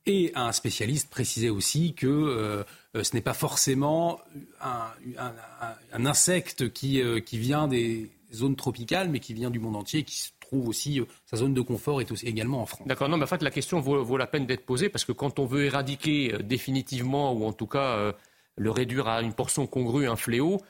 Et 0.06 0.34
un 0.36 0.51
spécialiste 0.51 1.10
précisait 1.10 1.47
aussi 1.47 1.93
que 1.93 2.65
ce 2.93 3.13
n'est 3.15 3.21
pas 3.21 3.34
forcément 3.34 4.19
un, 4.60 6.06
insecte 6.06 6.73
qui, 6.73 7.01
qui 7.25 7.38
vient 7.38 7.69
des 7.69 8.12
zones 8.34 8.58
tropicales, 8.58 9.08
mais 9.08 9.21
qui 9.21 9.34
vient 9.34 9.51
du 9.51 9.60
monde 9.60 9.77
entier, 9.77 10.03
qui 10.03 10.34
aussi 10.58 11.00
euh, 11.00 11.06
sa 11.26 11.38
zone 11.38 11.54
de 11.54 11.62
confort 11.62 12.02
est 12.02 12.12
aussi 12.12 12.26
également 12.26 12.62
en 12.62 12.66
France. 12.66 12.88
D'accord, 12.88 13.10
non, 13.10 13.18
mais 13.18 13.24
en 13.24 13.28
fait 13.28 13.42
la 13.42 13.52
question 13.52 13.80
vaut, 13.80 14.18
la 14.18 14.28
peine 14.28 14.46
d'être 14.46 14.66
posée 14.66 14.89
parce 14.89 15.06
que 15.06 15.12
quand 15.12 15.39
on 15.39 15.46
veut 15.46 15.66
éradiquer 15.66 16.34
euh, 16.34 16.38
définitivement 16.39 17.34
ou 17.34 17.46
en 17.46 17.54
tout 17.54 17.68
cas 17.68 17.98
euh, 17.98 18.12
le 18.58 18.72
réduire 18.72 19.08
à 19.08 19.22
une 19.22 19.34
portion 19.34 19.68
congrue, 19.68 20.08
un 20.08 20.16
fléau, 20.16 20.62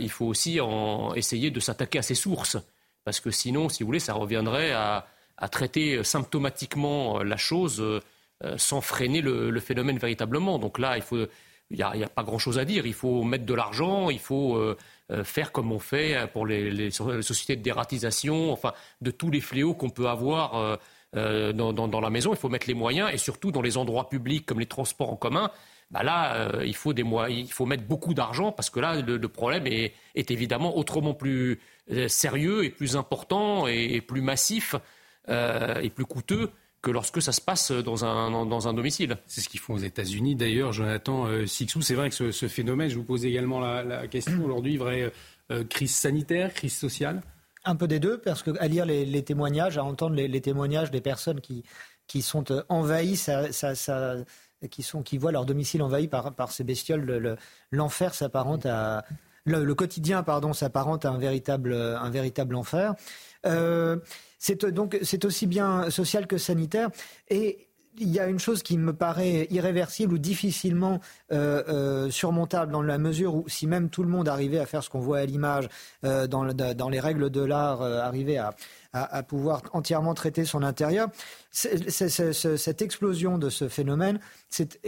il 0.00 0.10
faut 0.10 0.26
aussi 0.26 0.58
essayer 1.14 1.52
de 1.52 1.60
s'attaquer 1.60 2.00
à 2.00 2.02
ses 2.02 2.16
sources 2.16 2.56
parce 3.04 3.20
que 3.20 3.30
sinon, 3.30 3.68
si 3.68 3.84
vous 3.84 3.86
voulez, 3.86 4.00
ça 4.00 4.12
reviendrait 4.12 4.72
à, 4.72 5.06
traiter 5.52 6.02
symptomatiquement 6.02 7.22
la 7.22 7.36
chose 7.36 8.02
sans 8.56 8.80
freiner 8.80 9.20
le, 9.20 9.60
phénomène 9.60 9.96
véritablement. 9.98 10.58
Donc 10.58 10.80
là, 10.80 10.96
il 10.96 11.02
faut 11.02 11.28
n'y 11.70 11.80
a, 11.80 12.08
pas 12.08 12.24
grand-chose 12.24 12.58
à 12.58 12.64
dire. 12.64 12.86
Il 12.86 12.92
faut 12.92 13.22
mettre 13.22 13.46
de 13.46 13.54
l'argent, 13.54 14.10
il 14.10 14.18
faut 14.18 14.60
faire 15.24 15.52
comme 15.52 15.72
on 15.72 15.78
fait 15.78 16.28
pour 16.32 16.46
les, 16.46 16.90
sociétés 16.90 17.56
de 17.56 17.62
dératisation, 17.62 18.52
enfin, 18.52 18.72
de 19.00 19.10
tous 19.10 19.30
les 19.30 19.40
fléaux 19.40 19.74
qu'on 19.74 19.90
peut 19.90 20.08
avoir 20.08 20.54
euh, 20.56 20.76
euh, 21.16 21.52
dans, 21.52 22.00
la 22.00 22.10
maison. 22.10 22.32
Il 22.32 22.38
faut 22.38 22.48
mettre 22.48 22.66
les 22.68 22.74
moyens 22.74 23.10
et 23.12 23.18
surtout 23.18 23.50
dans 23.50 23.62
les 23.62 23.76
endroits 23.76 24.08
publics 24.08 24.44
comme 24.44 24.60
les 24.60 24.66
transports 24.66 25.10
en 25.10 25.16
commun. 25.16 25.50
Bah 25.90 26.02
là, 26.02 26.50
il, 26.64 26.76
faut 26.76 26.92
des 26.92 27.02
moyens, 27.02 27.48
il 27.48 27.52
faut 27.52 27.64
mettre 27.64 27.84
beaucoup 27.84 28.12
d'argent 28.12 28.52
parce 28.52 28.68
que 28.68 28.78
là, 28.78 29.00
le, 29.00 29.28
problème 29.28 29.66
est, 29.66 29.94
évidemment 30.14 30.76
autrement 30.76 31.14
plus 31.14 31.60
sérieux 32.08 32.64
et 32.64 32.68
plus 32.68 32.96
important 32.96 33.66
et 33.66 34.02
plus 34.02 34.20
massif 34.20 34.74
et 35.28 35.88
plus 35.88 36.04
coûteux 36.04 36.50
que 36.82 36.90
lorsque 36.90 37.20
ça 37.20 37.32
se 37.32 37.40
passe 37.40 37.72
dans 37.72 38.04
un, 38.04 38.46
dans 38.46 38.68
un 38.68 38.74
domicile. 38.74 39.18
C'est 39.26 39.40
ce 39.40 39.48
qu'ils 39.48 39.60
font 39.60 39.74
aux 39.74 39.78
États-Unis. 39.78 40.36
D'ailleurs, 40.36 40.72
Jonathan 40.72 41.26
euh, 41.26 41.46
Sixou, 41.46 41.82
c'est 41.82 41.94
vrai 41.94 42.10
que 42.10 42.30
ce, 42.30 42.48
phénomène, 42.48 42.88
je 42.88 42.96
vous 42.96 43.04
pose 43.04 43.24
également 43.24 43.60
la, 43.60 44.06
question 44.06 44.44
aujourd'hui, 44.44 44.76
vraie 44.76 45.12
euh, 45.50 45.64
crise 45.64 45.94
sanitaire, 45.94 46.54
crise 46.54 46.76
sociale? 46.76 47.22
Un 47.64 47.74
peu 47.74 47.88
des 47.88 47.98
deux, 47.98 48.18
parce 48.18 48.42
qu'à 48.42 48.68
lire 48.68 48.86
les, 48.86 49.24
témoignages, 49.24 49.76
à 49.76 49.84
entendre 49.84 50.14
les, 50.14 50.40
témoignages 50.40 50.90
des 50.90 51.00
personnes 51.00 51.40
qui, 51.40 51.64
qui 52.06 52.22
sont 52.22 52.50
euh, 52.52 52.62
envahies, 52.68 53.16
ça, 53.16 53.52
ça, 53.52 54.14
qui, 54.70 54.82
sont, 54.82 55.02
qui 55.02 55.18
voient 55.18 55.32
leur 55.32 55.46
domicile 55.46 55.82
envahi 55.82 56.06
par, 56.06 56.34
par 56.34 56.52
ces 56.52 56.62
bestioles. 56.62 57.36
L'enfer 57.72 58.14
s'apparente 58.14 58.66
à. 58.66 59.04
Le, 59.44 59.74
quotidien, 59.74 60.22
pardon, 60.22 60.52
s'apparente 60.52 61.06
à 61.06 61.10
un 61.10 61.16
véritable, 61.16 61.72
un 61.72 62.10
véritable 62.10 62.54
enfer. 62.54 62.94
Euh, 63.46 63.96
c'est 64.38 64.64
donc 64.66 64.98
c'est 65.02 65.24
aussi 65.24 65.46
bien 65.46 65.90
social 65.90 66.26
que 66.26 66.38
sanitaire. 66.38 66.90
Et 67.28 67.68
il 68.00 68.08
y 68.08 68.20
a 68.20 68.26
une 68.26 68.38
chose 68.38 68.62
qui 68.62 68.78
me 68.78 68.92
paraît 68.92 69.46
irréversible 69.50 70.14
ou 70.14 70.18
difficilement 70.18 71.00
euh, 71.32 71.62
euh, 71.68 72.10
surmontable 72.10 72.72
dans 72.72 72.82
la 72.82 72.98
mesure 72.98 73.34
où 73.34 73.48
si 73.48 73.66
même 73.66 73.90
tout 73.90 74.02
le 74.02 74.08
monde 74.08 74.28
arrivait 74.28 74.58
à 74.58 74.66
faire 74.66 74.82
ce 74.82 74.90
qu'on 74.90 75.00
voit 75.00 75.18
à 75.18 75.26
l'image 75.26 75.68
euh, 76.04 76.26
dans, 76.26 76.44
dans, 76.44 76.88
les 76.88 77.00
règles 77.00 77.30
de 77.30 77.40
l'art, 77.40 77.82
arriver 77.82 78.38
à, 78.38 78.54
à, 78.92 79.22
pouvoir 79.22 79.62
entièrement 79.72 80.14
traiter 80.14 80.44
son 80.44 80.62
intérieur, 80.62 81.08
cette 81.50 82.82
explosion 82.82 83.38
de 83.38 83.50
ce 83.50 83.68
phénomène, 83.68 84.20
c'est 84.48 84.78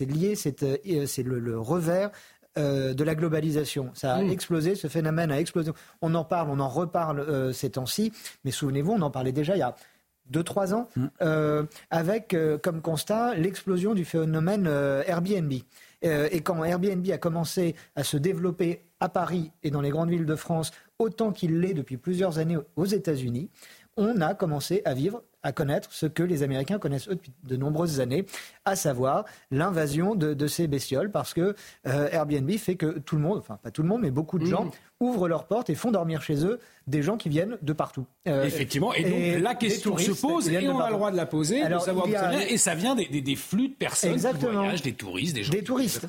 lié, 0.00 0.34
c'est 0.36 1.22
le, 1.22 1.58
revers 1.58 2.10
de 2.56 3.04
la 3.04 3.14
globalisation. 3.14 3.90
Ça 3.94 4.14
a 4.14 4.22
mmh. 4.22 4.30
explosé, 4.30 4.74
ce 4.74 4.88
phénomène 4.88 5.30
a 5.30 5.40
explosé. 5.40 5.72
On 6.02 6.14
en 6.14 6.24
parle, 6.24 6.50
on 6.50 6.60
en 6.60 6.68
reparle 6.68 7.54
ces 7.54 7.70
temps-ci, 7.70 8.12
mais 8.44 8.50
souvenez-vous, 8.50 8.92
on 8.92 9.02
en 9.02 9.10
parlait 9.10 9.32
déjà 9.32 9.56
il 9.56 9.60
y 9.60 9.62
a 9.62 9.74
deux, 10.32 10.42
trois 10.42 10.74
ans, 10.74 10.88
mm. 10.96 11.06
euh, 11.22 11.64
avec 11.90 12.34
euh, 12.34 12.58
comme 12.58 12.80
constat 12.80 13.34
l'explosion 13.34 13.94
du 13.94 14.04
phénomène 14.04 14.66
euh, 14.66 15.02
Airbnb. 15.06 15.52
et 16.02 16.40
quand 16.40 16.64
Airbnb 16.64 17.08
a 17.12 17.18
commencé 17.18 17.76
à 17.94 18.02
se 18.02 18.16
développer 18.16 18.82
à 18.98 19.08
Paris 19.08 19.52
et 19.62 19.70
dans 19.70 19.80
les 19.80 19.90
grandes 19.90 20.10
villes 20.10 20.26
de 20.26 20.34
France, 20.34 20.72
autant 20.98 21.32
qu'il 21.32 21.60
l'est 21.60 21.74
depuis 21.74 21.96
plusieurs 21.96 22.38
années 22.38 22.58
aux 22.76 22.84
États-Unis, 22.84 23.50
on 23.96 24.20
a 24.20 24.34
commencé 24.34 24.82
à 24.84 24.94
vivre 24.94 25.22
à 25.42 25.52
connaître 25.52 25.92
ce 25.92 26.06
que 26.06 26.22
les 26.22 26.42
Américains 26.42 26.78
connaissent 26.78 27.08
eux 27.08 27.14
depuis 27.14 27.32
de 27.44 27.56
nombreuses 27.56 28.00
années, 28.00 28.26
à 28.64 28.76
savoir 28.76 29.24
l'invasion 29.50 30.14
de, 30.14 30.46
ces 30.46 30.66
bestioles, 30.66 31.10
parce 31.10 31.34
que 31.34 31.54
Airbnb 31.84 32.50
fait 32.52 32.76
que 32.76 32.98
tout 32.98 33.16
le 33.16 33.22
monde, 33.22 33.38
enfin 33.38 33.58
pas 33.62 33.70
tout 33.70 33.82
le 33.82 33.88
monde, 33.88 34.02
mais 34.02 34.10
beaucoup 34.10 34.38
de 34.38 34.44
mm. 34.44 34.48
gens 34.48 34.70
ouvrent 35.02 35.28
leurs 35.28 35.44
portes 35.44 35.70
et 35.70 35.74
font 35.74 35.90
dormir 35.90 36.22
chez 36.22 36.44
eux 36.44 36.58
des 36.86 37.02
gens 37.02 37.16
qui 37.16 37.28
viennent 37.28 37.58
de 37.62 37.72
partout. 37.72 38.06
Euh, 38.26 38.44
Effectivement, 38.44 38.92
et 38.92 39.04
donc 39.04 39.42
la 39.42 39.54
question 39.54 39.96
se 39.96 40.12
pose, 40.12 40.48
et 40.48 40.68
on 40.68 40.80
a 40.80 40.88
le 40.88 40.96
droit 40.96 41.10
de 41.10 41.16
la 41.16 41.26
poser, 41.26 41.62
de 41.62 41.78
savoir 41.78 42.06
d'où 42.06 42.12
ça 42.12 42.28
vient, 42.28 42.40
et 42.40 42.56
ça 42.56 42.74
vient 42.74 42.94
des, 42.94 43.06
des, 43.06 43.36
flux 43.36 43.68
de 43.68 43.74
personnes 43.74 44.12
Exactement. 44.12 44.50
qui 44.50 44.56
voyagent, 44.56 44.82
des 44.82 44.92
touristes, 44.92 45.34
des 45.34 45.42
gens 45.44 45.52
des 45.52 45.62
touristes. 45.62 46.06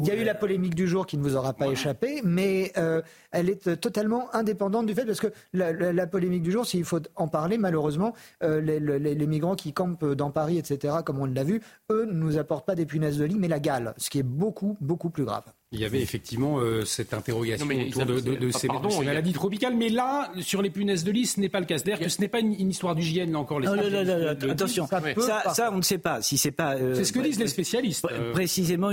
il 0.00 0.06
y 0.06 0.10
a 0.10 0.14
eu 0.14 0.24
la 0.24 0.34
polémique 0.34 0.74
du 0.74 0.86
jour 0.86 1.06
qui 1.06 1.16
ne 1.16 1.22
vous 1.22 1.36
aura 1.36 1.52
pas 1.54 1.68
échappé, 1.68 2.20
mais 2.24 2.72
euh, 2.76 3.02
elle 3.30 3.48
est 3.48 3.80
totalement 3.80 4.32
indépendante 4.34 4.86
du 4.86 4.94
fait, 4.94 5.04
parce 5.04 5.20
que 5.20 5.32
la, 5.52 5.72
la, 5.72 6.06
polémique 6.06 6.42
du 6.42 6.52
jour, 6.52 6.66
s'il 6.66 6.84
faut 6.84 7.00
en 7.16 7.28
parler, 7.28 7.58
malheureusement, 7.58 8.14
euh, 8.42 8.60
les, 8.60 8.78
les, 8.78 9.14
les, 9.14 9.26
migrants 9.26 9.56
qui 9.56 9.72
campent 9.72 10.04
dans 10.04 10.30
Paris, 10.30 10.58
etc., 10.58 10.96
comme 11.04 11.18
on 11.18 11.26
l'a 11.26 11.44
vu, 11.44 11.62
eux 11.90 12.04
ne 12.04 12.12
nous 12.12 12.38
apportent 12.38 12.66
pas 12.66 12.74
des 12.74 12.86
punaises 12.86 13.18
de 13.18 13.24
lit, 13.24 13.36
mais 13.38 13.48
la 13.48 13.60
gale, 13.60 13.94
ce 13.96 14.10
qui 14.10 14.18
est 14.18 14.24
beaucoup, 14.24 14.76
beaucoup 14.80 15.10
plus 15.10 15.24
grave. 15.24 15.44
Il 15.72 15.80
y 15.80 15.86
avait 15.86 16.02
effectivement 16.02 16.58
euh, 16.58 16.84
cette 16.84 17.14
interrogation 17.14 17.66
autour 17.66 18.04
de, 18.04 18.20
de, 18.20 18.34
de, 18.34 18.50
ces, 18.50 18.68
maladies 18.68 19.32
tropicales, 19.32 19.74
mais 19.74 19.88
là, 19.88 20.30
sur 20.40 20.60
les 20.60 20.68
punaises 20.68 21.02
de 21.02 21.10
lit, 21.10 21.24
ce 21.24 21.40
n'est 21.40 21.48
pas 21.48 21.60
le 21.60 21.66
cas. 21.66 21.78
C'est-à-dire 21.78 22.04
que 22.04 22.10
ce 22.10 22.20
n'est 22.20 22.28
pas 22.28 22.40
une, 22.40 22.70
histoire 22.70 22.94
d'hygiène, 22.94 23.32
là 23.32 23.38
encore. 23.38 23.58
Les 23.58 23.68
non, 23.68 23.76
non, 23.76 23.82
non, 24.04 24.50
attention, 24.50 24.86
ça, 24.86 25.54
ça, 25.54 25.70
on 25.72 25.78
ne 25.78 25.82
sait 25.82 25.96
pas. 25.96 26.20
Si 26.20 26.36
c'est 26.36 26.50
pas. 26.50 26.74
Euh, 26.74 26.94
c'est 26.94 27.04
ce 27.04 27.12
que 27.12 27.20
disent 27.20 27.38
les 27.38 27.46
spécialistes. 27.46 28.06
Euh. 28.10 28.32
Précisément, 28.32 28.90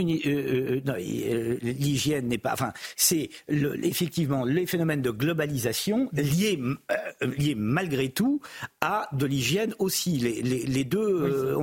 l'hygiène 1.63 2.27
n'est 2.27 2.37
pas. 2.37 2.53
Enfin, 2.53 2.71
c'est 2.95 3.29
effectivement 3.49 4.45
les 4.45 4.65
phénomènes 4.65 5.01
de 5.01 5.11
globalisation 5.11 6.09
liés, 6.13 6.61
liés 7.21 7.55
malgré 7.57 8.07
tout 8.07 8.39
à 8.79 9.09
de 9.11 9.25
l'hygiène 9.25 9.75
aussi. 9.79 10.11
Les, 10.17 10.41
les, 10.41 10.65
les 10.65 10.83
deux, 10.85 11.57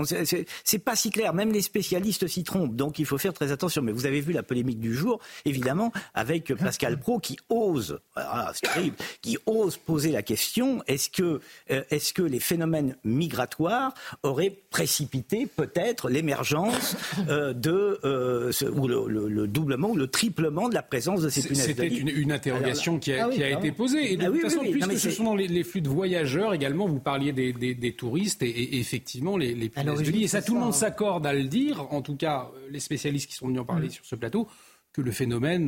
c'est 0.63 0.79
pas 0.79 0.95
si 0.95 1.09
clair. 1.11 1.33
Même 1.33 1.53
les 1.53 1.63
spécialistes 1.63 2.27
s'y 2.27 2.45
trompent. 2.45 2.77
Donc, 2.77 2.99
il 2.99 3.07
faut 3.07 3.17
faire 3.17 3.33
très 3.33 3.51
attention. 3.51 3.81
Mais 3.81 3.93
vous 3.93 4.05
avez 4.05 4.21
vu 4.21 4.35
la 4.35 4.43
polémique 4.43 4.79
du 4.79 4.93
jour 4.93 5.06
évidemment, 5.45 5.93
avec 6.15 6.55
Pascal 6.55 6.99
Pro 6.99 7.19
qui 7.19 7.39
ose, 7.49 8.01
ah, 8.17 8.53
terrible, 8.63 8.97
qui 9.23 9.39
ose 9.47 9.77
poser 9.77 10.13
la 10.13 10.23
question 10.23 10.83
est-ce 10.87 11.11
que, 11.11 11.41
euh, 11.71 11.83
est-ce 11.91 12.13
que 12.13 12.23
les 12.23 12.41
phénomènes 12.41 12.97
migratoires 13.05 13.95
auraient 14.23 14.55
précipité 14.71 15.47
peut-être 15.47 16.09
l'émergence 16.09 16.97
euh, 17.29 17.53
de 17.53 17.99
euh, 18.05 18.53
ou 18.75 18.89
le, 18.89 19.47
doublement 19.47 19.91
ou 19.91 19.97
le 19.97 20.09
triplement 20.09 20.69
de 20.69 20.75
la 20.75 20.83
présence 20.83 21.23
de 21.23 21.29
ces 21.29 21.43
punaises 21.43 21.67
C'était 21.67 21.89
une, 21.89 22.33
interrogation 22.33 22.99
qui 22.99 23.13
a, 23.13 23.29
ah 23.31 23.51
été 23.51 23.73
posée. 23.73 24.13
Et 24.13 24.17
de 24.17 24.25
ah 24.25 24.27
toute 24.27 24.43
façon, 24.43 24.61
puisque 24.61 24.99
ce 24.99 25.11
sont 25.11 25.25
dans 25.25 25.35
les, 25.35 25.65
flux 25.65 25.81
de 25.81 25.89
voyageurs 25.89 26.55
également, 26.55 26.87
vous 26.87 26.99
parliez 26.99 27.33
des, 27.33 27.97
touristes 27.97 28.43
et, 28.43 28.79
effectivement 28.79 29.37
les, 29.37 29.55
les 29.55 29.69
punaises 29.69 30.03
de 30.03 30.11
lit. 30.11 30.25
Et 30.25 30.29
ça, 30.29 30.43
tout 30.43 30.55
le 30.55 30.61
monde 30.61 30.75
s'accorde 30.75 31.27
à 31.27 31.33
le 31.33 31.45
dire. 31.45 31.93
En 31.93 32.03
tout 32.03 32.17
cas, 32.17 32.51
les 32.71 32.81
spécialistes 32.81 33.29
qui 33.29 33.37
sont 33.37 33.47
venus 33.47 33.61
en 33.61 33.65
parler 33.65 33.89
mm. 33.89 33.93
sur 33.93 34.05
ce 34.05 34.15
plateau 34.17 34.49
que 34.97 35.03
le 35.03 35.13
phénomène 35.13 35.67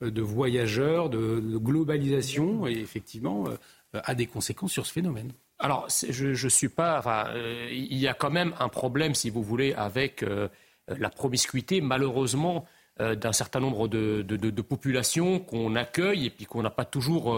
de, 0.00 0.22
voyageurs, 0.22 1.08
de, 1.08 1.40
globalisation, 1.56 2.66
et 2.66 2.72
effectivement, 2.72 3.44
euh, 3.48 4.00
a 4.04 4.14
des 4.14 4.26
conséquences 4.26 4.72
sur 4.72 4.86
ce 4.86 4.92
phénomène. 4.92 5.32
Alors, 5.58 5.88
je 6.08 6.28
ne 6.28 6.48
suis 6.50 6.68
pas. 6.68 6.98
Enfin, 6.98 7.28
euh, 7.28 7.68
il 7.72 7.96
y 7.96 8.08
a 8.08 8.14
quand 8.14 8.30
même 8.30 8.52
un 8.58 8.68
problème, 8.68 9.14
si 9.14 9.30
vous 9.30 9.42
voulez, 9.42 9.72
avec 9.72 10.22
euh, 10.22 10.48
la 10.88 11.08
promiscuité, 11.08 11.80
malheureusement, 11.80 12.66
d'un 12.98 13.32
certain 13.32 13.58
nombre 13.58 13.88
de, 13.88 14.60
populations 14.60 15.40
qu'on 15.40 15.74
accueille 15.76 16.26
et 16.26 16.30
puis 16.30 16.44
qu'on 16.44 16.62
n'a 16.62 16.70
pas 16.70 16.84
toujours 16.84 17.34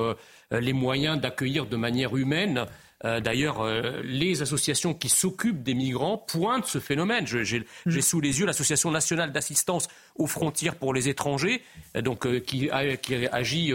les 0.50 0.72
moyens 0.72 1.18
d'accueillir 1.18 1.66
de 1.66 1.76
manière 1.76 2.16
humaine. 2.16 2.66
Euh, 3.04 3.20
d'ailleurs, 3.20 3.60
euh, 3.60 4.00
les 4.02 4.40
associations 4.40 4.94
qui 4.94 5.08
s'occupent 5.08 5.62
des 5.62 5.74
migrants 5.74 6.16
pointent 6.16 6.66
ce 6.66 6.78
phénomène. 6.78 7.26
J'ai 7.26 7.66
mm. 7.86 8.00
sous 8.00 8.20
les 8.20 8.40
yeux 8.40 8.46
l'Association 8.46 8.90
nationale 8.90 9.32
d'assistance 9.32 9.88
aux 10.16 10.26
frontières 10.26 10.76
pour 10.76 10.94
les 10.94 11.08
étrangers, 11.08 11.62
euh, 11.96 12.02
donc, 12.02 12.26
qui, 12.42 12.70
agit 12.70 13.72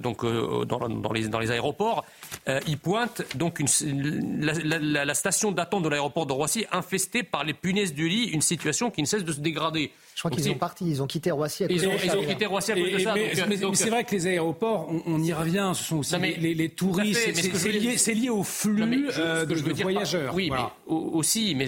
donc, 0.00 0.24
dans, 0.24 1.12
les, 1.12 1.50
aéroports. 1.50 2.04
ils 2.66 2.78
pointent 2.78 3.22
donc 3.34 3.62
la, 4.40 5.14
station 5.14 5.52
d'attente 5.52 5.82
de 5.82 5.88
l'aéroport 5.88 6.26
de 6.26 6.32
Roissy 6.32 6.64
infestée 6.72 7.22
par 7.22 7.44
les 7.44 7.54
punaises 7.54 7.94
du 7.94 8.08
lit, 8.08 8.24
une 8.24 8.42
situation 8.42 8.90
qui 8.90 9.02
ne 9.02 9.06
cesse 9.06 9.24
de 9.24 9.32
se 9.32 9.40
dégrader. 9.40 9.92
Je 10.14 10.20
crois 10.20 10.30
qu'ils 10.30 10.50
ont 10.50 10.54
parti, 10.54 10.88
ils 10.88 11.02
ont 11.02 11.06
quitté 11.06 11.30
Roissy 11.32 11.64
à 11.64 11.68
cause 11.68 11.76
ils 11.76 11.88
ont, 11.88 11.92
de 11.92 11.98
ça. 11.98 12.04
Ils 12.06 12.16
ont 12.16 12.24
quitté 12.24 12.46
Roissy 12.46 12.72
à 12.72 12.74
cause 12.76 12.92
de 12.92 12.98
ça. 12.98 13.14
Mais, 13.14 13.74
c'est 13.74 13.90
vrai 13.90 14.04
que 14.04 14.12
les 14.12 14.26
aéroports, 14.28 14.88
on, 15.06 15.22
y 15.22 15.32
revient, 15.32 15.72
ce 15.74 15.82
sont 15.82 15.98
aussi 15.98 16.16
les, 16.18 16.68
touristes, 16.68 17.34
c'est 17.96 18.14
lié, 18.14 18.30
au 18.30 18.44
flux 18.44 18.82
euh, 19.18 19.44
de, 19.44 19.82
voyageurs. 19.82 20.34
oui, 20.34 20.50
mais 20.50 20.58
aussi, 20.86 21.54
mais 21.54 21.66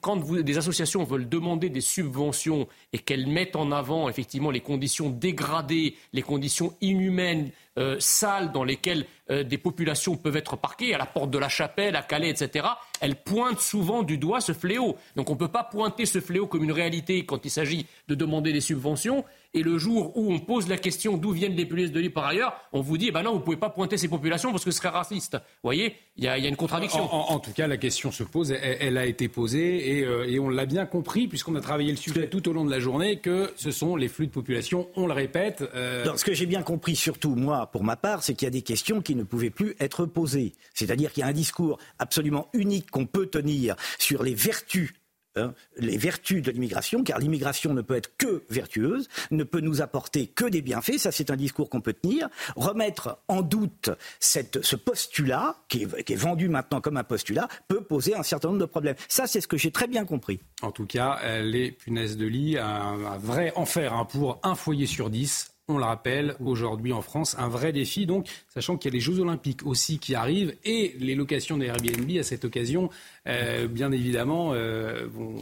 quand 0.00 0.18
vous, 0.18 0.42
des 0.42 0.58
associations 0.58 1.04
veulent 1.04 1.28
demander 1.28 1.68
des 1.68 1.80
subventions 1.80 2.66
et 2.92 2.98
qu'elles 2.98 3.26
mettent 3.36 3.54
en 3.54 3.70
avant 3.70 4.08
effectivement 4.08 4.50
les 4.50 4.60
conditions 4.60 5.10
dégradées, 5.10 5.94
les 6.14 6.22
conditions 6.22 6.72
inhumaines, 6.80 7.50
euh, 7.78 7.96
sales 7.98 8.52
dans 8.52 8.64
lesquelles 8.64 9.06
euh, 9.30 9.42
des 9.42 9.58
populations 9.58 10.16
peuvent 10.16 10.36
être 10.36 10.56
parquées, 10.56 10.94
à 10.94 10.98
la 10.98 11.06
porte 11.06 11.30
de 11.30 11.38
la 11.38 11.48
chapelle, 11.48 11.96
à 11.96 12.02
Calais, 12.02 12.30
etc., 12.30 12.66
elles 13.00 13.16
pointent 13.16 13.60
souvent 13.60 14.02
du 14.02 14.18
doigt 14.18 14.40
ce 14.40 14.52
fléau. 14.52 14.96
Donc 15.16 15.30
on 15.30 15.34
ne 15.34 15.38
peut 15.38 15.48
pas 15.48 15.64
pointer 15.64 16.06
ce 16.06 16.20
fléau 16.20 16.46
comme 16.46 16.64
une 16.64 16.72
réalité 16.72 17.24
quand 17.26 17.44
il 17.44 17.50
s'agit 17.50 17.86
de 18.08 18.14
demander 18.14 18.52
des 18.52 18.60
subventions 18.60 19.24
et 19.56 19.62
le 19.62 19.78
jour 19.78 20.12
où 20.16 20.32
on 20.32 20.38
pose 20.38 20.68
la 20.68 20.76
question 20.76 21.16
d'où 21.16 21.30
viennent 21.30 21.56
les 21.56 21.64
punaises 21.64 21.90
de 21.90 21.98
lit 21.98 22.10
par 22.10 22.26
ailleurs, 22.26 22.54
on 22.72 22.82
vous 22.82 22.98
dit, 22.98 23.10
bah 23.10 23.22
non, 23.22 23.32
vous 23.32 23.38
ne 23.38 23.42
pouvez 23.42 23.56
pas 23.56 23.70
pointer 23.70 23.96
ces 23.96 24.06
populations 24.06 24.50
parce 24.50 24.64
que 24.64 24.70
ce 24.70 24.76
serait 24.76 24.90
raciste. 24.90 25.34
Vous 25.34 25.40
voyez, 25.64 25.96
il 26.18 26.24
y, 26.24 26.28
a 26.28 26.36
une 26.36 26.56
contradiction. 26.56 27.02
En, 27.12 27.38
tout 27.38 27.52
cas, 27.52 27.66
la 27.66 27.78
question 27.78 28.12
se 28.12 28.22
pose, 28.22 28.52
elle, 28.52 28.98
a 28.98 29.06
été 29.06 29.28
posée 29.28 30.04
euh, 30.04 30.24
et, 30.28 30.38
on 30.38 30.50
l'a 30.50 30.66
bien 30.66 30.84
compris 30.84 31.26
puisqu'on 31.26 31.54
a 31.56 31.60
travaillé 31.60 31.90
le 31.90 31.96
sujet 31.96 32.28
tout 32.28 32.48
au 32.48 32.52
long 32.52 32.64
de 32.64 32.70
la 32.70 32.80
journée 32.80 33.18
que 33.18 33.50
ce 33.56 33.70
sont 33.70 33.96
les 33.96 34.08
flux 34.08 34.26
de 34.26 34.32
population, 34.32 34.88
on 34.94 35.06
le 35.06 35.14
répète. 35.14 35.64
Euh... 35.74 36.04
ce 36.16 36.24
que 36.24 36.34
j'ai 36.34 36.46
bien 36.46 36.62
compris, 36.62 36.94
surtout 36.94 37.34
moi, 37.34 37.65
pour 37.70 37.84
ma 37.84 37.96
part, 37.96 38.22
c'est 38.22 38.34
qu'il 38.34 38.46
y 38.46 38.48
a 38.48 38.50
des 38.50 38.62
questions 38.62 39.00
qui 39.00 39.14
ne 39.14 39.22
pouvaient 39.22 39.50
plus 39.50 39.76
être 39.80 40.06
posées. 40.06 40.54
C'est-à-dire 40.74 41.12
qu'il 41.12 41.22
y 41.22 41.24
a 41.24 41.28
un 41.28 41.32
discours 41.32 41.78
absolument 41.98 42.48
unique 42.52 42.90
qu'on 42.90 43.06
peut 43.06 43.26
tenir 43.26 43.76
sur 43.98 44.22
les 44.22 44.34
vertus 44.34 44.92
Hein, 45.36 45.52
les 45.76 45.98
vertus 45.98 46.42
de 46.42 46.50
l'immigration, 46.50 47.04
car 47.04 47.18
l'immigration 47.18 47.74
ne 47.74 47.82
peut 47.82 47.94
être 47.94 48.16
que 48.16 48.44
vertueuse, 48.48 49.06
ne 49.30 49.44
peut 49.44 49.60
nous 49.60 49.82
apporter 49.82 50.28
que 50.28 50.46
des 50.46 50.62
bienfaits, 50.62 50.96
ça 50.96 51.12
c'est 51.12 51.30
un 51.30 51.36
discours 51.36 51.68
qu'on 51.68 51.82
peut 51.82 51.92
tenir, 51.92 52.28
remettre 52.56 53.18
en 53.28 53.42
doute 53.42 53.90
ce 54.18 54.76
postulat, 54.76 55.56
qui 55.68 55.82
est, 55.82 56.14
vendu 56.16 56.48
maintenant 56.48 56.80
comme 56.80 56.96
un 56.96 57.04
postulat, 57.04 57.48
peut 57.68 57.82
poser 57.82 58.14
un 58.14 58.22
certain 58.22 58.48
nombre 58.48 58.60
de 58.60 58.66
problèmes. 58.66 58.96
Ça 59.08 59.26
c'est 59.26 59.42
ce 59.42 59.48
que 59.48 59.58
j'ai 59.58 59.70
très 59.70 59.88
bien 59.88 60.06
compris. 60.06 60.40
En 60.62 60.72
tout 60.72 60.86
cas, 60.86 61.18
euh, 61.22 61.42
les 61.42 61.70
punaises 61.70 62.16
de 62.16 62.26
lit, 62.26 62.56
un, 62.56 63.18
vrai 63.18 63.52
enfer 63.56 63.92
hein, 63.92 64.06
pour 64.06 64.40
un 64.42 64.54
foyer 64.54 64.86
sur 64.86 65.10
dix 65.10 65.55
on 65.68 65.78
le 65.78 65.84
rappelle, 65.84 66.36
aujourd'hui 66.44 66.92
en 66.92 67.02
France, 67.02 67.36
un 67.38 67.48
vrai 67.48 67.72
défi. 67.72 68.06
Donc, 68.06 68.28
sachant 68.48 68.76
qu'il 68.76 68.90
y 68.90 68.94
a 68.94 68.96
les 68.96 69.00
Jeux 69.00 69.18
Olympiques 69.18 69.66
aussi 69.66 69.98
qui 69.98 70.14
arrivent 70.14 70.54
et 70.64 70.94
les 70.98 71.14
locations 71.14 71.56
des 71.56 71.66
Airbnb 71.66 72.10
à 72.18 72.22
cette 72.22 72.44
occasion, 72.44 72.90
euh, 73.26 73.66
bien 73.66 73.90
évidemment, 73.92 74.52
euh, 74.52 75.06
vont 75.08 75.36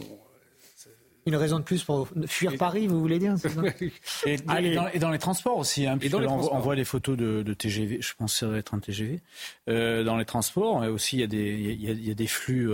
une 1.27 1.35
raison 1.35 1.57
de 1.57 1.63
plus 1.63 1.83
pour 1.83 2.07
fuir 2.27 2.55
Paris, 2.55 2.85
vous 2.85 2.99
voulez 2.99 3.17
dire 3.17 3.33
et, 4.27 4.37
dans, 4.37 5.09
les 5.09 5.17
transports 5.17 5.57
aussi. 5.57 5.87
Hein, 5.87 5.97
et 6.01 6.09
dans 6.09 6.19
les 6.19 6.27
on, 6.27 6.59
voit 6.59 6.75
les 6.75 6.83
photos 6.83 7.17
de, 7.17 7.53
TGV, 7.53 7.97
je 7.99 8.13
pense 8.15 8.33
que 8.33 8.39
ça 8.39 8.47
va 8.47 8.57
être 8.57 8.75
un 8.75 8.79
TGV. 8.79 9.21
Euh, 9.67 10.03
dans 10.03 10.17
les 10.17 10.25
transports, 10.25 10.83
aussi, 10.83 11.17
il 11.17 11.21
y 11.21 11.23
a 11.23 11.27
des, 11.27 11.77
il 11.79 12.05
y 12.05 12.11
a, 12.11 12.13
des 12.13 12.27
flux 12.27 12.69
il 12.69 12.69
y 12.69 12.71
a 12.71 12.73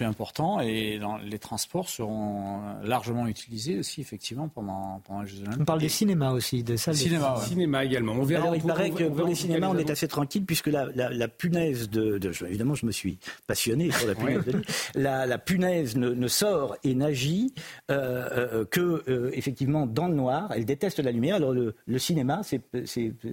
importants 0.00 0.60
et 0.60 1.00
les 1.24 1.38
transports 1.38 1.88
seront 1.88 2.60
largement 2.82 3.26
utilisés 3.26 3.78
aussi, 3.78 4.00
effectivement, 4.00 4.48
pendant, 4.48 5.00
pendant 5.06 5.22
les 5.22 5.28
Jeux 5.28 5.44
On 5.58 5.64
parle 5.64 5.80
des 5.80 5.88
cinémas 5.88 6.32
aussi, 6.32 6.62
des 6.62 6.76
salles 6.76 6.96
cinéma, 6.96 7.36
de 7.38 7.44
cinéma 7.44 7.84
également. 7.84 8.12
On 8.14 8.22
verra. 8.22 8.44
Alors, 8.44 8.56
il 8.56 8.62
paraît 8.62 8.90
que 8.90 9.04
pour 9.04 9.26
les 9.26 9.34
cinémas, 9.34 9.68
on 9.68 9.78
est 9.78 9.90
assez 9.90 10.08
tranquille 10.08 10.44
puisque 10.44 10.68
la, 10.68 10.86
la, 10.94 11.28
punaise 11.28 11.88
de, 11.90 12.20
Évidemment, 12.46 12.74
je 12.74 12.86
me 12.86 12.92
suis 12.92 13.18
passionné 13.46 13.90
sur 13.90 14.06
la 14.06 14.14
punaise 14.16 14.44
de 14.44 14.52
lit. 14.52 14.64
La, 14.94 15.38
punaise 15.38 15.96
ne, 15.96 16.28
sort 16.28 16.76
et 16.84 16.94
n'agit 16.94 17.54
euh, 17.90 18.28
euh, 18.32 18.64
que, 18.64 19.04
euh, 19.08 19.30
effectivement, 19.32 19.86
dans 19.86 20.08
le 20.08 20.14
noir. 20.14 20.50
Elle 20.54 20.64
déteste 20.64 20.98
la 20.98 21.12
lumière. 21.12 21.36
Alors, 21.36 21.52
le, 21.52 21.74
le 21.86 21.98
cinéma, 21.98 22.40
c'est, 22.42 22.62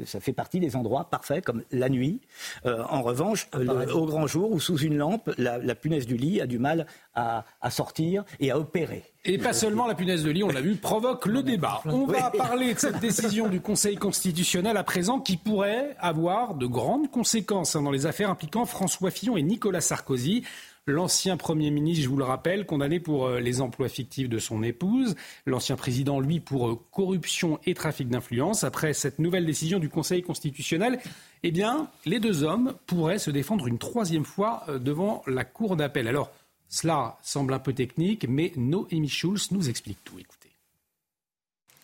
ça 0.06 0.20
fait 0.20 0.34
partie 0.34 0.60
des 0.60 0.76
endroits 0.76 1.10
parfaits, 1.10 1.44
comme 1.44 1.64
la 1.72 1.90
nuit. 1.90 2.22
en 2.66 3.02
revanche, 3.02 3.48
au 3.54 4.06
grand 4.06 4.28
jour 4.28 4.52
ou 4.52 4.60
sous 4.60 4.78
une 4.78 4.98
lampe, 4.98 5.32
la, 5.38 5.76
punaise 5.76 6.06
du 6.06 6.18
lit 6.18 6.33
a 6.42 6.48
du 6.48 6.60
mal 6.60 6.86
à, 7.16 7.44
sortir 7.70 8.24
et 8.40 8.52
à 8.52 8.60
opérer. 8.60 9.04
Et 9.26 9.38
pas 9.38 9.54
seulement 9.54 9.88
la 9.88 9.96
punaise 9.96 10.24
de 10.24 10.32
lit, 10.32 10.44
on 10.44 10.50
l'a 10.50 10.62
vu, 10.62 10.76
provoque 10.76 11.26
le 11.26 11.44
débat. 11.44 11.82
On 11.86 12.06
va 12.06 12.30
parler 12.32 12.74
de 12.74 12.80
cette 12.80 13.00
décision 13.00 13.48
du 13.48 13.62
Conseil 13.62 13.96
constitutionnel 13.96 14.76
à 14.76 14.84
présent 14.84 15.20
qui 15.20 15.38
pourrait 15.38 15.96
avoir 16.00 16.56
de 16.56 16.66
grandes 16.66 17.10
conséquences 17.10 17.76
hein, 17.76 17.84
dans 17.84 17.92
les 17.92 18.06
affaires 18.06 18.30
impliquant 18.30 18.66
François 18.66 19.12
Fillon 19.12 19.38
et 19.38 19.44
Nicolas 19.44 19.82
Sarkozy. 19.82 20.44
L'ancien 20.86 21.38
Premier 21.38 21.72
ministre, 21.72 22.04
je 22.04 22.10
vous 22.10 22.18
le 22.18 22.26
rappelle, 22.26 22.66
condamné 22.66 23.00
pour 23.00 23.28
euh, 23.28 23.40
les 23.40 23.62
emplois 23.62 23.88
fictifs 23.88 24.28
de 24.28 24.38
son 24.38 24.64
épouse. 24.64 25.16
L'ancien 25.46 25.78
président, 25.78 26.20
lui, 26.20 26.42
pour 26.42 26.68
euh, 26.68 26.80
corruption 26.92 27.58
et 27.66 27.74
trafic 27.74 28.10
d'influence. 28.10 28.66
Après 28.66 28.92
cette 28.92 29.18
nouvelle 29.18 29.46
décision 29.46 29.80
du 29.80 29.88
Conseil 29.88 30.24
constitutionnel, 30.24 31.00
eh 31.44 31.52
bien, 31.52 31.88
les 32.06 32.20
deux 32.20 32.44
hommes 32.44 32.74
pourraient 32.86 33.18
se 33.18 33.32
défendre 33.32 33.68
une 33.68 33.78
troisième 33.78 34.26
fois 34.26 34.66
euh, 34.68 34.78
devant 34.78 35.24
la 35.26 35.46
Cour 35.46 35.78
d'appel. 35.78 36.06
Alors, 36.10 36.32
cela 36.68 37.18
semble 37.22 37.54
un 37.54 37.60
peu 37.60 37.72
technique, 37.72 38.28
mais 38.28 38.52
Noémie 38.58 39.08
Schulz 39.08 39.52
nous 39.52 39.70
explique 39.70 40.04
tout. 40.04 40.20
Écoutez. 40.20 40.52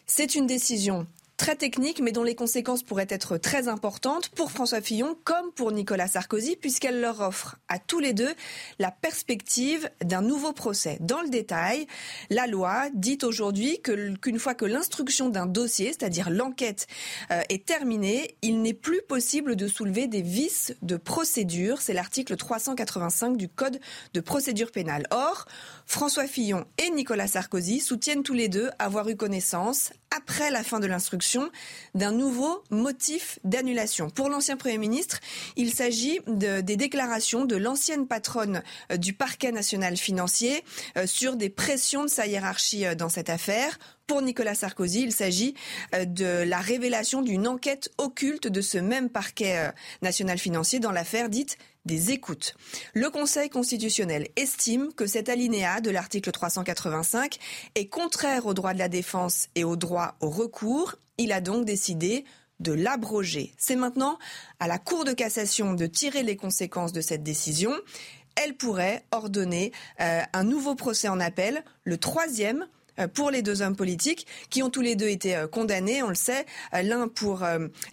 C'est 0.07 0.35
une 0.35 0.45
décision 0.45 1.07
très 1.39 1.55
technique, 1.55 2.01
mais 2.01 2.11
dont 2.11 2.23
les 2.23 2.35
conséquences 2.35 2.83
pourraient 2.83 3.07
être 3.09 3.37
très 3.37 3.69
importantes 3.69 4.27
pour 4.29 4.51
François 4.51 4.81
Fillon 4.81 5.17
comme 5.23 5.53
pour 5.53 5.71
Nicolas 5.71 6.09
Sarkozy, 6.09 6.57
puisqu'elle 6.57 6.99
leur 6.99 7.21
offre 7.21 7.55
à 7.69 7.79
tous 7.79 7.99
les 7.99 8.11
deux 8.11 8.31
la 8.77 8.91
perspective 8.91 9.89
d'un 10.03 10.21
nouveau 10.21 10.51
procès. 10.51 10.97
Dans 10.99 11.21
le 11.21 11.29
détail, 11.29 11.87
la 12.29 12.45
loi 12.45 12.89
dit 12.93 13.17
aujourd'hui 13.23 13.81
qu'une 13.81 14.37
fois 14.37 14.53
que 14.53 14.65
l'instruction 14.65 15.29
d'un 15.29 15.45
dossier, 15.45 15.87
c'est-à-dire 15.87 16.29
l'enquête, 16.29 16.87
euh, 17.31 17.41
est 17.47 17.65
terminée, 17.65 18.35
il 18.41 18.61
n'est 18.61 18.73
plus 18.73 19.01
possible 19.07 19.55
de 19.55 19.67
soulever 19.69 20.07
des 20.07 20.21
vices 20.21 20.75
de 20.81 20.97
procédure. 20.97 21.81
C'est 21.81 21.93
l'article 21.93 22.35
385 22.35 23.37
du 23.37 23.47
Code 23.47 23.79
de 24.13 24.19
procédure 24.19 24.71
pénale. 24.71 25.07
Or, 25.11 25.45
François 25.89 26.27
Fillon 26.27 26.65
et 26.77 26.91
Nicolas 26.91 27.25
Sarkozy 27.25 27.79
soutiennent 27.79 28.21
tous 28.21 28.35
les 28.35 28.47
deux 28.47 28.69
avoir 28.77 29.09
eu 29.09 29.15
connaissance, 29.15 29.89
après 30.15 30.51
la 30.51 30.63
fin 30.63 30.79
de 30.79 30.85
l'instruction, 30.85 31.49
d'un 31.95 32.11
nouveau 32.11 32.63
motif 32.69 33.39
d'annulation. 33.43 34.11
Pour 34.11 34.29
l'ancien 34.29 34.55
Premier 34.55 34.77
ministre, 34.77 35.19
il 35.55 35.73
s'agit 35.73 36.19
de, 36.27 36.61
des 36.61 36.77
déclarations 36.77 37.43
de 37.43 37.55
l'ancienne 37.55 38.05
patronne 38.05 38.61
euh, 38.91 38.97
du 38.97 39.13
parquet 39.13 39.51
national 39.51 39.97
financier 39.97 40.63
euh, 40.95 41.07
sur 41.07 41.35
des 41.35 41.49
pressions 41.49 42.03
de 42.03 42.09
sa 42.09 42.27
hiérarchie 42.27 42.85
euh, 42.85 42.93
dans 42.93 43.09
cette 43.09 43.31
affaire. 43.31 43.79
Pour 44.05 44.21
Nicolas 44.21 44.55
Sarkozy, 44.55 45.01
il 45.01 45.11
s'agit 45.11 45.53
de 45.93 46.43
la 46.43 46.59
révélation 46.61 47.21
d'une 47.21 47.47
enquête 47.47 47.91
occulte 47.99 48.47
de 48.47 48.59
ce 48.59 48.79
même 48.79 49.07
parquet 49.07 49.71
national 50.01 50.39
financier 50.39 50.79
dans 50.79 50.91
l'affaire 50.91 51.29
dite 51.29 51.59
des 51.85 52.11
écoutes. 52.11 52.55
Le 52.93 53.09
Conseil 53.09 53.49
constitutionnel 53.49 54.27
estime 54.35 54.93
que 54.93 55.07
cet 55.07 55.29
alinéa 55.29 55.81
de 55.81 55.89
l'article 55.89 56.31
385 56.31 57.37
est 57.75 57.87
contraire 57.87 58.45
au 58.45 58.53
droit 58.53 58.73
de 58.73 58.79
la 58.79 58.89
défense 58.89 59.47
et 59.55 59.63
au 59.63 59.75
droit 59.75 60.15
au 60.21 60.29
recours. 60.29 60.95
Il 61.17 61.31
a 61.31 61.41
donc 61.41 61.65
décidé 61.65 62.25
de 62.59 62.73
l'abroger. 62.73 63.53
C'est 63.57 63.75
maintenant 63.75 64.19
à 64.59 64.67
la 64.67 64.77
Cour 64.77 65.05
de 65.05 65.13
cassation 65.13 65.73
de 65.73 65.85
tirer 65.85 66.23
les 66.23 66.35
conséquences 66.35 66.91
de 66.91 67.01
cette 67.01 67.23
décision. 67.23 67.71
Elle 68.35 68.55
pourrait 68.55 69.05
ordonner 69.11 69.71
euh, 70.01 70.21
un 70.33 70.43
nouveau 70.43 70.75
procès 70.75 71.07
en 71.07 71.19
appel, 71.19 71.63
le 71.83 71.97
troisième 71.97 72.67
pour 73.07 73.31
les 73.31 73.41
deux 73.41 73.61
hommes 73.61 73.75
politiques 73.75 74.27
qui 74.49 74.63
ont 74.63 74.69
tous 74.69 74.81
les 74.81 74.95
deux 74.95 75.07
été 75.07 75.35
euh, 75.35 75.47
condamnés, 75.47 76.03
on 76.03 76.09
le 76.09 76.15
sait, 76.15 76.45
euh, 76.73 76.81
l'un 76.81 77.07
pour 77.07 77.43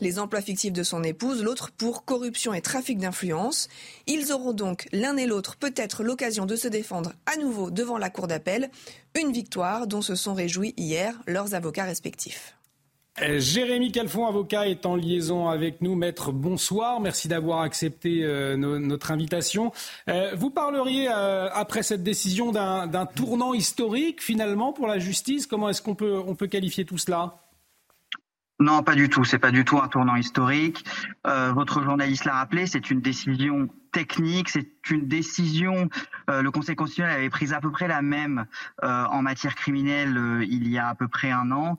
les 0.01 0.19
emplois 0.19 0.41
fictifs 0.41 0.73
de 0.73 0.83
son 0.83 1.03
épouse, 1.03 1.43
l'autre 1.43 1.71
pour 1.71 2.05
corruption 2.05 2.55
et 2.55 2.61
trafic 2.61 2.99
d'influence. 2.99 3.69
Ils 4.07 4.33
auront 4.33 4.53
donc 4.53 4.89
l'un 4.93 5.17
et 5.17 5.27
l'autre 5.27 5.57
peut-être 5.57 6.03
l'occasion 6.03 6.47
de 6.47 6.57
se 6.57 6.69
défendre 6.69 7.13
à 7.27 7.37
nouveau 7.37 7.71
devant 7.71 7.99
la 7.99 8.11
Cour 8.11 8.27
d'appel, 8.27 8.71
une 9.19 9.33
victoire 9.33 9.87
dont 9.87 10.03
se 10.03 10.15
sont 10.15 10.35
réjouis 10.35 10.75
hier 10.77 11.15
leurs 11.27 11.55
avocats 11.55 11.85
respectifs. 11.85 12.57
Euh, 13.23 13.39
Jérémy 13.41 13.93
Calfon, 13.93 14.27
avocat, 14.27 14.69
est 14.69 14.85
en 14.85 14.95
liaison 14.95 15.49
avec 15.49 15.81
nous. 15.81 15.95
Maître, 15.95 16.33
bonsoir. 16.33 17.01
Merci 17.01 17.29
d'avoir 17.29 17.63
accepté 17.63 18.23
euh, 18.23 18.57
notre 18.57 19.11
invitation. 19.11 19.73
Euh, 20.09 20.33
vous 20.37 20.51
parleriez, 20.51 21.09
après 21.09 21.83
cette 21.83 22.03
décision, 22.03 22.53
d'un 22.53 23.07
tournant 23.07 23.55
historique, 23.55 24.23
finalement, 24.23 24.73
pour 24.73 24.87
la 24.87 24.99
justice. 24.99 25.47
Comment 25.47 25.71
est-ce 25.71 25.83
qu'on 25.83 25.95
peut, 25.95 26.19
on 26.27 26.35
qualifier 26.35 26.85
tout 26.85 26.99
cela? 26.99 27.37
Non, 28.59 28.83
pas 28.83 28.95
du 28.95 29.09
tout. 29.09 29.25
C'est 29.25 29.39
pas 29.39 29.51
du 29.51 29.65
tout 29.65 29.79
un 29.79 29.89
tournant 29.89 30.17
historique. 30.17 30.85
Votre 31.25 31.83
journaliste 31.83 32.25
l'a 32.25 32.35
rappelé, 32.35 32.67
c'est 32.67 32.91
une 32.91 33.01
décision 33.01 33.69
technique, 33.97 34.51
c'est 34.51 34.69
une 34.91 35.09
décision. 35.09 35.89
Euh, 36.29 36.43
le 36.43 36.51
Conseil 36.51 36.77
constitutionnel 36.77 37.17
avait 37.17 37.31
pris 37.31 37.55
à 37.55 37.63
peu 37.63 37.71
près 37.71 37.89
la 37.89 38.03
même 38.03 38.45
euh, 38.85 39.05
en 39.07 39.23
matière 39.23 39.55
criminelle 39.55 40.45
il 40.47 40.69
y 40.69 40.77
a 40.77 40.89
à 40.89 40.95
peu 40.95 41.09
près 41.09 41.31
un 41.31 41.51
an. 41.51 41.79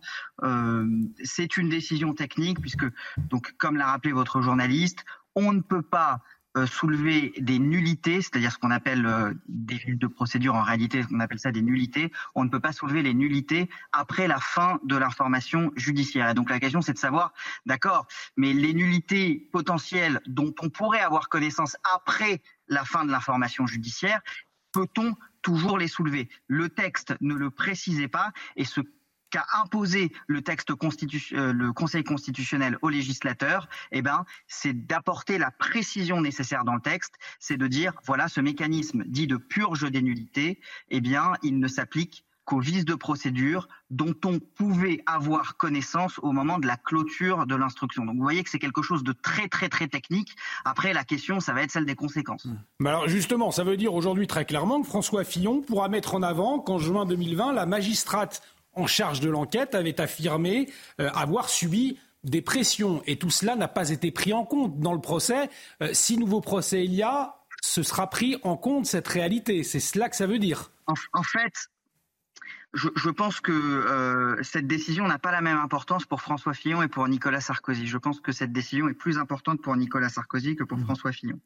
c'est 1.24 1.57
une 1.57 1.70
décision 1.70 2.15
technique 2.15 2.59
puisque, 2.59 2.86
donc, 3.30 3.53
comme 3.59 3.78
l'a 3.78 3.86
rappelé 3.86 4.13
votre 4.13 4.41
journaliste, 4.41 5.05
on 5.36 5.53
ne 5.53 5.61
peut 5.61 5.84
pas 5.84 6.13
euh, 6.13 6.37
soulever 6.66 7.34
des 7.39 7.60
nullités, 7.60 8.22
c'est-à-dire 8.22 8.51
ce 8.51 8.58
qu'on 8.58 8.72
appelle 8.72 9.05
euh, 9.05 9.34
des 9.47 9.76
vices 9.76 9.97
de 9.97 10.08
procédure, 10.08 10.55
en 10.55 10.64
réalité 10.64 11.03
on 11.12 11.20
appelle 11.20 11.39
ça 11.39 11.51
des 11.51 11.62
nullités, 11.62 12.12
on 12.36 12.43
ne 12.43 12.49
peut 12.49 12.60
pas 12.60 12.72
soulever 12.72 13.03
les 13.03 13.14
nullités 13.14 13.70
après 13.91 14.28
la 14.28 14.39
fin 14.39 14.80
de 14.84 14.95
l'information 14.95 15.72
judiciaire. 15.76 16.30
Et 16.30 16.34
donc 16.34 16.49
la 16.49 16.60
question 16.60 16.82
c'est 16.82 16.93
de 16.93 16.97
savoir, 16.97 17.34
d'accord, 17.66 18.08
mais 18.36 18.53
les 18.53 18.74
nullités 18.74 19.49
potentielles 19.51 20.22
dont 20.26 20.53
on 20.62 20.70
pourrait 20.70 21.01
avoir 21.01 21.30
connaissance 21.30 21.78
après 21.95 22.41
la 22.68 22.84
fin 22.86 23.05
de 23.05 23.12
l'information 23.12 23.68
judiciaire, 23.68 24.22
peut-on 24.72 25.16
toujours 25.41 25.78
les 25.78 25.88
soulever? 25.88 26.30
Le 26.47 26.70
texte 26.70 27.16
ne 27.22 27.34
le 27.34 27.49
précisait 27.49 28.08
pas 28.08 28.32
et 28.55 28.66
ce 28.66 28.82
qu'a 29.38 29.46
imposé 29.62 30.12
le 30.26 30.42
texte 30.42 30.72
euh, 30.72 31.54
le 31.54 31.74
Conseil 31.74 32.04
constitutionnel 32.04 32.78
au 32.82 32.90
législateur, 32.90 33.70
eh 33.92 34.02
ben, 34.02 34.26
c'est 34.48 34.74
d'apporter 34.88 35.38
la 35.38 35.52
précision 35.52 36.22
nécessaire 36.22 36.64
dans 36.64 36.74
le 36.74 36.82
texte, 36.82 37.14
c'est 37.40 37.58
de 37.58 37.68
dire 37.68 37.94
voilà 38.04 38.30
ce 38.30 38.42
mécanisme 38.42 39.04
dit 39.06 39.28
de 39.28 39.38
purge 39.38 39.90
des 39.92 40.02
nullités, 40.02 40.60
eh 40.90 41.02
bien, 41.02 41.34
il 41.44 41.60
ne 41.60 41.68
s'applique 41.68 42.26
qu'aux 42.46 42.62
vices 42.62 42.86
de 42.86 42.96
procédure 42.96 43.68
dont 43.90 44.16
on 44.26 44.40
pouvait 44.40 45.04
avoir 45.06 45.58
connaissance 45.58 46.18
au 46.20 46.32
moment 46.32 46.60
de 46.60 46.66
la 46.66 46.78
clôture 46.78 47.46
de 47.46 47.56
l'instruction. 47.56 48.06
Donc 48.06 48.16
vous 48.16 48.24
voyez 48.24 48.42
que 48.42 48.50
c'est 48.50 48.58
quelque 48.58 48.82
chose 48.82 49.04
de 49.04 49.12
très 49.12 49.50
très 49.50 49.68
très 49.68 49.88
technique. 49.88 50.34
Après 50.64 50.94
la 50.94 51.04
question, 51.04 51.42
ça 51.42 51.52
va 51.52 51.62
être 51.62 51.72
celle 51.72 51.86
des 51.86 51.96
conséquences. 51.96 52.46
Mais 52.80 52.86
bah 52.86 52.90
alors 52.92 53.10
justement, 53.10 53.52
ça 53.52 53.66
veut 53.66 53.76
dire 53.76 53.94
aujourd'hui 53.94 54.28
très 54.28 54.46
clairement 54.46 54.82
que 54.82 54.88
François 54.88 55.26
Fillon 55.26 55.62
pourra 55.62 55.90
mettre 55.90 56.16
en 56.16 56.24
avant 56.24 56.60
qu'en 56.60 56.80
juin 56.80 57.06
2020, 57.06 57.52
la 57.52 57.66
magistrate 57.66 58.42
en 58.78 58.88
charge 58.88 59.19
de 59.19 59.30
l'enquête 59.30 59.75
avait 59.75 59.99
affirmé 59.99 60.69
euh, 60.99 61.09
avoir 61.13 61.49
subi 61.49 61.99
des 62.23 62.41
pressions. 62.41 63.01
Et 63.05 63.17
tout 63.17 63.30
cela 63.30 63.55
n'a 63.55 63.67
pas 63.67 63.89
été 63.89 64.11
pris 64.11 64.34
en 64.34 64.45
compte 64.45 64.80
dans 64.80 64.93
le 64.93 65.01
procès. 65.01 65.49
Euh, 65.82 65.89
si 65.93 66.17
nouveau 66.17 66.41
procès 66.41 66.86
il 66.86 66.93
y 66.93 67.03
a, 67.03 67.36
ce 67.61 67.84
sera 67.84 68.09
pris 68.09 68.38
en 68.43 68.57
compte 68.57 68.86
cette 68.86 69.07
réalité. 69.07 69.63
C'est 69.63 69.80
cela 69.80 70.09
que 70.09 70.15
ça 70.15 70.28
veut 70.28 70.39
dire. 70.39 70.71
en 70.86 71.23
fait, 71.23 71.69
je, 72.73 73.09
pense 73.09 73.39
que 73.39 73.51
euh, 73.51 74.43
cette 74.43 74.67
décision 74.67 75.07
n'a 75.07 75.17
pas 75.17 75.32
la 75.32 75.41
même 75.41 75.57
importance 75.57 76.05
pour 76.05 76.21
François 76.21 76.53
Fillon 76.53 76.84
et 76.84 76.88
pour 76.88 77.07
Nicolas 77.07 77.41
Sarkozy. 77.41 77.88
Je 77.88 77.97
pense 77.97 78.19
que 78.19 78.32
cette 78.32 78.51
décision 78.51 78.88
est 78.89 78.93
plus 78.93 79.17
importante 79.17 79.61
pour 79.61 79.75
Nicolas 79.75 80.09
Sarkozy 80.09 80.55
que 80.55 80.63
pour 80.63 80.78
mmh. 80.78 80.84
François 80.84 81.11
Fillon. 81.11 81.39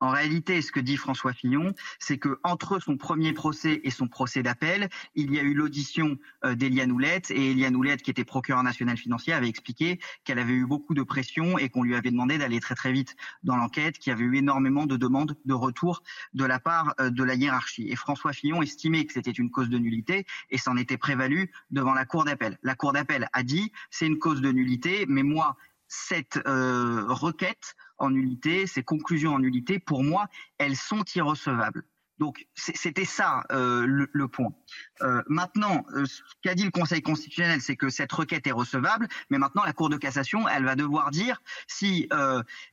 En 0.00 0.10
réalité, 0.10 0.62
ce 0.62 0.70
que 0.70 0.80
dit 0.80 0.96
François 0.96 1.32
Fillon, 1.32 1.74
c'est 1.98 2.18
que 2.18 2.38
entre 2.44 2.78
son 2.78 2.96
premier 2.96 3.32
procès 3.32 3.80
et 3.82 3.90
son 3.90 4.06
procès 4.06 4.42
d'appel, 4.42 4.88
il 5.14 5.34
y 5.34 5.38
a 5.38 5.42
eu 5.42 5.54
l'audition 5.54 6.16
euh, 6.44 6.54
d'Eliane 6.54 6.92
Houlette 6.92 7.30
et 7.30 7.50
Eliane 7.50 7.74
Houlette, 7.74 8.02
qui 8.02 8.10
était 8.10 8.24
procureur 8.24 8.62
national 8.62 8.96
financier, 8.96 9.32
avait 9.32 9.48
expliqué 9.48 9.98
qu'elle 10.24 10.38
avait 10.38 10.52
eu 10.52 10.66
beaucoup 10.66 10.94
de 10.94 11.02
pression 11.02 11.58
et 11.58 11.68
qu'on 11.68 11.82
lui 11.82 11.96
avait 11.96 12.10
demandé 12.10 12.38
d'aller 12.38 12.60
très 12.60 12.74
très 12.74 12.92
vite 12.92 13.16
dans 13.42 13.56
l'enquête, 13.56 13.98
qu'il 13.98 14.10
y 14.10 14.14
avait 14.14 14.24
eu 14.24 14.36
énormément 14.36 14.86
de 14.86 14.96
demandes 14.96 15.36
de 15.44 15.54
retour 15.54 16.02
de 16.32 16.44
la 16.44 16.60
part 16.60 16.94
euh, 17.00 17.10
de 17.10 17.24
la 17.24 17.34
hiérarchie. 17.34 17.88
Et 17.88 17.96
François 17.96 18.32
Fillon 18.32 18.62
estimait 18.62 19.04
que 19.04 19.12
c'était 19.12 19.32
une 19.32 19.50
cause 19.50 19.68
de 19.68 19.78
nullité 19.78 20.26
et 20.50 20.58
s'en 20.58 20.76
était 20.76 20.96
prévalu 20.98 21.50
devant 21.70 21.94
la 21.94 22.04
Cour 22.04 22.24
d'appel. 22.24 22.58
La 22.62 22.74
Cour 22.74 22.92
d'appel 22.92 23.28
a 23.32 23.42
dit 23.42 23.72
c'est 23.90 24.06
une 24.06 24.18
cause 24.18 24.40
de 24.40 24.52
nullité, 24.52 25.06
mais 25.08 25.22
moi, 25.22 25.56
cette 25.88 26.38
euh, 26.46 27.06
requête 27.08 27.74
en 27.98 28.10
nullité, 28.10 28.66
ces 28.66 28.82
conclusions 28.82 29.34
en 29.34 29.38
nullité, 29.38 29.78
pour 29.78 30.02
moi, 30.02 30.28
elles 30.58 30.76
sont 30.76 31.04
irrecevables. 31.14 31.84
Donc 32.18 32.46
c'était 32.54 33.04
ça 33.04 33.44
euh, 33.52 33.86
le, 33.86 34.28
point. 34.28 34.52
Euh, 35.02 35.22
maintenant, 35.28 35.84
euh, 35.94 36.04
ce 36.04 36.20
qu'a 36.42 36.54
dit 36.54 36.64
le 36.64 36.70
Conseil 36.70 37.00
constitutionnel, 37.00 37.60
c'est 37.60 37.76
que 37.76 37.90
cette 37.90 38.10
requête 38.10 38.46
est 38.46 38.52
recevable, 38.52 39.08
mais 39.30 39.38
maintenant 39.38 39.62
la 39.64 39.72
Cour 39.72 39.88
de 39.88 39.96
cassation, 39.96 40.48
elle 40.48 40.64
va 40.64 40.74
devoir 40.74 41.10
dire 41.10 41.40
si 41.68 42.08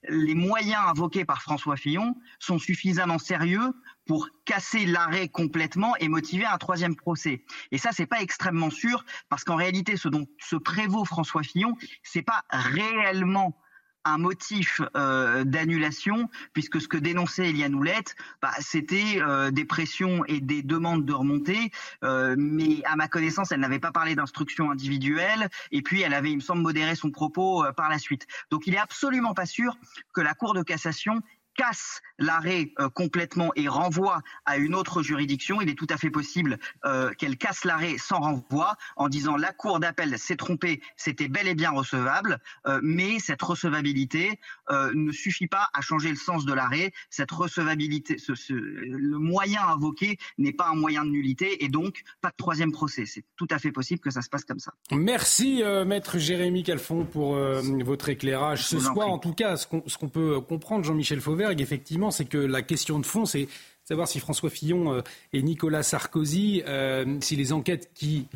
les 0.10 0.34
moyens 0.34 0.82
invoqués 0.88 1.26
par 1.26 1.42
François 1.42 1.78
Fillon 1.78 2.16
sont 2.40 2.58
suffisamment 2.58 3.20
sérieux 3.20 3.74
pour 4.08 4.30
casser 4.46 4.86
l'arrêt 4.86 5.30
complètement 5.30 5.96
et 5.98 6.08
motiver 6.08 6.46
un 6.46 6.58
troisième 6.58 6.96
procès. 6.96 7.44
Et 7.72 7.78
ça, 7.78 7.92
c'est 7.92 8.06
pas 8.06 8.22
extrêmement 8.22 8.70
sûr, 8.70 9.06
parce 9.30 9.44
qu'en 9.44 9.56
réalité, 9.56 9.98
ce 9.98 10.08
dont 10.08 10.28
se 10.40 10.56
prévaut 10.56 11.06
François 11.06 11.44
Fillon, 11.44 11.76
c'est 12.04 12.22
pas 12.22 12.44
réellement 12.50 13.58
un 14.06 14.18
motif 14.20 14.82
euh, 14.96 15.44
d'annulation, 15.44 16.30
puisque 16.54 16.80
ce 16.80 16.88
que 16.88 16.98
dénonçait 16.98 17.50
Eliane 17.50 17.76
Houlette, 17.76 18.16
bah, 18.42 18.52
c'était 18.60 19.18
euh, 19.18 19.52
des 19.52 19.66
pressions 19.66 20.24
et 20.26 20.40
des 20.40 20.62
demandes 20.62 21.06
de 21.06 21.14
remontée, 21.14 21.72
euh, 22.04 22.36
mais 22.38 22.84
à 22.86 22.96
ma 22.96 23.08
connaissance, 23.08 23.52
elle 23.52 23.60
n'avait 23.60 23.80
pas 23.80 23.92
parlé 23.92 24.16
d'instruction 24.16 24.72
individuelle, 24.72 25.50
et 25.72 25.82
puis 25.82 26.02
elle 26.02 26.14
avait, 26.14 26.32
il 26.32 26.38
me 26.38 26.42
semble, 26.42 26.62
modéré 26.62 26.96
son 26.96 27.12
propos 27.12 27.66
par 27.76 27.90
la 27.90 27.98
suite. 27.98 28.28
Donc 28.52 28.68
il 28.68 28.76
est 28.76 28.80
absolument 28.80 29.34
pas 29.34 29.46
sûr 29.46 29.78
que 30.14 30.22
la 30.22 30.34
Cour 30.34 30.54
de 30.54 30.62
cassation 30.62 31.22
casse 31.56 32.02
l'arrêt 32.20 32.72
euh, 32.80 32.90
complètement 32.90 33.52
et 33.56 33.68
renvoie 33.68 34.22
à 34.46 34.58
une 34.58 34.76
autre 34.76 35.02
juridiction, 35.02 35.62
il 35.62 35.70
est 35.70 35.76
tout 35.76 35.88
à 35.90 35.98
fait 35.98 36.10
possible 36.10 36.60
euh, 36.86 37.12
qu'elle 37.14 37.38
casse 37.38 37.66
l'arrêt 37.66 37.98
sans 37.98 38.20
renvoi 38.20 38.76
en 38.96 39.10
disant 39.10 39.36
la 39.36 39.52
cour 39.52 39.80
d'appel 39.80 40.18
s'est 40.20 40.36
trompée, 40.36 40.82
c'était 40.96 41.28
bel 41.28 41.48
et 41.48 41.56
bien 41.56 41.72
recevable, 41.72 42.40
euh, 42.68 42.80
mais 42.84 43.20
cette 43.20 43.42
recevabilité 43.42 44.40
ne 44.70 45.12
suffit 45.12 45.48
pas 45.48 45.70
à 45.74 45.82
changer 45.82 46.10
le 46.10 46.16
sens 46.16 46.46
de 46.46 46.54
l'arrêt. 46.54 46.92
Cette 47.10 47.32
recevabilité, 47.32 48.18
le 48.50 49.18
moyen 49.18 49.62
invoqué 49.68 50.18
n'est 50.38 50.54
pas 50.54 50.70
un 50.70 50.76
moyen 50.76 51.06
de 51.06 51.10
nullité 51.10 51.64
et 51.64 51.70
donc 51.70 52.02
pas 52.22 52.30
de 52.30 52.36
troisième 52.36 52.72
procès. 52.72 53.06
C'est 53.06 53.24
tout 53.38 53.48
à 53.52 53.60
fait 53.60 53.72
possible 53.72 54.02
que 54.02 54.10
ça 54.10 54.22
se 54.22 54.30
passe 54.30 54.44
comme 54.44 54.60
ça. 54.60 54.74
Merci 54.92 55.64
maître 55.86 56.18
Jérémy 56.18 56.64
Calfon 56.64 57.06
pour 57.06 57.36
votre 57.36 58.10
éclairage 58.10 58.66
ce 58.66 58.80
soir. 58.80 59.08
En 59.10 59.20
tout 59.20 59.34
cas, 59.34 59.56
ce 59.56 59.68
qu'on 59.68 60.10
peut 60.10 60.42
comprendre, 60.42 60.84
Jean-Michel 60.84 61.22
Effectivement, 61.52 62.12
c'est 62.12 62.26
que 62.26 62.38
la 62.38 62.62
question 62.62 63.00
de 63.00 63.06
fond, 63.06 63.26
c'est 63.26 63.48
savoir 63.86 64.08
si 64.08 64.20
François 64.20 64.50
Fillon 64.50 64.94
euh, 64.94 65.02
et 65.32 65.42
Nicolas 65.42 65.84
Sarkozy, 65.84 66.64
euh, 66.68 67.18
si 67.22 67.36
les 67.36 67.54
enquêtes 67.54 67.92
qui 67.94 68.28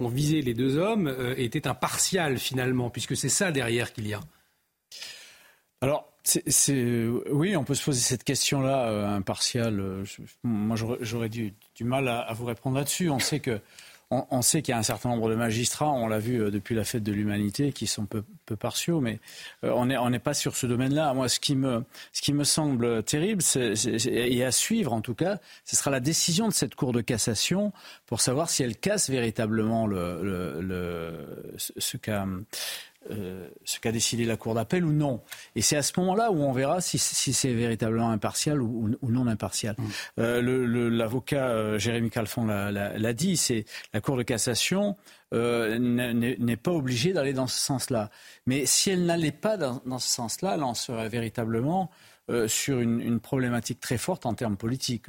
ont 0.00 0.08
visé 0.08 0.40
les 0.40 0.54
deux 0.54 0.78
hommes 0.78 1.08
euh, 1.08 1.34
étaient 1.36 1.66
impartiales 1.66 2.38
finalement, 2.38 2.90
puisque 2.90 3.16
c'est 3.16 3.28
ça 3.28 3.50
derrière 3.50 3.92
qu'il 3.92 4.06
y 4.06 4.14
a. 4.14 4.20
Alors, 5.80 6.08
oui, 7.30 7.56
on 7.56 7.64
peut 7.64 7.74
se 7.74 7.84
poser 7.84 8.00
cette 8.00 8.24
question-là, 8.24 9.14
impartiale. 9.14 10.04
moi, 10.42 10.76
j'aurais 11.00 11.28
du, 11.28 11.52
mal 11.80 12.08
à, 12.08 12.32
vous 12.32 12.46
répondre 12.46 12.78
là-dessus. 12.78 13.10
On 13.10 13.18
sait 13.18 13.40
que 13.40 13.60
on, 14.30 14.42
sait 14.42 14.62
qu'il 14.62 14.72
y 14.72 14.74
a 14.74 14.78
un 14.78 14.82
certain 14.82 15.08
nombre 15.08 15.28
de 15.28 15.34
magistrats, 15.34 15.90
on 15.90 16.08
l'a 16.08 16.18
vu 16.18 16.42
euh, 16.42 16.50
depuis 16.50 16.74
la 16.74 16.84
fête 16.84 17.02
de 17.02 17.12
l'humanité, 17.12 17.72
qui 17.72 17.86
sont 17.86 18.06
peu, 18.06 18.22
partiaux, 18.56 19.00
mais 19.00 19.20
euh, 19.64 19.72
on 19.72 20.10
n'est 20.10 20.18
pas 20.18 20.34
sur 20.34 20.56
ce 20.56 20.66
domaine-là. 20.66 21.14
Moi, 21.14 21.28
ce 21.28 21.40
qui 21.40 21.56
me, 21.56 21.84
semble 22.44 23.02
terrible, 23.02 23.42
et 24.06 24.44
à 24.44 24.52
suivre 24.52 24.92
en 24.92 25.00
tout 25.00 25.14
cas, 25.14 25.38
ce 25.64 25.76
sera 25.76 25.90
la 25.90 26.00
décision 26.00 26.48
de 26.48 26.52
cette 26.52 26.74
Cour 26.74 26.92
de 26.92 27.00
cassation 27.00 27.72
pour 28.06 28.20
savoir 28.20 28.50
si 28.50 28.62
elle 28.62 28.76
casse 28.76 29.08
véritablement 29.08 29.88
ce 31.56 31.96
qu'a 31.96 32.26
euh, 33.10 33.48
ce 33.64 33.80
qu'a 33.80 33.92
décidé 33.92 34.24
la 34.24 34.36
Cour 34.36 34.54
d'appel 34.54 34.84
ou 34.84 34.92
non. 34.92 35.20
Et 35.56 35.62
c'est 35.62 35.76
à 35.76 35.82
ce 35.82 35.92
moment-là 36.00 36.30
où 36.30 36.36
on 36.42 36.52
verra 36.52 36.80
si, 36.80 36.98
c'est 36.98 37.52
véritablement 37.52 38.10
impartial 38.10 38.62
ou, 38.62 38.96
non 39.02 39.26
impartial. 39.26 39.76
Mm. 39.78 39.84
Euh, 40.20 40.90
l'avocat 40.90 41.48
euh, 41.48 41.78
Jérémy 41.78 42.10
Calfon 42.10 42.46
l'a 42.46 43.12
dit, 43.12 43.36
c'est 43.36 43.64
la 43.92 44.00
Cour 44.00 44.16
de 44.16 44.22
cassation 44.22 44.96
n'est 45.32 46.56
pas 46.56 46.70
obligée 46.70 47.12
d'aller 47.12 47.32
dans 47.32 47.48
ce 47.48 47.58
sens-là. 47.58 48.10
Mais 48.46 48.66
si 48.66 48.90
elle 48.90 49.04
n'allait 49.04 49.32
pas 49.32 49.56
dans, 49.56 49.82
dans 49.84 49.98
ce 49.98 50.08
sens-là, 50.08 50.54
elle 50.54 50.62
en 50.62 50.74
serait 50.74 51.08
véritablement 51.08 51.90
euh, 52.30 52.48
sur 52.48 52.80
une, 52.80 53.20
problématique 53.20 53.80
très 53.80 53.98
forte 53.98 54.24
en 54.24 54.32
termes 54.32 54.56
politiques. 54.56 55.08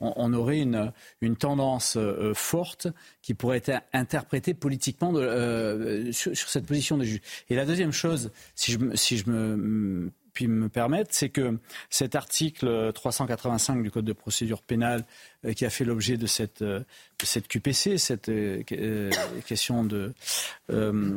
on, 0.00 0.32
aurait 0.34 0.60
une, 0.60 1.36
tendance 1.38 1.96
euh, 1.96 2.34
forte 2.34 2.88
qui 3.22 3.32
pourrait 3.32 3.56
être 3.64 3.82
interprétée 3.94 4.52
politiquement 4.52 5.12
euh, 5.14 6.12
sur, 6.12 6.36
cette 6.36 6.66
position 6.66 6.98
de 6.98 7.04
juge. 7.04 7.20
Et 7.48 7.56
la 7.56 7.64
deuxième 7.64 7.92
chose, 7.92 8.32
si 8.54 8.72
je, 8.72 8.78
si 8.94 9.16
je 9.16 9.30
me 9.30 10.12
puis 10.34 10.48
me 10.48 10.68
permettre, 10.68 11.10
c'est 11.12 11.30
que 11.30 11.58
cet 11.88 12.14
article 12.14 12.92
385 12.92 13.82
du 13.82 13.90
Code 13.90 14.04
de 14.04 14.12
procédure 14.12 14.60
pénale 14.60 15.04
qui 15.56 15.64
a 15.64 15.70
fait 15.70 15.84
l'objet 15.84 16.16
de 16.16 16.26
cette, 16.26 16.62
de 16.62 16.84
cette 17.22 17.48
QPC, 17.48 17.98
cette 17.98 18.30
question 19.46 19.84
de, 19.84 20.12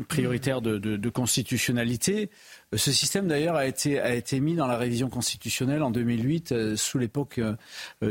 prioritaire 0.08 0.62
de, 0.62 0.78
de 0.78 1.10
constitutionnalité, 1.10 2.30
ce 2.76 2.92
système, 2.92 3.28
d'ailleurs, 3.28 3.56
a 3.56 3.66
été, 3.66 4.00
a 4.00 4.14
été 4.14 4.42
mis 4.42 4.56
dans 4.56 4.68
la 4.68 4.76
révision 4.76 5.10
constitutionnelle 5.10 5.84
en 5.84 5.90
2008, 5.90 6.52
euh, 6.52 6.76
sous 6.76 6.98
l'époque 6.98 7.40
euh, 7.40 7.56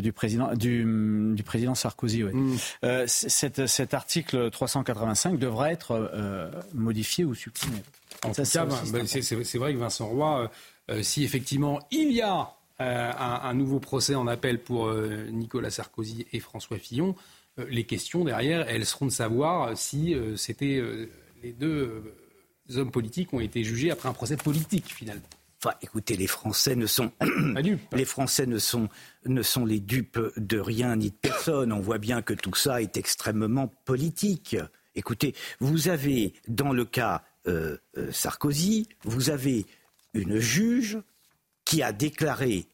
du, 0.01 0.13
président, 0.13 0.55
du, 0.55 1.35
du, 1.35 1.43
président 1.43 1.75
Sarkozy. 1.75 2.23
Mm. 2.23 2.57
Euh, 2.85 3.05
cet 3.07 3.93
article 3.93 4.51
385 4.51 5.39
devra 5.39 5.71
être 5.71 6.11
modifié 6.73 7.25
ou 7.25 7.35
supprimé. 7.35 7.83
En 8.23 8.31
tout 8.31 8.37
cas, 8.37 8.45
c'est 8.45 9.59
vrai 9.59 9.75
que 9.75 9.79
Vincent 9.79 10.07
Roy, 10.07 10.51
si 11.03 11.25
effectivement 11.25 11.81
il 11.91 12.13
y 12.13 12.23
a 12.23 12.53
un, 12.79 13.41
un, 13.43 13.55
nouveau 13.55 13.81
procès 13.81 14.15
en 14.15 14.27
appel 14.27 14.63
pour 14.63 14.93
Nicolas 14.93 15.71
Sarkozy 15.71 16.27
et 16.33 16.41
François 16.41 16.79
Fillon, 16.79 17.15
les 17.69 17.85
questions 17.85 18.25
derrière, 18.25 18.69
elles 18.69 18.87
seront 18.87 19.07
de 19.07 19.11
savoir 19.11 19.77
si 19.77 20.15
c'était 20.37 20.83
les 21.43 21.53
deux 21.53 22.15
hommes 22.75 22.91
politiques 22.91 23.33
ont 23.33 23.41
été 23.41 23.65
jugés 23.65 23.91
après 23.91 24.09
un 24.09 24.13
procès 24.13 24.37
politique 24.37 24.93
finalement. 24.93 25.23
Enfin, 25.63 25.75
écoutez, 25.81 26.17
les 26.17 26.27
Français 26.27 26.77
ne 26.77 26.87
sont 26.87 27.13
les 27.93 28.05
Français 28.05 28.47
ne 28.47 28.59
sont 28.59 28.89
ne 29.25 29.43
sont 29.43 29.65
les 29.65 29.81
dupes 29.81 30.21
de 30.37 30.59
rien 30.59 30.97
ni 30.97 31.11
de 31.11 31.17
personne. 31.17 31.73
On 31.73 31.81
voit 31.81 31.99
bien 31.99 32.23
que 32.23 32.35
tout 32.35 32.55
ça 32.55 32.83
est 32.83 32.97
extrêmement 32.97 33.69
politique. 33.85 34.57
Écoutez, 34.95 35.35
vous 35.61 35.89
avez 35.89 36.35
dans 36.49 36.73
le 36.73 36.85
cas 36.85 37.23
euh, 37.47 37.77
euh, 37.97 38.11
Sarkozy, 38.13 38.89
vous 39.05 39.31
avez 39.31 39.67
une 40.17 40.39
juge 40.39 40.99
qui 41.65 41.83
a 41.83 41.93
déclaré 41.93 42.69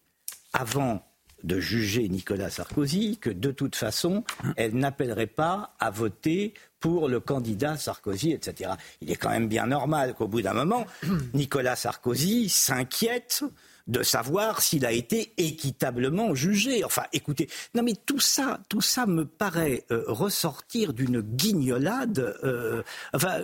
avant 0.53 1.03
de 1.43 1.59
juger 1.59 2.09
Nicolas 2.09 2.51
Sarkozy 2.51 3.19
que 3.19 3.31
de 3.31 3.51
toute 3.51 3.75
façon, 3.75 4.25
elle 4.57 4.77
n'appellerait 4.77 5.27
pas 5.27 5.75
à 5.81 5.91
voter 5.91 6.55
pour 6.79 7.09
le 7.09 7.21
candidat 7.21 7.77
Sarkozy, 7.77 8.33
etc. 8.33 8.73
Il 9.01 9.11
est 9.11 9.17
quand 9.17 9.31
même 9.31 9.49
bien 9.49 9.67
normal 9.67 10.15
qu'au 10.15 10.29
bout 10.29 10.43
d'un 10.43 10.53
moment, 10.53 10.87
Nicolas 11.35 11.77
Sarkozy 11.77 12.49
s'inquiète 12.49 13.45
de 13.87 14.03
savoir 14.03 14.63
s'il 14.63 14.87
a 14.87 14.93
été 14.93 15.33
équitablement 15.37 16.35
jugé. 16.35 16.85
Enfin, 16.85 17.05
écoutez, 17.13 17.49
non 17.75 17.83
mais 17.83 17.95
tout 18.07 18.21
ça, 18.21 18.61
tout 18.69 18.81
ça 18.81 19.07
me 19.07 19.25
paraît 19.25 19.85
euh, 19.91 20.05
ressortir 20.07 20.93
d'une 20.93 21.21
guignolade. 21.21 22.37
Euh, 22.45 22.83
enfin, 23.13 23.41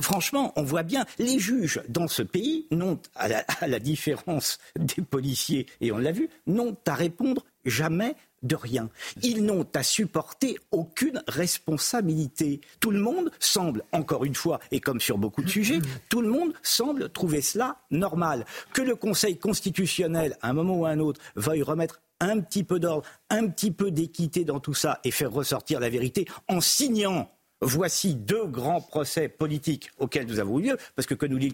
franchement, 0.00 0.52
on 0.56 0.62
voit 0.62 0.82
bien 0.82 1.04
les 1.18 1.38
juges 1.38 1.82
dans 1.88 2.08
ce 2.08 2.22
pays 2.22 2.66
n'ont, 2.70 2.98
à 3.14 3.28
la 3.66 3.78
différence 3.78 4.58
des 4.76 5.02
policiers, 5.02 5.66
et 5.80 5.92
on 5.92 5.98
l'a 5.98 6.12
vu, 6.12 6.28
n'ont 6.46 6.76
à 6.86 6.94
répondre 6.94 7.44
jamais 7.64 8.14
de 8.44 8.54
rien. 8.54 8.88
Ils 9.22 9.44
n'ont 9.44 9.66
à 9.74 9.82
supporter 9.82 10.56
aucune 10.70 11.22
responsabilité. 11.26 12.60
Tout 12.80 12.90
le 12.90 13.00
monde 13.00 13.30
semble, 13.40 13.82
encore 13.92 14.24
une 14.24 14.34
fois, 14.34 14.60
et 14.70 14.80
comme 14.80 15.00
sur 15.00 15.18
beaucoup 15.18 15.42
de 15.42 15.48
sujets, 15.48 15.80
tout 16.08 16.20
le 16.20 16.28
monde 16.28 16.52
semble 16.62 17.08
trouver 17.08 17.40
cela 17.40 17.78
normal. 17.90 18.44
Que 18.72 18.82
le 18.82 18.94
Conseil 18.94 19.38
constitutionnel, 19.38 20.36
à 20.42 20.50
un 20.50 20.52
moment 20.52 20.76
ou 20.76 20.86
à 20.86 20.90
un 20.90 21.00
autre, 21.00 21.20
veuille 21.36 21.62
remettre 21.62 22.00
un 22.20 22.40
petit 22.40 22.64
peu 22.64 22.78
d'ordre, 22.78 23.06
un 23.30 23.48
petit 23.48 23.70
peu 23.70 23.90
d'équité 23.90 24.44
dans 24.44 24.60
tout 24.60 24.74
ça 24.74 25.00
et 25.04 25.10
faire 25.10 25.32
ressortir 25.32 25.80
la 25.80 25.88
vérité 25.88 26.26
en 26.48 26.60
signant 26.60 27.30
voici 27.64 28.14
deux 28.14 28.46
grands 28.46 28.80
procès 28.80 29.28
politiques 29.28 29.90
auxquels 29.98 30.26
nous 30.26 30.38
avons 30.38 30.58
eu 30.58 30.64
lieu, 30.70 30.76
parce 30.96 31.06
que 31.06 31.14
que 31.14 31.26
nous 31.26 31.38
dit 31.38 31.52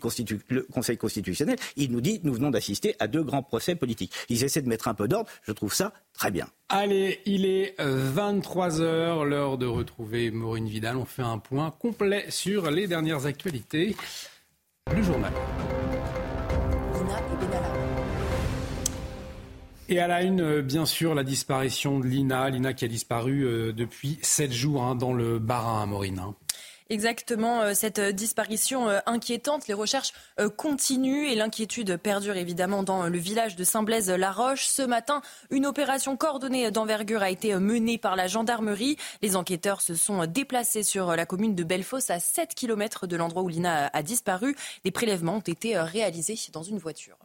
le, 0.49 0.63
Conseil 0.73 0.97
constitutionnel, 0.97 1.57
il 1.77 1.91
nous 1.93 2.01
dit 2.01 2.21
nous 2.25 2.35
venons 2.35 2.51
d'assister 2.51 2.97
à 2.99 3.07
deux 3.07 3.23
grands 3.23 3.43
procès 3.43 3.75
politiques. 3.75 4.13
Ils 4.29 4.45
essaient 4.45 4.63
de 4.63 4.69
mettre 4.69 4.89
un 4.89 4.95
peu 4.95 5.09
d'ordre, 5.09 5.31
je 5.43 5.53
trouve 5.53 5.75
ça 5.75 5.93
très 6.13 6.31
bien. 6.31 6.47
Allez, 6.69 7.21
il 7.27 7.47
est 7.47 7.79
23h, 7.79 8.81
euh, 8.81 9.25
l'heure 9.25 9.59
de 9.59 9.67
retrouver 9.67 10.31
Maureen 10.31 10.69
Vidal. 10.69 10.97
On 10.97 11.05
fait 11.05 11.23
un 11.23 11.39
point 11.39 11.71
complet 11.71 12.27
sur 12.29 12.71
les 12.71 12.87
dernières 12.87 13.27
actualités. 13.27 13.97
Le 14.95 15.03
journal. 15.03 15.33
Et 19.93 19.99
à 19.99 20.07
la 20.07 20.23
une, 20.23 20.41
euh, 20.41 20.63
bien 20.63 20.87
sûr, 20.87 21.17
la 21.17 21.25
disparition 21.25 21.99
de 21.99 22.07
Lina. 22.07 22.49
Lina 22.49 22.75
qui 22.75 22.85
a 22.85 22.89
disparu 22.89 23.45
euh, 23.45 23.73
depuis 23.73 24.21
sept 24.23 24.53
jours 24.53 24.85
hein, 24.85 24.95
dans 24.95 25.13
le 25.13 25.41
Barin 25.41 25.83
à 25.83 25.87
Maureen. 25.87 26.21
Hein. 26.21 26.37
Exactement, 26.91 27.63
euh, 27.63 27.75
cette 27.75 28.01
disparition 28.01 28.89
inquiétante, 29.07 29.67
les 29.67 29.75
recherches 29.75 30.13
continuent 30.57 31.27
et 31.27 31.35
l'inquiétude 31.35 31.97
perdure 31.97 32.37
évidemment 32.37 32.85
dans 32.85 33.09
le 33.09 33.19
village 33.19 33.57
de 33.57 33.65
Saint-Blaise-la-Roche. 33.65 34.67
Ce 34.67 34.83
matin, 34.83 35.23
une 35.51 35.67
opération 35.67 36.17
coordonnée 36.17 36.71
d'envergure 36.71 37.23
a 37.23 37.31
été 37.31 37.57
menée 37.57 37.99
par 37.99 38.15
la 38.15 38.29
gendarmerie. 38.29 38.97
Les 39.23 39.35
enquêteurs 39.35 39.81
se 39.81 39.97
sont 39.97 40.25
déplacés 40.27 40.85
sur 40.85 41.17
la 41.17 41.27
commune 41.27 41.57
de 41.57 41.65
Bellefosse 41.65 42.11
à 42.11 42.21
7 42.21 42.55
km 42.55 43.09
de 43.09 43.17
l'endroit 43.17 43.43
où 43.43 43.49
Lina 43.49 43.91
a 43.93 44.03
disparu. 44.05 44.55
Des 44.85 44.93
prélèvements 44.93 45.37
ont 45.37 45.41
été 45.41 45.79
réalisés 45.79 46.39
dans 46.53 46.63
une 46.63 46.79
voiture. 46.79 47.19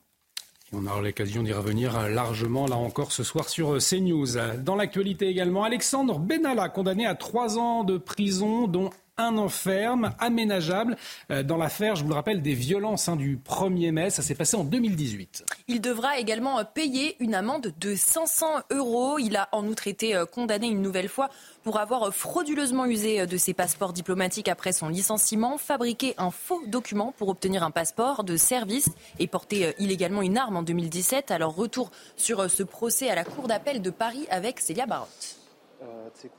On 0.77 0.85
aura 0.87 1.01
l'occasion 1.01 1.41
d'y 1.41 1.53
revenir 1.53 2.09
largement, 2.09 2.67
là 2.67 2.75
encore, 2.75 3.13
ce 3.13 3.23
soir 3.23 3.47
sur 3.47 3.77
CNews. 3.77 4.37
Dans 4.61 4.75
l'actualité 4.75 5.27
également, 5.27 5.63
Alexandre 5.63 6.19
Benalla, 6.19 6.67
condamné 6.67 7.05
à 7.05 7.15
trois 7.15 7.57
ans 7.57 7.85
de 7.85 7.97
prison, 7.97 8.67
dont 8.67 8.89
un 9.17 9.37
an 9.37 9.49
ferme, 9.49 10.13
aménageable, 10.19 10.97
euh, 11.31 11.43
dans 11.43 11.57
l'affaire, 11.57 11.95
je 11.95 12.03
vous 12.03 12.09
le 12.09 12.15
rappelle, 12.15 12.41
des 12.41 12.53
violences 12.53 13.07
hein, 13.07 13.15
du 13.15 13.37
1er 13.37 13.91
mai. 13.91 14.09
Ça 14.09 14.21
s'est 14.21 14.35
passé 14.35 14.57
en 14.57 14.63
2018. 14.63 15.45
Il 15.67 15.81
devra 15.81 16.19
également 16.19 16.63
payer 16.65 17.15
une 17.19 17.33
amende 17.33 17.73
de 17.79 17.95
500 17.95 18.63
euros. 18.71 19.17
Il 19.19 19.35
a 19.37 19.47
en 19.51 19.65
outre 19.67 19.87
été 19.87 20.15
euh, 20.15 20.25
condamné 20.25 20.67
une 20.67 20.81
nouvelle 20.81 21.09
fois 21.09 21.29
pour 21.63 21.79
avoir 21.79 22.13
frauduleusement 22.13 22.85
usé 22.85 23.21
euh, 23.21 23.25
de 23.25 23.37
ses 23.37 23.53
passeports 23.53 23.93
diplomatiques 23.93 24.49
après 24.49 24.73
son 24.73 24.89
licenciement, 24.89 25.57
fabriqué 25.57 26.13
un 26.17 26.31
faux 26.31 26.61
document 26.67 27.13
pour 27.17 27.29
obtenir 27.29 27.63
un 27.63 27.71
passeport 27.71 28.23
de 28.23 28.35
service 28.35 28.89
et 29.19 29.27
porter 29.27 29.73
illégalement 29.79 30.21
une 30.21 30.37
arme 30.37 30.57
en 30.57 30.63
2017. 30.63 31.31
Alors 31.31 31.55
retour 31.55 31.91
sur 32.17 32.49
ce 32.49 32.63
procès 32.63 33.09
à 33.09 33.15
la 33.15 33.23
Cour 33.23 33.47
d'appel 33.47 33.81
de 33.81 33.89
Paris 33.89 34.27
avec 34.29 34.59
Célia 34.59 34.85
Barotte. 34.85 35.44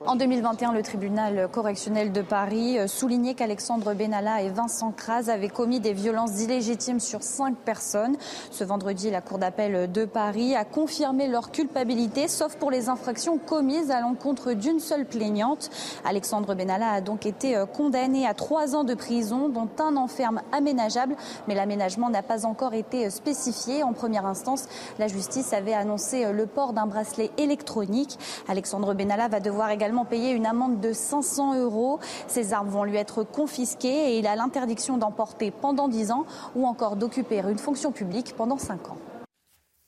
En 0.07 0.17
2021, 0.17 0.73
le 0.73 0.83
tribunal 0.83 1.49
correctionnel 1.53 2.11
de 2.13 2.23
Paris 2.23 2.79
euh, 2.79 2.87
soulignait 2.87 3.35
qu'Alexandre 3.35 3.95
Benalla 3.95 4.43
et 4.43 4.49
Vincent 4.49 4.91
Kras 4.93 5.29
avaient 5.29 5.49
commis 5.49 5.81
des 5.81 5.93
violences 5.93 6.41
illégitimes 6.43 7.01
sur 7.01 7.23
cinq 7.23 7.57
personnes. 7.57 8.17
Ce 8.51 8.65
vendredi, 8.65 9.11
la 9.11 9.21
Cour 9.21 9.39
d'appel 9.39 9.91
de 9.91 10.05
Paris 10.05 10.55
a 10.55 10.65
confirmé 10.65 11.29
leur 11.29 11.51
culpabilité, 11.51 12.29
sauf 12.29 12.57
pour 12.57 12.71
les 12.71 12.89
infractions 12.89 13.39
commises 13.39 13.91
à 13.91 14.01
l'encontre 14.01 14.53
d'une 14.53 14.81
seule 14.81 15.05
plaignante. 15.05 15.71
Alexandre 16.05 16.55
Benalla 16.55 16.93
a 16.93 17.01
donc 17.01 17.27
été 17.27 17.57
euh, 17.57 17.67
condamné 17.67 18.27
à 18.27 18.35
trois 18.35 18.75
ans 18.77 18.85
de 18.85 18.95
prison, 18.95 19.49
dont 19.49 19.69
un 19.79 19.97
enferme 19.97 20.41
aménageable, 20.53 21.17
mais 21.49 21.55
l'aménagement 21.55 22.09
n'a 22.09 22.23
pas 22.23 22.47
encore 22.47 22.75
été 22.75 23.07
euh, 23.07 23.11
spécifié. 23.11 23.83
En 23.83 23.93
première 23.93 24.27
instance, 24.27 24.69
la 24.99 25.09
justice 25.09 25.53
avait 25.53 25.75
annoncé 25.75 26.33
le 26.33 26.47
port 26.47 26.73
d'un 26.73 26.87
bracelet 26.87 27.31
électronique. 27.37 28.19
Alexandre 28.49 28.95
Benalla 28.95 29.29
va 29.29 29.36
devoir 29.41 29.71
également 29.71 30.05
payer 30.05 30.33
une 30.33 30.47
amende 30.47 30.81
de 30.81 30.93
500 30.93 31.61
euros. 31.61 32.01
Ses 32.27 32.53
armes 32.53 32.69
vont 32.69 32.85
lui 32.85 32.97
être 32.97 33.23
confisquées 33.23 34.13
et 34.13 34.19
il 34.19 34.27
a 34.27 34.37
l'interdiction 34.37 34.99
d'emporter 34.99 35.51
pendant 35.51 35.89
10 35.89 36.11
ans 36.11 36.27
ou 36.55 36.67
encore 36.67 36.97
d'occuper 36.97 37.41
une 37.41 37.59
fonction 37.59 37.93
publique 37.93 38.35
pendant 38.37 38.59
5 38.59 38.91
ans. 38.91 38.99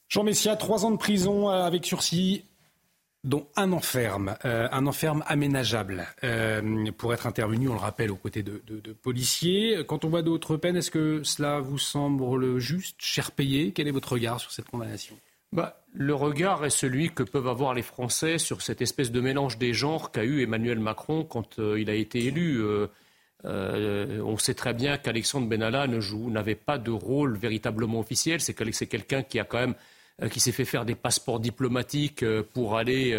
Jean 0.09 0.25
Messia, 0.25 0.57
3 0.57 0.87
ans 0.87 0.91
de 0.91 0.97
prison 0.97 1.51
euh, 1.51 1.65
avec 1.65 1.85
sursis 1.85 2.45
dont 3.25 3.47
un 3.57 3.73
enferme, 3.73 4.37
euh, 4.45 4.69
un 4.73 4.87
enferme 4.87 5.23
aménageable, 5.27 6.07
euh, 6.25 6.91
pour 6.97 7.13
être 7.13 7.27
intervenu, 7.27 7.69
on 7.69 7.75
le 7.75 7.81
rappelle, 7.81 8.11
aux 8.11 8.17
côtés 8.17 8.43
de, 8.43 8.63
de 8.67 8.93
policiers. 8.93 9.85
Quand 9.87 10.05
on 10.05 10.09
voit 10.09 10.23
d'autres 10.23 10.57
peines, 10.57 10.77
est-ce 10.77 10.91
que 10.91 11.23
cela 11.25 11.61
vous 11.61 11.79
semble 11.79 12.59
juste, 12.59 12.97
cher 13.01 13.33
payé? 13.33 13.73
Quel 13.73 13.89
est 13.89 13.93
votre 13.93 14.13
regard 14.13 14.41
sur 14.41 14.53
cette 14.53 14.69
condamnation? 14.71 15.17
Bah, 15.53 15.81
le 15.95 16.15
regard 16.15 16.65
est 16.65 16.71
celui 16.71 17.11
que 17.11 17.23
peuvent 17.23 17.49
avoir 17.49 17.75
les 17.75 17.83
Français 17.83 18.39
sur 18.39 18.61
cette 18.63 18.83
espèce 18.83 19.11
de 19.11 19.21
mélange 19.21 19.59
des 19.59 19.73
genres 19.73 20.13
qu'a 20.13 20.25
eu 20.25 20.43
Emmanuel 20.43 20.79
Macron 20.79 21.25
quand 21.25 21.59
euh, 21.59 21.81
il 21.81 21.89
a 21.89 21.95
été 21.95 22.25
élu. 22.27 22.61
Euh, 22.61 22.87
euh, 23.45 24.21
on 24.21 24.37
sait 24.37 24.55
très 24.55 24.75
bien 24.75 24.99
qu'Alexandre 24.99 25.49
Benalla 25.49 25.87
n'avait 25.87 26.55
pas 26.55 26.77
de 26.77 26.91
rôle 26.91 27.37
véritablement 27.37 28.01
officiel. 28.01 28.41
C'est 28.41 28.55
quelqu'un 28.55 29.23
qui 29.23 29.39
a 29.39 29.45
quand 29.45 29.59
même 29.59 29.75
qui 30.31 30.41
s'est 30.41 30.53
fait 30.53 30.65
faire 30.65 30.85
des 30.85 30.97
passeports 30.97 31.39
diplomatiques 31.39 32.25
pour 32.53 32.77
aller 32.77 33.17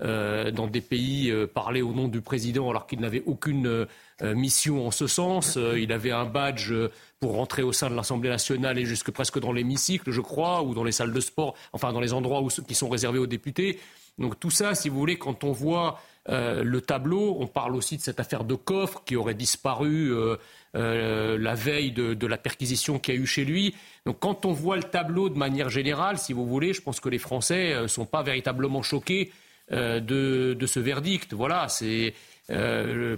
dans 0.00 0.66
des 0.66 0.82
pays 0.82 1.32
parler 1.54 1.80
au 1.80 1.92
nom 1.92 2.08
du 2.08 2.20
président 2.20 2.68
alors 2.68 2.86
qu'il 2.86 3.00
n'avait 3.00 3.22
aucune 3.24 3.86
mission 4.20 4.86
en 4.86 4.90
ce 4.90 5.06
sens. 5.06 5.58
il 5.76 5.90
avait 5.90 6.10
un 6.10 6.26
badge 6.26 6.72
pour 7.18 7.32
rentrer 7.32 7.62
au 7.62 7.72
sein 7.72 7.88
de 7.88 7.94
l'Assemblée 7.94 8.28
nationale 8.28 8.78
et 8.78 8.84
jusque 8.84 9.10
presque 9.10 9.38
dans 9.38 9.52
l'hémicycle, 9.52 10.10
je 10.10 10.20
crois, 10.20 10.62
ou 10.62 10.74
dans 10.74 10.84
les 10.84 10.92
salles 10.92 11.12
de 11.12 11.20
sport, 11.20 11.54
enfin 11.72 11.92
dans 11.92 12.00
les 12.00 12.12
endroits 12.12 12.46
qui 12.68 12.74
sont 12.74 12.90
réservés 12.90 13.18
aux 13.18 13.26
députés. 13.26 13.78
Donc 14.18 14.40
tout 14.40 14.50
ça, 14.50 14.74
si 14.74 14.88
vous 14.88 14.98
voulez, 14.98 15.16
quand 15.16 15.44
on 15.44 15.52
voit 15.52 16.00
euh, 16.28 16.64
le 16.64 16.80
tableau, 16.80 17.36
on 17.38 17.46
parle 17.46 17.76
aussi 17.76 17.96
de 17.96 18.02
cette 18.02 18.18
affaire 18.18 18.44
de 18.44 18.54
coffre 18.54 19.02
qui 19.04 19.14
aurait 19.14 19.34
disparu 19.34 20.12
euh, 20.12 20.36
euh, 20.74 21.38
la 21.38 21.54
veille 21.54 21.92
de, 21.92 22.26
la 22.26 22.38
perquisition 22.38 22.98
qu'il 22.98 23.14
y 23.14 23.18
a 23.18 23.20
eu 23.20 23.26
chez 23.26 23.44
lui. 23.44 23.74
Donc 24.06 24.18
quand 24.20 24.46
on 24.46 24.52
voit 24.52 24.76
le 24.76 24.84
tableau 24.84 25.28
de 25.28 25.38
manière 25.38 25.68
générale, 25.68 26.18
si 26.18 26.32
vous 26.32 26.46
voulez, 26.46 26.72
je 26.72 26.80
pense 26.80 26.98
que 26.98 27.08
les 27.08 27.18
Français 27.18 27.82
ne 27.82 27.86
sont 27.86 28.06
pas 28.06 28.22
véritablement 28.22 28.82
choqués 28.82 29.32
de, 29.70 30.54
de, 30.54 30.66
ce 30.66 30.80
verdict. 30.80 31.32
Voilà, 31.32 31.68
c'est 31.68 32.14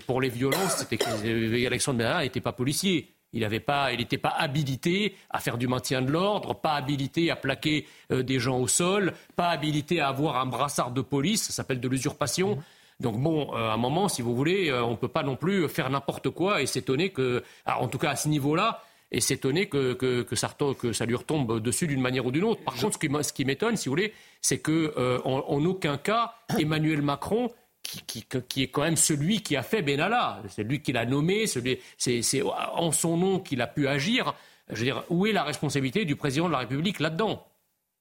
pour 0.07 0.21
les 0.21 0.29
violences, 0.29 0.77
c'était 0.79 0.97
qu'Alexandre 0.97 1.99
Bernard 1.99 2.21
n'était 2.21 2.41
pas 2.41 2.53
policier. 2.53 3.15
Il 3.33 3.47
n'était 3.47 3.61
pas, 3.61 3.91
pas, 4.23 4.35
habilité 4.37 5.15
à 5.29 5.39
faire 5.39 5.59
du 5.59 5.69
maintien 5.69 6.01
de 6.01 6.11
l'ordre, 6.11 6.55
pas 6.55 6.75
habilité 6.75 7.31
à 7.31 7.37
plaquer 7.37 7.87
euh, 8.11 8.23
des 8.23 8.39
gens 8.39 8.59
au 8.59 8.69
sol, 8.69 9.13
pas 9.37 9.49
habilité 9.49 10.01
à 10.01 10.09
avoir 10.09 10.39
un 10.39 10.47
brassard 10.47 10.93
de 10.93 11.03
police, 11.03 11.45
ça 11.45 11.53
s'appelle 11.53 11.81
de 11.81 11.89
l'usurpation. 11.89 12.59
Donc 13.01 13.19
bon, 13.19 13.55
euh, 13.55 13.69
à 13.69 13.75
un 13.75 13.77
moment, 13.77 14.09
si 14.09 14.23
vous 14.23 14.35
voulez, 14.35 14.71
euh, 14.71 14.83
on 14.83 14.93
ne 14.93 14.97
peut 14.97 15.09
pas 15.09 15.23
non 15.23 15.37
plus 15.37 15.69
faire 15.69 15.91
n'importe 15.91 16.31
quoi 16.31 16.63
et 16.63 16.67
s'étonner 16.67 17.11
que, 17.11 17.45
ah, 17.67 17.81
en 17.81 17.89
tout 17.89 17.99
cas 17.99 18.11
à 18.11 18.17
ce 18.17 18.29
niveau-là, 18.29 18.83
et 19.11 19.21
s'étonner 19.21 19.69
que, 19.69 19.95
que, 19.95 20.37
ça, 20.37 20.55
que, 20.79 20.93
ça, 20.93 21.07
lui 21.07 21.15
retombe 21.15 21.61
dessus 21.61 21.87
d'une 21.87 22.01
manière 22.01 22.27
ou 22.27 22.31
d'une 22.31 22.45
autre. 22.45 22.63
Par 22.63 22.75
contre, 22.75 22.99
ce 22.99 23.33
qui, 23.33 23.45
m'étonne, 23.45 23.77
si 23.77 23.89
vous 23.89 23.93
voulez, 23.93 24.13
c'est 24.41 24.59
qu'en 24.59 25.23
en 25.25 25.65
aucun 25.65 25.97
cas, 25.97 26.35
Emmanuel 26.59 27.03
Macron 27.03 27.51
qui, 27.83 28.63
est 28.63 28.69
quand 28.69 28.83
même 28.83 28.97
celui 28.97 29.43
qui 29.43 29.57
a 29.57 29.63
fait 29.63 29.83
Benalla. 29.83 30.43
C'est 30.49 30.63
lui 30.63 30.83
qui 30.83 30.93
l'a 30.93 31.07
nommé, 31.07 31.47
c'est 31.47 32.43
en 32.43 32.93
son 32.93 33.17
nom 33.17 33.41
qu'il 33.41 33.63
a 33.63 33.67
pu 33.67 33.89
agir. 33.89 34.35
Je 34.71 34.77
veux 34.77 34.85
dire, 34.85 35.05
où 35.09 35.27
est 35.27 35.33
la 35.33 35.45
responsabilité 35.45 36.05
du 36.05 36.17
président 36.17 36.47
de 36.47 36.53
la 36.53 36.59
République 36.59 37.01
là-dedans? 37.01 37.47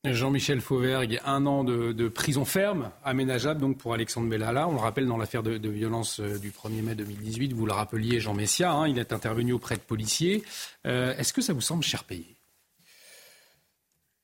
Jean-Michel 0.06 0.62
Fauvergue, 0.62 1.20
un 1.26 1.46
an 1.46 1.64
de, 1.64 2.08
prison 2.08 2.46
ferme, 2.46 2.92
aménageable 3.04 3.60
donc 3.60 3.78
pour 3.78 3.94
Alexandre 3.94 4.30
Benalla. 4.30 4.68
On 4.68 4.74
le 4.74 4.80
rappelle 4.80 5.08
dans 5.08 5.18
l'affaire 5.18 5.44
de, 5.44 5.70
violence 5.70 6.20
euh, 6.20 6.38
du 6.38 6.52
1er 6.52 6.82
mai 6.82 6.96
2018, 6.96 7.54
vous 7.54 7.66
le 7.66 7.74
rappeliez 7.74 8.20
Jean 8.20 8.34
Messia, 8.34 8.72
hein, 8.72 8.88
il 8.88 9.00
est 9.00 9.12
intervenu 9.12 9.54
auprès 9.54 9.76
de 9.76 9.82
policiers. 9.82 10.44
Euh, 10.86 11.16
est-ce 11.18 11.34
que 11.34 11.42
ça 11.42 11.54
vous 11.54 11.62
semble 11.62 11.84
cher 11.84 12.04
payé? 12.04 12.36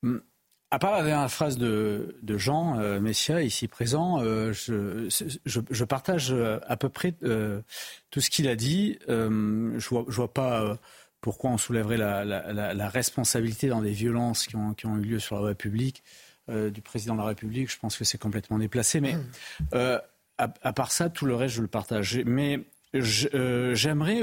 Hmm. 0.03 0.19
À 0.71 0.79
part 0.79 1.03
la 1.03 1.27
phrase 1.29 1.59
de, 1.59 2.15
Jean 2.27 2.79
euh, 2.79 2.99
Messia, 2.99 3.43
ici 3.43 3.67
présent, 3.67 4.23
je, 4.23 5.83
partage 5.83 6.33
à 6.33 6.77
peu 6.77 6.89
près 6.89 7.11
tout 7.11 8.21
ce 8.21 8.29
qu'il 8.31 8.47
a 8.47 8.55
dit. 8.55 8.97
je 9.07 9.13
ne 9.13 10.11
vois, 10.11 10.33
pas 10.33 10.79
pourquoi 11.23 11.49
on 11.49 11.57
soulèverait 11.57 11.97
la, 11.97 12.89
responsabilité 12.89 13.67
dans 13.67 13.81
des 13.81 13.91
violences 13.91 14.45
qui 14.45 14.55
ont, 14.55 14.75
eu 14.97 15.01
lieu 15.01 15.19
sur 15.19 15.35
la 15.35 15.41
voie 15.41 15.55
publique 15.55 16.03
du 16.47 16.81
président 16.81 17.13
de 17.15 17.19
la 17.19 17.27
République. 17.27 17.71
Je 17.71 17.79
pense 17.79 17.97
que 17.97 18.03
c'est 18.03 18.19
complètement 18.19 18.59
déplacé. 18.59 19.01
Mais 19.01 19.15
à, 20.37 20.73
part 20.73 20.91
ça, 20.91 21.09
tout 21.09 21.25
le 21.25 21.35
reste, 21.35 21.55
je 21.55 21.61
le 21.61 21.67
partage. 21.67 22.21
Mais 22.25 22.59
j'aimerais... 22.93 24.21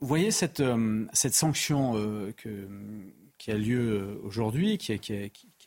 vous 0.00 0.06
voyez 0.06 0.30
cette, 0.32 0.62
cette 1.12 1.34
sanction 1.34 1.94
que 2.36 2.68
qui 3.38 3.52
a 3.52 3.54
lieu 3.54 4.00
euh, 4.00 4.20
aujourd'hui, 4.24 4.76
qui, 4.78 4.92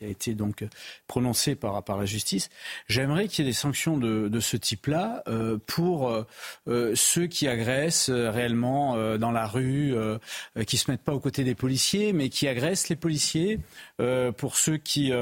a 0.04 0.08
été 0.08 0.34
donc 0.34 0.64
prononcé 1.06 1.54
par, 1.54 1.82
par 1.84 1.96
la 1.96 2.06
justice. 2.06 2.48
J'aimerais 2.88 3.28
qu'il 3.28 3.44
y 3.44 3.48
ait 3.48 3.50
des 3.50 3.56
sanctions 3.56 3.96
de, 3.96 4.28
de 4.28 4.40
ce 4.40 4.56
type-là 4.56 5.22
euh, 5.28 5.58
pour 5.66 6.10
euh, 6.68 6.94
ceux 6.94 7.26
qui 7.26 7.48
agressent 7.48 8.10
réellement 8.10 8.96
dans 9.18 9.30
la 9.30 9.46
rue, 9.46 9.94
qui 10.66 10.76
se 10.76 10.90
mettent 10.90 11.02
pas 11.02 11.14
aux 11.14 11.20
côtés 11.20 11.44
des 11.44 11.54
policiers, 11.54 12.12
mais 12.12 12.28
qui 12.28 12.48
agressent 12.48 12.88
les 12.88 12.96
policiers, 12.96 13.58
pour 14.36 14.56
ceux 14.56 14.76
qui 14.76 15.12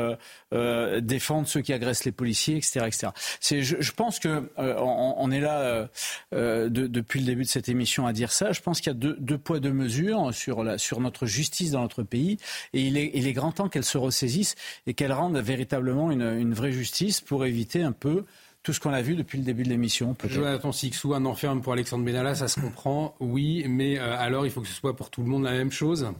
défendent 0.52 1.46
ceux 1.46 1.60
qui 1.60 1.72
agressent 1.72 2.04
les 2.04 2.12
policiers, 2.12 2.56
etc., 2.56 2.80
etc. 2.86 3.08
Je, 3.42 3.76
je, 3.80 3.92
pense 3.92 4.18
que 4.18 4.50
on, 4.56 5.14
on, 5.18 5.30
est 5.30 5.40
là 5.40 5.88
de, 6.32 6.68
depuis 6.68 7.20
le 7.20 7.26
début 7.26 7.42
de 7.42 7.48
cette 7.48 7.68
émission 7.68 8.06
à 8.06 8.12
dire 8.12 8.32
ça. 8.32 8.52
Je 8.52 8.60
pense 8.60 8.80
qu'il 8.80 8.88
y 8.88 8.96
a 8.96 8.98
deux, 8.98 9.16
deux 9.20 9.38
poids 9.38 9.60
deux 9.60 9.72
mesures 9.72 10.34
sur 10.34 10.64
la, 10.64 10.78
sur 10.78 11.00
notre 11.00 11.26
justice 11.26 11.70
dans 11.70 11.82
notre 11.82 12.02
pays, 12.02 12.38
et 12.72 12.82
il 12.82 12.96
est, 12.96 13.10
il 13.14 13.26
est 13.26 13.32
grand 13.32 13.52
temps 13.52 13.68
qu'elle 13.68 13.84
se 13.84 13.98
ressaisisse 13.98 14.54
et 14.86 14.94
qu'elle 14.94 15.12
rende 15.12 15.36
véritablement 15.38 16.10
une, 16.10 16.54
vraie 16.54 16.72
justice 16.72 17.20
pour 17.20 17.44
éviter 17.44 17.82
un 17.82 17.92
peu 17.92 18.24
tout 18.62 18.72
ce 18.72 18.80
qu'on 18.80 18.92
a 18.92 19.00
vu 19.00 19.16
depuis 19.16 19.38
le 19.38 19.44
début 19.44 19.62
de 19.62 19.68
l'émission. 19.68 20.14
Jonathan 20.24 20.72
Sixou, 20.72 21.14
un 21.14 21.24
enferme 21.24 21.62
pour 21.62 21.72
Alexandre 21.72 22.04
Benalla, 22.04 22.34
ça 22.34 22.48
se 22.48 22.60
comprend, 22.60 23.14
oui, 23.20 23.64
mais 23.68 23.98
euh, 23.98 24.18
alors 24.18 24.44
il 24.44 24.52
faut 24.52 24.60
que 24.60 24.68
ce 24.68 24.74
soit 24.74 24.94
pour 24.96 25.10
tout 25.10 25.22
le 25.22 25.28
monde 25.28 25.44
la 25.44 25.52
même 25.52 25.72
chose? 25.72 26.12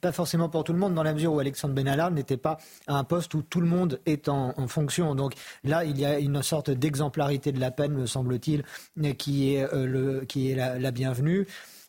Pas 0.00 0.12
forcément 0.12 0.48
pour 0.48 0.64
tout 0.64 0.72
le 0.72 0.78
monde, 0.78 0.94
dans 0.94 1.02
la 1.02 1.12
mesure 1.12 1.32
où 1.32 1.40
Alexandre 1.40 1.74
Benalla 1.74 2.10
n'était 2.10 2.36
pas 2.36 2.58
à 2.86 2.96
un 2.96 3.04
poste 3.04 3.34
où 3.34 3.42
tout 3.42 3.60
le 3.60 3.66
monde 3.66 4.00
est 4.06 4.28
en, 4.28 4.52
fonction. 4.68 5.14
Donc 5.14 5.34
là, 5.64 5.84
il 5.84 5.98
y 5.98 6.04
a 6.04 6.18
une 6.18 6.42
sorte 6.42 6.70
d'exemplarité 6.70 7.52
de 7.52 7.60
la 7.60 7.70
peine, 7.70 7.92
me 7.92 8.06
semble-t-il, 8.06 8.64
qui 9.14 9.54
est, 9.54 9.72
euh, 9.72 10.78
la, 10.78 10.90
bienvenue. 10.90 11.46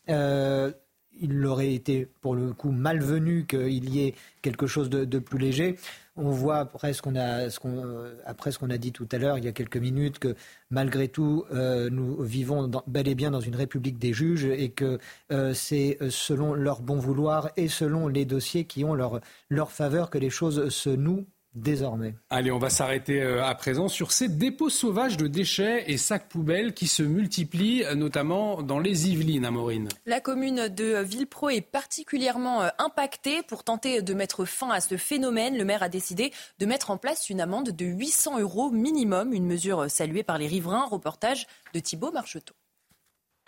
Euh, 0.08 0.72
il 1.20 1.44
aurait 1.46 1.74
été 1.74 2.08
pour 2.20 2.34
le 2.34 2.52
coup 2.52 2.70
malvenu 2.70 3.46
qu'il 3.46 3.88
y 3.88 4.04
ait 4.04 4.14
quelque 4.40 4.66
chose 4.66 4.90
de 4.90 5.18
plus 5.18 5.38
léger. 5.38 5.76
On 6.14 6.30
voit 6.30 6.58
après 6.58 6.92
ce 6.92 7.00
qu'on 7.00 7.16
a, 7.16 8.78
dit 8.78 8.92
tout 8.92 9.08
à 9.12 9.18
l'heure, 9.18 9.38
il 9.38 9.44
y 9.44 9.48
a 9.48 9.52
quelques 9.52 9.78
minutes, 9.78 10.18
que 10.18 10.34
malgré 10.70 11.08
tout, 11.08 11.46
euh, 11.52 11.88
nous 11.88 12.22
vivons 12.22 12.70
bel 12.86 13.08
et 13.08 13.14
bien 13.14 13.30
dans 13.30 13.40
une 13.40 13.56
république 13.56 13.98
des 13.98 14.12
juges 14.12 14.44
et 14.44 14.70
que 14.70 14.98
euh, 15.30 15.54
c'est 15.54 15.96
selon 16.10 16.52
leur 16.52 16.82
bon 16.82 16.98
vouloir 16.98 17.50
et 17.56 17.68
selon 17.68 18.08
les 18.08 18.26
dossiers 18.26 18.66
qui 18.66 18.84
ont 18.84 18.94
leur 18.94 19.72
faveur 19.72 20.10
que 20.10 20.18
les 20.18 20.28
choses 20.28 20.68
se 20.68 20.90
nouent 20.90 21.24
désormais. 21.54 22.14
Allez, 22.30 22.50
on 22.50 22.58
va 22.58 22.70
s'arrêter 22.70 23.22
euh, 23.22 23.44
à 23.44 23.54
présent 23.54 23.88
sur 23.88 24.12
ces 24.12 24.28
dépôts 24.28 24.70
sauvages 24.70 25.16
de 25.16 25.26
déchets 25.26 25.84
et 25.90 25.98
sacs 25.98 26.28
poubelles 26.28 26.72
qui 26.74 26.86
se 26.86 27.02
multiplient, 27.02 27.84
euh, 27.84 27.94
notamment 27.94 28.62
dans 28.62 28.78
les 28.78 29.08
Yvelines, 29.10 29.44
Amorine. 29.44 29.88
La 30.06 30.20
commune 30.20 30.68
de 30.68 31.02
Villepro 31.02 31.50
est 31.50 31.60
particulièrement 31.60 32.62
euh, 32.62 32.68
impactée. 32.78 33.42
Pour 33.42 33.64
tenter 33.64 34.02
de 34.02 34.14
mettre 34.14 34.44
fin 34.44 34.70
à 34.70 34.80
ce 34.80 34.96
phénomène, 34.96 35.56
le 35.56 35.64
maire 35.64 35.82
a 35.82 35.88
décidé 35.88 36.32
de 36.58 36.66
mettre 36.66 36.90
en 36.90 36.96
place 36.96 37.30
une 37.30 37.40
amende 37.40 37.70
de 37.70 37.84
800 37.84 38.40
euros 38.40 38.70
minimum, 38.70 39.32
une 39.32 39.46
mesure 39.46 39.90
saluée 39.90 40.22
par 40.22 40.38
les 40.38 40.46
riverains. 40.46 40.86
Reportage 40.86 41.46
de 41.74 41.80
Thibault 41.80 42.12
Marcheteau. 42.12 42.54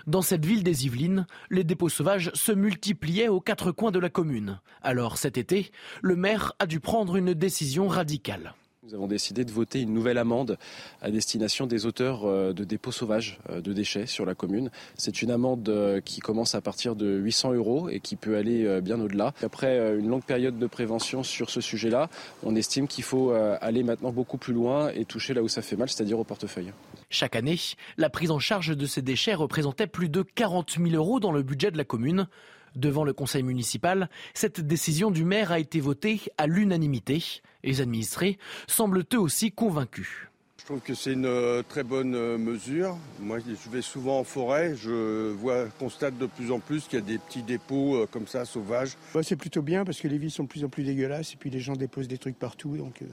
Dans 0.07 0.20
cette 0.20 0.44
ville 0.44 0.62
des 0.62 0.84
Yvelines, 0.84 1.26
les 1.48 1.64
dépôts 1.64 1.88
sauvages 1.88 2.30
se 2.34 2.52
multipliaient 2.52 3.28
aux 3.28 3.40
quatre 3.40 3.72
coins 3.72 3.90
de 3.90 3.98
la 3.98 4.11
commune. 4.11 4.61
Alors 4.82 5.16
cet 5.16 5.38
été, 5.38 5.70
le 6.02 6.14
maire 6.14 6.52
a 6.59 6.66
dû 6.66 6.78
prendre 6.78 7.16
une 7.16 7.32
décision 7.32 7.88
radicale. 7.88 8.55
Nous 8.86 8.94
avons 8.94 9.07
décidé 9.07 9.46
de 9.46 9.50
voter 9.50 9.80
une 9.80 9.94
nouvelle 9.94 10.18
amende 10.18 10.59
à 11.00 11.11
destination 11.11 11.66
des 11.66 11.86
auteurs 11.86 12.26
euh, 12.26 12.52
de 12.52 12.64
dépôts 12.64 12.92
sauvages 12.92 13.38
euh, 13.48 13.62
de 13.62 13.72
déchets 13.72 14.05
sur 14.05 14.26
la 14.26 14.34
commune. 14.34 14.70
C'est 14.98 15.22
une 15.22 15.30
amende 15.30 15.66
euh, 15.70 16.02
qui 16.02 16.20
commence 16.20 16.55
à 16.55 16.61
partir 16.61 16.94
de 16.94 17.07
800 17.16 17.55
euros 17.55 17.88
et 17.88 18.00
qui 18.00 18.16
peut 18.16 18.36
aller 18.36 18.82
bien 18.82 19.00
au-delà. 19.00 19.32
Après 19.42 19.96
une 19.98 20.09
longue 20.09 20.22
période 20.22 20.59
de 20.59 20.66
prévention 20.66 21.22
sur 21.22 21.48
ce 21.48 21.62
sujet-là, 21.62 22.11
on 22.42 22.55
estime 22.57 22.86
qu'il 22.86 23.05
faut 23.05 23.30
aller 23.32 23.82
maintenant 23.82 24.12
beaucoup 24.12 24.36
plus 24.36 24.52
loin 24.52 24.90
et 24.90 25.07
toucher 25.07 25.32
là 25.32 25.42
où 25.42 25.48
ça 25.48 25.62
fait 25.62 25.76
mal, 25.76 25.88
c'est-à-dire 25.88 26.18
au 26.18 26.24
portefeuille. 26.24 26.72
Chaque 27.14 27.36
année, 27.36 27.60
la 27.96 28.10
prise 28.10 28.32
en 28.32 28.40
charge 28.40 28.76
de 28.76 28.86
ces 28.86 29.00
déchets 29.00 29.34
représentait 29.34 29.86
plus 29.86 30.08
de 30.08 30.22
40 30.22 30.78
000 30.84 30.96
euros 30.96 31.20
dans 31.20 31.30
le 31.30 31.44
budget 31.44 31.70
de 31.70 31.78
la 31.78 31.84
commune. 31.84 32.26
Devant 32.74 33.04
le 33.04 33.12
conseil 33.12 33.44
municipal, 33.44 34.10
cette 34.34 34.60
décision 34.60 35.12
du 35.12 35.22
maire 35.22 35.52
a 35.52 35.60
été 35.60 35.78
votée 35.78 36.20
à 36.38 36.48
l'unanimité. 36.48 37.22
Les 37.62 37.80
administrés 37.80 38.36
semblent 38.66 39.04
eux 39.14 39.20
aussi 39.20 39.52
convaincus. 39.52 40.26
Je 40.58 40.64
trouve 40.64 40.80
que 40.80 40.94
c'est 40.94 41.12
une 41.12 41.26
euh, 41.26 41.62
très 41.62 41.84
bonne 41.84 42.16
euh, 42.16 42.36
mesure. 42.36 42.98
Moi, 43.20 43.38
je 43.38 43.70
vais 43.70 43.82
souvent 43.82 44.18
en 44.18 44.24
forêt. 44.24 44.74
Je 44.74 45.30
vois, 45.30 45.66
constate 45.78 46.18
de 46.18 46.26
plus 46.26 46.50
en 46.50 46.58
plus 46.58 46.88
qu'il 46.88 46.98
y 46.98 47.02
a 47.02 47.04
des 47.04 47.18
petits 47.18 47.42
dépôts 47.44 47.94
euh, 47.94 48.08
comme 48.10 48.26
ça, 48.26 48.44
sauvages. 48.44 48.96
c'est 49.22 49.36
plutôt 49.36 49.62
bien 49.62 49.84
parce 49.84 50.00
que 50.00 50.08
les 50.08 50.18
villes 50.18 50.32
sont 50.32 50.42
de 50.42 50.48
plus 50.48 50.64
en 50.64 50.68
plus 50.68 50.82
dégueulasses 50.82 51.34
et 51.34 51.36
puis 51.36 51.50
les 51.50 51.60
gens 51.60 51.74
déposent 51.74 52.08
des 52.08 52.18
trucs 52.18 52.40
partout. 52.40 52.76
Donc, 52.76 53.04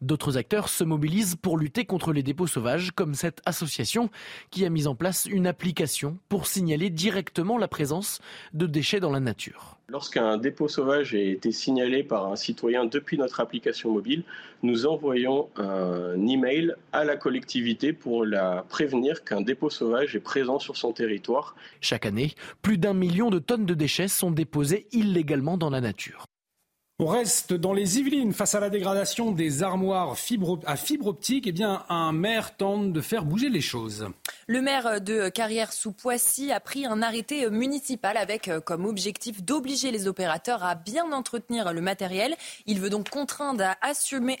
D'autres 0.00 0.38
acteurs 0.38 0.70
se 0.70 0.82
mobilisent 0.82 1.36
pour 1.36 1.58
lutter 1.58 1.84
contre 1.84 2.12
les 2.12 2.22
dépôts 2.22 2.46
sauvages, 2.46 2.90
comme 2.92 3.14
cette 3.14 3.42
association 3.44 4.08
qui 4.50 4.64
a 4.64 4.70
mis 4.70 4.86
en 4.86 4.94
place 4.94 5.26
une 5.26 5.46
application 5.46 6.16
pour 6.30 6.46
signaler 6.46 6.88
directement 6.88 7.58
la 7.58 7.68
présence 7.68 8.20
de 8.54 8.66
déchets 8.66 9.00
dans 9.00 9.10
la 9.10 9.20
nature. 9.20 9.76
Lorsqu'un 9.88 10.38
dépôt 10.38 10.68
sauvage 10.68 11.14
a 11.14 11.18
été 11.18 11.52
signalé 11.52 12.02
par 12.02 12.32
un 12.32 12.36
citoyen 12.36 12.86
depuis 12.86 13.18
notre 13.18 13.40
application 13.40 13.92
mobile, 13.92 14.22
nous 14.62 14.86
envoyons 14.86 15.48
un 15.56 16.26
email 16.26 16.74
à 16.92 17.04
la 17.04 17.16
collectivité 17.16 17.92
pour 17.92 18.24
la 18.24 18.64
prévenir 18.68 19.22
qu'un 19.24 19.42
dépôt 19.42 19.68
sauvage 19.68 20.16
est 20.16 20.20
présent 20.20 20.58
sur 20.58 20.76
son 20.76 20.92
territoire. 20.92 21.56
Chaque 21.80 22.06
année, 22.06 22.34
plus 22.62 22.78
d'un 22.78 22.94
million 22.94 23.30
de 23.30 23.38
tonnes 23.38 23.66
de 23.66 23.74
déchets 23.74 24.08
sont 24.08 24.30
déposées 24.30 24.86
illégalement 24.92 25.58
dans 25.58 25.70
la 25.70 25.80
nature. 25.80 26.24
On 27.02 27.06
reste 27.06 27.54
dans 27.54 27.72
les 27.72 27.98
Yvelines 27.98 28.34
face 28.34 28.54
à 28.54 28.60
la 28.60 28.68
dégradation 28.68 29.32
des 29.32 29.62
armoires 29.62 30.10
à 30.66 30.76
fibre 30.76 31.06
optique. 31.06 31.46
Eh 31.46 31.52
bien, 31.52 31.82
un 31.88 32.12
maire 32.12 32.58
tente 32.58 32.92
de 32.92 33.00
faire 33.00 33.24
bouger 33.24 33.48
les 33.48 33.62
choses. 33.62 34.08
Le 34.46 34.60
maire 34.60 35.00
de 35.00 35.30
Carrière 35.30 35.72
sous 35.72 35.92
Poissy 35.92 36.52
a 36.52 36.60
pris 36.60 36.84
un 36.84 37.00
arrêté 37.00 37.48
municipal 37.48 38.18
avec 38.18 38.48
euh, 38.48 38.60
comme 38.60 38.84
objectif 38.84 39.42
d'obliger 39.42 39.92
les 39.92 40.08
opérateurs 40.08 40.62
à 40.62 40.74
bien 40.74 41.10
entretenir 41.12 41.72
le 41.72 41.80
matériel. 41.80 42.36
Il 42.66 42.80
veut 42.80 42.90
donc 42.90 43.08
contraindre 43.08 43.64
à, 43.64 43.78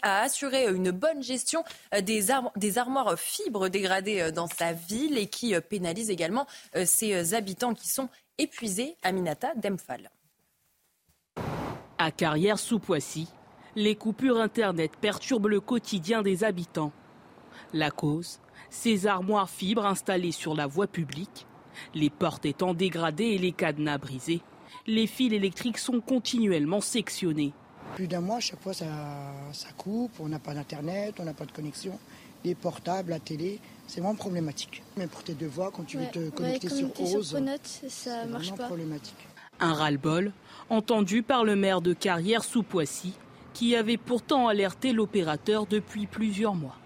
à 0.02 0.20
assurer 0.20 0.66
une 0.66 0.90
bonne 0.90 1.22
gestion 1.22 1.64
euh, 1.94 2.02
des, 2.02 2.26
des 2.56 2.76
armoires 2.76 3.18
fibres 3.18 3.70
dégradées 3.70 4.20
euh, 4.20 4.32
dans 4.32 4.48
sa 4.48 4.74
ville 4.74 5.16
et 5.16 5.28
qui 5.28 5.54
pénalise 5.70 6.10
également 6.10 6.46
ses 6.84 7.32
habitants 7.32 7.72
qui 7.72 7.88
sont 7.88 8.10
épuisés. 8.36 8.96
Aminata 9.02 9.54
Demphal. 9.54 10.10
À 12.02 12.10
Carrière 12.10 12.58
sous 12.58 12.78
Poissy, 12.78 13.28
les 13.76 13.94
coupures 13.94 14.40
Internet 14.40 14.92
perturbent 14.98 15.48
le 15.48 15.60
quotidien 15.60 16.22
des 16.22 16.44
habitants. 16.44 16.92
La 17.74 17.90
cause 17.90 18.40
Ces 18.70 19.06
armoires 19.06 19.50
fibres 19.50 19.84
installées 19.84 20.32
sur 20.32 20.54
la 20.54 20.66
voie 20.66 20.86
publique. 20.86 21.46
Les 21.94 22.08
portes 22.08 22.46
étant 22.46 22.72
dégradées 22.72 23.32
et 23.32 23.38
les 23.38 23.52
cadenas 23.52 23.98
brisés, 23.98 24.40
les 24.86 25.06
fils 25.06 25.34
électriques 25.34 25.76
sont 25.76 26.00
continuellement 26.00 26.80
sectionnés. 26.80 27.52
Plus 27.96 28.06
d'un 28.06 28.22
mois, 28.22 28.40
chaque 28.40 28.62
fois 28.62 28.72
ça, 28.72 28.86
coupe, 29.76 30.12
on 30.20 30.28
n'a 30.28 30.38
pas 30.38 30.54
d'internet, 30.54 31.16
on 31.18 31.24
n'a 31.24 31.34
pas 31.34 31.44
de 31.44 31.52
connexion. 31.52 31.98
Les 32.46 32.54
portables, 32.54 33.10
la 33.10 33.20
télé, 33.20 33.60
c'est 33.86 34.00
vraiment 34.00 34.14
problématique. 34.14 34.82
Même 34.96 35.10
pour 35.10 35.22
tes 35.22 35.34
devoirs, 35.34 35.70
quand 35.70 35.84
tu 35.84 35.98
veux 35.98 36.06
te 36.06 36.30
connecter 36.30 36.70
sur 36.70 36.88
Ose, 36.98 37.36
ça 37.88 38.24
marche 38.24 38.54
pas. 38.54 38.68
problématique. 38.68 39.28
Un 39.62 39.74
ras-le-bol 39.74 40.32
entendu 40.70 41.22
par 41.22 41.44
le 41.44 41.56
maire 41.56 41.80
de 41.80 41.92
Carrière 41.92 42.44
sous 42.44 42.62
Poissy, 42.62 43.14
qui 43.52 43.76
avait 43.76 43.96
pourtant 43.96 44.48
alerté 44.48 44.92
l'opérateur 44.92 45.66
depuis 45.66 46.06
plusieurs 46.06 46.54
mois. 46.54 46.76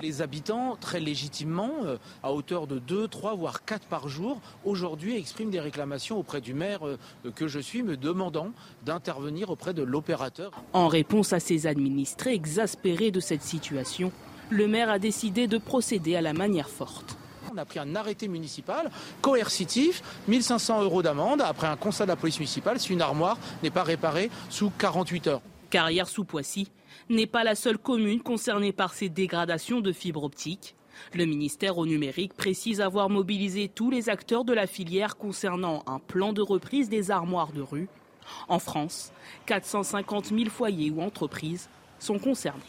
Les 0.00 0.22
habitants, 0.22 0.76
très 0.80 1.00
légitimement, 1.00 1.70
euh, 1.84 1.96
à 2.22 2.32
hauteur 2.32 2.66
de 2.66 2.78
2, 2.78 3.08
3, 3.08 3.34
voire 3.34 3.64
4 3.64 3.86
par 3.86 4.08
jour, 4.08 4.40
aujourd'hui 4.64 5.16
expriment 5.16 5.50
des 5.50 5.60
réclamations 5.60 6.18
auprès 6.18 6.40
du 6.40 6.54
maire 6.54 6.86
euh, 6.86 6.96
que 7.34 7.46
je 7.46 7.60
suis, 7.60 7.82
me 7.82 7.96
demandant 7.96 8.52
d'intervenir 8.84 9.50
auprès 9.50 9.74
de 9.74 9.82
l'opérateur. 9.82 10.52
En 10.72 10.88
réponse 10.88 11.32
à 11.32 11.40
ces 11.40 11.66
administrés 11.66 12.32
exaspérés 12.34 13.10
de 13.10 13.20
cette 13.20 13.42
situation, 13.42 14.12
le 14.50 14.66
maire 14.66 14.90
a 14.90 14.98
décidé 14.98 15.46
de 15.46 15.58
procéder 15.58 16.16
à 16.16 16.20
la 16.20 16.32
manière 16.32 16.68
forte. 16.68 17.16
On 17.54 17.58
a 17.58 17.66
pris 17.66 17.78
un 17.78 17.94
arrêté 17.96 18.28
municipal 18.28 18.90
coercitif, 19.20 20.02
1500 20.28 20.84
euros 20.84 21.02
d'amende 21.02 21.42
après 21.42 21.66
un 21.66 21.76
constat 21.76 22.04
de 22.04 22.10
la 22.10 22.16
police 22.16 22.38
municipale 22.38 22.80
si 22.80 22.94
une 22.94 23.02
armoire 23.02 23.36
n'est 23.62 23.70
pas 23.70 23.82
réparée 23.82 24.30
sous 24.48 24.70
48 24.78 25.26
heures. 25.26 25.42
Carrière 25.68 26.08
sous 26.08 26.24
Poissy 26.24 26.70
n'est 27.10 27.26
pas 27.26 27.44
la 27.44 27.54
seule 27.54 27.76
commune 27.76 28.22
concernée 28.22 28.72
par 28.72 28.94
ces 28.94 29.10
dégradations 29.10 29.82
de 29.82 29.92
fibres 29.92 30.24
optiques. 30.24 30.74
Le 31.12 31.26
ministère 31.26 31.76
au 31.76 31.84
numérique 31.84 32.32
précise 32.32 32.80
avoir 32.80 33.10
mobilisé 33.10 33.68
tous 33.68 33.90
les 33.90 34.08
acteurs 34.08 34.44
de 34.44 34.54
la 34.54 34.66
filière 34.66 35.18
concernant 35.18 35.82
un 35.86 35.98
plan 35.98 36.32
de 36.32 36.40
reprise 36.40 36.88
des 36.88 37.10
armoires 37.10 37.52
de 37.52 37.60
rue. 37.60 37.88
En 38.48 38.60
France, 38.60 39.12
450 39.44 40.28
000 40.28 40.48
foyers 40.48 40.90
ou 40.90 41.02
entreprises 41.02 41.68
sont 41.98 42.18
concernés. 42.18 42.62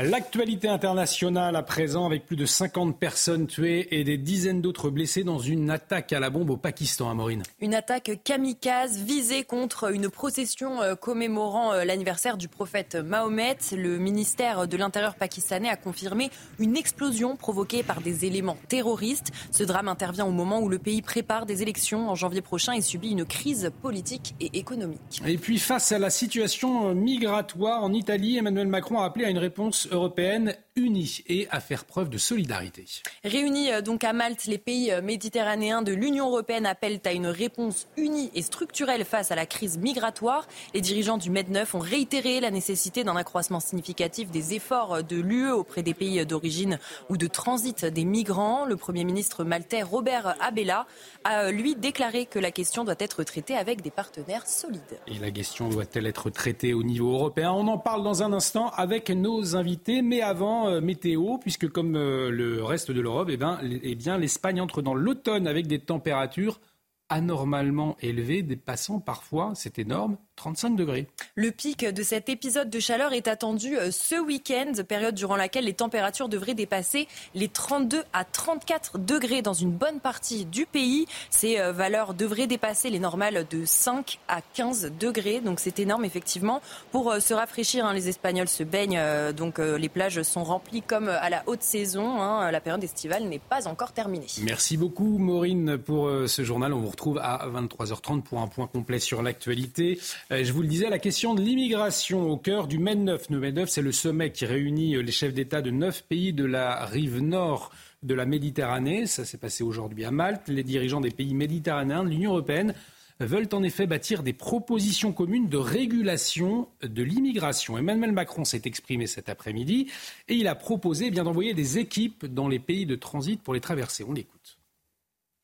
L'actualité 0.00 0.68
internationale 0.68 1.56
à 1.56 1.64
présent 1.64 2.06
avec 2.06 2.24
plus 2.24 2.36
de 2.36 2.46
50 2.46 2.96
personnes 2.96 3.48
tuées 3.48 3.88
et 3.90 4.04
des 4.04 4.16
dizaines 4.16 4.62
d'autres 4.62 4.90
blessées 4.90 5.24
dans 5.24 5.40
une 5.40 5.70
attaque 5.70 6.12
à 6.12 6.20
la 6.20 6.30
bombe 6.30 6.50
au 6.50 6.56
Pakistan, 6.56 7.10
à 7.10 7.14
Maureen. 7.14 7.42
Une 7.60 7.74
attaque 7.74 8.20
kamikaze 8.22 8.98
visée 8.98 9.42
contre 9.42 9.92
une 9.92 10.08
procession 10.08 10.80
euh, 10.82 10.94
commémorant 10.94 11.72
euh, 11.72 11.84
l'anniversaire 11.84 12.36
du 12.36 12.46
prophète 12.46 12.94
Mahomet. 12.94 13.58
Le 13.72 13.98
ministère 13.98 14.68
de 14.68 14.76
l'Intérieur 14.76 15.16
pakistanais 15.16 15.68
a 15.68 15.74
confirmé 15.74 16.30
une 16.60 16.76
explosion 16.76 17.34
provoquée 17.34 17.82
par 17.82 18.00
des 18.00 18.24
éléments 18.24 18.56
terroristes. 18.68 19.32
Ce 19.50 19.64
drame 19.64 19.88
intervient 19.88 20.26
au 20.26 20.30
moment 20.30 20.60
où 20.60 20.68
le 20.68 20.78
pays 20.78 21.02
prépare 21.02 21.44
des 21.44 21.62
élections 21.62 22.08
en 22.08 22.14
janvier 22.14 22.40
prochain 22.40 22.72
et 22.72 22.82
subit 22.82 23.10
une 23.10 23.24
crise 23.24 23.72
politique 23.82 24.36
et 24.38 24.60
économique. 24.60 25.20
Et 25.26 25.38
puis 25.38 25.58
face 25.58 25.90
à 25.90 25.98
la 25.98 26.10
situation 26.10 26.94
migratoire 26.94 27.82
en 27.82 27.92
Italie, 27.92 28.36
Emmanuel 28.36 28.68
Macron 28.68 29.00
a 29.00 29.04
appelé 29.04 29.24
à 29.24 29.30
une 29.30 29.38
réponse 29.38 29.87
européenne 29.90 30.56
unie 30.76 31.22
et 31.26 31.48
à 31.50 31.60
faire 31.60 31.84
preuve 31.84 32.08
de 32.08 32.18
solidarité. 32.18 32.84
Réunis 33.24 33.72
euh, 33.72 33.82
donc 33.82 34.04
à 34.04 34.12
Malte, 34.12 34.46
les 34.46 34.58
pays 34.58 34.92
euh, 34.92 35.02
méditerranéens 35.02 35.82
de 35.82 35.92
l'Union 35.92 36.28
européenne 36.28 36.66
appellent 36.66 37.00
à 37.04 37.12
une 37.12 37.26
réponse 37.26 37.88
unie 37.96 38.30
et 38.34 38.42
structurelle 38.42 39.04
face 39.04 39.30
à 39.30 39.34
la 39.34 39.46
crise 39.46 39.78
migratoire. 39.78 40.46
Les 40.74 40.80
dirigeants 40.80 41.18
du 41.18 41.30
Med 41.30 41.50
9 41.50 41.74
ont 41.74 41.80
réitéré 41.80 42.40
la 42.40 42.50
nécessité 42.50 43.04
d'un 43.04 43.16
accroissement 43.16 43.60
significatif 43.60 44.30
des 44.30 44.54
efforts 44.54 45.02
de 45.02 45.16
l'UE 45.16 45.50
auprès 45.50 45.82
des 45.82 45.94
pays 45.94 46.24
d'origine 46.24 46.78
ou 47.08 47.16
de 47.16 47.26
transit 47.26 47.84
des 47.84 48.04
migrants. 48.04 48.64
Le 48.64 48.76
Premier 48.76 49.04
ministre 49.04 49.44
maltais 49.44 49.82
Robert 49.82 50.36
Abella 50.40 50.86
a 51.24 51.50
lui 51.50 51.74
déclaré 51.74 52.26
que 52.26 52.38
la 52.38 52.50
question 52.50 52.84
doit 52.84 52.94
être 52.98 53.24
traitée 53.24 53.56
avec 53.56 53.82
des 53.82 53.90
partenaires 53.90 54.46
solides. 54.46 54.80
Et 55.06 55.18
la 55.18 55.30
question 55.30 55.68
doit-elle 55.68 56.06
être 56.06 56.30
traitée 56.30 56.74
au 56.74 56.82
niveau 56.82 57.12
européen? 57.12 57.52
On 57.52 57.68
en 57.68 57.78
parle 57.78 58.02
dans 58.02 58.22
un 58.22 58.32
instant 58.32 58.70
avec 58.70 59.10
nos 59.10 59.56
invités, 59.56 59.77
mais 60.02 60.20
avant 60.20 60.68
euh, 60.68 60.80
météo, 60.80 61.38
puisque 61.38 61.68
comme 61.68 61.96
euh, 61.96 62.30
le 62.30 62.62
reste 62.62 62.90
de 62.90 63.00
l'Europe, 63.00 63.28
eh 63.30 63.36
ben, 63.36 63.58
eh 63.62 63.96
l'Espagne 64.18 64.60
entre 64.60 64.82
dans 64.82 64.94
l'automne 64.94 65.46
avec 65.46 65.66
des 65.66 65.78
températures 65.78 66.60
anormalement 67.08 67.96
élevées, 68.00 68.42
dépassant 68.42 69.00
parfois, 69.00 69.52
c'est 69.54 69.78
énorme, 69.78 70.18
35 70.38 70.76
degrés. 70.76 71.06
Le 71.34 71.50
pic 71.50 71.84
de 71.84 72.02
cet 72.02 72.28
épisode 72.28 72.70
de 72.70 72.80
chaleur 72.80 73.12
est 73.12 73.28
attendu 73.28 73.76
euh, 73.76 73.90
ce 73.90 74.14
week-end, 74.14 74.72
période 74.86 75.14
durant 75.14 75.36
laquelle 75.36 75.64
les 75.64 75.74
températures 75.74 76.28
devraient 76.28 76.54
dépasser 76.54 77.08
les 77.34 77.48
32 77.48 78.04
à 78.12 78.24
34 78.24 78.98
degrés 78.98 79.42
dans 79.42 79.52
une 79.52 79.72
bonne 79.72 79.98
partie 80.00 80.44
du 80.44 80.64
pays. 80.64 81.06
Ces 81.30 81.58
euh, 81.58 81.72
valeurs 81.72 82.14
devraient 82.14 82.46
dépasser 82.46 82.88
les 82.88 83.00
normales 83.00 83.46
de 83.50 83.64
5 83.64 84.20
à 84.28 84.40
15 84.40 84.92
degrés. 84.98 85.40
Donc 85.40 85.58
c'est 85.58 85.80
énorme 85.80 86.04
effectivement. 86.04 86.62
Pour 86.92 87.10
euh, 87.10 87.20
se 87.20 87.34
rafraîchir, 87.34 87.84
hein, 87.84 87.92
les 87.92 88.08
Espagnols 88.08 88.48
se 88.48 88.62
baignent. 88.62 89.00
Donc 89.36 89.58
les 89.58 89.88
plages 89.88 90.22
sont 90.22 90.44
remplies 90.44 90.82
comme 90.82 91.08
à 91.08 91.28
la 91.30 91.42
haute 91.46 91.62
saison. 91.62 92.20
Hein. 92.20 92.50
La 92.50 92.60
période 92.60 92.82
estivale 92.84 93.24
n'est 93.24 93.40
pas 93.40 93.66
encore 93.66 93.92
terminée. 93.92 94.26
Merci 94.42 94.76
beaucoup 94.76 95.18
Maureen 95.18 95.78
pour 95.78 96.10
ce 96.26 96.44
journal. 96.44 96.72
On 96.72 96.80
vous 96.80 96.90
retrouve 96.90 97.18
à 97.18 97.46
23h30 97.48 98.22
pour 98.22 98.40
un 98.40 98.46
point 98.46 98.68
complet 98.68 99.00
sur 99.00 99.22
l'actualité. 99.22 99.98
Euh, 100.30 100.44
je 100.44 100.52
vous 100.52 100.60
le 100.60 100.68
disais, 100.68 100.90
la 100.90 100.98
question 100.98 101.34
de 101.34 101.40
l'immigration 101.40 102.30
au 102.30 102.36
cœur 102.36 102.68
du 102.68 102.78
MED 102.78 102.98
9. 102.98 103.30
Le 103.30 103.38
MED 103.38 103.56
9, 103.56 103.68
c'est 103.68 103.82
le 103.82 103.92
sommet 103.92 104.30
qui 104.30 104.44
réunit 104.44 104.96
euh, 104.96 105.00
les 105.00 105.12
chefs 105.12 105.32
d'État 105.32 105.62
de 105.62 105.70
neuf 105.70 106.04
pays 106.04 106.34
de 106.34 106.44
la 106.44 106.84
rive 106.84 107.22
nord 107.22 107.72
de 108.02 108.14
la 108.14 108.26
Méditerranée. 108.26 109.06
Ça 109.06 109.24
s'est 109.24 109.38
passé 109.38 109.64
aujourd'hui 109.64 110.04
à 110.04 110.10
Malte. 110.10 110.48
Les 110.48 110.62
dirigeants 110.62 111.00
des 111.00 111.10
pays 111.10 111.32
méditerranéens 111.32 112.04
de 112.04 112.10
l'Union 112.10 112.32
européenne 112.32 112.74
veulent 113.20 113.48
en 113.52 113.62
effet 113.62 113.86
bâtir 113.86 114.22
des 114.22 114.34
propositions 114.34 115.12
communes 115.12 115.48
de 115.48 115.56
régulation 115.56 116.68
de 116.82 117.02
l'immigration. 117.02 117.78
Emmanuel 117.78 118.12
Macron 118.12 118.44
s'est 118.44 118.62
exprimé 118.66 119.06
cet 119.06 119.28
après-midi 119.30 119.90
et 120.28 120.34
il 120.34 120.46
a 120.46 120.54
proposé 120.54 121.06
eh 121.06 121.10
d'envoyer 121.10 121.54
des 121.54 121.78
équipes 121.78 122.26
dans 122.26 122.48
les 122.48 122.60
pays 122.60 122.86
de 122.86 122.94
transit 122.94 123.42
pour 123.42 123.54
les 123.54 123.60
traverser. 123.60 124.04
On 124.04 124.12
l'écoute. 124.12 124.58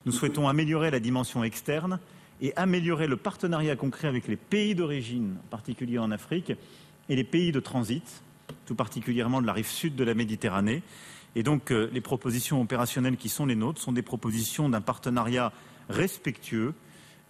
Nous 0.04 0.12
souhaitons 0.12 0.46
améliorer 0.46 0.90
la 0.90 1.00
dimension 1.00 1.42
externe 1.42 1.98
et 2.44 2.52
améliorer 2.56 3.06
le 3.06 3.16
partenariat 3.16 3.74
concret 3.74 4.06
avec 4.06 4.28
les 4.28 4.36
pays 4.36 4.74
d'origine, 4.74 5.38
en 5.46 5.48
particulier 5.48 5.98
en 5.98 6.10
Afrique, 6.10 6.52
et 7.08 7.16
les 7.16 7.24
pays 7.24 7.52
de 7.52 7.60
transit, 7.60 8.04
tout 8.66 8.74
particulièrement 8.74 9.40
de 9.40 9.46
la 9.46 9.54
rive 9.54 9.66
sud 9.66 9.96
de 9.96 10.04
la 10.04 10.12
Méditerranée. 10.12 10.82
Et 11.36 11.42
donc, 11.42 11.72
euh, 11.72 11.88
les 11.94 12.02
propositions 12.02 12.60
opérationnelles 12.60 13.16
qui 13.16 13.30
sont 13.30 13.46
les 13.46 13.54
nôtres 13.54 13.80
sont 13.80 13.92
des 13.92 14.02
propositions 14.02 14.68
d'un 14.68 14.82
partenariat 14.82 15.52
respectueux, 15.88 16.74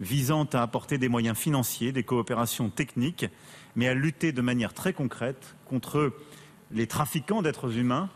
visant 0.01 0.43
à 0.51 0.61
apporter 0.61 0.97
des 0.97 1.07
moyens 1.07 1.37
financiers, 1.37 1.93
des 1.93 2.03
coopérations 2.03 2.69
techniques, 2.69 3.25
mais 3.77 3.87
à 3.87 3.93
lutter 3.93 4.33
de 4.33 4.41
manière 4.41 4.73
très 4.73 4.91
concrète 4.91 5.55
contre 5.65 6.11
les 6.71 6.87
trafiquants 6.87 7.41
d'êtres 7.41 7.77
humains 7.77 8.09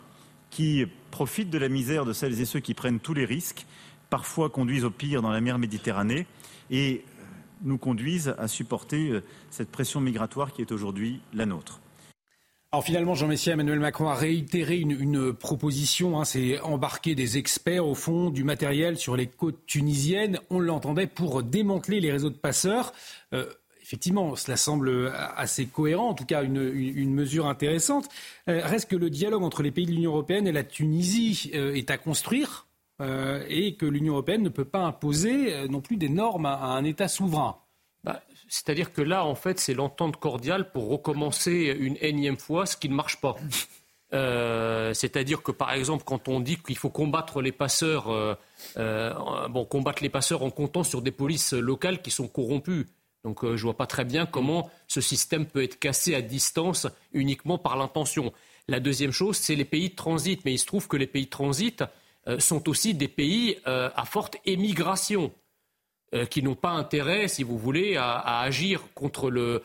qui 0.49 0.85
profitent 1.11 1.49
de 1.49 1.57
la 1.57 1.69
misère 1.69 2.03
de 2.03 2.11
celles 2.11 2.41
et 2.41 2.45
ceux 2.45 2.59
qui 2.59 2.73
prennent 2.73 2.99
tous 2.99 3.13
les 3.13 3.23
risques, 3.23 3.65
parfois 4.09 4.49
conduisent 4.49 4.83
au 4.83 4.89
pire 4.89 5.21
dans 5.21 5.31
la 5.31 5.39
mer 5.39 5.59
Méditerranée, 5.59 6.27
et 6.71 7.03
nous 7.63 7.77
conduisent 7.77 8.35
à 8.37 8.47
supporter 8.47 9.09
euh, 9.09 9.23
cette 9.49 9.69
pression 9.69 9.99
migratoire 9.99 10.53
qui 10.53 10.61
est 10.61 10.71
aujourd'hui 10.71 11.21
la 11.33 11.45
nôtre. 11.45 11.81
Alors 12.71 12.83
finalement, 12.83 13.15
Jean 13.15 13.27
Messia, 13.27 13.53
Emmanuel 13.53 13.79
Macron 13.79 14.09
a 14.09 14.13
réitéré 14.13 14.77
une, 14.77 15.33
proposition, 15.33 16.19
hein, 16.19 16.25
c'est 16.25 16.59
embarquer 16.59 17.15
des 17.15 17.39
experts 17.39 17.85
au 17.87 17.95
fond 17.95 18.29
du 18.29 18.43
matériel 18.43 18.97
sur 18.97 19.15
les 19.15 19.25
côtes 19.25 19.65
tunisiennes. 19.65 20.39
On 20.51 20.59
l'entendait 20.59 21.07
pour 21.07 21.41
démanteler 21.41 21.99
les 21.99 22.11
réseaux 22.11 22.29
de 22.29 22.35
passeurs. 22.35 22.93
Euh, 23.33 23.47
effectivement, 23.81 24.35
cela 24.35 24.55
semble 24.55 25.11
assez 25.35 25.65
cohérent, 25.65 26.09
en 26.09 26.13
tout 26.13 26.25
cas 26.25 26.43
une, 26.43 27.11
mesure 27.11 27.47
intéressante. 27.47 28.07
Euh, 28.47 28.61
reste 28.63 28.87
que 28.87 28.95
le 28.95 29.09
dialogue 29.09 29.43
entre 29.43 29.63
les 29.63 29.71
pays 29.71 29.87
de 29.87 29.91
l'Union 29.91 30.11
européenne 30.11 30.45
et 30.45 30.51
la 30.51 30.63
Tunisie 30.63 31.49
est 31.51 31.89
à 31.89 31.97
construire 31.97 32.67
euh, 33.01 33.43
et 33.47 33.75
que 33.75 33.85
l'Union 33.85 34.13
européenne 34.13 34.43
ne 34.43 34.49
peut 34.49 34.65
pas 34.65 34.79
imposer 34.79 35.53
euh, 35.53 35.67
non 35.69 35.79
plus 35.79 35.95
des 35.95 36.09
normes 36.09 36.45
à, 36.45 36.57
un 36.57 36.83
État 36.83 37.07
souverain. 37.07 37.57
Bah, 38.03 38.21
c'est-à-dire 38.49 38.91
que 38.91 39.01
là, 39.01 39.25
en 39.25 39.35
fait, 39.35 39.57
c'est 39.57 39.73
l'entente 39.73 40.17
cordiale 40.17 40.71
pour 40.71 40.89
recommencer 40.89 41.75
une 41.79 41.97
énième 42.01 42.37
fois 42.37 42.65
ce 42.65 42.75
qui 42.75 42.89
ne 42.89 42.95
marche 42.95 43.21
pas. 43.21 43.35
Euh, 44.11 44.91
c'est-à-dire 44.95 45.43
que, 45.43 45.51
par 45.51 45.71
exemple, 45.71 46.03
quand 46.03 46.27
on 46.27 46.39
dit 46.39 46.57
qu'il 46.57 46.75
faut 46.75 46.89
combattre 46.89 47.43
les 47.43 47.51
passeurs, 47.51 48.37
bon, 48.75 49.65
combattre 49.65 50.01
les 50.01 50.09
passeurs 50.09 50.41
en 50.41 50.49
comptant 50.49 50.83
sur 50.83 51.03
des 51.03 51.11
polices 51.11 51.53
locales 51.53 52.01
qui 52.01 52.09
sont 52.09 52.27
corrompues. 52.27 52.87
Donc, 53.23 53.45
je 53.45 53.51
ne 53.51 53.61
vois 53.61 53.77
pas 53.77 53.85
très 53.85 54.05
bien 54.05 54.25
comment 54.25 54.71
ce 54.87 54.99
système 54.99 55.45
peut 55.45 55.61
être 55.63 55.77
cassé 55.77 56.15
à 56.15 56.23
distance 56.23 56.87
uniquement 57.13 57.59
par 57.59 57.77
l'intention. 57.77 58.33
La 58.67 58.79
deuxième 58.79 59.11
chose, 59.11 59.37
c'est 59.37 59.53
les 59.53 59.63
pays 59.63 59.89
de 59.89 59.95
transit. 59.95 60.43
Mais 60.43 60.53
il 60.53 60.57
se 60.57 60.65
trouve 60.65 60.87
que 60.87 60.97
les 60.97 61.05
pays 61.05 61.25
de 61.25 61.29
transit, 61.29 61.83
sont 62.37 62.69
aussi 62.69 62.93
des 62.93 63.07
pays 63.07 63.57
euh, 63.67 63.89
à 63.95 64.05
forte 64.05 64.37
émigration, 64.45 65.31
euh, 66.13 66.25
qui 66.25 66.43
n'ont 66.43 66.55
pas 66.55 66.71
intérêt, 66.71 67.27
si 67.27 67.43
vous 67.43 67.57
voulez, 67.57 67.95
à, 67.97 68.41
agir 68.41 68.83
contre 68.93 69.29
le, 69.29 69.63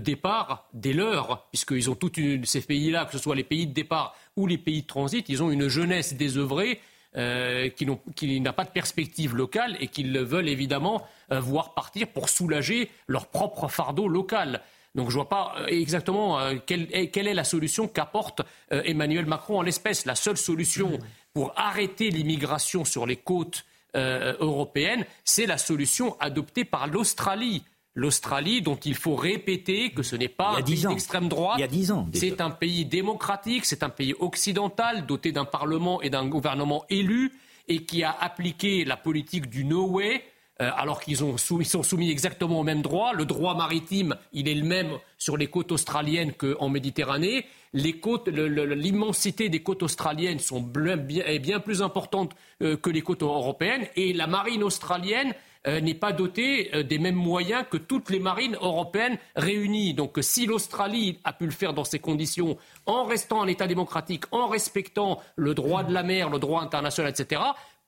départ 0.00 0.68
des 0.72 0.92
leurs, 0.92 1.46
puisqu'ils 1.50 1.90
ont 1.90 1.94
tous 1.94 2.10
ces 2.44 2.60
pays-là, 2.60 3.04
que 3.04 3.12
ce 3.12 3.18
soit 3.18 3.36
les 3.36 3.44
pays 3.44 3.68
de 3.68 3.72
départ 3.72 4.16
ou 4.36 4.48
les 4.48 4.58
pays 4.58 4.82
de 4.82 4.86
transit, 4.86 5.28
ils 5.28 5.42
ont 5.42 5.50
une 5.52 5.68
jeunesse 5.68 6.14
désœuvrée 6.14 6.80
qui, 7.14 8.40
n'a 8.40 8.52
pas 8.52 8.64
de 8.64 8.70
perspective 8.70 9.36
locale 9.36 9.76
et 9.78 9.86
qu'ils 9.86 10.18
veulent 10.18 10.48
évidemment 10.48 11.06
voir 11.30 11.74
partir 11.74 12.08
pour 12.08 12.28
soulager 12.28 12.90
leur 13.06 13.28
propre 13.28 13.68
fardeau 13.68 14.08
local. 14.08 14.60
Donc 14.96 15.10
je 15.10 15.14
ne 15.18 15.22
vois 15.22 15.28
pas 15.28 15.54
exactement 15.68 16.40
quelle, 16.66 16.88
est, 16.92 17.34
la 17.34 17.44
solution 17.44 17.86
qu'apporte 17.86 18.42
Emmanuel 18.70 19.26
Macron 19.26 19.58
en 19.58 19.62
l'espèce. 19.62 20.04
La 20.04 20.16
seule 20.16 20.36
solution 20.36 20.98
pour 21.32 21.52
arrêter 21.56 22.10
l'immigration 22.10 22.84
sur 22.84 23.06
les 23.06 23.16
côtes 23.16 23.64
euh, 23.96 24.36
européennes, 24.40 25.04
c'est 25.24 25.46
la 25.46 25.58
solution 25.58 26.16
adoptée 26.20 26.64
par 26.64 26.86
l'Australie. 26.86 27.64
L'Australie, 27.94 28.62
dont 28.62 28.76
il 28.76 28.94
faut 28.94 29.16
répéter 29.16 29.90
que 29.90 30.04
ce 30.04 30.14
n'est 30.14 30.28
pas 30.28 30.56
un 30.58 30.62
pays 30.62 30.86
d'extrême 30.86 31.28
droite. 31.28 31.56
Il 31.58 31.62
y 31.62 31.64
a 31.64 31.68
dix 31.68 31.90
ans. 31.90 32.08
C'est 32.14 32.40
un 32.40 32.50
pays 32.50 32.84
démocratique, 32.84 33.64
c'est 33.64 33.82
un 33.82 33.88
pays 33.88 34.14
occidental, 34.20 35.06
doté 35.06 35.32
d'un 35.32 35.44
parlement 35.44 36.00
et 36.00 36.08
d'un 36.08 36.26
gouvernement 36.28 36.84
élu, 36.88 37.32
et 37.66 37.84
qui 37.84 38.04
a 38.04 38.16
appliqué 38.18 38.84
la 38.84 38.96
politique 38.96 39.50
du 39.50 39.64
no 39.64 39.86
way, 39.88 40.24
euh, 40.60 40.70
alors 40.76 41.00
qu'ils 41.00 41.16
sont 41.16 41.38
soumis 41.38 42.10
exactement 42.10 42.60
au 42.60 42.62
même 42.62 42.82
droit. 42.82 43.14
Le 43.14 43.24
droit 43.24 43.54
maritime, 43.54 44.16
il 44.34 44.46
est 44.46 44.54
le 44.54 44.66
même 44.66 44.90
sur 45.16 45.38
les 45.38 45.46
côtes 45.46 45.72
australiennes 45.72 46.32
qu'en 46.34 46.68
Méditerranée. 46.68 47.46
l'immensité 47.72 49.48
des 49.48 49.62
côtes 49.62 49.82
australiennes 49.82 50.38
sont 50.38 50.60
bien, 50.60 50.98
est 51.24 51.38
bien 51.38 51.60
plus 51.60 51.80
importante 51.80 52.32
euh, 52.62 52.76
que 52.76 52.90
les 52.90 53.00
côtes 53.00 53.22
européennes. 53.22 53.86
Et 53.96 54.12
la 54.12 54.26
marine 54.26 54.62
australienne 54.62 55.32
euh, 55.66 55.80
n'est 55.80 55.94
pas 55.94 56.12
dotée 56.12 56.70
des 56.84 56.98
mêmes 56.98 57.14
moyens 57.14 57.64
que 57.70 57.78
toutes 57.78 58.10
les 58.10 58.20
marines 58.20 58.56
européennes 58.60 59.16
réunies. 59.36 59.94
Donc 59.94 60.18
si 60.20 60.44
l'Australie 60.44 61.20
a 61.24 61.32
pu 61.32 61.46
le 61.46 61.52
faire 61.52 61.72
dans 61.72 61.84
ces 61.84 62.00
conditions, 62.00 62.58
en 62.84 63.04
restant 63.04 63.40
un 63.40 63.46
État 63.46 63.66
démocratique, 63.66 64.24
en 64.30 64.46
respectant 64.46 65.20
le 65.36 65.54
droit 65.54 65.84
de 65.84 65.92
la 65.94 66.02
mer, 66.02 66.28
le 66.28 66.38
droit 66.38 66.60
international, 66.60 67.12
etc., 67.12 67.40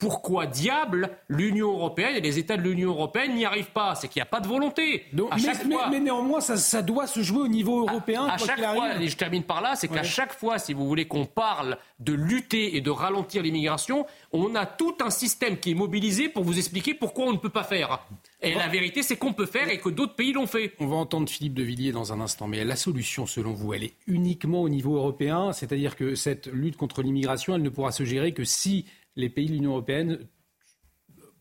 pourquoi 0.03 0.47
diable 0.47 1.11
l'Union 1.29 1.71
européenne 1.71 2.17
et 2.17 2.21
les 2.21 2.37
États 2.37 2.57
de 2.57 2.63
l'Union 2.63 2.91
européenne 2.91 3.37
n'y 3.37 3.45
arrivent 3.45 3.71
pas? 3.71 3.95
C'est 3.95 4.09
qu'il 4.09 4.19
n'y 4.19 4.25
a 4.25 4.27
pas 4.27 4.41
de 4.41 4.49
volonté. 4.49 5.05
mais, 5.13 6.01
néanmoins, 6.01 6.41
ça, 6.41 6.83
doit 6.83 7.07
se 7.07 7.23
jouer 7.23 7.43
au 7.43 7.49
niveau 7.49 7.89
européen. 7.89 8.27
À, 8.27 8.37
chaque 8.37 8.59
fois, 8.59 9.01
et 9.01 9.07
je 9.07 9.17
termine 9.17 9.45
par 9.45 9.61
là, 9.61 9.77
c'est 9.77 9.87
qu'à 9.87 10.03
chaque 10.03 10.33
fois, 10.33 10.59
si 10.59 10.73
vous 10.75 10.89
voulez 10.89 11.07
qu'on 11.07 11.25
parle 11.25 11.79
de 12.01 12.13
lutter 12.13 12.77
et 12.77 12.81
de 12.81 12.91
ralentir 12.91 13.45
l'immigration, 13.45 14.05
on 14.33 14.57
a 14.57 14.67
tout 14.67 14.97
un 15.05 15.11
système 15.11 15.57
qui 15.57 15.71
est 15.71 15.75
mobilisé 15.75 16.29
pour 16.29 16.43
vous 16.43 16.59
expliquer 16.59 16.95
pourquoi 16.95 17.27
on 17.27 17.33
ne 17.33 17.39
peut 17.39 17.49
pas 17.49 17.63
faire. 17.63 18.05
Et 18.41 18.55
la 18.55 18.67
vérité, 18.67 19.05
c'est 19.05 19.17
qu'on 19.17 19.33
peut 19.33 19.47
faire 19.47 19.69
et 19.69 19.79
que 19.79 19.89
d'autres 19.89 20.17
pays 20.17 20.33
l'ont 20.33 20.49
fait. 20.49 20.73
On 20.81 20.87
va 20.87 20.97
entendre 20.97 21.29
Philippe 21.29 21.55
de 21.55 21.63
Villiers 21.63 21.93
dans 21.93 22.13
un 22.13 22.21
instant. 22.21 22.49
Mais 22.49 22.65
la 22.65 22.75
solution, 22.75 23.25
selon 23.27 23.53
vous, 23.53 23.73
elle 23.73 23.85
est 23.85 23.95
uniquement 24.09 24.63
au 24.63 24.69
niveau 24.69 24.97
européen? 24.97 25.53
C'est-à-dire 25.53 25.95
que 25.95 26.17
cette 26.17 26.49
lutte 26.49 26.77
contre 26.77 27.03
l'immigration, 27.03 27.55
elle 27.55 27.63
ne 27.63 27.69
pourra 27.69 27.93
se 27.93 28.05
gérer 28.05 28.33
que 28.33 28.43
si 28.43 28.87
les 29.17 29.29
pays 29.29 29.47
de 29.47 29.53
l'Union 29.53 29.73
européenne 29.73 30.19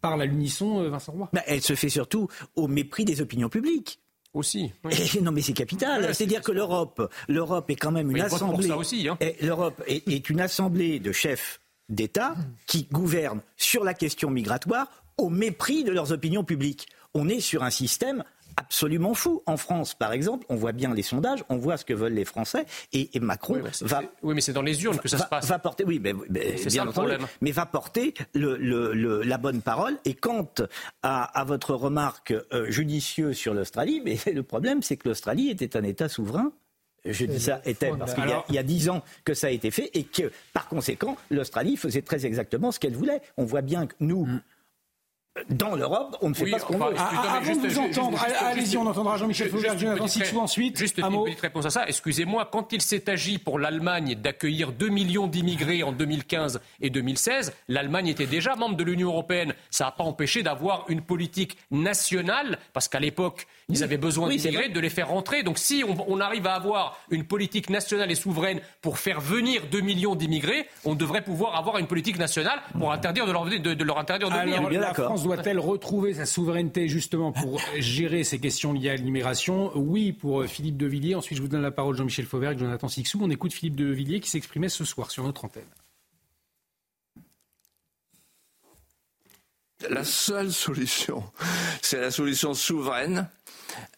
parlent 0.01 0.21
à 0.21 0.25
l'unisson, 0.25 0.81
euh, 0.81 0.89
Vincent 0.89 1.11
Roy 1.11 1.29
bah, 1.31 1.43
Elle 1.45 1.61
se 1.61 1.75
fait 1.75 1.89
surtout 1.89 2.27
au 2.55 2.67
mépris 2.67 3.05
des 3.05 3.21
opinions 3.21 3.49
publiques. 3.49 3.99
Aussi. 4.33 4.71
non, 5.21 5.31
mais 5.31 5.41
c'est 5.41 5.53
capital. 5.53 6.15
C'est-à-dire 6.15 6.41
que 6.41 6.53
l'Europe, 6.53 7.11
l'Europe 7.27 7.69
est 7.69 7.75
quand 7.75 7.91
même 7.91 8.09
une 8.11 8.21
assemblée. 8.21 8.71
Hein. 8.71 9.17
L'Europe 9.41 9.83
est, 9.87 10.07
est 10.07 10.29
une 10.29 10.39
assemblée 10.39 10.99
de 10.99 11.11
chefs 11.11 11.59
d'État 11.89 12.35
qui 12.65 12.87
gouvernent 12.91 13.41
sur 13.57 13.83
la 13.83 13.93
question 13.93 14.29
migratoire 14.29 14.87
au 15.17 15.29
mépris 15.29 15.83
de 15.83 15.91
leurs 15.91 16.13
opinions 16.13 16.45
publiques. 16.45 16.87
On 17.13 17.27
est 17.27 17.41
sur 17.41 17.63
un 17.63 17.69
système 17.69 18.23
absolument 18.57 19.13
fou. 19.13 19.43
En 19.45 19.57
France, 19.57 19.93
par 19.93 20.13
exemple, 20.13 20.45
on 20.49 20.55
voit 20.55 20.71
bien 20.71 20.93
les 20.93 21.01
sondages, 21.01 21.43
on 21.49 21.57
voit 21.57 21.77
ce 21.77 21.85
que 21.85 21.93
veulent 21.93 22.13
les 22.13 22.25
Français, 22.25 22.65
et, 22.93 23.09
Macron 23.19 23.55
oui, 23.55 23.69
va. 23.81 24.01
Oui, 24.23 24.33
mais 24.35 24.41
c'est 24.41 24.53
dans 24.53 24.61
les 24.61 24.83
urnes 24.83 24.97
que 24.99 25.07
ça 25.07 25.17
va, 25.17 25.23
se 25.23 25.29
passe. 25.29 25.47
Va 25.47 25.59
porter, 25.59 25.83
oui, 25.85 25.99
mais, 26.01 26.13
mais 26.29 26.57
c'est 26.57 26.69
ça 26.69 26.85
le 26.85 26.91
problème. 26.91 27.25
Mais 27.41 27.51
va 27.51 27.65
porter 27.65 28.13
le, 28.33 28.57
le, 28.57 28.93
le, 28.93 29.21
la 29.21 29.37
bonne 29.37 29.61
parole. 29.61 29.97
Et 30.05 30.13
quant 30.13 30.47
à, 31.03 31.23
à 31.39 31.43
votre 31.43 31.73
remarque 31.73 32.33
euh, 32.53 32.69
judicieuse 32.69 33.37
sur 33.37 33.53
l'Australie, 33.53 34.01
mais 34.03 34.17
le 34.33 34.43
problème, 34.43 34.81
c'est 34.81 34.97
que 34.97 35.09
l'Australie 35.09 35.49
était 35.49 35.77
un 35.77 35.83
État 35.83 36.09
souverain 36.09 36.51
je 37.05 37.25
dis 37.25 37.39
ça 37.39 37.61
était 37.65 37.91
parce 37.97 38.13
qu'il 38.13 38.55
y 38.55 38.57
a 38.57 38.63
dix 38.63 38.89
ans 38.89 39.01
que 39.25 39.33
ça 39.33 39.47
a 39.47 39.49
été 39.49 39.71
fait 39.71 39.89
et 39.93 40.03
que, 40.03 40.31
par 40.53 40.67
conséquent, 40.67 41.17
l'Australie 41.29 41.77
faisait 41.77 42.01
très 42.01 42.25
exactement 42.25 42.71
ce 42.71 42.79
qu'elle 42.79 42.93
voulait. 42.93 43.21
On 43.37 43.43
voit 43.43 43.61
bien 43.61 43.87
que 43.87 43.95
nous, 43.99 44.27
dans 45.49 45.75
l'Europe, 45.75 46.17
on 46.21 46.29
ne 46.29 46.33
fait 46.33 46.43
oui, 46.43 46.51
pas 46.51 46.59
ce 46.59 46.65
qu'on 46.65 46.75
enfin, 46.75 46.89
veut. 46.89 46.95
Ah, 46.97 47.37
avant 47.37 47.55
de 47.55 47.67
vous 47.67 47.79
entendre, 47.79 48.21
allez-y, 48.41 48.75
on 48.75 48.85
entendra 48.85 49.15
Jean-Michel 49.15 49.49
Jonathan 49.77 50.07
Sixou 50.07 50.39
ensuite. 50.39 50.77
Juste 50.77 50.97
une 50.97 51.23
petite 51.23 51.39
réponse 51.39 51.65
à 51.65 51.69
ça. 51.69 51.85
Excusez-moi, 51.87 52.49
quand 52.51 52.73
il 52.73 52.81
s'est 52.81 53.09
agi 53.09 53.37
pour 53.37 53.57
l'Allemagne 53.57 54.15
d'accueillir 54.15 54.73
2 54.73 54.89
millions 54.89 55.27
d'immigrés 55.27 55.83
en 55.83 55.93
2015 55.93 56.59
et 56.81 56.89
2016, 56.89 57.53
l'Allemagne 57.69 58.07
était 58.07 58.25
déjà 58.25 58.55
membre 58.55 58.75
de 58.75 58.83
l'Union 58.83 59.07
européenne. 59.07 59.53
Ça 59.69 59.85
n'a 59.85 59.91
pas 59.91 60.03
empêché 60.03 60.43
d'avoir 60.43 60.85
une 60.89 61.01
politique 61.01 61.57
nationale, 61.71 62.59
parce 62.73 62.89
qu'à 62.89 62.99
l'époque, 62.99 63.47
ils 63.69 63.83
avaient 63.83 63.97
besoin 63.97 64.27
Oui, 64.27 64.35
d'immigrés, 64.35 64.67
de 64.67 64.79
les 64.81 64.89
faire 64.89 65.07
rentrer. 65.07 65.43
Donc 65.43 65.59
si 65.59 65.83
on, 65.87 65.95
on 66.09 66.19
arrive 66.19 66.45
à 66.45 66.55
avoir 66.55 66.97
une 67.09 67.23
politique 67.23 67.69
nationale 67.69 68.11
et 68.11 68.15
souveraine 68.15 68.59
pour 68.81 68.97
faire 68.97 69.21
venir 69.21 69.63
2 69.71 69.79
millions 69.79 70.15
d'immigrés, 70.15 70.67
on 70.83 70.93
devrait 70.93 71.23
pouvoir 71.23 71.55
avoir 71.55 71.77
une 71.77 71.87
politique 71.87 72.19
nationale 72.19 72.59
pour 72.77 72.91
interdire 72.91 73.25
de 73.25 73.31
leur, 73.31 73.45
de, 73.45 73.57
de 73.57 73.83
leur 73.85 73.97
interdire 73.97 74.29
de 74.29 74.35
venir. 74.35 74.61
Doit-elle 75.23 75.59
retrouver 75.59 76.13
sa 76.13 76.25
souveraineté 76.25 76.87
justement 76.87 77.31
pour 77.31 77.59
gérer 77.77 78.23
ces 78.23 78.39
questions 78.39 78.73
liées 78.73 78.89
à 78.89 78.95
l'immigration? 78.95 79.71
Oui, 79.75 80.11
pour 80.11 80.45
Philippe 80.45 80.77
de 80.77 80.87
Villiers. 80.87 81.15
Ensuite, 81.15 81.37
je 81.37 81.41
vous 81.41 81.47
donne 81.47 81.61
la 81.61 81.71
parole, 81.71 81.95
Jean-Michel 81.95 82.25
Fauvert 82.25 82.51
et 82.51 82.57
Jonathan 82.57 82.87
Sixou. 82.87 83.19
On 83.21 83.29
écoute 83.29 83.53
Philippe 83.53 83.75
de 83.75 83.85
Villiers 83.85 84.19
qui 84.19 84.29
s'exprimait 84.29 84.69
ce 84.69 84.85
soir 84.85 85.11
sur 85.11 85.23
notre 85.23 85.45
antenne. 85.45 85.63
La 89.89 90.03
seule 90.03 90.51
solution, 90.51 91.23
c'est 91.81 91.99
la 91.99 92.11
solution 92.11 92.53
souveraine. 92.53 93.27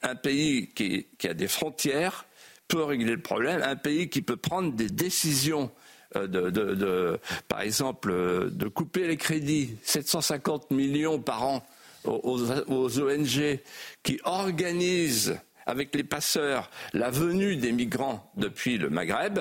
Un 0.01 0.15
pays 0.15 0.69
qui, 0.69 1.07
a 1.27 1.33
des 1.33 1.47
frontières 1.47 2.25
peut 2.67 2.83
régler 2.83 3.15
le 3.15 3.21
problème. 3.21 3.61
Un 3.61 3.75
pays 3.75 4.09
qui 4.09 4.21
peut 4.21 4.37
prendre 4.37 4.73
des 4.73 4.89
décisions 4.89 5.71
de, 6.15 7.19
par 7.47 7.61
exemple, 7.61 8.13
de 8.51 8.67
couper 8.67 9.07
les 9.07 9.17
crédits, 9.17 9.75
750 9.83 10.71
millions 10.71 11.19
par 11.19 11.43
an 11.43 11.65
aux, 12.05 12.99
ONG 12.99 13.59
qui 14.03 14.19
organisent 14.23 15.37
avec 15.65 15.95
les 15.95 16.03
passeurs 16.03 16.69
la 16.93 17.09
venue 17.09 17.55
des 17.55 17.71
migrants 17.71 18.31
depuis 18.35 18.77
le 18.77 18.89
Maghreb. 18.89 19.39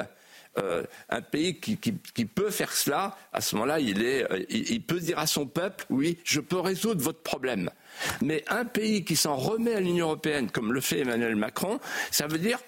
Euh, 0.58 0.82
un 1.08 1.22
pays 1.22 1.58
qui, 1.58 1.76
peut 2.26 2.50
faire 2.50 2.72
cela, 2.74 3.16
à 3.32 3.40
ce 3.40 3.54
moment-là, 3.54 3.80
il, 3.80 4.82
peut 4.82 5.00
dire 5.00 5.18
à 5.18 5.26
son 5.26 5.46
peuple, 5.46 5.86
oui, 5.88 6.18
je 6.24 6.40
peux 6.40 6.60
résoudre 6.60 7.02
votre 7.02 7.22
problème. 7.22 7.70
Mais 8.20 8.44
un 8.48 8.66
pays 8.66 9.02
qui 9.02 9.16
s'en 9.16 9.34
remet 9.34 9.74
à 9.74 9.80
l'Union 9.80 10.08
européenne, 10.08 10.50
comme 10.50 10.74
le 10.74 10.82
fait 10.82 11.00
Emmanuel 11.00 11.36
Macron, 11.36 11.80
ça 12.10 12.26
veut 12.26 12.38
dire 12.38 12.58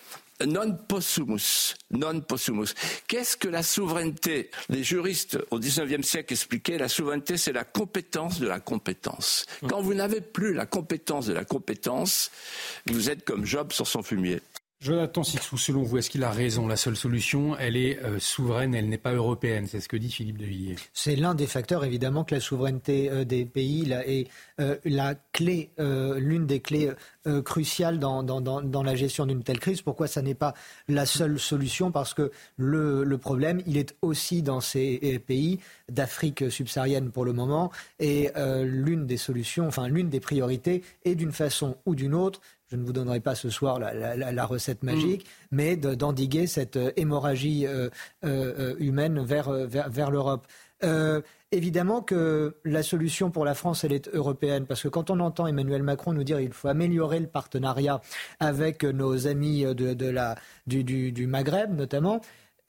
non 0.47 0.76
possumus. 0.89 1.76
Non 1.91 2.20
possumus. 2.20 2.74
Qu'est-ce 3.07 3.37
que 3.37 3.49
la 3.49 3.62
souveraineté 3.62 4.51
Les 4.68 4.82
juristes 4.82 5.39
au 5.51 5.59
XIXe 5.59 6.07
siècle 6.07 6.32
expliquaient 6.32 6.78
la 6.78 6.89
souveraineté, 6.89 7.37
c'est 7.37 7.53
la 7.53 7.64
compétence 7.64 8.41
de 8.41 8.47
la 8.47 8.61
compétence. 8.61 9.47
Quand 9.68 9.80
vous 9.80 9.95
n'avez 9.95 10.20
plus 10.20 10.55
la 10.55 10.66
compétence 10.66 11.26
de 11.26 11.32
la 11.32 11.45
compétence, 11.45 12.30
vous 12.91 13.11
êtes 13.11 13.24
comme 13.24 13.45
Job 13.45 13.72
sur 13.72 13.87
son 13.87 14.03
fumier. 14.03 14.41
Jonathan 14.85 15.22
Sixou, 15.22 15.57
selon 15.57 15.82
vous, 15.82 15.97
est-ce 15.97 16.11
qu'il 16.11 16.24
a 16.24 16.30
raison? 16.30 16.68
La 16.68 16.76
seule 16.76 16.95
solution, 16.95 17.57
elle 17.57 17.74
est 17.74 18.03
euh, 18.03 18.18
souveraine, 18.18 18.74
elle 18.74 18.91
n'est 18.91 18.99
pas 18.99 19.14
européenne. 19.14 19.66
C'est 19.66 19.80
ce 19.80 19.89
que 19.89 19.97
dit 19.97 20.11
Philippe 20.11 20.37
de 20.37 20.45
Villiers. 20.45 20.76
C'est 20.93 21.16
l'un 21.16 21.35
des 21.35 21.47
facteurs, 21.47 21.87
évidemment, 21.87 22.22
que 22.22 22.35
la 22.35 22.41
souveraineté 22.43 23.11
euh, 23.11 23.24
des 23.24 23.47
pays 23.47 23.91
est 23.91 24.28
euh, 24.61 24.76
la 24.85 25.14
clé, 25.32 25.70
l'une 25.78 26.47
des 26.47 26.61
clés 26.61 26.93
cruciales 27.45 27.99
dans, 27.99 28.82
la 28.85 28.95
gestion 28.95 29.24
d'une 29.24 29.43
telle 29.43 29.59
crise. 29.59 29.80
Pourquoi 29.80 30.07
ça 30.07 30.20
n'est 30.20 30.35
pas 30.35 30.53
la 30.87 31.07
seule 31.07 31.39
solution? 31.39 31.91
Parce 31.91 32.12
que 32.12 32.30
le, 32.59 33.05
le, 33.05 33.18
problème, 33.18 33.62
il 33.66 33.78
est 33.78 33.97
aussi 34.03 34.43
dans 34.43 34.61
ces 34.61 35.18
pays 35.26 35.61
d'Afrique 35.89 36.51
subsaharienne 36.51 37.11
pour 37.11 37.24
le 37.24 37.32
moment. 37.32 37.72
Et 37.99 38.30
l'une 38.62 39.07
des 39.07 39.16
solutions, 39.16 39.66
enfin 39.66 39.89
l'une 39.89 40.11
des 40.11 40.20
priorités 40.20 40.82
est 41.05 41.14
d'une 41.14 41.32
façon 41.32 41.76
ou 41.87 41.95
d'une 41.95 42.14
autre 42.14 42.41
je 42.75 42.79
ne 42.81 42.85
vous 42.85 42.93
donnerai 42.93 43.20
pas 43.20 43.37
ce 43.37 43.51
soir 43.51 43.79
la, 43.79 43.95
la, 43.95 44.33
la 44.33 44.47
recette 44.47 44.83
magique, 44.83 45.25
mmh. 45.25 45.47
mais 45.53 45.77
d'endiguer 45.77 46.49
cette 46.49 46.77
hémorragie 46.97 47.66
euh, 47.68 47.89
euh, 48.25 48.75
humaine 48.79 49.22
vers, 49.25 49.51
vers, 49.51 49.89
vers 49.89 50.11
l'Europe. 50.11 50.47
Euh, 50.83 51.20
évidemment 51.53 52.03
que 52.03 52.57
la 52.64 52.83
solution 52.83 53.31
pour 53.31 53.45
la 53.45 53.55
France, 53.55 53.85
elle 53.85 53.93
est 53.93 54.09
européenne, 54.12 54.66
parce 54.66 54.83
que 54.83 54.89
quand 54.89 55.09
on 55.09 55.20
entend 55.20 55.47
Emmanuel 55.47 55.85
Macron 55.85 56.12
nous 56.12 56.25
dire 56.25 56.39
qu'il 56.39 56.53
faut 56.53 56.66
améliorer 56.66 57.20
le 57.20 57.29
partenariat 57.29 58.01
avec 58.41 58.83
nos 58.83 59.29
amis 59.29 59.62
de, 59.62 59.95
de 59.95 60.07
la, 60.07 60.35
du, 60.66 60.83
du, 60.83 61.12
du 61.12 61.29
Maghreb 61.29 61.77
notamment, 61.77 62.20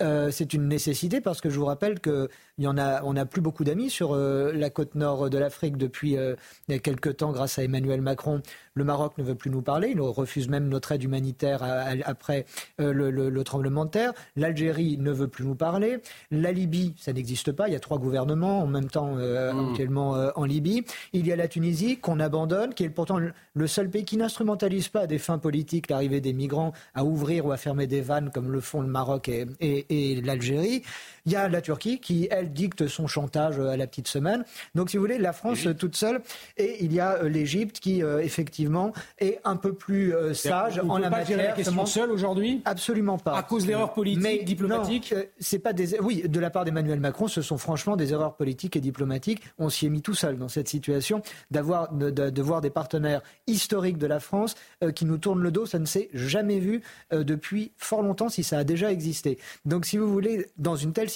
euh, 0.01 0.29
c'est 0.29 0.53
une 0.53 0.67
nécessité 0.67 1.21
parce 1.21 1.39
que 1.39 1.49
je 1.49 1.57
vous 1.57 1.65
rappelle 1.65 2.01
qu'il 2.01 2.27
y 2.57 2.67
en 2.67 2.77
a, 2.77 3.01
on 3.03 3.13
n'a 3.13 3.25
plus 3.25 3.39
beaucoup 3.39 3.63
d'amis 3.63 3.89
sur 3.89 4.13
euh, 4.13 4.51
la 4.53 4.69
côte 4.69 4.95
nord 4.95 5.29
de 5.29 5.37
l'Afrique 5.37 5.77
depuis 5.77 6.17
euh, 6.17 6.35
quelques 6.67 7.15
temps 7.15 7.31
grâce 7.31 7.59
à 7.59 7.63
Emmanuel 7.63 8.01
Macron. 8.01 8.41
Le 8.73 8.83
Maroc 8.83 9.13
ne 9.17 9.23
veut 9.23 9.35
plus 9.35 9.49
nous 9.49 9.61
parler, 9.61 9.91
il 9.91 10.01
refuse 10.01 10.49
même 10.49 10.67
notre 10.67 10.91
aide 10.91 11.01
humanitaire 11.01 11.63
à, 11.63 11.67
à, 11.67 11.93
après 12.03 12.45
le, 12.77 13.09
le, 13.09 13.29
le, 13.29 13.43
tremblement 13.45 13.85
de 13.85 13.91
terre. 13.91 14.11
L'Algérie 14.35 14.97
ne 14.97 15.11
veut 15.11 15.29
plus 15.29 15.45
nous 15.45 15.55
parler. 15.55 15.99
La 16.29 16.51
Libye, 16.51 16.93
ça 16.97 17.13
n'existe 17.13 17.53
pas. 17.53 17.69
Il 17.69 17.71
y 17.71 17.77
a 17.77 17.79
trois 17.79 17.99
gouvernements 17.99 18.63
en 18.63 18.67
même 18.67 18.89
temps 18.89 19.15
mmh. 19.15 19.69
actuellement 19.69 20.11
en 20.35 20.43
Libye. 20.43 20.83
Il 21.13 21.25
y 21.25 21.31
a 21.31 21.37
la 21.37 21.47
Tunisie 21.47 21.99
qu'on 21.99 22.19
abandonne, 22.19 22.73
qui 22.73 22.83
est 22.83 22.89
pourtant 22.89 23.17
le 23.17 23.67
seul 23.67 23.89
pays 23.89 24.03
qui 24.03 24.17
n'instrumentalise 24.17 24.89
pas 24.89 25.01
à 25.01 25.07
des 25.07 25.19
fins 25.19 25.37
politiques 25.37 25.89
l'arrivée 25.89 26.19
des 26.19 26.33
migrants 26.33 26.73
à 26.95 27.05
ouvrir 27.05 27.45
ou 27.45 27.53
à 27.53 27.57
fermer 27.57 27.87
des 27.87 28.01
vannes 28.01 28.29
comme 28.33 28.51
le 28.51 28.59
font 28.59 28.81
le 28.81 28.87
Maroc 28.87 29.29
et, 29.29 29.47
et 29.61 29.84
et 29.89 30.21
l'Algérie. 30.21 30.83
Il 31.25 31.31
y 31.31 31.35
a 31.35 31.47
la 31.49 31.61
Turquie 31.61 31.99
qui, 31.99 32.27
elle, 32.31 32.51
dicte 32.51 32.87
son 32.87 33.07
chantage 33.07 33.59
à 33.59 33.77
la 33.77 33.87
petite 33.87 34.07
semaine. 34.07 34.45
Donc, 34.75 34.89
si 34.89 34.97
vous 34.97 35.03
voulez, 35.03 35.17
la 35.17 35.33
France 35.33 35.67
toute 35.77 35.95
seule. 35.95 36.21
Et 36.57 36.83
il 36.83 36.93
y 36.93 36.99
a 36.99 37.23
l'Égypte 37.23 37.79
qui, 37.79 38.03
euh, 38.03 38.19
effectivement, 38.19 38.93
est 39.19 39.39
un 39.43 39.55
peu 39.55 39.73
plus 39.73 40.13
euh, 40.13 40.33
sage 40.33 40.81
on 40.83 40.89
en 40.89 40.97
la 40.97 41.09
pas 41.09 41.17
matière. 41.17 41.37
la 41.37 41.51
question 41.51 41.85
seule 41.85 42.11
aujourd'hui 42.11 42.61
Absolument 42.65 43.17
pas. 43.17 43.37
À 43.37 43.43
cause 43.43 43.65
d'erreurs 43.65 43.93
politiques, 43.93 44.23
Mais 44.23 44.43
diplomatiques 44.43 45.11
non, 45.11 45.19
euh, 45.19 45.23
c'est 45.39 45.59
pas 45.59 45.73
des. 45.73 45.99
Oui, 45.99 46.23
de 46.27 46.39
la 46.39 46.49
part 46.49 46.65
d'Emmanuel 46.65 46.99
Macron, 46.99 47.27
ce 47.27 47.41
sont 47.41 47.57
franchement 47.57 47.95
des 47.95 48.13
erreurs 48.13 48.35
politiques 48.35 48.75
et 48.75 48.81
diplomatiques. 48.81 49.41
On 49.57 49.69
s'y 49.69 49.85
est 49.85 49.89
mis 49.89 50.01
tout 50.01 50.13
seul 50.13 50.37
dans 50.37 50.47
cette 50.47 50.67
situation 50.67 51.21
d'avoir 51.51 51.91
de, 51.93 52.09
de, 52.09 52.29
de, 52.29 52.41
voir 52.41 52.61
des 52.61 52.69
partenaires 52.69 53.21
historiques 53.47 53.97
de 53.97 54.07
la 54.07 54.19
France 54.19 54.55
euh, 54.83 54.91
qui 54.91 55.05
nous 55.05 55.17
tournent 55.17 55.41
le 55.41 55.51
dos. 55.51 55.65
Ça 55.65 55.79
ne 55.79 55.85
s'est 55.85 56.09
jamais 56.13 56.59
vu 56.59 56.81
euh, 57.13 57.23
depuis 57.23 57.71
fort 57.77 58.01
longtemps, 58.01 58.29
si 58.29 58.43
ça 58.43 58.59
a 58.59 58.63
déjà 58.63 58.91
existé. 58.91 59.37
Donc, 59.65 59.85
si 59.85 59.97
vous 59.97 60.11
voulez, 60.11 60.47
dans 60.57 60.75
une 60.75 60.93
telle 60.93 61.09
situation, 61.09 61.14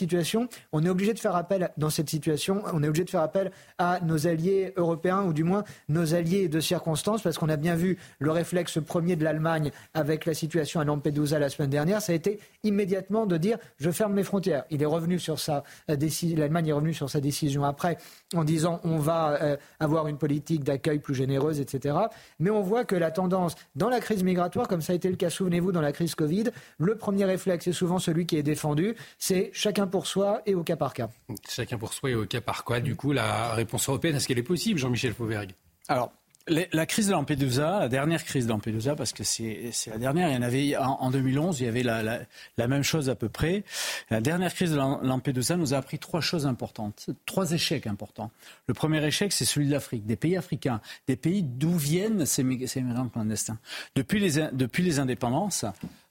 on 0.72 0.86
est 0.86 0.89
obligé 0.89 1.14
de 1.14 1.20
faire 1.20 1.36
appel 1.36 1.72
dans 1.78 1.89
cette 1.89 2.10
situation, 2.10 2.64
on 2.74 2.84
est 2.84 2.88
obligé 2.88 3.06
de 3.06 3.10
faire 3.10 3.22
appel 3.22 3.52
à 3.78 4.00
nos 4.02 4.28
alliés 4.28 4.74
européens 4.78 5.24
ou 5.24 5.34
du 5.34 5.43
moins 5.43 5.64
nos 5.88 6.14
alliés 6.14 6.47
de 6.47 6.60
circonstance 6.60 7.22
parce 7.22 7.38
qu'on 7.38 7.50
a 7.50 7.58
bien 7.58 7.76
vu 7.76 7.97
le 8.20 8.32
réflexe 8.32 8.80
premier 8.80 9.16
de 9.16 9.24
l'Allemagne 9.24 9.72
avec 9.93 10.26
la 10.26 10.34
situation 10.34 10.80
à 10.80 10.84
Lampedusa 10.86 11.39
la 11.39 11.50
semaine 11.50 11.70
dernière, 11.70 12.02
ça 12.02 12.12
a 12.12 12.16
été 12.16 12.39
immédiatement 12.64 13.26
de 13.26 13.38
dire 13.38 13.58
je 13.78 13.91
ferme 13.91 14.14
mes 14.14 14.24
frontières. 14.24 14.64
Il 14.70 14.82
est 14.82 14.86
revenu 14.86 15.20
sur 15.20 15.39
sa 15.39 15.64
décision, 15.88 16.38
l'Allemagne 16.38 16.68
est 16.68 16.74
revenue 16.74 16.93
sur 16.93 17.10
sa 17.10 17.20
décision 17.20 17.64
après 17.64 17.97
en 18.36 18.43
disant 18.43 18.80
on 18.84 18.97
va 18.97 19.41
euh, 19.41 19.58
avoir 19.80 20.08
une 20.08 20.18
politique 20.18 20.64
d'accueil 20.64 21.00
plus 21.00 21.16
généreuse, 21.16 21.60
etc. 21.60 21.95
Mais 22.39 22.50
on 22.50 22.62
voit 22.62 22.86
que 22.86 22.95
la 22.95 23.12
tendance 23.12 23.56
dans 23.76 23.89
la 23.89 24.00
crise 24.00 24.24
migratoire, 24.24 24.68
comme 24.68 24.82
ça 24.82 24.93
a 24.93 24.95
été 24.95 25.10
le 25.10 25.16
cas, 25.16 25.30
souvenez-vous, 25.30 25.72
dans 25.72 25.82
la 25.82 25.91
crise 25.91 26.16
Covid, 26.16 26.45
le 26.78 26.95
premier 26.95 27.26
réflexe 27.26 27.68
est 27.68 27.74
souvent 27.74 28.00
celui 28.00 28.26
qui 28.26 28.38
est 28.38 28.43
défendu, 28.43 28.95
c'est 29.18 29.50
chacun 29.54 29.88
pour 29.90 30.08
soi 30.08 30.42
et 30.46 30.56
au 30.56 30.64
cas 30.64 30.76
par 30.76 30.94
cas. 30.94 31.10
Chacun 31.48 31.78
pour 31.78 31.94
soi 31.94 32.12
et 32.12 32.16
au 32.16 32.26
cas 32.26 32.42
par 32.42 32.64
cas. 32.64 32.80
Du 32.80 32.96
coup, 32.96 33.12
la 33.12 33.54
réponse 33.54 33.90
européenne, 33.90 34.16
est-ce 34.16 34.28
qu'elle 34.28 34.40
est 34.40 34.44
possible, 34.44 34.80
Jean-Michel 34.80 35.14
Fauvergue? 35.14 35.52
Alors, 35.88 36.12
la 36.50 36.86
crise 36.86 37.08
de 37.08 37.12
Lampedusa, 37.12 37.80
la 37.80 37.90
dernière 37.90 38.24
crise 38.24 38.46
de 38.46 38.50
Lampedusa, 38.50 38.96
parce 38.96 39.14
que 39.14 39.24
c'est 39.24 39.72
la 39.88 39.98
dernière, 39.98 40.30
il 40.30 40.36
y 40.36 40.38
en 40.38 40.42
avait 40.42 40.76
en, 40.78 41.12
2011, 41.12 41.60
il 41.60 41.66
y 41.66 41.68
avait 41.68 41.84
la, 41.84 42.02
la, 42.04 42.20
la, 42.58 42.68
même 42.68 42.84
chose 42.84 43.10
à 43.10 43.16
peu 43.16 43.30
près. 43.30 43.64
La 44.10 44.22
dernière 44.22 44.54
crise 44.54 44.72
de 44.72 44.78
Lampedusa 44.78 45.58
nous 45.58 45.74
a 45.74 45.78
appris 45.78 46.00
trois 46.00 46.22
choses 46.22 46.48
importantes, 46.48 47.10
trois 47.26 47.52
échecs 47.52 47.88
importants. 47.88 48.32
Le 48.68 48.74
premier 48.74 49.04
échec, 49.06 49.32
c'est 49.32 49.46
celui 49.46 49.68
de 49.68 49.72
l'Afrique, 49.72 50.06
des 50.06 50.16
pays 50.16 50.38
africains, 50.38 50.82
des 51.08 51.16
pays 51.16 51.44
d'où 51.44 51.78
viennent 51.78 52.26
ces, 52.26 52.44
ces 52.68 52.82
migrants 52.82 53.10
clandestins. 53.10 53.60
Depuis 53.96 54.20
les, 54.20 54.50
depuis 54.52 54.84
les 54.84 55.00
indépendances, 55.00 55.66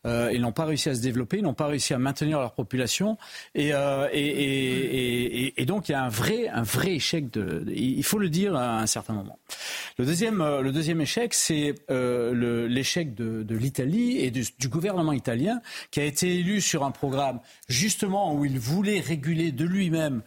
euh, 0.06 0.30
ils 0.32 0.40
n'ont 0.40 0.52
pas 0.52 0.64
réussi 0.64 0.88
à 0.88 0.94
se 0.94 1.00
développer, 1.00 1.38
ils 1.38 1.42
n'ont 1.42 1.54
pas 1.54 1.66
réussi 1.66 1.92
à 1.92 1.98
maintenir 1.98 2.38
leur 2.38 2.54
population. 2.54 3.18
Et, 3.54 3.70
euh, 3.72 4.06
donc, 5.64 5.88
il 5.88 5.92
y 5.92 5.94
a 5.94 6.02
un 6.02 6.08
vrai, 6.08 6.48
un 6.48 6.62
vrai 6.62 6.94
échec. 6.94 7.26
Il 7.66 8.02
faut 8.04 8.18
le 8.18 8.30
dire 8.30 8.54
à 8.54 8.80
un 8.80 8.86
certain 8.86 9.14
moment. 9.14 9.38
Le 9.98 10.06
deuxième, 10.06 10.40
euh, 10.40 10.62
le 10.62 10.72
deuxième 10.72 11.00
échec, 11.00 11.34
c'est 11.34 11.74
l'échec 11.88 13.14
de, 13.14 13.54
l'Italie 13.54 14.18
et 14.18 14.30
du, 14.30 14.68
gouvernement 14.68 15.12
italien 15.12 15.60
qui 15.90 16.00
a 16.00 16.04
été 16.04 16.36
élu 16.36 16.60
sur 16.60 16.84
un 16.84 16.90
programme 16.90 17.40
justement 17.68 18.34
où 18.34 18.44
il 18.44 18.58
voulait 18.58 19.00
réguler 19.00 19.50
de 19.50 19.64
lui-même 19.64 20.22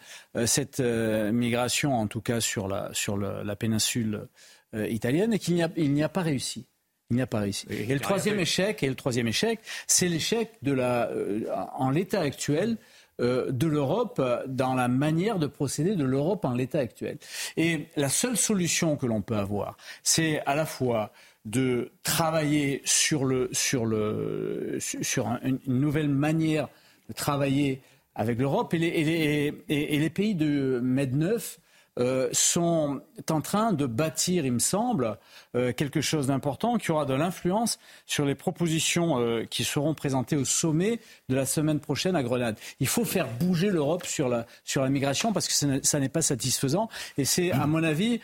cette 0.46 0.80
migration, 0.80 1.94
en 1.94 2.08
tout 2.08 2.22
cas 2.22 2.42
sur 2.42 2.68
la, 2.68 2.90
sur 2.94 3.18
la 3.18 3.56
péninsule 3.56 4.28
italienne, 4.74 5.34
et 5.34 5.40
qu'il 5.40 5.56
n'y 5.56 6.04
a 6.04 6.10
pas 6.10 6.22
réussi. 6.22 6.66
Il 7.12 7.16
n'y 7.16 7.22
a 7.22 7.28
pas 7.28 7.42
réussi. 7.42 7.68
Et 7.70 7.94
le 7.94 8.00
troisième 8.00 8.40
échec, 8.40 8.82
et 8.84 8.88
le 8.88 8.96
troisième 8.96 9.28
échec, 9.28 9.60
c'est 9.86 10.08
l'échec 10.08 10.50
de 10.62 10.72
la, 10.72 11.10
euh, 11.10 11.46
en 11.76 11.90
l'état 11.90 12.22
actuel 12.22 12.78
euh, 13.20 13.52
de 13.52 13.68
l'Europe 13.68 14.22
dans 14.48 14.74
la 14.76 14.88
manière 14.88 15.38
de 15.38 15.46
procéder 15.46 15.96
de 15.96 16.06
l'Europe 16.06 16.46
en 16.46 16.54
l'état 16.54 16.80
actuel. 16.80 17.18
Et 17.58 17.88
la 17.98 18.08
seule 18.08 18.38
solution 18.38 18.96
que 18.96 19.06
l'on 19.06 19.22
peut 19.22 19.36
avoir, 19.36 19.76
c'est 20.04 20.42
à 20.46 20.56
la 20.56 20.66
fois 20.66 21.12
de 21.44 21.92
travailler 22.04 22.82
sur, 22.86 23.26
le, 23.26 23.50
sur, 23.52 23.86
le, 23.86 24.78
sur 24.80 25.28
une, 25.44 25.60
nouvelle 25.68 26.08
manière 26.08 26.70
de 27.10 27.14
travailler 27.14 27.82
avec 28.16 28.40
l'Europe 28.40 28.74
et 28.74 28.78
les, 28.78 28.88
et 28.88 29.04
les, 29.04 29.54
et 29.68 30.00
les 30.00 30.10
pays 30.10 30.36
de 30.36 30.80
Med-9 30.82 31.58
euh, 32.00 32.30
sont 32.32 33.02
en 33.30 33.42
train 33.42 33.74
de 33.74 33.86
bâtir, 33.86 34.46
il 34.46 34.54
me 34.54 34.60
semble, 34.60 35.18
euh, 35.56 35.74
quelque 35.74 36.00
chose 36.00 36.28
d'important 36.28 36.78
qui 36.78 36.90
aura 36.92 37.06
de 37.06 37.14
l'influence 37.14 37.80
sur 38.06 38.24
les 38.24 38.34
propositions 38.34 39.20
euh, 39.20 39.44
qui 39.44 39.66
seront 39.66 39.94
présentées 39.94 40.38
au 40.38 40.46
sommet 40.46 41.02
de 41.28 41.36
la 41.36 41.46
semaine 41.46 41.82
prochaine 41.82 42.16
à 42.16 42.24
Grenade. 42.24 42.58
Il 42.80 42.88
faut 42.88 43.04
faire 43.04 43.28
bouger 43.28 43.70
l'Europe 43.70 44.06
sur 44.06 44.30
la, 44.30 44.46
sur 44.64 44.82
la 44.82 44.90
migration 44.90 45.34
parce 45.34 45.50
que 45.50 45.82
ça 45.84 46.00
n'est 46.00 46.10
pas 46.10 46.22
satisfaisant 46.22 46.88
et 47.18 47.26
c'est, 47.26 47.52
à 47.52 47.68
mon 47.68 47.84
avis, 47.84 48.22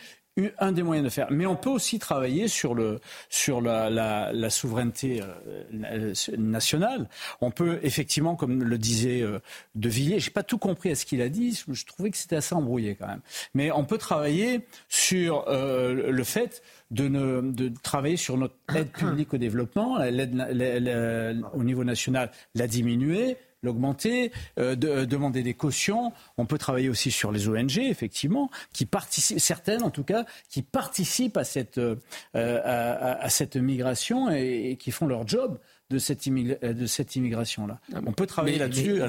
un 0.58 0.72
des 0.72 0.82
moyens 0.82 1.04
de 1.04 1.10
faire. 1.10 1.28
Mais 1.30 1.46
on 1.46 1.56
peut 1.56 1.70
aussi 1.70 1.98
travailler 1.98 2.48
sur, 2.48 2.74
le, 2.74 3.00
sur 3.28 3.60
la, 3.60 3.90
la, 3.90 4.32
la 4.32 4.50
souveraineté 4.50 5.22
euh, 5.22 6.14
nationale. 6.36 7.08
On 7.40 7.50
peut 7.50 7.78
effectivement, 7.82 8.36
comme 8.36 8.62
le 8.62 8.78
disait 8.78 9.22
euh, 9.22 9.40
De 9.74 9.88
Villiers, 9.88 10.20
j'ai 10.20 10.30
pas 10.30 10.42
tout 10.42 10.58
compris 10.58 10.90
à 10.90 10.94
ce 10.94 11.04
qu'il 11.04 11.22
a 11.22 11.28
dit. 11.28 11.62
Je, 11.68 11.84
trouvais 11.86 12.10
que 12.10 12.16
c'était 12.16 12.36
assez 12.36 12.54
embrouillé 12.54 12.94
quand 12.94 13.06
même. 13.06 13.20
Mais 13.54 13.70
on 13.70 13.84
peut 13.84 13.98
travailler 13.98 14.66
sur 14.88 15.46
euh, 15.48 16.10
le 16.10 16.24
fait 16.24 16.62
de, 16.90 17.08
ne, 17.08 17.40
de, 17.40 17.72
travailler 17.82 18.16
sur 18.16 18.36
notre 18.36 18.54
aide 18.74 18.90
publique 18.90 19.34
au 19.34 19.38
développement. 19.38 19.98
L'aide 19.98 21.44
au 21.52 21.64
niveau 21.64 21.84
national 21.84 22.30
l'a 22.54 22.66
diminué 22.66 23.36
l'augmenter, 23.62 24.32
euh, 24.58 24.74
de, 24.74 24.88
euh, 24.88 25.06
demander 25.06 25.42
des 25.42 25.54
cautions. 25.54 26.12
On 26.36 26.46
peut 26.46 26.58
travailler 26.58 26.88
aussi 26.88 27.10
sur 27.10 27.32
les 27.32 27.48
ONG, 27.48 27.78
effectivement, 27.78 28.50
qui 28.72 28.86
participent, 28.86 29.40
certaines 29.40 29.82
en 29.82 29.90
tout 29.90 30.04
cas, 30.04 30.24
qui 30.48 30.62
participent 30.62 31.36
à 31.36 31.44
cette, 31.44 31.78
euh, 31.78 31.96
à, 32.34 33.28
cette 33.30 33.56
migration 33.56 34.30
et, 34.30 34.76
qui 34.78 34.90
font 34.90 35.06
leur 35.06 35.26
job 35.26 35.58
de 35.90 35.98
cette, 35.98 36.28
de 36.28 36.86
cette 36.86 37.16
immigration-là. 37.16 37.80
Ah, 37.94 38.00
On 38.06 38.12
peut 38.12 38.26
travailler 38.26 38.58
là-dessus. 38.58 39.00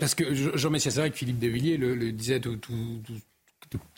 Parce 0.00 0.14
que 0.14 0.34
Jean 0.34 0.70
Messia, 0.70 0.90
c'est 0.90 1.00
vrai 1.00 1.10
que 1.10 1.16
Philippe 1.16 1.38
de 1.38 1.48
Villiers 1.48 1.76
le, 1.76 1.94
le 1.94 2.12
disait 2.12 2.40
tout, 2.40 2.56
tout, 2.56 3.00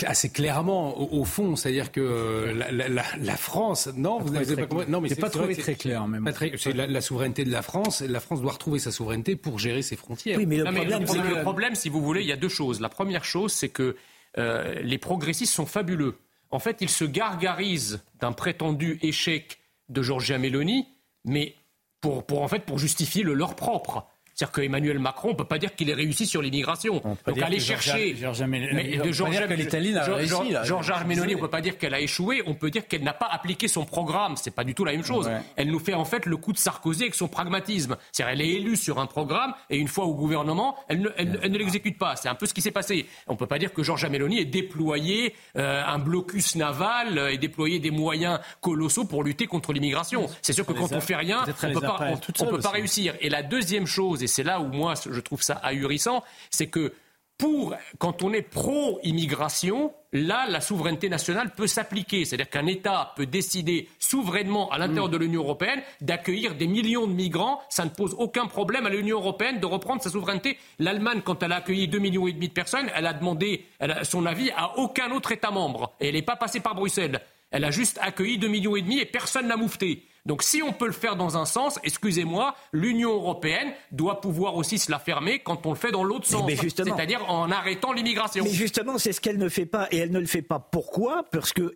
assez 0.05 0.29
clairement 0.31 0.99
au, 1.13 1.25
fond, 1.25 1.57
c'est-à-dire 1.57 1.93
que 1.93 2.01
euh, 2.01 2.53
la, 2.53 3.37
France, 3.37 3.89
non, 3.97 4.19
vous 4.19 4.31
n'avez 4.31 4.57
pas 4.57 4.67
compris. 4.67 4.91
Non, 4.91 5.01
mais 5.01 5.09
c'est 5.09 5.17
pas 5.17 5.31
trouvé 5.31 5.57
très 5.57 5.75
clair 5.75 6.07
même. 6.07 6.31
C'est 6.57 6.73
la, 6.75 7.01
souveraineté 7.01 7.45
de 7.45 7.51
la 7.51 7.63
France. 7.63 8.03
La 8.03 8.21
France 8.21 8.43
doit 8.43 8.53
retrouver 8.53 8.79
sa 8.79 8.93
souveraineté 8.93 9.37
pour 9.37 9.59
gérer 9.59 9.83
ses 9.83 9.97
frontières. 9.97 10.37
Oui, 10.39 10.47
mais 10.47 10.59
le, 10.59 10.65
problème, 10.65 11.05
le, 11.05 11.43
problème, 11.43 11.75
si 11.75 11.89
vous 11.89 12.03
voulez, 12.03 12.21
il 12.21 12.27
y 12.27 12.33
a 12.33 12.37
deux 12.37 12.51
choses. 12.51 12.81
La 12.81 12.91
première 12.91 13.25
chose, 13.25 13.53
c'est 13.53 13.71
que 13.71 13.97
euh, 14.39 14.81
les 14.83 14.99
progressistes 14.99 15.55
sont 15.55 15.67
fabuleux. 15.67 16.17
En 16.51 16.59
fait, 16.59 16.79
ils 16.81 16.91
se 16.91 17.05
gargarisent 17.05 18.03
d'un 18.21 18.33
prétendu 18.33 18.99
échec 19.03 19.59
de 19.89 20.03
Giorgia 20.03 20.39
Meloni, 20.39 20.87
mais 21.25 21.55
pour, 22.01 22.27
pour, 22.27 22.43
en 22.43 22.49
fait, 22.49 22.65
pour 22.67 22.79
justifier 22.79 23.23
le 23.23 23.33
leur 23.33 23.57
propre. 23.57 24.07
C'est-à-dire 24.43 24.65
qu'Emmanuel 24.65 24.99
Macron, 24.99 25.29
on 25.29 25.33
ne 25.33 25.37
peut 25.37 25.45
pas 25.45 25.59
dire 25.59 25.73
qu'il 25.77 25.89
ait 25.89 25.95
réussi 25.95 26.27
sur 26.27 26.43
l'immigration. 26.43 27.01
Donc 27.27 27.39
aller 27.41 27.61
chercher. 27.61 28.17
mais 28.49 28.97
de 28.99 29.13
Georges 29.13 31.05
Meloni, 31.07 31.35
on 31.35 31.39
ne 31.39 31.43
peut 31.43 31.49
pas 31.49 31.61
dire 31.61 31.79
qu'elle 31.79 31.95
a 31.95 32.01
échoué, 32.01 32.43
on 32.47 32.55
peut 32.55 32.71
dire 32.71 32.89
qu'elle 32.89 33.05
n'a 33.05 33.13
pas 33.13 33.29
appliqué 33.31 33.69
son 33.69 33.85
programme. 33.85 34.37
C'est 34.37 34.51
pas 34.51 34.65
du 34.65 34.75
tout 34.75 34.85
la 34.85 34.93
même 34.93 35.05
chose. 35.05 35.31
Elle 35.55 35.71
nous 35.71 35.79
fait 35.79 35.95
en 35.95 36.05
fait 36.05 36.27
le 36.27 36.37
coup 36.37 36.53
de 36.53 36.59
Sarkozy 36.59 37.03
avec 37.03 37.15
son 37.15 37.29
pragmatisme. 37.29 37.97
C'est-à-dire 38.11 38.33
elle 38.33 38.41
est 38.41 38.55
élue 38.55 38.77
sur 38.77 38.99
un 38.99 39.07
programme 39.07 39.55
et 39.71 39.77
une 39.77 39.89
fois 39.89 40.07
au 40.07 40.15
gouvernement, 40.15 40.77
elle 40.89 41.03
ne, 41.03 41.09
elle, 41.17 41.53
ne 41.53 41.59
l'exécute 41.59 41.99
pas. 41.99 42.17
C'est 42.17 42.29
un 42.29 42.35
peu 42.35 42.47
ce 42.47 42.55
qui 42.55 42.63
s'est 42.63 42.73
passé. 42.73 43.07
On 43.29 43.35
ne 43.35 43.39
peut 43.39 43.47
pas 43.47 43.61
dire 43.61 43.73
que 43.73 43.85
Georges 43.85 44.07
Meloni 44.07 44.41
ait 44.41 44.45
déployé 44.45 45.35
euh, 45.57 45.85
un 45.87 45.99
blocus 45.99 46.57
naval 46.57 47.31
et 47.31 47.39
déployé 47.39 47.79
des 47.79 47.93
moyens 47.93 48.41
colossaux 48.61 49.05
pour 49.05 49.23
lutter 49.23 49.47
contre 49.47 49.73
l'immigration. 49.73 50.29
C'est 50.41 50.53
sûr 50.53 50.67
que 50.67 50.73
quand 50.73 50.93
on 50.93 51.01
fait 51.01 51.17
rien, 51.17 51.45
on 51.63 51.69
ne 51.69 51.75
peut 51.75 51.81
pas, 51.81 52.01
on 52.41 52.47
peut 52.47 52.59
pas 52.59 52.71
réussir. 52.71 53.15
Et 53.21 53.29
la 53.29 53.43
deuxième 53.43 53.87
chose, 53.87 54.23
et 54.23 54.27
c'est 54.33 54.43
là 54.43 54.61
où 54.61 54.67
moi 54.67 54.95
je 54.95 55.21
trouve 55.21 55.43
ça 55.43 55.55
ahurissant, 55.63 56.25
c'est 56.51 56.69
que 56.69 56.93
pour, 57.43 57.75
quand 57.99 58.23
on 58.23 58.33
est 58.33 58.43
pro-immigration, 58.43 59.93
là, 60.13 60.47
la 60.49 60.61
souveraineté 60.61 61.09
nationale 61.09 61.51
peut 61.51 61.67
s'appliquer. 61.67 62.25
C'est-à-dire 62.25 62.49
qu'un 62.49 62.69
État 62.69 63.13
peut 63.17 63.27
décider 63.27 63.89
souverainement 63.99 64.71
à 64.71 64.79
l'intérieur 64.79 65.09
de 65.09 65.17
l'Union 65.17 65.43
européenne 65.43 65.83
d'accueillir 66.01 66.55
des 66.55 66.69
millions 66.69 67.09
de 67.09 67.13
migrants. 67.13 67.61
Ça 67.69 67.85
ne 67.85 67.91
pose 67.91 68.15
aucun 68.17 68.47
problème 68.47 68.87
à 68.87 68.91
l'Union 68.91 69.19
européenne 69.19 69.59
de 69.59 69.67
reprendre 69.67 70.01
sa 70.01 70.11
souveraineté. 70.11 70.57
L'Allemagne, 70.79 71.23
quand 71.25 71.43
elle 71.43 71.51
a 71.51 71.57
accueilli 71.57 71.89
2,5 71.89 71.99
millions 71.99 72.29
et 72.29 72.33
demi 72.33 72.47
de 72.47 72.53
personnes, 72.53 72.89
elle 72.95 73.07
a 73.07 73.13
demandé 73.13 73.67
son 74.05 74.25
avis 74.25 74.53
à 74.53 74.79
aucun 74.79 75.11
autre 75.11 75.33
État 75.33 75.51
membre. 75.51 75.93
Et 75.99 76.11
elle 76.11 76.15
n'est 76.15 76.23
pas 76.23 76.37
passée 76.37 76.61
par 76.61 76.77
Bruxelles. 76.77 77.21
Elle 77.51 77.65
a 77.65 77.73
juste 77.73 77.99
accueilli 78.01 78.39
2,5 78.39 78.49
millions 78.49 78.77
et 78.77 78.83
demi 78.83 79.01
et 79.01 79.05
personne 79.05 79.49
n'a 79.49 79.57
moufté. 79.57 80.07
Donc 80.25 80.43
si 80.45 80.63
on 80.63 80.73
peut 80.73 80.87
le 80.87 80.93
faire 80.93 81.17
dans 81.17 81.37
un 81.37 81.45
sens, 81.45 81.81
excusez-moi, 81.83 82.55
l'Union 82.73 83.13
européenne 83.13 83.73
doit 83.91 84.21
pouvoir 84.21 84.55
aussi 84.55 84.79
se 84.79 84.91
la 84.91 85.01
fermer 85.01 85.41
quand 85.41 85.67
on 85.67 85.71
le 85.71 85.77
fait 85.77 85.91
dans 85.91 86.05
l'autre 86.05 86.27
sens, 86.27 86.49
c'est-à-dire 86.49 87.29
en 87.29 87.51
arrêtant 87.51 87.93
l'immigration. 87.93 88.45
Mais 88.45 88.51
justement, 88.51 88.99
c'est 88.99 89.13
ce 89.13 89.21
qu'elle 89.21 89.39
ne 89.39 89.49
fait 89.49 89.67
pas 89.67 89.89
et 89.91 89.97
elle 89.97 90.13
ne 90.13 90.21
le 90.21 90.27
fait 90.27 90.43
pas. 90.43 90.61
Pourquoi? 90.61 91.25
Parce 91.33 91.53
que 91.53 91.75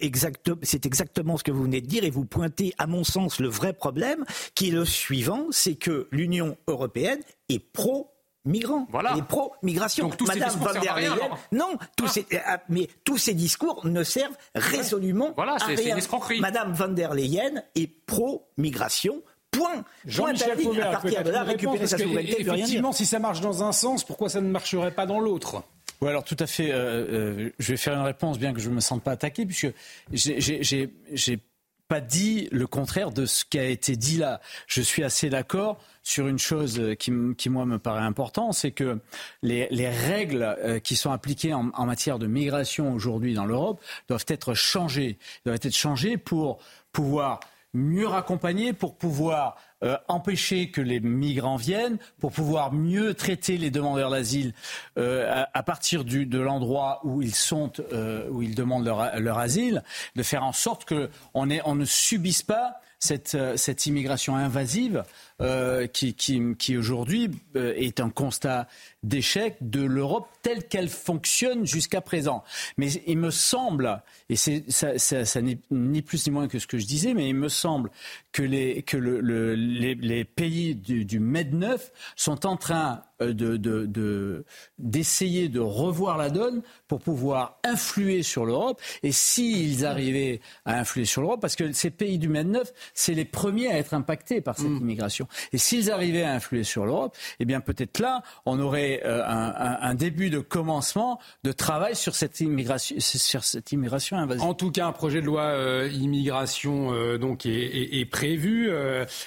c'est 0.62 0.86
exactement 0.86 1.36
ce 1.36 1.42
que 1.42 1.50
vous 1.50 1.64
venez 1.64 1.80
de 1.80 1.86
dire 1.86 2.04
et 2.04 2.10
vous 2.10 2.24
pointez, 2.24 2.72
à 2.78 2.86
mon 2.86 3.02
sens, 3.02 3.40
le 3.40 3.48
vrai 3.48 3.72
problème, 3.72 4.24
qui 4.54 4.68
est 4.68 4.72
le 4.72 4.84
suivant, 4.84 5.46
c'est 5.50 5.74
que 5.74 6.08
l'Union 6.12 6.56
européenne 6.68 7.20
est 7.48 7.58
pro 7.58 8.12
migrants, 8.46 8.86
voilà. 8.90 9.14
les 9.14 9.22
pro-migration. 9.22 10.10
Madame 10.26 10.50
van 10.58 10.80
der 10.80 10.96
Leyen, 10.96 11.28
non, 11.52 11.76
tous 11.96 12.06
ah. 12.06 12.10
ces, 12.10 12.26
euh, 12.32 12.38
mais 12.68 12.88
tous 13.04 13.18
ces 13.18 13.34
discours 13.34 13.86
ne 13.86 14.02
servent 14.02 14.36
résolument 14.54 15.32
voilà, 15.36 15.56
à 15.60 15.66
rien. 15.66 15.96
Madame 16.40 16.72
van 16.72 16.88
der 16.88 17.14
Leyen 17.14 17.62
est 17.74 17.88
pro-migration. 18.06 19.22
Point. 19.50 19.84
Jean-Michel 20.04 20.82
à 20.82 20.90
partir 20.90 21.22
de 21.22 21.30
là, 21.30 21.42
récupérer 21.42 21.86
sa 21.86 21.96
souveraineté. 21.96 22.42
Effectivement, 22.42 22.92
si 22.92 23.06
ça 23.06 23.18
marche 23.18 23.40
dans 23.40 23.62
un 23.62 23.72
sens, 23.72 24.04
pourquoi 24.04 24.28
ça 24.28 24.40
ne 24.40 24.48
marcherait 24.48 24.90
pas 24.90 25.06
dans 25.06 25.18
l'autre? 25.18 25.62
Oui, 26.02 26.10
alors 26.10 26.24
tout 26.24 26.36
à 26.38 26.46
fait. 26.46 26.72
Euh, 26.72 26.76
euh, 26.76 27.50
je 27.58 27.72
vais 27.72 27.76
faire 27.78 27.94
une 27.94 28.02
réponse, 28.02 28.38
bien 28.38 28.52
que 28.52 28.60
je 28.60 28.68
ne 28.68 28.74
me 28.74 28.80
sente 28.80 29.02
pas 29.02 29.12
attaqué, 29.12 29.46
puisque 29.46 29.68
j'ai 30.12 31.40
pas 31.88 32.00
dit 32.00 32.48
le 32.52 32.66
contraire 32.66 33.10
de 33.10 33.26
ce 33.26 33.44
qui 33.44 33.58
a 33.58 33.64
été 33.64 33.96
dit 33.96 34.16
là. 34.16 34.40
Je 34.66 34.80
suis 34.82 35.04
assez 35.04 35.30
d'accord 35.30 35.78
sur 36.02 36.28
une 36.28 36.38
chose 36.38 36.80
qui, 36.98 37.12
qui, 37.36 37.48
moi, 37.50 37.66
me 37.66 37.78
paraît 37.78 38.02
importante, 38.02 38.54
c'est 38.54 38.70
que 38.70 38.98
les, 39.42 39.66
les, 39.70 39.88
règles 39.88 40.42
euh, 40.42 40.78
qui 40.78 40.94
sont 40.94 41.10
appliquées 41.10 41.52
en, 41.52 41.70
en 41.74 41.86
matière 41.86 42.18
de 42.18 42.26
migration 42.26 42.92
aujourd'hui 42.92 43.34
dans 43.34 43.44
l'Europe 43.44 43.80
doivent 44.08 44.24
être 44.28 44.54
changées, 44.54 45.18
doivent 45.44 45.58
être 45.62 45.74
changées 45.74 46.16
pour 46.16 46.58
pouvoir 46.92 47.40
mieux 47.76 48.06
raccompagner, 48.06 48.72
pour 48.72 48.96
pouvoir 48.96 49.56
euh, 49.84 49.96
empêcher 50.08 50.70
que 50.70 50.80
les 50.80 51.00
migrants 51.00 51.56
viennent, 51.56 51.98
pour 52.18 52.32
pouvoir 52.32 52.72
mieux 52.72 53.14
traiter 53.14 53.58
les 53.58 53.70
demandeurs 53.70 54.10
d'asile 54.10 54.54
euh, 54.98 55.44
à, 55.52 55.62
partir 55.62 56.04
du, 56.04 56.26
de 56.26 56.38
l'endroit 56.38 57.00
où 57.04 57.22
ils 57.22 57.34
sont, 57.34 57.72
euh, 57.92 58.26
où 58.30 58.42
ils 58.42 58.54
demandent 58.54 58.86
leur, 58.86 59.38
asile, 59.38 59.82
de 60.16 60.22
faire 60.22 60.44
en 60.44 60.52
sorte 60.52 60.88
qu'on 60.88 61.08
on 61.34 61.74
ne 61.74 61.84
subisse 61.84 62.42
pas 62.42 62.80
cette, 62.98 63.36
cette 63.56 63.84
immigration 63.84 64.34
invasive 64.34 65.04
euh, 65.42 65.86
qui, 65.86 66.14
qui, 66.14 66.40
qui 66.58 66.78
aujourd'hui 66.78 67.30
euh, 67.56 67.74
est 67.76 68.00
un 68.00 68.08
constat 68.08 68.66
d'échec 69.02 69.56
de 69.60 69.82
l'Europe 69.82 70.26
telle 70.40 70.66
qu'elle 70.66 70.88
fonctionne 70.88 71.66
jusqu'à 71.66 72.00
présent. 72.00 72.42
Mais 72.78 72.88
il 73.06 73.18
me 73.18 73.30
semble, 73.30 74.02
et 74.30 74.36
ça, 74.36 74.98
ça, 74.98 75.42
n'est 75.42 75.58
ni 75.70 76.00
plus 76.00 76.26
ni 76.26 76.32
moins 76.32 76.48
que 76.48 76.58
ce 76.58 76.66
que 76.66 76.78
je 76.78 76.86
disais, 76.86 77.12
mais 77.12 77.28
il 77.28 77.34
me 77.34 77.48
semble 77.48 77.90
que 78.32 78.42
les, 78.42 78.82
que 78.82 78.96
le, 78.96 79.54
les, 79.54 80.24
pays 80.24 80.74
du, 80.74 81.04
du 81.04 81.20
Med-9 81.20 81.80
sont 82.16 82.46
en 82.46 82.56
train 82.56 83.02
euh, 83.22 83.32
de, 83.32 84.44
d'essayer 84.78 85.48
de, 85.48 85.60
revoir 85.60 86.18
la 86.18 86.28
donne 86.28 86.62
pour 86.86 87.00
pouvoir 87.00 87.58
influer 87.64 88.22
sur 88.22 88.44
l'Europe. 88.44 88.80
Et 89.02 89.12
s'ils 89.12 89.86
arrivaient 89.86 90.40
à 90.64 90.78
influer 90.78 91.06
sur 91.06 91.22
l'Europe, 91.22 91.40
parce 91.40 91.56
que 91.56 91.72
ces 91.72 91.90
pays 91.90 92.18
du 92.18 92.28
Med 92.28 92.46
9, 92.46 92.70
c'est 92.92 93.14
les 93.14 93.24
premiers 93.24 93.68
à 93.68 93.78
être 93.78 93.94
impactés 93.94 94.40
par 94.40 94.56
cette 94.56 94.68
mm. 94.68 94.80
immigration. 94.80 95.25
Et 95.52 95.58
s'ils 95.58 95.90
arrivaient 95.90 96.22
à 96.22 96.32
influer 96.32 96.64
sur 96.64 96.86
l'Europe, 96.86 97.16
eh 97.40 97.44
bien 97.44 97.60
peut-être 97.60 97.98
là, 97.98 98.22
on 98.44 98.58
aurait 98.60 99.02
euh, 99.04 99.22
un, 99.24 99.94
début 99.94 100.30
de 100.30 100.40
commencement 100.40 101.18
de 101.44 101.52
travail 101.52 101.96
sur 101.96 102.14
cette 102.14 102.40
immigration, 102.40 102.96
cette 102.98 103.72
immigration 103.72 104.16
invasive. 104.16 104.42
En 104.42 104.54
tout 104.54 104.70
cas, 104.70 104.86
un 104.86 104.92
projet 104.92 105.20
de 105.20 105.26
loi 105.26 105.42
euh, 105.42 105.88
immigration 105.92 107.16
donc 107.18 107.46
est, 107.46 108.10
prévu 108.10 108.70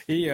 et 0.07 0.29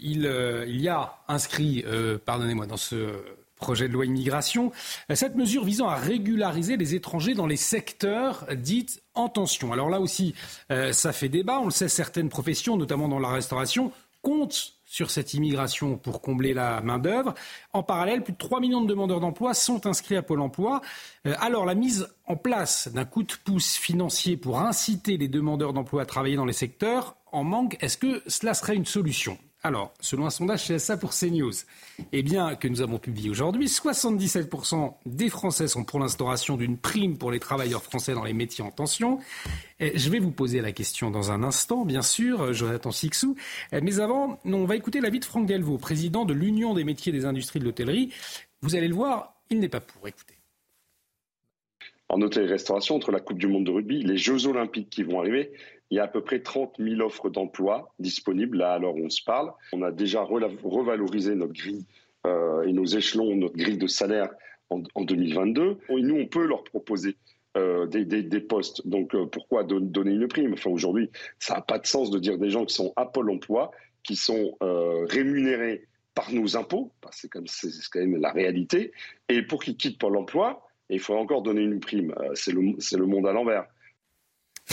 il, 0.00 0.80
y 0.80 0.88
a 0.88 1.14
inscrit 1.28 1.84
par 2.24 2.36
pardonnez-moi, 2.40 2.66
dans 2.66 2.76
ce 2.76 3.22
projet 3.60 3.88
de 3.88 3.92
loi 3.92 4.06
immigration, 4.06 4.72
cette 5.14 5.36
mesure 5.36 5.64
visant 5.64 5.88
à 5.88 5.94
régulariser 5.94 6.76
les 6.76 6.94
étrangers 6.94 7.34
dans 7.34 7.46
les 7.46 7.56
secteurs 7.56 8.46
dits 8.56 8.86
en 9.14 9.28
tension. 9.28 9.72
Alors 9.72 9.90
là 9.90 10.00
aussi, 10.00 10.34
euh, 10.72 10.92
ça 10.92 11.12
fait 11.12 11.28
débat. 11.28 11.60
On 11.60 11.66
le 11.66 11.70
sait, 11.70 11.88
certaines 11.88 12.30
professions, 12.30 12.76
notamment 12.76 13.08
dans 13.08 13.18
la 13.18 13.28
restauration, 13.28 13.92
comptent 14.22 14.74
sur 14.84 15.10
cette 15.10 15.34
immigration 15.34 15.96
pour 15.96 16.20
combler 16.20 16.52
la 16.52 16.80
main-d'œuvre. 16.80 17.34
En 17.72 17.82
parallèle, 17.82 18.24
plus 18.24 18.32
de 18.32 18.38
3 18.38 18.60
millions 18.60 18.80
de 18.80 18.88
demandeurs 18.88 19.20
d'emploi 19.20 19.54
sont 19.54 19.86
inscrits 19.86 20.16
à 20.16 20.22
Pôle 20.22 20.40
emploi. 20.40 20.80
Euh, 21.26 21.34
alors, 21.38 21.64
la 21.64 21.74
mise 21.74 22.08
en 22.26 22.36
place 22.36 22.88
d'un 22.88 23.04
coup 23.04 23.22
de 23.22 23.32
pouce 23.44 23.76
financier 23.76 24.36
pour 24.36 24.60
inciter 24.60 25.16
les 25.16 25.28
demandeurs 25.28 25.72
d'emploi 25.72 26.02
à 26.02 26.06
travailler 26.06 26.36
dans 26.36 26.44
les 26.44 26.52
secteurs 26.52 27.16
en 27.32 27.44
manque, 27.44 27.76
est-ce 27.80 27.96
que 27.96 28.22
cela 28.26 28.54
serait 28.54 28.74
une 28.74 28.86
solution? 28.86 29.38
Alors, 29.62 29.92
selon 30.00 30.24
un 30.24 30.30
sondage 30.30 30.66
CSA 30.66 30.96
pour 30.96 31.10
CNews, 31.10 31.52
eh 32.12 32.22
bien, 32.22 32.54
que 32.54 32.66
nous 32.66 32.80
avons 32.80 32.98
publié 32.98 33.28
aujourd'hui, 33.28 33.66
77% 33.66 34.94
des 35.04 35.28
Français 35.28 35.68
sont 35.68 35.84
pour 35.84 36.00
l'instauration 36.00 36.56
d'une 36.56 36.78
prime 36.78 37.18
pour 37.18 37.30
les 37.30 37.40
travailleurs 37.40 37.82
français 37.82 38.14
dans 38.14 38.24
les 38.24 38.32
métiers 38.32 38.64
en 38.64 38.70
tension. 38.70 39.18
je 39.78 40.10
vais 40.10 40.18
vous 40.18 40.30
poser 40.30 40.62
la 40.62 40.72
question 40.72 41.10
dans 41.10 41.30
un 41.30 41.42
instant, 41.42 41.84
bien 41.84 42.00
sûr, 42.00 42.54
Jonathan 42.54 42.90
Sixou. 42.90 43.36
Mais 43.72 44.00
avant, 44.00 44.40
on 44.46 44.64
va 44.64 44.76
écouter 44.76 45.00
l'avis 45.00 45.20
de 45.20 45.26
Franck 45.26 45.46
Delvaux, 45.46 45.76
président 45.76 46.24
de 46.24 46.32
l'Union 46.32 46.72
des 46.72 46.84
métiers 46.84 47.12
des 47.12 47.26
industries 47.26 47.60
de 47.60 47.66
l'hôtellerie. 47.66 48.14
Vous 48.62 48.76
allez 48.76 48.88
le 48.88 48.94
voir, 48.94 49.42
il 49.50 49.58
n'est 49.58 49.68
pas 49.68 49.80
pour. 49.80 50.08
Écoutez. 50.08 50.34
En 52.08 52.22
hôtellerie-restauration, 52.22 52.96
entre 52.96 53.12
la 53.12 53.20
Coupe 53.20 53.38
du 53.38 53.46
Monde 53.46 53.66
de 53.66 53.70
rugby, 53.70 54.02
les 54.02 54.16
Jeux 54.16 54.46
Olympiques 54.46 54.90
qui 54.90 55.02
vont 55.02 55.20
arriver, 55.20 55.52
il 55.90 55.96
y 55.96 56.00
a 56.00 56.04
à 56.04 56.08
peu 56.08 56.22
près 56.22 56.40
30 56.40 56.76
000 56.78 57.00
offres 57.00 57.30
d'emploi 57.30 57.92
disponibles 57.98 58.58
là 58.58 58.78
où 58.78 59.04
on 59.04 59.10
se 59.10 59.22
parle. 59.22 59.52
On 59.72 59.82
a 59.82 59.90
déjà 59.90 60.22
revalorisé 60.22 61.34
notre 61.34 61.52
grille 61.52 61.84
euh, 62.26 62.62
et 62.62 62.72
nos 62.72 62.84
échelons, 62.84 63.34
notre 63.34 63.56
grille 63.56 63.78
de 63.78 63.88
salaire 63.88 64.30
en, 64.70 64.80
2022. 65.02 65.78
Et 65.88 66.02
nous, 66.02 66.16
on 66.16 66.26
peut 66.26 66.46
leur 66.46 66.62
proposer 66.62 67.16
euh, 67.56 67.86
des, 67.86 68.40
postes. 68.40 68.86
Donc 68.86 69.14
euh, 69.14 69.26
pourquoi 69.26 69.64
donner 69.64 70.12
une 70.12 70.28
prime? 70.28 70.52
Enfin 70.52 70.70
aujourd'hui, 70.70 71.10
ça 71.40 71.54
n'a 71.54 71.60
pas 71.60 71.78
de 71.78 71.86
sens 71.86 72.10
de 72.10 72.20
dire 72.20 72.38
des 72.38 72.50
gens 72.50 72.64
qui 72.64 72.74
sont 72.74 72.92
à 72.94 73.06
Pôle 73.06 73.30
Emploi, 73.30 73.72
qui 74.04 74.14
sont 74.14 74.56
rémunérés 74.60 75.86
par 76.14 76.32
nos 76.32 76.56
impôts, 76.56 76.92
c'est 77.12 77.28
quand, 77.28 77.42
même 77.94 78.16
la 78.16 78.32
réalité. 78.32 78.92
Et 79.28 79.42
pour 79.42 79.62
qu'ils 79.62 79.76
quittent 79.76 79.98
Pôle 79.98 80.16
Emploi, 80.16 80.66
il 80.88 81.00
faut 81.00 81.14
encore 81.14 81.42
donner 81.42 81.62
une 81.62 81.80
prime. 81.80 82.14
c'est 82.34 82.52
le 82.52 83.06
monde 83.06 83.26
à 83.26 83.32
l'envers 83.32 83.66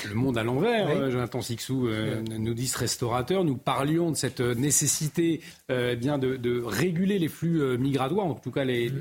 le 0.06 0.15
monde 0.15 0.38
à 0.38 0.44
l'envers, 0.44 0.90
euh, 0.90 1.10
Jonathan 1.10 1.41
Sixou, 1.41 1.88
euh, 1.88 2.22
nous 2.22 2.53
dit 2.53 2.68
ce 2.68 2.78
restaurateur. 2.78 3.44
Nous 3.44 3.57
parlions 3.57 4.11
de 4.11 4.15
cette 4.15 4.41
euh, 4.41 4.53
nécessité 4.56 5.41
bien 5.69 6.18
de, 6.18 6.61
réguler 6.64 7.19
les 7.19 7.28
flux 7.28 7.78
migratoires, 7.78 8.26
en 8.26 8.34
tout 8.34 8.52
cas 8.52 8.64
les, 8.64 8.91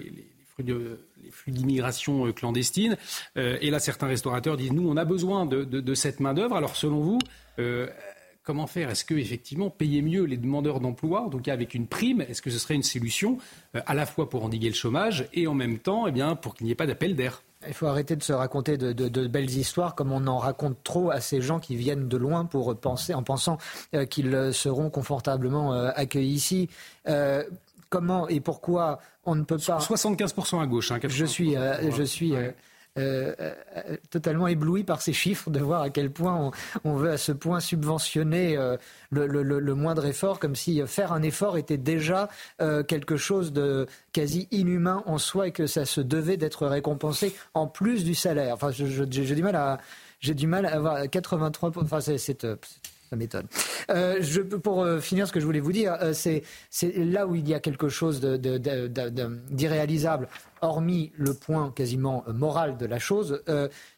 flux 1.31 1.53
d'immigration 1.53 2.33
clandestine. 2.33 2.97
et 3.37 3.71
là, 3.71 3.79
certains 3.79 4.07
restaurateurs 4.07 4.57
disent 4.57 4.73
nous, 4.73 4.89
on 4.89 4.97
a 4.97 5.05
besoin 5.05 5.47
de, 5.47 5.95
cette 5.95 6.21
main 6.21 6.35
d'œuvre. 6.35 6.57
Alors, 6.57 6.77
selon 6.77 7.01
vous, 7.01 7.19
comment 8.43 8.67
faire? 8.67 8.91
Est-ce 8.91 9.05
que 9.05 9.15
effectivement 9.15 9.71
payer 9.71 10.03
mieux 10.03 10.25
les 10.25 10.37
demandeurs 10.37 10.81
d'emploi, 10.81 11.29
donc 11.31 11.49
avec 11.49 11.75
une 11.75 11.87
prime, 11.87 12.23
est-ce 12.23 12.43
que 12.43 12.51
ce 12.51 12.59
serait 12.59 12.75
une 12.75 12.83
solution 12.83 13.39
à 13.75 13.95
la 13.95 14.07
fois 14.07 14.29
pour 14.29 14.45
endiguer 14.45 14.69
le 14.69 14.75
chômage 14.75 15.29
et 15.33 15.47
en 15.47 15.55
même 15.55 15.79
temps, 15.79 16.07
eh 16.07 16.13
bien, 16.13 16.37
pour 16.37 16.55
qu'il 16.55 16.67
n'y 16.67 16.73
ait 16.73 16.77
pas 16.77 16.87
d'appel 16.87 17.17
d'air? 17.17 17.43
Il 17.69 17.75
faut 17.75 17.87
arrêter 17.87 18.17
de 18.17 18.23
se 18.23 18.33
raconter 18.33 18.77
de, 18.77 19.27
belles 19.27 19.51
histoires 19.51 19.95
comme 19.95 20.13
on 20.13 20.27
en 20.27 20.39
raconte 20.39 20.83
trop 20.85 21.11
à 21.11 21.21
ces 21.21 21.41
gens 21.41 21.59
qui 21.59 21.77
viennent 21.77 22.09
de 22.09 22.17
loin 22.17 22.45
pour 22.45 22.79
penser, 22.79 23.15
en 23.15 23.23
pensant 23.23 23.59
euh, 23.95 24.05
qu'ils 24.05 24.51
seront 24.53 24.91
confortablement 24.91 25.73
euh, 25.73 25.91
accueillis 25.95 26.35
ici. 26.35 26.69
Euh, 27.09 27.45
comment 27.91 28.29
et 28.29 28.41
pourquoi 28.41 29.01
on 29.25 29.35
ne 29.35 29.43
peut 29.43 29.59
pas. 29.59 29.79
75% 29.79 30.61
à 30.61 30.67
gauche. 30.67 30.93
Hein, 30.93 30.99
je 31.03 31.25
suis, 31.25 31.55
je 31.55 32.03
suis 32.03 32.35
euh, 32.35 32.51
euh, 32.99 33.35
totalement 34.11 34.47
ébloui 34.47 34.85
par 34.85 35.03
ces 35.03 35.13
chiffres, 35.13 35.51
de 35.51 35.61
voir 35.61 35.83
à 35.83 35.91
quel 35.91 36.11
point 36.11 36.51
on, 36.85 36.95
veut 36.95 37.11
à 37.11 37.19
ce 37.19 37.33
point 37.33 37.61
subventionner 37.61 38.57
euh, 38.57 38.77
le, 39.11 39.75
moindre 39.75 40.07
effort, 40.07 40.39
comme 40.39 40.57
si 40.57 40.83
faire 40.87 41.13
un 41.13 41.23
effort 41.23 41.59
était 41.59 41.77
déjà 41.77 42.29
quelque 42.59 43.17
chose 43.17 43.53
de 43.53 43.87
quasi 44.13 44.49
inhumain 44.51 45.03
en 45.07 45.19
soi 45.19 45.49
et 45.49 45.53
que 45.53 45.67
ça 45.67 45.85
se 45.85 46.01
devait 46.01 46.37
d'être 46.37 46.67
récompensé 46.67 47.35
en 47.55 47.67
plus 47.67 48.05
du 48.05 48.15
salaire. 48.15 48.55
Enfin, 48.55 48.71
j'ai 48.71 50.35
du 50.35 50.47
mal 50.47 50.67
à 50.67 50.75
avoir 50.75 51.11
83. 51.11 51.73
Enfin, 51.77 52.01
c'est 52.01 52.47
ça 53.09 53.17
m'étonne. 53.17 53.47
Euh, 53.91 54.21
pour 54.63 54.83
euh, 54.83 55.01
finir, 55.01 55.29
ce 55.29 55.33
que 55.33 55.41
je 55.41 55.47
voulais 55.47 55.61
vous 55.61 55.73
dire, 55.73 55.97
euh, 56.01 56.13
c'est 56.13 56.43
là 56.97 57.27
où 57.27 57.35
il 57.35 57.49
y 57.49 57.55
a 57.55 57.61
quelque 57.61 57.89
chose 57.89 58.21
d'irréalisable, 58.21 60.29
hormis 60.61 61.13
le 61.17 61.35
point 61.35 61.71
quasiment 61.71 62.25
moral 62.29 62.77
de 62.77 62.87
la 62.87 62.99
chose, 62.99 63.43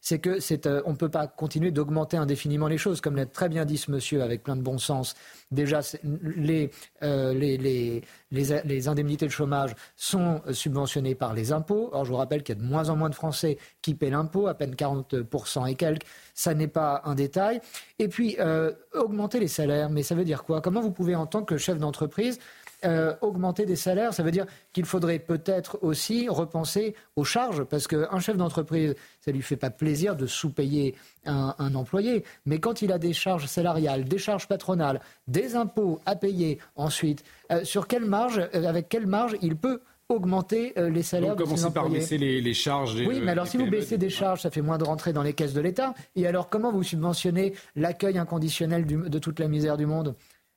c'est 0.01 0.19
que 0.19 0.39
on 0.87 0.93
ne 0.93 0.97
peut 0.97 1.09
pas 1.09 1.27
continuer 1.27 1.71
d'augmenter 1.71 2.17
indéfiniment 2.17 2.69
les 2.69 2.79
choses, 2.79 3.01
comme 3.01 3.17
l'a 3.17 3.27
très 3.27 3.49
bien 3.49 3.65
dit 3.65 3.77
ce 3.77 3.91
monsieur 3.91 4.23
avec 4.23 4.43
plein 4.43 4.57
de 4.57 4.63
bon 4.63 4.79
sens. 4.79 5.15
Déjà, 5.51 5.81
les, 6.03 6.71
les, 7.01 8.89
indemnités 8.89 9.27
de 9.27 9.31
chômage 9.31 9.75
sont 9.97 10.43
subventionnées 10.53 11.15
par 11.15 11.35
les 11.35 11.53
impôts. 11.53 11.89
Or, 11.93 12.05
je 12.05 12.11
vous 12.11 12.17
rappelle 12.17 12.43
qu'il 12.43 12.57
y 12.57 12.59
a 12.59 12.63
de 12.63 12.67
moins 12.67 12.91
en 12.91 12.97
moins 12.97 13.09
de 13.09 13.15
Français 13.15 13.59
qui 13.81 13.95
paient 13.95 14.11
l'impôt, 14.11 14.47
à 14.47 14.55
peine 14.55 14.75
40% 14.75 15.69
et 15.69 15.75
quelques 15.75 16.05
ça 16.39 16.55
n'est 16.55 16.69
pas 16.69 17.03
un 17.05 17.17
détail. 17.17 17.61
Et 17.99 18.07
puis, 18.07 18.37
euh, 18.39 18.73
augmenter 18.95 19.41
les 19.41 19.49
salaires, 19.49 19.91
mais 19.91 20.05
ça 20.05 20.15
veut 20.15 20.25
dire 20.25 20.45
quoi? 20.45 20.61
Comment 20.61 20.81
vous 20.81 20.93
pouvez, 20.93 21.17
en 21.17 21.27
tant 21.27 21.43
que 21.43 21.57
chef 21.57 21.79
d'entreprise, 21.79 22.39
euh, 22.85 23.15
augmenter 23.23 23.67
des 23.67 23.77
salaires, 23.77 24.15
ça 24.15 24.23
veut 24.23 24.31
dire 24.31 24.47
qu'il 24.73 24.85
faudrait 24.85 25.19
peut-être 25.19 25.79
aussi 25.83 26.29
repenser 26.29 26.95
aux 27.17 27.25
charges, 27.25 27.65
parce 27.65 27.89
qu'un 27.89 28.21
chef 28.21 28.37
d'entreprise, 28.37 28.95
ça 29.21 29.33
ne 29.33 29.37
lui 29.37 29.43
fait 29.43 29.57
pas 29.57 29.71
plaisir 29.71 30.15
de 30.15 30.27
sous-payer 30.27 30.95
un, 31.25 31.75
employé, 31.75 32.25
mais 32.47 32.59
quand 32.59 32.81
il 32.81 32.93
a 32.93 32.99
des 32.99 33.13
charges 33.13 33.47
salariales, 33.47 34.05
des 34.05 34.19
charges 34.19 34.47
patronales, 34.47 35.01
des 35.27 35.57
impôts 35.57 36.01
à 36.07 36.15
payer 36.17 36.59
ensuite, 36.77 37.25
euh, 37.51 37.65
sur 37.65 37.87
quelle 37.87 38.05
marge, 38.05 38.49
avec 38.53 38.89
quelle 38.89 39.07
marge 39.07 39.37
il 39.43 39.57
peut 39.57 39.81
augmenter 40.09 40.73
euh, 40.79 40.89
les 40.89 41.03
salaires 41.03 41.37
Donc, 41.37 41.49
de 41.49 41.69
par 41.69 41.91
baisser 41.91 42.17
les, 42.17 42.55
charges. 42.55 42.95
oui, 43.07 43.21
mais 43.23 43.33
alors 43.33 43.47
si 43.47 43.59
vous 43.59 43.69
baissez 43.69 43.99
des 43.99 44.09
charges, 44.09 44.43
ça 44.43 44.51
fait 44.51 44.63
moins 44.63 44.79
de 44.79 44.85
rentrées 44.85 45.13
dans 45.13 45.23
les 45.23 45.35
caisses 45.35 45.53
de 45.53 45.61
l'État. 45.61 45.95
Et 46.17 46.27
alors 46.27 46.49
comment 46.49 46.73
vous 46.73 46.83
subventionnez 46.83 47.53
l'accueil 47.77 48.17
inconditionnel 48.19 48.87
de 48.87 49.19
toute 49.19 49.39
la 49.39 49.49
misère 49.49 49.77
du 49.77 49.85
monde? 49.85 50.15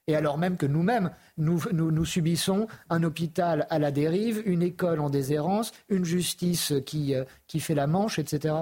Et 0.07 0.15
alors 0.15 0.37
même 0.37 0.57
que 0.57 0.65
nous-mêmes, 0.65 1.11
nous, 1.37 2.05
subissons 2.05 2.67
un 2.89 3.03
hôpital 3.03 3.67
à 3.69 3.79
la 3.79 3.91
dérive, 3.91 4.41
une 4.45 4.61
école 4.61 4.99
en 4.99 5.09
déshérence, 5.09 5.71
une 5.89 6.05
justice 6.05 6.73
qui, 6.85 7.15
euh, 7.15 7.23
fait 7.59 7.75
la 7.75 7.87
manche, 7.87 8.19
etc. 8.19 8.55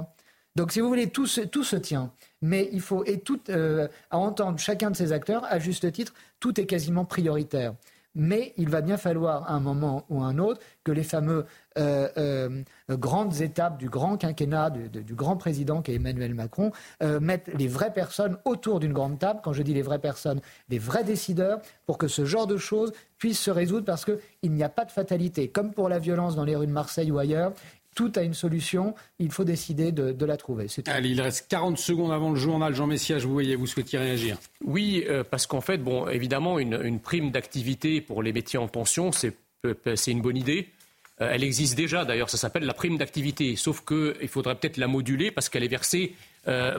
Donc, 0.55 0.71
si 0.71 0.81
vous 0.81 0.87
voulez, 0.87 1.09
tout 1.09 1.27
se, 1.27 1.41
tout 1.41 1.63
se 1.63 1.75
tient. 1.75 2.11
Mais 2.41 2.69
il 2.73 2.81
faut, 2.81 3.05
et 3.05 3.19
tout, 3.19 3.39
euh, 3.49 3.87
à 4.09 4.17
entendre 4.17 4.59
chacun 4.59 4.91
de 4.91 4.95
ces 4.95 5.11
acteurs, 5.11 5.45
à 5.45 5.59
juste 5.59 5.91
titre, 5.91 6.13
tout 6.39 6.59
est 6.59 6.65
quasiment 6.65 7.05
prioritaire 7.05 7.73
mais 8.19 8.53
il 8.57 8.69
va 8.69 8.81
bien 8.81 8.97
falloir 8.97 9.49
à 9.49 9.53
un 9.53 9.59
moment 9.61 10.05
ou 10.09 10.21
à 10.21 10.25
un 10.25 10.37
autre 10.37 10.59
que 10.83 10.91
les 10.91 11.03
fameuses 11.03 11.45
euh, 11.77 12.09
euh, 12.17 12.63
grandes 12.89 13.41
étapes 13.41 13.77
du 13.77 13.89
grand 13.89 14.17
quinquennat, 14.17 14.71
du, 14.71 15.15
grand 15.15 15.37
président 15.37 15.81
qui 15.81 15.91
est 15.91 15.95
Emmanuel 15.95 16.33
Macron, 16.33 16.71
euh, 17.01 17.21
mettent 17.21 17.49
les 17.57 17.67
vraies 17.67 17.93
personnes 17.93 18.37
autour 18.43 18.81
d'une 18.81 18.91
grande 18.91 19.19
table. 19.19 19.39
Quand 19.41 19.53
je 19.53 19.63
dis 19.63 19.73
les 19.73 19.81
vraies 19.81 19.99
personnes, 19.99 20.41
les 20.67 20.79
vrais 20.79 21.05
décideurs, 21.05 21.61
pour 21.85 21.97
que 21.97 22.09
ce 22.09 22.25
genre 22.25 22.47
de 22.47 22.57
choses 22.57 22.91
puisse 23.17 23.39
se 23.39 23.51
résoudre 23.51 23.85
parce 23.85 24.03
qu'il 24.03 24.51
n'y 24.51 24.63
a 24.63 24.69
pas 24.69 24.83
de 24.83 24.91
fatalité. 24.91 25.49
Comme 25.49 25.71
pour 25.73 25.87
la 25.87 25.99
violence 25.99 26.35
dans 26.35 26.45
les 26.45 26.55
rues 26.55 26.67
de 26.67 26.71
Marseille 26.71 27.11
ou 27.11 27.19
ailleurs, 27.19 27.53
tout 27.99 28.13
a 28.15 28.21
une 28.21 28.33
solution, 28.33 28.95
il 29.19 29.29
faut 29.29 29.43
décider 29.43 29.91
de, 29.91 30.25
la 30.25 30.37
trouver. 30.37 30.67
Allez, 30.85 31.09
il 31.09 31.19
reste 31.19 31.49
40 31.49 31.77
secondes 31.77 32.13
avant 32.13 32.29
le 32.29 32.37
journal. 32.37 32.73
Jean 32.73 32.87
Messia, 32.87 33.19
je 33.19 33.27
vous 33.27 33.33
voyais, 33.33 33.55
vous 33.55 33.67
souhaitiez 33.67 33.99
réagir 33.99 34.37
Oui, 34.63 35.03
euh, 35.09 35.25
parce 35.29 35.45
qu'en 35.45 35.59
fait, 35.59 35.79
bon, 35.79 36.07
évidemment, 36.07 36.59
une, 36.59 37.01
prime 37.01 37.29
d'activité 37.29 37.99
pour 37.99 38.23
les 38.23 38.31
métiers 38.31 38.57
en 38.57 38.69
tension, 38.69 39.11
c'est 39.11 39.35
une 40.07 40.21
bonne 40.21 40.37
idée. 40.37 40.69
elle 41.17 41.43
existe 41.43 41.75
déjà 41.75 42.05
d'ailleurs, 42.05 42.29
ça 42.29 42.37
s'appelle 42.37 42.63
la 42.63 42.73
prime 42.73 42.97
d'activité, 42.97 43.57
sauf 43.57 43.83
qu'il 43.83 44.29
faudrait 44.29 44.55
peut-être 44.55 44.77
la 44.77 44.87
moduler 44.87 45.29
parce 45.29 45.49
qu'elle 45.49 45.65
est 45.65 45.67
versée 45.67 46.15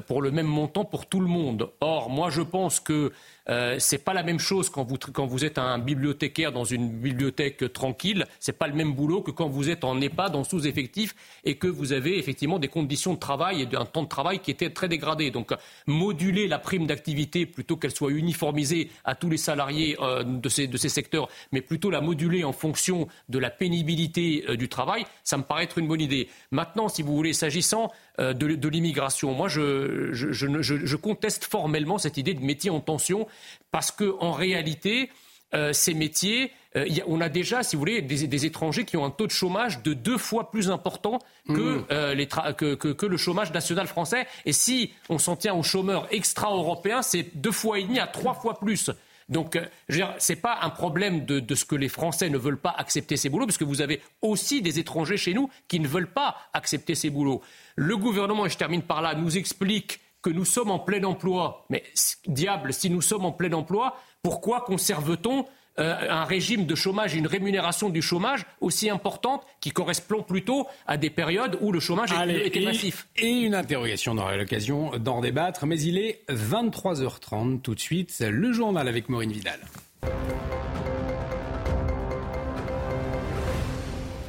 pour 0.06 0.22
le 0.22 0.30
même 0.30 0.46
montant 0.46 0.86
pour 0.86 1.04
tout 1.04 1.20
le 1.20 1.26
monde. 1.26 1.68
Or, 1.82 2.08
moi 2.08 2.30
je 2.30 2.40
pense 2.40 2.80
que 2.80 3.12
euh, 3.50 3.76
c'est 3.78 3.98
pas 3.98 4.14
la 4.14 4.22
même 4.22 4.38
chose 4.38 4.70
quand 4.70 4.84
vous, 4.84 4.96
quand 4.96 5.26
vous 5.26 5.44
êtes 5.44 5.58
un 5.58 5.78
bibliothécaire 5.78 6.52
dans 6.52 6.64
une 6.64 6.88
bibliothèque 6.88 7.72
tranquille. 7.72 8.26
C'est 8.38 8.56
pas 8.56 8.68
le 8.68 8.74
même 8.74 8.94
boulot 8.94 9.22
que 9.22 9.30
quand 9.30 9.48
vous 9.48 9.68
êtes 9.70 9.84
en 9.84 10.00
EHPAD, 10.00 10.36
en 10.36 10.44
sous-effectif, 10.44 11.14
et 11.44 11.56
que 11.56 11.66
vous 11.66 11.92
avez 11.92 12.18
effectivement 12.18 12.58
des 12.58 12.68
conditions 12.68 13.14
de 13.14 13.18
travail 13.18 13.62
et 13.62 13.76
un 13.76 13.84
temps 13.84 14.04
de 14.04 14.08
travail 14.08 14.38
qui 14.38 14.50
étaient 14.50 14.70
très 14.70 14.88
dégradés. 14.88 15.30
Donc, 15.30 15.52
moduler 15.86 16.46
la 16.46 16.58
prime 16.58 16.86
d'activité 16.86 17.46
plutôt 17.46 17.76
qu'elle 17.76 17.94
soit 17.94 18.12
uniformisée 18.12 18.90
à 19.04 19.14
tous 19.14 19.28
les 19.30 19.36
salariés 19.36 19.96
euh, 20.00 20.22
de, 20.22 20.48
ces, 20.48 20.66
de, 20.66 20.76
ces, 20.76 20.88
secteurs, 20.88 21.28
mais 21.52 21.60
plutôt 21.60 21.90
la 21.90 22.00
moduler 22.00 22.44
en 22.44 22.52
fonction 22.52 23.08
de 23.28 23.38
la 23.38 23.50
pénibilité 23.50 24.44
euh, 24.48 24.56
du 24.56 24.68
travail, 24.68 25.04
ça 25.24 25.36
me 25.36 25.42
paraît 25.42 25.64
être 25.64 25.78
une 25.78 25.88
bonne 25.88 26.00
idée. 26.00 26.28
Maintenant, 26.52 26.88
si 26.88 27.02
vous 27.02 27.14
voulez, 27.16 27.32
s'agissant 27.32 27.90
de, 28.18 28.68
l'immigration. 28.68 29.32
Moi, 29.32 29.48
je, 29.48 30.96
conteste 30.96 31.46
formellement 31.46 31.96
cette 31.96 32.18
idée 32.18 32.34
de 32.34 32.44
métier 32.44 32.68
en 32.68 32.80
tension 32.80 33.26
parce 33.70 33.90
qu'en 33.90 34.32
réalité, 34.32 35.10
euh, 35.52 35.72
ces 35.72 35.94
métiers, 35.94 36.52
euh, 36.76 36.86
on 37.06 37.20
a 37.20 37.28
déjà, 37.28 37.62
si 37.62 37.74
vous 37.74 37.80
voulez, 37.80 38.02
des, 38.02 38.46
étrangers 38.46 38.84
qui 38.84 38.96
ont 38.96 39.04
un 39.04 39.10
taux 39.10 39.26
de 39.26 39.32
chômage 39.32 39.82
de 39.82 39.94
deux 39.94 40.18
fois 40.18 40.50
plus 40.50 40.70
important 40.70 41.18
que, 41.48 41.78
mmh. 41.80 42.54
que, 42.94 43.06
le 43.06 43.16
chômage 43.16 43.52
national 43.52 43.88
français. 43.88 44.26
Et 44.44 44.52
si 44.52 44.92
on 45.08 45.18
s'en 45.18 45.34
tient 45.34 45.54
aux 45.54 45.64
chômeurs 45.64 46.06
extra-européens, 46.12 47.02
c'est 47.02 47.36
deux 47.36 47.50
fois 47.50 47.80
et 47.80 47.82
demi 47.82 47.98
à 47.98 48.06
trois 48.06 48.34
fois 48.34 48.58
plus. 48.60 48.90
Donc, 49.28 49.58
ce 49.88 50.32
n'est 50.32 50.36
pas 50.36 50.58
un 50.62 50.70
problème 50.70 51.24
de, 51.24 51.40
de, 51.40 51.54
ce 51.54 51.64
que 51.64 51.76
les 51.76 51.88
Français 51.88 52.28
ne 52.28 52.38
veulent 52.38 52.58
pas 52.58 52.74
accepter 52.76 53.16
ces 53.16 53.28
boulots, 53.28 53.46
parce 53.46 53.58
que 53.58 53.64
vous 53.64 53.80
avez 53.80 54.02
aussi 54.22 54.60
des 54.60 54.80
étrangers 54.80 55.16
chez 55.16 55.34
nous 55.34 55.48
qui 55.68 55.78
ne 55.78 55.86
veulent 55.86 56.12
pas 56.12 56.36
accepter 56.52 56.96
ces 56.96 57.10
boulots. 57.10 57.40
Le 57.76 57.96
gouvernement, 57.96 58.46
et 58.46 58.50
je 58.50 58.56
termine 58.56 58.82
par 58.82 59.02
là, 59.02 59.14
nous 59.14 59.38
explique 59.38 60.00
que 60.22 60.30
nous 60.30 60.44
sommes 60.44 60.70
en 60.70 60.78
plein 60.78 61.02
emploi. 61.04 61.66
Mais 61.70 61.82
diable, 62.26 62.72
si 62.72 62.90
nous 62.90 63.02
sommes 63.02 63.24
en 63.24 63.32
plein 63.32 63.52
emploi, 63.52 63.96
pourquoi 64.22 64.60
conserve-t-on 64.60 65.46
euh, 65.78 66.10
un 66.10 66.24
régime 66.24 66.66
de 66.66 66.74
chômage, 66.74 67.14
une 67.14 67.26
rémunération 67.26 67.88
du 67.88 68.02
chômage 68.02 68.44
aussi 68.60 68.90
importante 68.90 69.46
qui 69.60 69.70
correspond 69.70 70.22
plutôt 70.22 70.66
à 70.86 70.96
des 70.96 71.10
périodes 71.10 71.56
où 71.60 71.72
le 71.72 71.80
chômage 71.80 72.10
était 72.28 72.60
massif? 72.60 73.08
Et 73.16 73.30
une 73.30 73.54
interrogation, 73.54 74.12
on 74.12 74.18
aura 74.18 74.36
l'occasion 74.36 74.90
d'en 74.98 75.20
débattre, 75.20 75.66
mais 75.66 75.80
il 75.80 75.96
est 75.96 76.22
23h30 76.28 77.62
tout 77.62 77.74
de 77.74 77.80
suite, 77.80 78.18
le 78.20 78.52
journal 78.52 78.88
avec 78.88 79.08
Maureen 79.08 79.32
Vidal. 79.32 79.60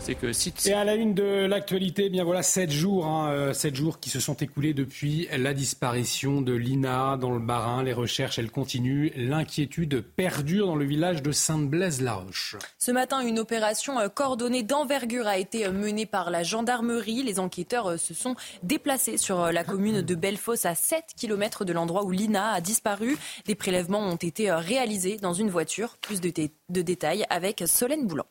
Que 0.10 0.68
Et 0.68 0.74
à 0.74 0.84
la 0.84 0.96
une 0.96 1.14
de 1.14 1.46
l'actualité, 1.46 2.06
eh 2.06 2.10
bien 2.10 2.24
voilà, 2.24 2.42
sept 2.42 2.72
jours, 2.72 3.06
hein, 3.06 3.30
euh, 3.32 3.54
sept 3.54 3.76
jours 3.76 4.00
qui 4.00 4.10
se 4.10 4.20
sont 4.20 4.34
écoulés 4.34 4.74
depuis 4.74 5.28
la 5.38 5.54
disparition 5.54 6.42
de 6.42 6.54
Lina 6.54 7.18
dans 7.18 7.32
le 7.32 7.40
Barin. 7.40 7.84
Les 7.84 7.94
recherches, 7.94 8.40
elles 8.40 8.52
continuent. 8.52 9.12
L'inquiétude 9.16 10.02
perdure 10.02 10.68
dans 10.68 10.76
le 10.76 10.86
village 10.86 11.22
de 11.22 11.32
Sainte-Blaise-la-Roche. 11.32 12.56
Ce 12.80 12.92
matin, 12.92 13.22
une 13.22 13.40
opération 13.40 14.00
euh, 14.00 14.10
coordonnée 14.10 14.64
d'envergure 14.64 15.28
a 15.28 15.38
été 15.38 15.66
euh, 15.66 15.72
menée 15.72 16.08
par 16.08 16.32
la 16.32 16.44
gendarmerie. 16.44 17.24
Les 17.24 17.40
enquêteurs 17.40 18.00
se 18.00 18.14
sont 18.14 18.36
déplacés 18.64 19.18
sur 19.18 19.52
la 19.52 19.64
commune 19.64 20.02
de 20.02 20.16
Bellefosse, 20.16 20.66
à 20.66 20.74
7 20.74 21.06
km 21.16 21.64
de 21.64 21.74
l'endroit 21.74 22.04
où 22.04 22.12
Lina 22.12 22.54
a 22.54 22.62
disparu. 22.62 23.18
Des 23.46 23.56
prélèvements 23.56 24.00
ont 24.08 24.16
été 24.16 24.52
réalisés 24.52 25.18
dans 25.18 25.34
une 25.34 25.50
voiture. 25.50 25.98
Plus 26.02 26.22
de, 26.22 26.32
de 26.70 26.82
détails 26.82 27.26
avec 27.30 27.64
Solène 27.68 28.08
Boulan. 28.08 28.26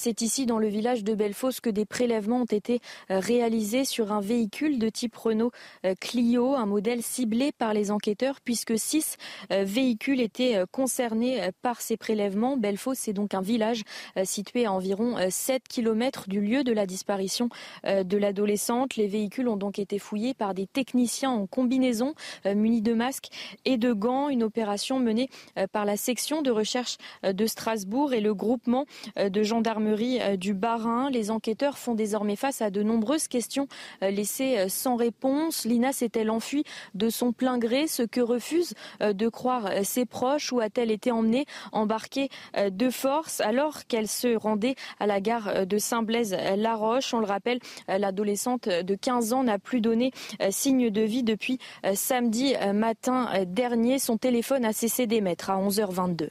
C'est 0.00 0.22
ici, 0.22 0.46
dans 0.46 0.60
le 0.60 0.68
village 0.68 1.02
de 1.02 1.12
Bellefosse, 1.12 1.58
que 1.58 1.70
des 1.70 1.84
prélèvements 1.84 2.42
ont 2.42 2.44
été 2.44 2.78
euh, 3.10 3.18
réalisés 3.18 3.84
sur 3.84 4.12
un 4.12 4.20
véhicule 4.20 4.78
de 4.78 4.88
type 4.90 5.16
Renault 5.16 5.50
euh, 5.84 5.96
Clio, 6.00 6.54
un 6.54 6.66
modèle 6.66 7.02
ciblé 7.02 7.50
par 7.50 7.74
les 7.74 7.90
enquêteurs, 7.90 8.40
puisque 8.40 8.78
six 8.78 9.16
euh, 9.50 9.64
véhicules 9.64 10.20
étaient 10.20 10.62
concernés 10.70 11.50
par 11.62 11.80
ces 11.80 11.96
prélèvements. 11.96 12.56
Bellefosse, 12.56 12.98
c'est 12.98 13.12
donc 13.12 13.34
un 13.34 13.40
village 13.40 13.82
situé 14.22 14.66
à 14.66 14.72
environ 14.72 15.16
7 15.28 15.64
km 15.68 16.28
du 16.28 16.40
lieu 16.40 16.62
de 16.62 16.72
la 16.72 16.86
disparition 16.86 17.48
de 17.84 18.16
l'adolescente. 18.16 18.94
Les 18.94 19.08
véhicules 19.08 19.48
ont 19.48 19.56
donc 19.56 19.80
été 19.80 19.98
fouillés 19.98 20.34
par 20.34 20.54
des 20.54 20.66
techniciens 20.66 21.30
en 21.30 21.46
combinaison, 21.46 22.14
munis 22.44 22.82
de 22.82 22.94
masques 22.94 23.30
et 23.64 23.76
de 23.76 23.92
gants. 23.92 24.28
Une 24.28 24.44
opération 24.44 25.00
menée 25.00 25.28
par 25.72 25.84
la 25.84 25.96
section 25.96 26.42
de 26.42 26.50
recherche 26.50 26.98
de 27.24 27.46
Strasbourg 27.46 28.12
et 28.12 28.20
le 28.20 28.34
groupement 28.34 28.86
de 29.16 29.42
gendarmerie 29.42 29.87
euh, 30.20 30.36
du 30.36 30.54
Barin. 30.54 31.10
Les 31.10 31.30
enquêteurs 31.30 31.78
font 31.78 31.94
désormais 31.94 32.36
face 32.36 32.62
à 32.62 32.70
de 32.70 32.82
nombreuses 32.82 33.28
questions 33.28 33.68
euh, 34.02 34.10
laissées 34.10 34.58
euh, 34.58 34.68
sans 34.68 34.96
réponse. 34.96 35.64
Lina 35.64 35.92
s'est-elle 35.92 36.30
enfuie 36.30 36.64
de 36.94 37.08
son 37.10 37.32
plein 37.32 37.58
gré, 37.58 37.86
ce 37.86 38.02
que 38.02 38.20
refusent 38.20 38.74
de 39.00 39.28
croire 39.28 39.70
ses 39.82 40.04
proches, 40.04 40.52
ou 40.52 40.60
a-t-elle 40.60 40.90
été 40.90 41.10
emmenée, 41.10 41.46
embarquée 41.72 42.28
de 42.56 42.90
force 42.90 43.40
alors 43.40 43.86
qu'elle 43.86 44.08
se 44.08 44.36
rendait 44.36 44.74
à 44.98 45.06
la 45.06 45.20
gare 45.20 45.66
de 45.66 45.78
Saint-Blaise-la-Roche 45.78 47.14
On 47.14 47.20
le 47.20 47.26
rappelle, 47.26 47.58
l'adolescente 47.88 48.68
de 48.68 48.94
15 48.94 49.32
ans 49.32 49.44
n'a 49.44 49.58
plus 49.58 49.80
donné 49.80 50.12
signe 50.50 50.90
de 50.90 51.02
vie 51.02 51.22
depuis 51.22 51.58
samedi 51.94 52.54
matin 52.72 53.30
dernier. 53.46 53.98
Son 53.98 54.16
téléphone 54.16 54.64
a 54.64 54.72
cessé 54.72 55.06
d'émettre 55.06 55.50
à 55.50 55.58
11h22. 55.58 56.28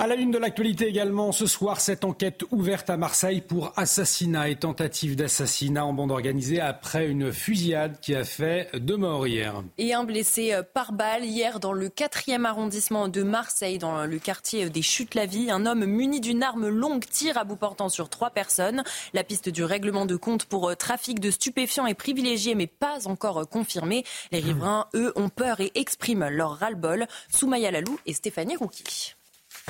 À 0.00 0.06
la 0.06 0.14
une 0.14 0.30
de 0.30 0.38
l'actualité 0.38 0.86
également, 0.86 1.32
ce 1.32 1.48
soir, 1.48 1.80
cette 1.80 2.04
enquête 2.04 2.44
ouverte 2.52 2.88
à 2.88 2.96
Marseille 2.96 3.40
pour 3.40 3.72
assassinat 3.76 4.48
et 4.48 4.54
tentative 4.54 5.16
d'assassinat 5.16 5.84
en 5.84 5.92
bande 5.92 6.12
organisée 6.12 6.60
après 6.60 7.08
une 7.08 7.32
fusillade 7.32 7.98
qui 8.00 8.14
a 8.14 8.22
fait 8.22 8.70
deux 8.78 8.96
morts 8.96 9.26
hier. 9.26 9.60
Et 9.76 9.94
un 9.94 10.04
blessé 10.04 10.52
euh, 10.52 10.62
par 10.62 10.92
balle 10.92 11.24
hier 11.24 11.58
dans 11.58 11.72
le 11.72 11.88
4e 11.88 12.44
arrondissement 12.44 13.08
de 13.08 13.24
Marseille, 13.24 13.78
dans 13.78 14.06
le 14.06 14.18
quartier 14.20 14.70
des 14.70 14.82
Chutes-la-Vie. 14.82 15.50
Un 15.50 15.66
homme 15.66 15.84
muni 15.84 16.20
d'une 16.20 16.44
arme 16.44 16.68
longue 16.68 17.04
tire 17.04 17.36
à 17.36 17.42
bout 17.42 17.56
portant 17.56 17.88
sur 17.88 18.08
trois 18.08 18.30
personnes. 18.30 18.84
La 19.14 19.24
piste 19.24 19.48
du 19.48 19.64
règlement 19.64 20.06
de 20.06 20.14
compte 20.14 20.44
pour 20.44 20.70
euh, 20.70 20.76
trafic 20.76 21.18
de 21.18 21.32
stupéfiants 21.32 21.88
est 21.88 21.94
privilégiée 21.94 22.54
mais 22.54 22.68
pas 22.68 23.08
encore 23.08 23.38
euh, 23.38 23.46
confirmée. 23.46 24.04
Les 24.30 24.38
riverains, 24.38 24.86
eux, 24.94 25.12
ont 25.16 25.28
peur 25.28 25.60
et 25.60 25.72
expriment 25.74 26.28
leur 26.28 26.52
ras-le-bol. 26.52 27.08
Soumaya 27.34 27.72
Lalou 27.72 27.98
et 28.06 28.12
Stéphanie 28.12 28.54
Rouki. 28.54 29.17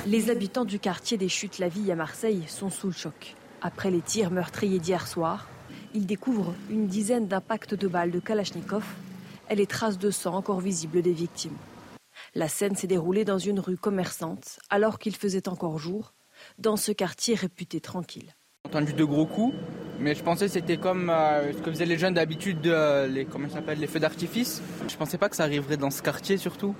Les 0.06 0.30
habitants 0.30 0.64
du 0.64 0.78
quartier 0.78 1.18
des 1.18 1.28
Chutes-la-Vie 1.28 1.90
à 1.90 1.96
Marseille 1.96 2.44
sont 2.46 2.70
sous 2.70 2.86
le 2.86 2.92
choc. 2.92 3.34
Après 3.60 3.90
les 3.90 4.00
tirs 4.00 4.30
meurtriers 4.30 4.78
d'hier 4.78 5.06
soir, 5.06 5.48
ils 5.92 6.06
découvrent 6.06 6.54
une 6.70 6.86
dizaine 6.86 7.26
d'impacts 7.26 7.74
de 7.74 7.88
balles 7.88 8.12
de 8.12 8.20
Kalachnikov 8.20 8.84
et 9.50 9.54
les 9.54 9.66
traces 9.66 9.98
de 9.98 10.10
sang 10.10 10.34
encore 10.34 10.60
visibles 10.60 11.02
des 11.02 11.12
victimes. 11.12 11.56
La 12.34 12.48
scène 12.48 12.76
s'est 12.76 12.86
déroulée 12.86 13.24
dans 13.24 13.38
une 13.38 13.60
rue 13.60 13.76
commerçante 13.76 14.60
alors 14.70 14.98
qu'il 14.98 15.16
faisait 15.16 15.48
encore 15.48 15.78
jour, 15.78 16.14
dans 16.58 16.76
ce 16.76 16.92
quartier 16.92 17.34
réputé 17.34 17.80
tranquille. 17.80 18.34
J'ai 18.64 18.70
entendu 18.70 18.92
de 18.92 19.04
gros 19.04 19.26
coups, 19.26 19.54
mais 19.98 20.14
je 20.14 20.22
pensais 20.22 20.46
que 20.46 20.52
c'était 20.52 20.76
comme 20.76 21.10
euh, 21.10 21.52
ce 21.52 21.58
que 21.58 21.70
faisaient 21.70 21.86
les 21.86 21.98
jeunes 21.98 22.14
d'habitude, 22.14 22.66
euh, 22.66 23.08
les, 23.08 23.24
comment 23.24 23.48
les 23.76 23.86
feux 23.86 24.00
d'artifice. 24.00 24.62
Je 24.88 24.96
pensais 24.96 25.18
pas 25.18 25.28
que 25.28 25.36
ça 25.36 25.44
arriverait 25.44 25.76
dans 25.76 25.90
ce 25.90 26.02
quartier 26.02 26.36
surtout 26.36 26.74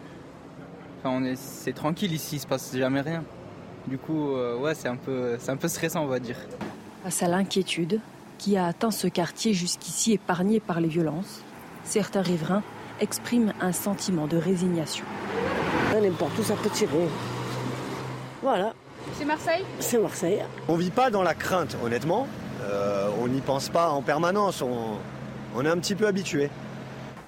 c'est 1.37 1.75
tranquille 1.75 2.13
ici, 2.13 2.37
il 2.37 2.41
se 2.41 2.47
passe 2.47 2.75
jamais 2.77 3.01
rien. 3.01 3.25
Du 3.87 3.99
coup, 3.99 4.33
euh, 4.33 4.57
ouais, 4.59 4.75
c'est 4.75 4.89
un, 4.89 4.97
peu, 4.97 5.37
c'est 5.39 5.51
un 5.51 5.57
peu 5.57 5.69
stressant, 5.69 6.03
on 6.03 6.07
va 6.07 6.19
dire. 6.19 6.37
Face 7.03 7.23
à 7.23 7.29
l'inquiétude 7.29 8.01
qui 8.37 8.57
a 8.57 8.67
atteint 8.67 8.91
ce 8.91 9.07
quartier 9.09 9.55
jusqu'ici 9.55 10.13
épargné 10.13 10.61
par 10.61 10.81
les 10.81 10.89
violences, 10.89 11.43
certains 11.85 12.23
riverains 12.23 12.63
expriment 13.01 13.53
un 13.61 13.73
sentiment 13.73 14.27
de 14.27 14.37
résignation. 14.37 15.05
N'importe 16.01 16.39
où 16.39 16.43
ça 16.43 16.55
peut 16.55 16.71
tirer. 16.71 17.09
Voilà. 18.43 18.73
C'est 19.15 19.25
Marseille? 19.25 19.65
C'est 19.81 19.99
Marseille. 19.99 20.43
On 20.69 20.77
vit 20.77 20.91
pas 20.91 21.11
dans 21.11 21.23
la 21.23 21.35
crainte, 21.35 21.77
honnêtement. 21.83 22.29
Euh, 22.63 23.09
on 23.21 23.29
n'y 23.29 23.41
pense 23.41 23.69
pas 23.69 23.91
en 23.91 24.03
permanence. 24.03 24.63
On, 24.63 24.99
on 25.57 25.65
est 25.65 25.69
un 25.69 25.79
petit 25.79 25.95
peu 25.95 26.07
habitué. 26.07 26.51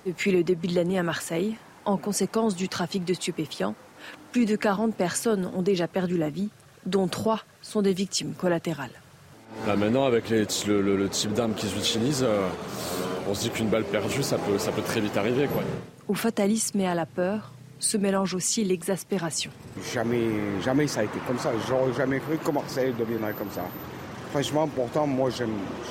Depuis 0.07 0.31
le 0.31 0.45
début 0.45 0.69
de 0.69 0.75
l'année 0.75 0.99
à 0.99 1.03
Marseille, 1.03 1.57
en 1.85 1.97
conséquence 1.97 2.55
du 2.55 2.69
trafic 2.69 3.05
de 3.05 3.15
stupéfiants, 3.15 3.75
plus 4.33 4.47
de 4.47 4.57
40 4.57 4.95
personnes 4.95 5.51
ont 5.55 5.63
déjà 5.63 5.89
perdu 5.89 6.17
la 6.17 6.31
vie, 6.31 6.51
dont 6.87 7.09
3 7.09 7.41
sont 7.63 7.83
des 7.83 7.93
victimes 7.93 8.33
collatérales. 8.33 8.91
Là 9.67 9.77
maintenant, 9.77 10.05
avec 10.05 10.31
le, 10.31 11.09
type 11.09 11.33
d'armes 11.33 11.55
qu'ils 11.55 11.77
utilisent, 11.77 12.25
euh, 12.27 12.49
on 13.29 13.35
se 13.35 13.43
dit 13.43 13.51
qu'une 13.51 13.69
balle 13.69 13.85
perdue, 13.85 14.23
ça 14.23 14.39
peut, 14.39 14.59
ça 14.59 14.73
peut 14.73 14.83
très 14.83 15.01
vite 15.01 15.17
arriver. 15.17 15.47
Quoi. 15.47 15.63
Au 16.09 16.15
fatalisme 16.15 16.81
et 16.81 16.87
à 16.87 16.95
la 16.95 17.07
peur 17.07 17.53
se 17.79 17.97
mélange 17.97 18.35
aussi 18.35 18.63
l'exaspération. 18.65 19.51
Jamais, 19.93 20.29
jamais 20.63 20.87
ça 20.87 21.01
a 21.01 21.05
été 21.05 21.19
comme 21.27 21.39
ça. 21.39 21.51
J'aurais 21.69 21.93
jamais 21.95 22.21
cru 22.21 22.37
que 22.37 22.51
Marseille 22.51 22.95
deviendrait 22.99 23.33
comme 23.33 23.51
ça. 23.51 23.65
Franchement, 24.31 24.69
pourtant, 24.69 25.07
moi, 25.07 25.31
je 25.31 25.45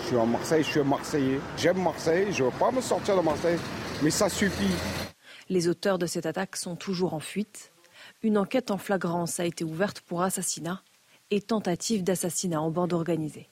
suis 0.08 0.16
en 0.16 0.26
Marseille, 0.26 0.64
je 0.64 0.70
suis 0.70 0.80
un 0.80 0.86
Marseillais. 0.86 1.40
J'aime 1.58 1.82
Marseille, 1.84 2.28
je 2.32 2.44
ne 2.44 2.50
veux 2.50 2.58
pas 2.58 2.72
me 2.72 2.80
sortir 2.80 3.18
de 3.18 3.22
Marseille, 3.22 3.58
mais 4.02 4.10
ça 4.10 4.30
suffit. 4.30 5.09
Les 5.50 5.68
auteurs 5.68 5.98
de 5.98 6.06
cette 6.06 6.28
attaque 6.28 6.56
sont 6.56 6.76
toujours 6.76 7.16
en 7.16 7.20
fuite. 7.20 7.72
Une 8.22 8.38
enquête 8.38 8.70
en 8.70 8.78
flagrance 8.78 9.40
a 9.40 9.46
été 9.46 9.64
ouverte 9.64 10.02
pour 10.02 10.22
assassinat 10.22 10.84
et 11.32 11.42
tentative 11.42 12.04
d'assassinat 12.04 12.62
en 12.62 12.70
bande 12.70 12.94
organisée. 12.94 13.50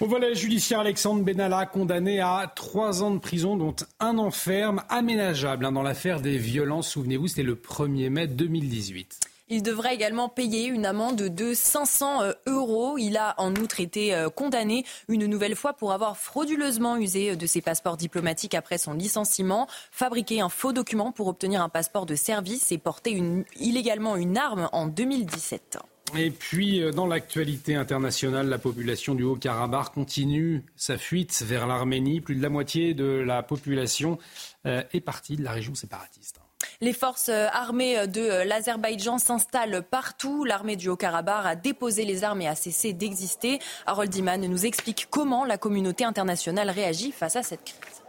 Au 0.00 0.06
volet 0.06 0.34
judiciaire, 0.34 0.80
Alexandre 0.80 1.22
Benalla 1.24 1.64
condamné 1.64 2.20
à 2.20 2.52
trois 2.54 3.02
ans 3.02 3.10
de 3.10 3.18
prison, 3.18 3.56
dont 3.56 3.76
un 3.98 4.18
an 4.18 4.30
ferme, 4.30 4.82
aménageable 4.88 5.64
hein, 5.64 5.72
dans 5.72 5.82
l'affaire 5.82 6.20
des 6.20 6.36
violences. 6.36 6.90
Souvenez-vous, 6.90 7.28
c'était 7.28 7.42
le 7.42 7.54
1er 7.54 8.10
mai 8.10 8.26
2018. 8.26 9.20
Il 9.48 9.62
devrait 9.62 9.94
également 9.94 10.28
payer 10.28 10.66
une 10.66 10.86
amende 10.86 11.22
de 11.22 11.54
500 11.54 12.22
euh, 12.22 12.32
euros. 12.46 12.98
Il 12.98 13.16
a 13.16 13.34
en 13.38 13.54
outre 13.54 13.80
été 13.80 14.14
euh, 14.14 14.28
condamné 14.28 14.84
une 15.08 15.26
nouvelle 15.26 15.56
fois 15.56 15.72
pour 15.72 15.92
avoir 15.92 16.16
frauduleusement 16.16 16.96
usé 16.96 17.36
de 17.36 17.46
ses 17.46 17.60
passeports 17.60 17.96
diplomatiques 17.96 18.54
après 18.54 18.78
son 18.78 18.94
licenciement, 18.94 19.68
fabriqué 19.90 20.40
un 20.40 20.48
faux 20.48 20.72
document 20.72 21.12
pour 21.12 21.28
obtenir 21.28 21.62
un 21.62 21.68
passeport 21.68 22.06
de 22.06 22.14
service 22.14 22.72
et 22.72 22.78
porter 22.78 23.22
illégalement 23.56 24.16
une 24.16 24.36
arme 24.36 24.68
en 24.72 24.86
2017. 24.86 25.78
Et 26.14 26.30
puis, 26.30 26.82
euh, 26.82 26.92
dans 26.92 27.06
l'actualité 27.06 27.74
internationale, 27.74 28.48
la 28.48 28.58
population 28.58 29.14
du 29.14 29.24
Haut-Karabakh 29.24 29.92
continue 29.92 30.64
sa 30.76 30.98
fuite 30.98 31.42
vers 31.42 31.66
l'Arménie. 31.66 32.20
Plus 32.20 32.36
de 32.36 32.42
la 32.42 32.48
moitié 32.48 32.94
de 32.94 33.04
la 33.04 33.42
population 33.42 34.18
euh, 34.66 34.82
est 34.92 35.00
partie 35.00 35.36
de 35.36 35.42
la 35.42 35.52
région 35.52 35.74
séparatiste. 35.74 36.40
Les 36.80 36.92
forces 36.92 37.28
euh, 37.28 37.46
armées 37.52 38.06
de 38.06 38.46
l'Azerbaïdjan 38.46 39.18
s'installent 39.18 39.82
partout. 39.82 40.44
L'armée 40.44 40.76
du 40.76 40.88
Haut-Karabakh 40.88 41.46
a 41.46 41.56
déposé 41.56 42.04
les 42.04 42.24
armes 42.24 42.42
et 42.42 42.48
a 42.48 42.54
cessé 42.54 42.92
d'exister. 42.92 43.58
Harold 43.86 44.14
Iman 44.14 44.46
nous 44.46 44.66
explique 44.66 45.08
comment 45.10 45.44
la 45.44 45.58
communauté 45.58 46.04
internationale 46.04 46.70
réagit 46.70 47.12
face 47.12 47.36
à 47.36 47.42
cette 47.42 47.64
crise. 47.64 48.02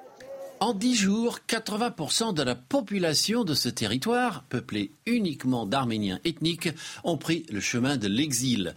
En 0.60 0.74
dix 0.74 0.96
jours, 0.96 1.40
80% 1.48 2.34
de 2.34 2.42
la 2.42 2.56
population 2.56 3.44
de 3.44 3.54
ce 3.54 3.70
territoire, 3.70 4.44
peuplé 4.50 4.92
uniquement 5.06 5.68
d'Arméniens 5.68 6.20
ethniques, 6.26 6.70
ont 7.04 7.18
pris 7.18 7.46
le 7.52 7.60
chemin 7.60 7.98
de 7.98 8.08
l'exil. 8.08 8.74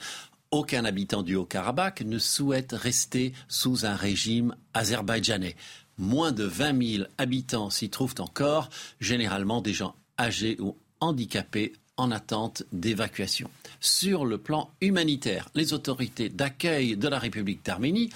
Aucun 0.51 0.85
habitant 0.85 1.23
du 1.23 1.37
Haut-Karabakh 1.37 2.03
ne 2.03 2.19
souhaite 2.19 2.73
rester 2.73 3.33
sous 3.49 3.87
un 3.87 3.95
régime 3.95 4.55
azerbaïdjanais. 4.75 5.57
Moins 6.01 6.33
de 6.33 6.45
20 6.45 6.97
000 6.97 7.05
habitants 7.19 7.69
s'y 7.69 7.91
trouvent 7.91 8.15
encore, 8.21 8.71
généralement 9.01 9.61
des 9.61 9.75
gens 9.75 9.95
âgés 10.19 10.57
ou 10.59 10.75
handicapés 11.01 11.75
en 11.99 12.11
attente 12.11 12.63
d'évacuation. 12.73 13.51
Sur 13.81 14.25
le 14.25 14.39
plan 14.39 14.71
humanitaire, 14.81 15.51
les 15.55 15.75
autorités 15.75 16.31
d'accueil 16.31 16.97
de 16.97 17.07
la 17.07 17.19
République 17.19 17.63
d'Arménie 17.67 18.09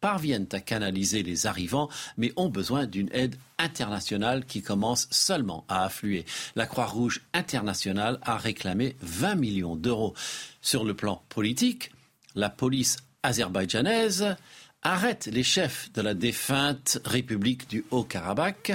parviennent 0.00 0.46
à 0.52 0.60
canaliser 0.60 1.24
les 1.24 1.48
arrivants, 1.48 1.88
mais 2.16 2.32
ont 2.36 2.48
besoin 2.48 2.86
d'une 2.86 3.10
aide 3.12 3.34
internationale 3.58 4.44
qui 4.44 4.62
commence 4.62 5.08
seulement 5.10 5.64
à 5.68 5.84
affluer. 5.84 6.24
La 6.54 6.66
Croix-Rouge 6.66 7.22
internationale 7.34 8.20
a 8.22 8.36
réclamé 8.36 8.94
20 9.02 9.34
millions 9.34 9.74
d'euros. 9.74 10.14
Sur 10.60 10.84
le 10.84 10.94
plan 10.94 11.22
politique, 11.28 11.90
la 12.36 12.50
police 12.50 12.98
azerbaïdjanaise 13.24 14.36
arrête 14.82 15.26
les 15.26 15.42
chefs 15.42 15.92
de 15.92 16.02
la 16.02 16.14
défunte 16.14 16.98
République 17.04 17.68
du 17.68 17.84
Haut-Karabakh, 17.90 18.72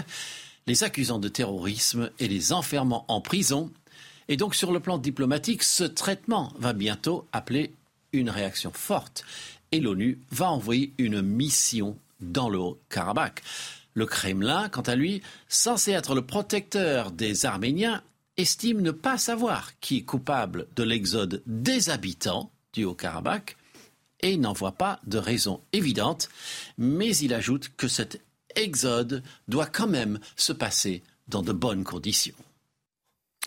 les 0.66 0.84
accusant 0.84 1.20
de 1.20 1.28
terrorisme 1.28 2.10
et 2.20 2.28
les 2.28 2.54
enfermant 2.54 3.06
en 3.08 3.22
prison. 3.22 3.72
Et 4.28 4.38
donc 4.38 4.56
sur 4.56 4.72
le 4.72 4.80
plan 4.80 4.98
diplomatique, 4.98 5.64
ce 5.64 5.84
traitement 5.84 6.54
va 6.58 6.74
bientôt 6.74 7.28
appeler 7.32 7.74
une 8.14 8.30
réaction 8.30 8.72
forte 8.74 9.26
et 9.72 9.80
l'ONU 9.80 10.20
va 10.32 10.50
envoyer 10.50 10.94
une 10.98 11.22
mission 11.22 11.98
dans 12.20 12.50
le 12.50 12.58
Haut-Karabakh. 12.58 13.44
Le 13.94 14.06
Kremlin, 14.06 14.70
quant 14.70 14.82
à 14.82 14.96
lui, 14.96 15.22
censé 15.48 15.92
être 15.92 16.16
le 16.16 16.22
protecteur 16.22 17.12
des 17.12 17.46
Arméniens, 17.46 18.02
estime 18.38 18.82
ne 18.82 18.92
pas 18.92 19.18
savoir 19.18 19.80
qui 19.80 19.98
est 19.98 20.04
coupable 20.04 20.68
de 20.76 20.84
l'exode 20.84 21.42
des 21.48 21.90
habitants 21.90 22.52
du 22.74 22.86
Haut-Karabakh 22.86 23.58
et 24.22 24.38
n'en 24.38 24.54
voit 24.54 24.74
pas 24.74 25.00
de 25.06 25.18
raison 25.18 25.62
évidente, 25.74 26.30
mais 26.78 27.16
il 27.18 27.34
ajoute 27.34 27.72
que 27.78 27.88
cet 27.88 28.22
exode 28.56 29.24
doit 29.48 29.68
quand 29.68 29.88
même 29.88 30.20
se 30.36 30.54
passer 30.54 31.04
dans 31.28 31.42
de 31.42 31.54
bonnes 31.54 31.84
conditions. 31.84 32.36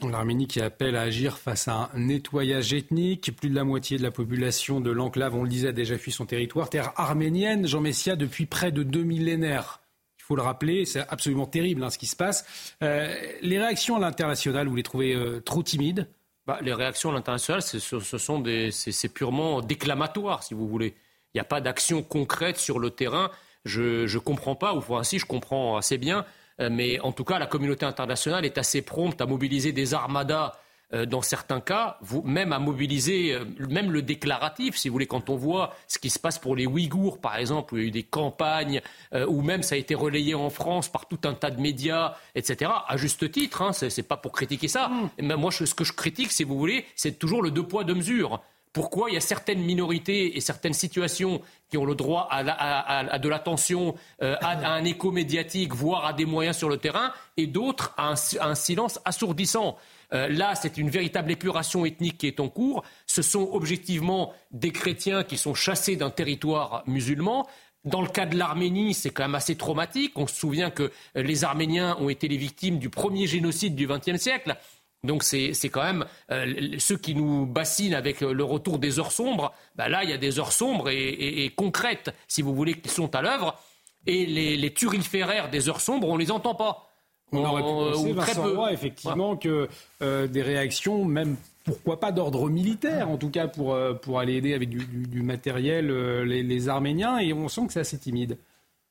L'Arménie 0.09 0.47
qui 0.47 0.61
appelle 0.61 0.97
à 0.97 1.03
agir 1.03 1.39
face 1.39 1.69
à 1.69 1.91
un 1.93 1.99
nettoyage 1.99 2.73
ethnique. 2.73 3.37
Plus 3.37 3.51
de 3.51 3.55
la 3.55 3.65
moitié 3.65 3.99
de 3.99 4.03
la 4.03 4.11
population 4.11 4.81
de 4.81 4.91
l'enclave, 4.91 5.35
on 5.35 5.43
le 5.43 5.49
disait, 5.49 5.69
a 5.69 5.73
déjà 5.73 5.99
fui 5.99 6.11
son 6.11 6.25
territoire. 6.25 6.71
Terre 6.71 6.93
arménienne, 6.97 7.67
Jean 7.67 7.81
Messia, 7.81 8.17
depuis 8.17 8.47
près 8.47 8.73
de 8.73 8.83
deux 8.83 9.03
millénaires. 9.03 9.81
Il 10.19 10.23
faut 10.23 10.37
le 10.37 10.43
rappeler, 10.43 10.87
c'est 10.87 11.07
absolument 11.09 11.47
terrible 11.47 11.85
hein, 11.85 11.91
ce 11.91 11.99
qui 11.99 12.07
se 12.07 12.17
passe. 12.17 12.47
Euh, 12.83 13.15
les 13.43 13.59
réactions 13.59 13.97
à 13.97 14.01
l'international, 14.01 14.69
vous 14.69 14.77
les 14.77 14.83
trouvez 14.83 15.15
euh, 15.15 15.41
trop 15.41 15.63
timides 15.63 16.09
bah, 16.51 16.59
Les 16.63 16.75
réactions 16.75 17.11
à 17.11 17.13
l'international, 17.13 17.63
ce, 17.63 17.79
sont 17.79 18.45
c'est, 18.73 19.09
purement 19.09 19.61
déclamatoire, 19.61 20.43
si 20.43 20.55
vous 20.55 20.67
voulez. 20.67 20.95
Il 21.33 21.37
n'y 21.37 21.41
a 21.41 21.45
pas 21.45 21.61
d'action 21.61 22.03
concrète 22.03 22.57
sur 22.57 22.81
le 22.81 22.91
terrain. 22.91 23.31
Je 23.65 24.13
ne 24.13 24.19
comprends 24.19 24.57
pas, 24.57 24.75
ou 24.75 24.79
enfin, 24.79 25.03
je 25.05 25.25
comprends 25.25 25.77
assez 25.77 25.97
bien, 25.97 26.25
euh, 26.61 26.69
mais 26.71 26.99
en 27.01 27.13
tout 27.13 27.23
cas, 27.23 27.39
la 27.39 27.47
communauté 27.47 27.87
internationale 27.87 28.45
est 28.45 28.59
assez 28.59 28.83
prompte 28.83 29.21
à 29.21 29.27
mobiliser 29.27 29.71
des 29.71 29.95
armadas 29.95 30.59
euh, 30.93 31.07
dans 31.07 31.23
certains 31.23 31.61
cas, 31.61 31.99
même 32.25 32.53
à 32.53 32.59
mobiliser, 32.59 33.35
euh, 33.35 33.45
même 33.69 33.91
le 33.91 34.03
déclaratif, 34.03 34.77
si 34.77 34.89
vous 34.89 34.95
voulez, 34.95 35.07
quand 35.07 35.31
on 35.31 35.37
voit 35.37 35.75
ce 35.89 35.99
qui 35.99 36.11
se 36.11 36.19
passe 36.19 36.39
pour 36.39 36.57
les 36.57 36.67
Ouïghours, 36.67 37.21
par 37.21 37.37
exemple, 37.37 37.75
où 37.75 37.77
il 37.79 37.83
y 37.83 37.85
a 37.85 37.89
eu 37.89 37.91
des 37.91 38.03
campagnes, 38.03 38.81
ou 39.29 39.43
même 39.43 39.63
ça 39.63 39.75
a 39.75 39.79
été 39.79 39.95
relayé 39.95 40.35
en 40.35 40.51
France 40.51 40.89
par 40.91 41.07
tout 41.07 41.19
un 41.25 41.35
tas 41.35 41.51
de 41.51 41.61
médias, 41.61 42.15
etc., 42.35 42.71
à 42.87 42.97
juste 42.97 43.31
titre, 43.31 43.63
hein, 43.63 43.73
ce 43.73 43.87
n'est 43.87 44.07
pas 44.07 44.17
pour 44.17 44.33
critiquer 44.33 44.69
ça. 44.69 44.91
Mm. 45.19 45.35
moi, 45.35 45.51
ce 45.51 45.75
que 45.75 45.85
je 45.85 45.93
critique, 45.93 46.33
si 46.33 46.45
vous 46.45 46.59
voulez, 46.59 46.85
c'est 46.97 47.19
toujours 47.19 47.43
le 47.43 47.51
deux 47.51 47.67
poids, 47.67 47.85
deux 47.85 47.95
mesures 47.95 48.41
pourquoi 48.73 49.11
il 49.11 49.15
y 49.15 49.17
a 49.17 49.21
certaines 49.21 49.61
minorités 49.61 50.37
et 50.37 50.41
certaines 50.41 50.75
situations 50.75 51.43
qui 51.71 51.77
ont 51.77 51.85
le 51.85 51.95
droit 51.95 52.29
à, 52.31 53.19
de 53.19 53.29
l'attention, 53.29 53.95
euh, 54.23 54.37
à, 54.41 54.73
un 54.73 54.85
écho 54.85 55.11
médiatique, 55.11 55.75
voire 55.75 56.05
à 56.05 56.13
des 56.13 56.25
moyens 56.25 56.57
sur 56.57 56.69
le 56.69 56.77
terrain, 56.77 57.13
et 57.37 57.47
d'autres 57.47 57.95
à, 57.97 58.15
un, 58.41 58.55
silence 58.55 59.01
assourdissant? 59.05 59.77
Euh, 60.13 60.29
là, 60.29 60.55
c'est 60.55 60.77
une 60.77 60.91
véritable 60.91 61.31
épuration 61.31 61.87
ethnique 61.87 62.19
qui 62.19 62.27
est 62.27 62.41
en 62.41 62.49
cours. 62.49 62.85
Ce 63.07 63.23
sont 63.23 63.49
objectivement 63.53 64.33
des 64.51 64.71
chrétiens 64.71 65.25
qui 65.25 65.39
sont 65.39 65.55
chassés 65.55 65.97
d'un 65.97 66.11
territoire 66.11 66.83
musulman. 66.87 67.47
Dans 67.85 68.03
le 68.03 68.09
cas 68.09 68.27
de 68.27 68.37
l'Arménie, 68.37 68.93
c'est 68.93 69.11
quand 69.11 69.25
même 69.25 69.35
assez 69.35 69.57
traumatique. 69.57 70.13
On 70.17 70.27
se 70.27 70.37
souvient 70.37 70.71
que 70.71 70.93
les 71.15 71.45
Arméniens 71.45 71.97
ont 71.99 72.11
été 72.11 72.29
les 72.29 72.37
victimes 72.37 72.79
du 72.79 72.91
premier 72.91 73.27
génocide 73.27 73.75
du 73.75 73.87
XXe 73.87 74.17
siècle. 74.17 74.57
Donc 75.03 75.23
c'est 75.23 75.55
quand 75.71 75.83
même 75.83 76.05
euh, 76.31 76.77
ceux 76.79 76.99
qui 76.99 77.15
nous 77.15 77.47
bassinent 77.47 77.95
avec 77.95 78.21
le 78.21 78.45
retour 78.45 78.79
des 78.79 78.99
heures 78.99 79.13
sombres. 79.13 79.55
Bah 79.77 79.89
là, 79.89 80.05
il 80.05 80.11
y 80.11 80.13
a 80.13 80.19
des 80.19 80.39
heures 80.39 80.53
sombres 80.53 80.91
et, 80.91 81.51
concrètes, 81.57 82.15
si 82.29 82.43
vous 82.43 82.55
voulez, 82.55 82.75
qui 82.75 82.91
sont 82.91 83.15
à 83.15 83.23
l'œuvre. 83.23 83.59
Et 84.07 84.27
les, 84.27 84.75
turiféraires 84.75 85.51
des 85.51 85.69
heures 85.69 85.81
sombres, 85.81 86.09
on 86.09 86.17
les 86.17 86.31
entend 86.31 86.55
pas. 86.55 86.90
On 87.33 87.45
aurait 87.45 87.63
pu 87.63 88.15
penser, 88.15 88.33
très 88.33 88.43
peu. 88.43 88.57
effectivement, 88.73 89.37
que 89.37 89.69
euh, 90.03 90.27
des 90.27 90.43
réactions, 90.43 91.05
même 91.05 91.37
pourquoi 91.65 92.01
pas 92.01 92.13
d'ordre 92.13 92.49
militaire, 92.49 93.09
en 93.09 93.17
tout 93.17 93.31
cas 93.31 93.47
pour, 93.47 93.75
euh, 93.75 93.95
pour 93.95 94.19
aller 94.19 94.35
aider 94.35 94.55
avec 94.55 94.69
du, 94.71 95.23
matériel 95.23 95.91
les, 96.25 96.43
les 96.43 96.69
Arméniens, 96.69 97.19
et 97.19 97.33
on 97.33 97.49
sent 97.49 97.67
que 97.67 97.73
c'est 97.73 97.81
assez 97.81 97.99
timide. 97.99 98.39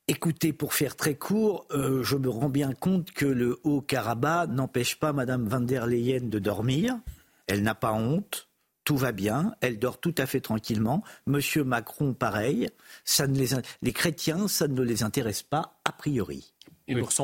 Écoutez, 0.09 0.53
pour 0.53 0.73
faire 0.73 0.95
très 0.95 1.13
court, 1.13 1.67
euh, 1.69 2.01
je 2.01 2.15
me 2.15 2.29
rends 2.29 2.49
bien 2.49 2.73
compte 2.73 3.11
que 3.11 3.27
le 3.27 3.59
Haut-Karabakh 3.63 4.49
n'empêche 4.49 4.95
pas 4.95 5.13
Mme 5.13 5.47
van 5.47 5.59
der 5.59 5.85
Leyen 5.85 6.21
de 6.21 6.39
dormir. 6.39 6.97
Elle 7.45 7.61
n'a 7.61 7.75
pas 7.75 7.93
honte. 7.93 8.49
Tout 8.85 8.97
va 8.97 9.11
bien, 9.11 9.53
elle 9.61 9.77
dort 9.77 9.99
tout 9.99 10.15
à 10.17 10.25
fait 10.25 10.41
tranquillement. 10.41 11.03
Monsieur 11.27 11.63
Macron, 11.63 12.15
pareil. 12.15 12.69
Ça 13.05 13.27
ne 13.27 13.37
les, 13.37 13.49
les 13.83 13.93
chrétiens, 13.93 14.47
ça 14.47 14.67
ne 14.67 14.81
les 14.81 15.03
intéresse 15.03 15.43
pas 15.43 15.79
a 15.85 15.91
priori. 15.91 16.55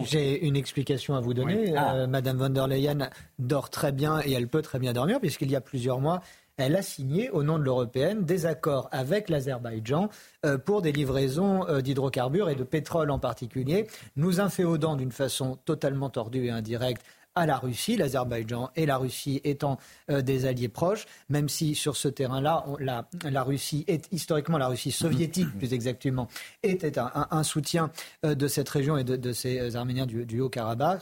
J'ai 0.06 0.46
une 0.46 0.56
explication 0.56 1.16
à 1.16 1.22
vous 1.22 1.34
donner. 1.34 1.72
Mme 1.72 1.98
euh, 1.98 2.08
Madame 2.08 2.38
von 2.38 2.50
der 2.50 2.68
Leyen 2.68 3.10
dort 3.40 3.70
très 3.70 3.92
bien 3.92 4.22
et 4.24 4.32
elle 4.32 4.48
peut 4.48 4.62
très 4.62 4.80
bien 4.80 4.94
dormir 4.94 5.20
puisqu'il 5.20 5.52
y 5.52 5.56
a 5.56 5.62
plusieurs 5.62 6.00
mois, 6.00 6.22
elle 6.58 6.76
a 6.76 6.82
signé 6.82 7.30
au 7.32 7.44
nom 7.44 7.58
de 7.60 7.64
l'européenne 7.64 8.24
des 8.24 8.46
accords 8.46 8.88
avec 8.92 9.30
l'Azerbaïdjan 9.30 10.10
euh, 10.46 10.58
pour 10.58 10.82
des 10.82 10.92
livraisons 10.92 11.68
euh, 11.68 11.82
d'hydrocarbures 11.82 12.50
et 12.50 12.56
de 12.56 12.64
pétrole 12.64 13.12
en 13.12 13.20
particulier, 13.20 13.88
nous 14.16 14.40
inféodant 14.40 14.96
d'une 14.96 15.12
façon 15.12 15.58
totalement 15.66 16.10
tordue 16.10 16.46
et 16.46 16.52
indirecte 16.52 17.04
à 17.36 17.46
la 17.46 17.58
Russie, 17.58 17.98
l'Azerbaïdjan 17.98 18.72
et 18.76 18.86
la 18.86 18.98
Russie 18.98 19.42
étant 19.44 19.78
euh, 20.10 20.22
des 20.22 20.46
alliés 20.46 20.70
proches, 20.70 21.06
même 21.30 21.50
si 21.50 21.76
sur 21.76 21.96
ce 21.98 22.08
terrain-là, 22.08 22.66
la, 22.80 23.44
Russie 23.44 23.84
est 23.88 24.08
historiquement 24.12 24.58
la 24.58 24.68
Russie 24.68 24.92
soviétique, 24.92 25.48
plus 25.58 25.74
exactement, 25.74 26.28
était 26.64 26.98
un, 26.98 27.44
soutien 27.44 27.92
de 28.24 28.48
cette 28.48 28.70
région 28.70 28.98
et 28.98 29.04
de, 29.04 29.32
ces 29.32 29.76
Arméniens 29.76 30.06
du, 30.06 30.26
du 30.26 30.42
Haut-Karabakh 30.42 31.02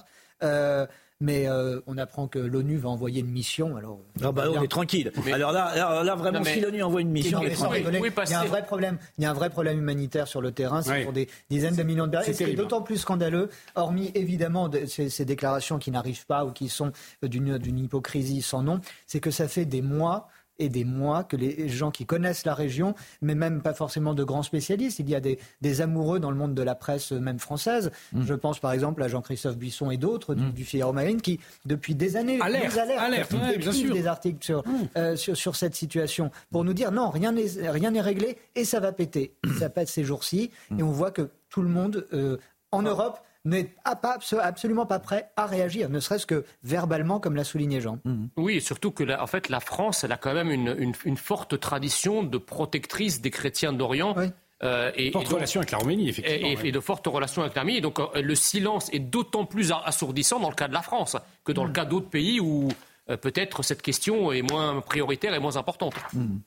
mais 1.24 1.48
euh, 1.48 1.80
on 1.88 1.98
apprend 1.98 2.28
que 2.28 2.38
l'ONU 2.38 2.76
va 2.78 2.90
envoyer 2.90 3.22
une 3.22 3.32
mission. 3.32 3.78
Alors, 3.78 4.02
ah 4.22 4.34
bah, 4.34 4.48
on 4.54 4.62
est 4.62 4.68
tranquille. 4.68 5.10
Alors 5.32 5.54
là, 5.54 6.04
là, 6.04 6.16
vraiment, 6.16 6.44
si 6.44 6.60
l'ONU 6.60 6.84
envoie 6.84 7.00
une 7.00 7.12
mission, 7.12 7.40
il 7.42 7.50
y 7.50 8.34
a 8.34 8.42
un 8.42 8.46
vrai 8.46 8.64
problème. 8.66 8.98
Il 9.18 9.24
y 9.24 9.26
a 9.26 9.32
un 9.32 9.34
vrai 9.34 9.50
problème 9.50 9.80
humanitaire 9.80 10.28
sur 10.28 10.42
le 10.42 10.52
terrain. 10.52 10.82
C'est 10.82 11.04
pour 11.04 11.14
des 11.14 11.30
dizaines 11.50 11.78
de 11.78 11.84
millions 11.84 12.08
de 12.08 12.12
personnes. 12.12 12.34
C'est 12.34 12.54
d'autant 12.54 12.82
plus 12.82 12.98
scandaleux, 12.98 13.50
hormis 13.76 14.12
évidemment 14.16 14.70
ces, 14.86 15.10
ces 15.10 15.24
déclarations 15.24 15.80
qui 15.80 15.92
n'arrivent 15.92 16.26
pas 16.26 16.44
ou 16.44 16.52
qui 16.52 16.68
sont 16.68 16.92
d'une 17.22 17.80
hypocrisie 17.80 18.42
sans 18.42 18.62
nom, 18.62 18.82
c'est 19.08 19.22
que 19.22 19.32
ça 19.32 19.48
fait 19.48 19.66
des 19.66 19.82
mois 19.82 20.28
et 20.60 20.70
des 20.70 20.84
mois 20.84 21.24
que 21.24 21.36
les 21.36 21.70
gens 21.70 21.92
qui 21.92 22.06
connaissent 22.06 22.46
la 22.46 22.54
région, 22.54 22.96
mais 23.22 23.36
même 23.36 23.62
pas 23.62 23.74
forcément 23.74 24.14
de 24.14 24.24
grands 24.24 24.44
spécialistes, 24.44 25.00
il 25.00 25.10
y 25.10 25.16
a 25.16 25.20
des, 25.20 25.40
des 25.62 25.82
amoureux 25.82 26.20
dans 26.20 26.32
le 26.32 26.38
monde 26.38 26.54
de 26.54 26.62
la 26.62 26.76
presse, 26.76 27.12
même 27.12 27.40
française. 27.40 27.92
Mm. 28.12 28.24
Je 28.26 28.34
pense 28.34 28.60
par 28.60 28.72
exemple 28.72 29.02
à 29.04 29.08
Jean-Christophe 29.08 29.58
Buisson 29.58 29.92
et 29.92 29.98
d'autres 29.98 30.36
du, 30.36 30.44
mm. 30.44 30.52
du, 30.52 30.66
Figaro 30.66 30.94
Magazine 30.94 31.22
qui, 31.22 31.40
depuis 31.66 31.96
des 31.96 32.16
années, 32.16 32.40
alerte, 32.42 32.78
alerte, 32.78 33.34
des 33.92 34.08
articles 34.08 34.44
sur, 34.44 34.68
mm. 34.68 34.72
euh, 34.98 35.16
sur, 35.16 35.36
sur, 35.36 35.56
cette 35.56 35.76
situation 35.76 36.32
pour 36.52 36.64
nous 36.64 36.74
dire 36.74 36.92
non, 36.92 37.10
rien 37.10 37.32
n'est 37.32 37.70
rien 37.70 37.92
n'est 37.92 38.02
réglé 38.02 38.38
et 38.56 38.66
ça 38.66 38.80
va 38.80 38.92
péter. 38.92 39.34
ça 39.60 39.70
pète 39.70 39.88
ces 39.88 40.04
jours-ci 40.04 40.52
et 40.78 40.84
on 40.84 40.92
voit 40.92 41.12
que 41.12 41.30
tout 41.50 41.62
le 41.62 41.70
monde 41.70 42.08
euh, 42.14 42.38
en 42.72 42.82
Europe 42.82 43.20
n'est 43.46 43.74
absolument 43.86 44.86
pas 44.86 45.00
prêt 45.00 45.30
à 45.36 45.46
réagir, 45.46 45.90
ne 45.90 46.00
serait-ce 46.00 46.26
que 46.26 46.46
verbalement, 46.64 47.20
comme 47.20 47.36
l'a 47.36 47.44
souligné 47.44 47.82
Jean. 47.82 48.00
Mhm. 48.06 48.30
Oui, 48.38 48.62
surtout 48.62 48.92
que 48.92 49.04
la, 49.04 49.22
en 49.22 49.28
fait, 49.28 49.50
la 49.50 49.60
France, 49.60 50.04
elle 50.04 50.12
a 50.12 50.18
quand 50.18 50.34
même 50.34 50.52
une, 50.52 51.18
forte 51.18 51.60
tradition 51.60 52.24
de 52.24 52.38
protectrice 52.38 53.22
des 53.22 53.32
chrétiens 53.32 53.74
d'Orient. 53.74 54.16
Euh, 54.64 54.92
et, 54.96 55.12
forte 55.12 55.28
relation 55.28 55.60
avec 55.60 55.72
l'Arménie, 55.72 56.08
effectivement. 56.08 56.62
Et, 56.64 56.72
de 56.72 56.80
fortes 56.80 57.06
relations 57.06 57.42
avec 57.42 57.54
l'Arménie. 57.56 57.82
Donc 57.82 58.00
euh, 58.00 58.22
le 58.22 58.36
silence 58.36 58.90
est 58.94 59.00
d'autant 59.00 59.46
plus 59.46 59.74
assourdissant 59.74 60.40
dans 60.40 60.50
le 60.50 60.56
cas 60.56 60.70
de 60.70 60.74
la 60.74 60.82
France 60.82 61.18
que 61.44 61.52
dans 61.52 61.64
le 61.64 61.70
mhm. 61.70 61.76
cas 61.76 61.86
d'autres 61.86 62.10
pays 62.10 62.40
où 62.40 62.70
euh, 63.10 63.18
peut-être 63.18 63.62
cette 63.62 63.82
question 63.82 64.32
est 64.32 64.42
moins 64.42 64.80
prioritaire 64.80 65.34
et 65.34 65.40
moins 65.40 65.58
importante. 65.58 65.96
Mhm. 66.14 66.40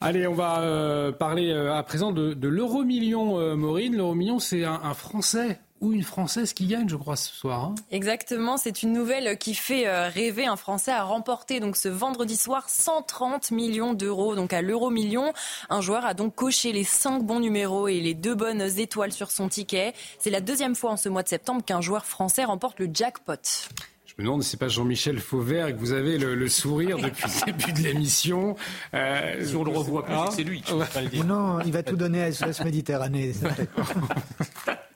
Allez, 0.00 0.26
on 0.26 0.34
va 0.34 1.10
parler 1.18 1.52
à 1.52 1.82
présent 1.82 2.12
de, 2.12 2.48
l'euro-million, 2.48 3.56
Maureen. 3.56 3.96
L'euro-million, 3.96 4.38
c'est 4.38 4.64
un, 4.64 4.94
Français 4.94 5.58
ou 5.80 5.92
une 5.92 6.02
Française 6.02 6.52
qui 6.52 6.66
gagne, 6.66 6.88
je 6.88 6.96
crois, 6.96 7.16
ce 7.16 7.34
soir. 7.34 7.64
Hein. 7.64 7.74
Exactement, 7.90 8.56
c'est 8.56 8.82
une 8.82 8.92
nouvelle 8.92 9.38
qui 9.38 9.54
fait 9.54 9.86
euh, 9.86 10.08
rêver. 10.08 10.46
Un 10.46 10.56
Français 10.56 10.92
a 10.92 11.02
remporté 11.02 11.60
donc 11.60 11.76
ce 11.76 11.88
vendredi 11.88 12.36
soir 12.36 12.68
130 12.68 13.50
millions 13.50 13.94
d'euros, 13.94 14.34
donc 14.34 14.52
à 14.52 14.62
l'euro 14.62 14.90
million. 14.90 15.32
Un 15.70 15.80
joueur 15.80 16.04
a 16.04 16.14
donc 16.14 16.34
coché 16.34 16.72
les 16.72 16.84
cinq 16.84 17.22
bons 17.24 17.40
numéros 17.40 17.88
et 17.88 18.00
les 18.00 18.14
deux 18.14 18.34
bonnes 18.34 18.62
étoiles 18.78 19.12
sur 19.12 19.30
son 19.30 19.48
ticket. 19.48 19.92
C'est 20.18 20.30
la 20.30 20.40
deuxième 20.40 20.74
fois 20.74 20.92
en 20.92 20.96
ce 20.96 21.08
mois 21.08 21.22
de 21.22 21.28
septembre 21.28 21.64
qu'un 21.64 21.80
joueur 21.80 22.04
français 22.04 22.44
remporte 22.44 22.78
le 22.80 22.88
jackpot. 22.92 23.34
Je 24.06 24.14
me 24.18 24.24
demande 24.24 24.42
si 24.42 24.50
c'est 24.50 24.56
pas 24.56 24.68
Jean-Michel 24.68 25.20
Fauvert 25.20 25.68
que 25.68 25.78
vous 25.78 25.92
avez 25.92 26.18
le, 26.18 26.48
sourire 26.48 26.98
depuis 26.98 27.24
le 27.46 27.52
début 27.52 27.72
de 27.72 27.86
l'émission. 27.86 28.56
Euh, 28.94 29.44
si 29.44 29.54
on 29.54 29.62
le 29.62 29.70
revoit 29.70 30.04
plus, 30.04 30.14
ah. 30.14 30.28
c'est 30.34 30.42
lui. 30.42 30.62
Non, 31.24 31.60
il 31.60 31.72
va 31.72 31.84
tout 31.84 31.94
donner 31.94 32.24
à 32.24 32.32
SOS 32.32 32.64
Méditerranée. 32.64 33.32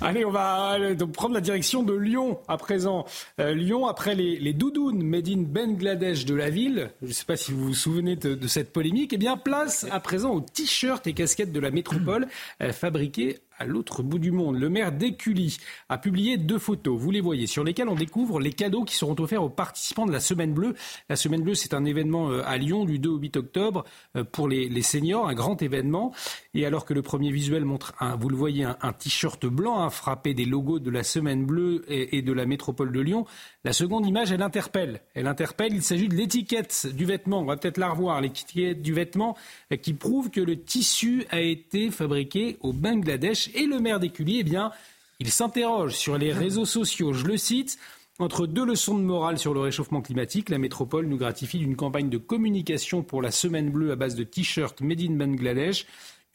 Allez, 0.00 0.24
on 0.24 0.30
va 0.30 0.94
donc 0.94 1.12
prendre 1.12 1.34
la 1.34 1.40
direction 1.40 1.82
de 1.82 1.92
Lyon 1.92 2.38
à 2.48 2.56
présent. 2.56 3.04
Euh, 3.38 3.54
Lyon, 3.54 3.86
après 3.86 4.14
les, 4.14 4.52
doudounes 4.52 5.02
made 5.02 5.28
in 5.28 5.42
Bangladesh 5.42 6.24
de 6.24 6.34
la 6.34 6.50
ville, 6.50 6.90
je 7.02 7.08
ne 7.08 7.12
sais 7.12 7.24
pas 7.24 7.36
si 7.36 7.52
vous 7.52 7.66
vous 7.66 7.74
souvenez 7.74 8.16
de, 8.16 8.46
cette 8.46 8.72
polémique, 8.72 9.12
eh 9.12 9.18
bien 9.18 9.36
place 9.36 9.86
à 9.90 10.00
présent 10.00 10.32
aux 10.32 10.40
t-shirts 10.40 11.06
et 11.06 11.12
casquettes 11.12 11.52
de 11.52 11.60
la 11.60 11.70
métropole 11.70 12.26
euh, 12.62 12.72
fabriqués 12.72 13.38
à 13.60 13.66
l'autre 13.66 14.02
bout 14.02 14.18
du 14.18 14.32
monde. 14.32 14.58
Le 14.58 14.70
maire 14.70 14.90
d'Écully 14.90 15.58
a 15.90 15.98
publié 15.98 16.38
deux 16.38 16.58
photos, 16.58 16.98
vous 16.98 17.10
les 17.10 17.20
voyez, 17.20 17.46
sur 17.46 17.62
lesquelles 17.62 17.88
on 17.88 17.94
découvre 17.94 18.40
les 18.40 18.52
cadeaux 18.52 18.84
qui 18.84 18.96
seront 18.96 19.14
offerts 19.20 19.42
aux 19.42 19.50
participants 19.50 20.06
de 20.06 20.12
la 20.12 20.20
Semaine 20.20 20.54
Bleue. 20.54 20.74
La 21.10 21.16
Semaine 21.16 21.42
Bleue, 21.42 21.54
c'est 21.54 21.74
un 21.74 21.84
événement 21.84 22.30
euh, 22.30 22.42
à 22.46 22.56
Lyon 22.56 22.86
du 22.86 22.98
2 22.98 23.10
au 23.10 23.18
8 23.18 23.36
octobre 23.36 23.84
euh, 24.16 24.24
pour 24.24 24.48
les, 24.48 24.82
seniors, 24.82 25.28
un 25.28 25.34
grand 25.34 25.60
événement. 25.60 26.12
Et 26.52 26.66
alors 26.66 26.84
que 26.84 26.94
le 26.94 27.02
premier 27.02 27.30
visuel 27.30 27.64
montre, 27.64 27.94
un, 28.00 28.16
vous 28.16 28.28
le 28.28 28.36
voyez, 28.36 28.64
un, 28.64 28.92
t-shirt 28.92 29.46
blanc 29.46 29.80
hein, 29.80 29.90
frappé 29.90 30.34
des 30.34 30.44
logos 30.44 30.80
de 30.80 30.90
la 30.90 31.04
Semaine 31.04 31.46
Bleue 31.46 31.84
et, 31.86 32.22
de 32.22 32.32
la 32.32 32.44
métropole 32.44 32.90
de 32.90 33.00
Lyon, 33.00 33.24
la 33.62 33.72
seconde 33.72 34.04
image, 34.04 34.32
elle 34.32 34.42
interpelle. 34.42 35.00
Elle 35.14 35.28
interpelle, 35.28 35.72
il 35.72 35.82
s'agit 35.82 36.08
de 36.08 36.16
l'étiquette 36.16 36.88
du 36.92 37.04
vêtement, 37.04 37.40
on 37.40 37.44
va 37.44 37.56
peut-être 37.56 37.78
la 37.78 37.90
revoir, 37.90 38.20
l'étiquette 38.20 38.82
du 38.82 38.92
vêtement 38.92 39.36
euh, 39.72 39.76
qui 39.76 39.94
prouve 39.94 40.30
que 40.30 40.40
le 40.40 40.60
tissu 40.60 41.24
a 41.30 41.40
été 41.40 41.92
fabriqué 41.92 42.56
au 42.62 42.72
Bangladesh. 42.72 43.50
Et 43.54 43.66
le 43.66 43.78
maire 43.78 44.00
d'Écully, 44.00 44.38
eh 44.40 44.44
bien, 44.44 44.72
il 45.20 45.30
s'interroge 45.30 45.94
sur 45.94 46.18
les 46.18 46.32
réseaux 46.32 46.64
sociaux. 46.64 47.12
Je 47.12 47.26
le 47.26 47.36
cite. 47.36 47.78
Entre 48.18 48.46
deux 48.46 48.66
leçons 48.66 48.98
de 48.98 49.02
morale 49.02 49.38
sur 49.38 49.54
le 49.54 49.60
réchauffement 49.60 50.02
climatique, 50.02 50.50
la 50.50 50.58
métropole 50.58 51.06
nous 51.06 51.16
gratifie 51.16 51.58
d'une 51.58 51.74
campagne 51.74 52.10
de 52.10 52.18
communication 52.18 53.02
pour 53.02 53.22
la 53.22 53.30
Semaine 53.30 53.70
Bleue 53.70 53.92
à 53.92 53.96
base 53.96 54.14
de 54.14 54.24
t-shirts 54.24 54.82
Made 54.82 55.00
in 55.00 55.14
Bangladesh. 55.14 55.86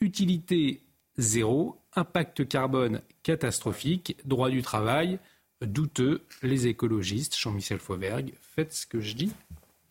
Utilité 0.01 0.81
zéro, 1.17 1.81
impact 1.95 2.47
carbone 2.47 3.01
catastrophique, 3.23 4.17
droit 4.25 4.49
du 4.49 4.61
travail, 4.61 5.19
douteux, 5.61 6.25
les 6.43 6.67
écologistes, 6.67 7.37
Jean-Michel 7.37 7.79
Fauvergue, 7.79 8.33
faites 8.41 8.73
ce 8.73 8.85
que 8.85 8.99
je 8.99 9.15
dis, 9.15 9.31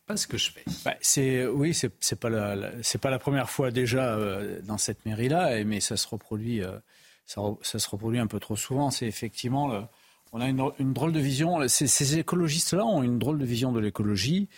pas 0.06 0.16
ce 0.16 0.26
que 0.26 0.36
je 0.36 0.51
fais. 0.51 0.64
Bah, 0.85 0.94
c'est 1.01 1.47
oui, 1.47 1.74
c'est, 1.74 2.16
pas 2.16 2.28
la, 2.28 2.72
pas 3.01 3.10
la 3.10 3.18
première 3.18 3.48
fois 3.48 3.70
déjà 3.70 4.14
euh, 4.14 4.60
dans 4.62 4.78
cette 4.78 5.06
mairie-là, 5.06 5.64
mais 5.64 5.81
ça 5.81 5.97
se 5.97 6.06
reproduit, 6.06 6.62
euh, 6.62 6.78
ça, 7.26 7.43
se 7.62 7.89
reproduit 7.89 8.20
un 8.20 8.26
peu 8.26 8.39
trop 8.39 8.56
souvent. 8.56 8.90
C'est 8.90 9.06
effectivement 9.06 9.89
on 10.35 10.40
a 10.40 10.48
une, 10.48 10.93
drôle 10.93 11.12
de 11.12 11.20
vision. 11.20 11.61
Ces, 11.69 12.19
écologistes-là 12.19 12.85
ont 12.85 13.05
une 13.05 13.20
drôle 13.20 13.39
de 13.39 13.44
vision 13.44 13.70
de 13.70 13.78
l'écologie. 13.78 14.48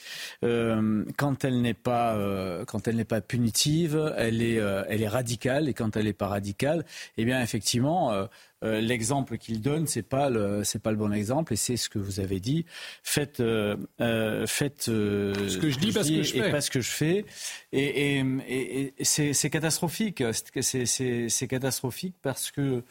Euh, 0.43 1.05
quand 1.19 1.45
elle 1.45 1.61
n'est 1.61 1.75
pas, 1.75 2.17
euh, 2.17 2.65
quand 2.65 2.89
elle 2.89 2.97
n'est 2.97 3.05
pas 3.05 3.21
punitive, 3.21 4.15
elle 4.17 4.41
est, 4.41 4.59
euh, 4.59 4.85
elle 4.89 5.03
est 5.03 5.09
radicale. 5.09 5.69
Et 5.69 5.75
quand 5.75 5.95
elle 5.99 6.07
n'est 6.07 6.15
pas 6.15 6.29
radicale, 6.29 6.87
eh 7.19 7.27
bien 7.27 7.43
effectivement, 7.43 8.27
l'exemple 8.63 9.37
qu'il 9.37 9.61
donne, 9.61 9.87
c'est 9.87 10.03
pas 10.03 10.31
le, 10.31 10.65
c'est 10.65 10.79
pas 10.79 10.93
le 10.93 10.97
bon 10.97 11.13
exemple. 11.13 11.53
Et 11.53 11.57
c'est 11.57 11.77
ce 11.77 11.91
que 11.91 11.99
vous 11.99 12.21
avez 12.21 12.41
dit. 12.41 12.65
Faites, 13.03 13.37
faites 13.37 14.85
ce 14.85 15.59
que 15.59 15.69
je 15.69 15.79
dis, 15.79 15.93
parce 15.93 16.09
que 16.09 16.23
je 16.23 16.33
fais. 16.33 16.51
pas 16.51 16.61
ce 16.63 16.71
que 16.71 16.81
je 16.81 16.91
fais. 16.91 17.27
Et, 17.73 18.19
et, 18.49 18.95
et 18.99 19.05
c'est 19.05 19.51
catastrophique. 19.51 20.25
C'est 20.63 21.49
catastrophique 21.49 22.17
parce 22.23 22.51
que 22.51 22.83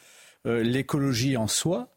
l'écologie 0.44 1.36
en 1.36 1.48
soi, 1.48 1.95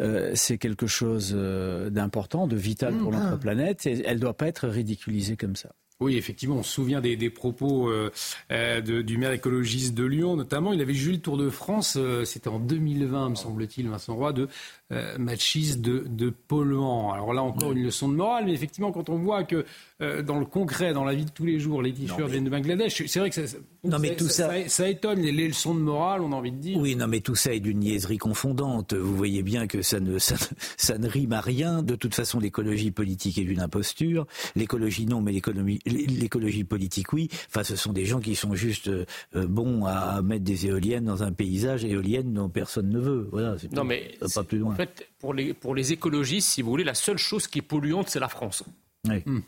euh, 0.00 0.32
c'est 0.34 0.58
quelque 0.58 0.86
chose 0.86 1.32
euh, 1.36 1.90
d'important, 1.90 2.46
de 2.46 2.56
vital 2.56 2.94
pour 2.96 3.12
mmh. 3.12 3.16
notre 3.16 3.38
planète, 3.38 3.86
et 3.86 4.02
elle 4.04 4.16
ne 4.16 4.22
doit 4.22 4.36
pas 4.36 4.46
être 4.46 4.68
ridiculisée 4.68 5.36
comme 5.36 5.56
ça. 5.56 5.70
Oui, 6.00 6.16
effectivement, 6.16 6.56
on 6.56 6.62
se 6.64 6.72
souvient 6.72 7.00
des, 7.00 7.30
propos 7.30 7.88
euh, 7.88 8.80
du 8.80 9.16
maire 9.16 9.30
écologiste 9.30 9.94
de 9.94 10.04
Lyon, 10.04 10.36
notamment. 10.36 10.72
Il 10.72 10.82
avait 10.82 10.92
joué 10.92 11.12
le 11.12 11.20
Tour 11.20 11.36
de 11.36 11.48
France, 11.48 11.96
c'était 12.24 12.48
en 12.48 12.58
2020, 12.58 13.30
me 13.30 13.34
semble-t-il, 13.36 13.88
Vincent 13.88 14.16
Roy, 14.16 14.32
de 14.32 14.48
euh, 14.92 15.16
machistes, 15.18 15.80
de, 15.80 16.04
de 16.06 16.28
polluants. 16.28 17.10
Alors 17.12 17.32
là 17.32 17.42
encore 17.42 17.72
une 17.72 17.82
leçon 17.82 18.08
de 18.08 18.14
morale, 18.14 18.44
mais 18.44 18.52
effectivement 18.52 18.92
quand 18.92 19.08
on 19.08 19.16
voit 19.16 19.44
que 19.44 19.64
euh, 20.02 20.20
dans 20.20 20.38
le 20.38 20.44
concret, 20.44 20.92
dans 20.92 21.04
la 21.04 21.14
vie 21.14 21.24
de 21.24 21.30
tous 21.30 21.46
les 21.46 21.58
jours, 21.58 21.80
les 21.80 21.94
t-shirts 21.94 22.28
viennent 22.28 22.44
de 22.44 22.50
Bangladesh, 22.50 23.02
c'est 23.06 23.18
vrai 23.18 23.30
que 23.30 23.46
ça, 23.46 23.56
non, 23.84 23.98
mais 23.98 24.16
tout 24.16 24.28
ça, 24.28 24.50
ça, 24.68 24.88
étonne 24.88 25.20
les, 25.20 25.48
leçons 25.48 25.74
de 25.74 25.80
morale, 25.80 26.22
on 26.22 26.32
a 26.32 26.36
envie 26.36 26.52
de 26.52 26.56
dire. 26.56 26.78
Oui, 26.78 26.96
non 26.96 27.06
mais 27.06 27.20
tout 27.20 27.34
ça 27.34 27.52
est 27.52 27.60
d'une 27.60 27.80
niaiserie 27.80 28.18
confondante. 28.18 28.94
Vous 28.94 29.16
voyez 29.16 29.42
bien 29.42 29.66
que 29.66 29.82
ça 29.82 30.00
ne, 30.00 30.18
ça, 30.76 30.98
ne 30.98 31.08
rime 31.08 31.32
à 31.32 31.40
rien. 31.40 31.82
De 31.82 31.94
toute 31.94 32.14
façon, 32.14 32.40
l'écologie 32.40 32.90
politique 32.90 33.38
est 33.38 33.44
d'une 33.44 33.60
imposture. 33.60 34.26
L'écologie 34.56 35.06
non, 35.06 35.20
mais 35.20 35.32
l'écologie 35.32 36.64
politique 36.64 37.12
oui. 37.12 37.28
Enfin, 37.48 37.64
ce 37.64 37.76
sont 37.76 37.92
des 37.92 38.06
gens 38.06 38.20
qui 38.20 38.34
sont 38.34 38.54
juste 38.54 38.88
euh, 38.88 39.04
bons 39.34 39.84
à 39.84 40.22
mettre 40.22 40.44
des 40.44 40.66
éoliennes 40.66 41.04
dans 41.04 41.22
un 41.22 41.32
paysage, 41.32 41.84
éoliennes 41.84 42.32
dont 42.32 42.48
personne 42.48 42.88
ne 42.88 42.98
veut. 42.98 43.28
Voilà, 43.30 43.56
c'est 43.58 43.72
non, 43.72 43.84
mais 43.84 44.16
pas 44.34 44.44
plus 44.44 44.58
loin. 44.58 44.72
En 44.72 44.76
fait, 44.76 45.08
pour 45.18 45.34
les, 45.34 45.54
pour 45.54 45.74
les 45.74 45.92
écologistes, 45.92 46.48
si 46.48 46.62
vous 46.62 46.70
voulez, 46.70 46.84
la 46.84 46.94
seule 46.94 47.18
chose 47.18 47.46
qui 47.46 47.58
est 47.58 47.62
polluante, 47.62 48.08
c'est 48.08 48.20
la 48.20 48.28
France. 48.28 48.64
Hmm. 49.04 49.40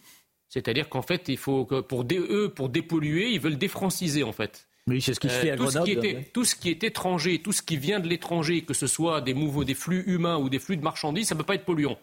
C'est-à-dire 0.57 0.89
qu'en 0.89 1.03
fait, 1.03 1.24
il 1.28 1.37
faut 1.37 1.66
que 1.66 1.81
pour 1.81 2.07
eux, 2.11 2.49
pour 2.49 2.70
dépolluer, 2.70 3.28
ils 3.28 3.39
veulent 3.41 3.59
défranciser, 3.59 4.24
en 4.24 4.33
fait. 4.33 4.66
Oui, 4.87 5.03
c'est 5.03 5.12
ce 5.12 5.20
qui 5.20 5.28
se 5.28 5.35
fait 5.35 5.51
à 5.51 5.53
euh, 5.53 5.57
tout 5.59 5.70
Ce 5.70 5.78
qui 5.81 5.91
était, 5.91 6.31
tout 6.33 6.45
ce 6.47 6.55
qui 6.55 6.70
est 6.70 6.83
étranger, 6.83 7.43
tout 7.43 7.53
ce 7.53 7.61
qui 7.61 7.77
vient 7.77 8.01
de 8.01 8.09
l'étranger, 8.09 8.62
que 8.62 8.73
ce 8.73 8.87
soit 8.87 9.20
des 9.20 9.35
mouvements, 9.35 9.65
des 9.65 9.74
flux 9.74 10.03
humains 10.07 10.39
ou 10.39 10.49
des 10.49 10.59
flux 10.59 10.78
de 10.78 10.83
marchandises, 10.83 11.28
ça 11.28 11.35
ne 11.35 11.41
peut 11.41 11.45
pas 11.45 11.57
être 11.57 11.66
polluant. 11.66 11.99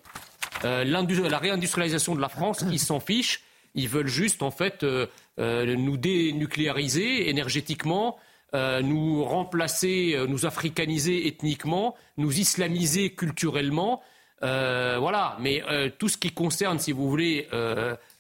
Euh, 0.66 0.84
la 0.84 1.40
réindustrialisation 1.40 2.14
de 2.14 2.22
la 2.22 2.30
France, 2.30 2.64
ils 2.70 2.78
s'en 2.78 3.00
fichent. 3.00 3.42
Ils 3.74 3.90
veulent 3.90 4.06
juste, 4.06 4.44
en 4.44 4.52
fait, 4.52 4.84
euh, 4.84 5.08
nous 5.40 5.98
dénucléariser 5.98 7.30
énergétiquement, 7.30 8.20
nous 8.54 9.24
remplacer, 9.24 10.16
nous 10.30 10.46
africaniser 10.46 11.26
ethniquement, 11.26 11.96
nous 12.18 12.38
islamiser 12.38 13.16
culturellement. 13.16 14.04
Euh, 14.44 14.98
voilà, 15.00 15.38
mais 15.40 15.64
tout 15.98 16.10
ce 16.10 16.18
qui 16.18 16.32
concerne, 16.32 16.80
si 16.80 16.92
vous 16.92 17.10
voulez, 17.10 17.48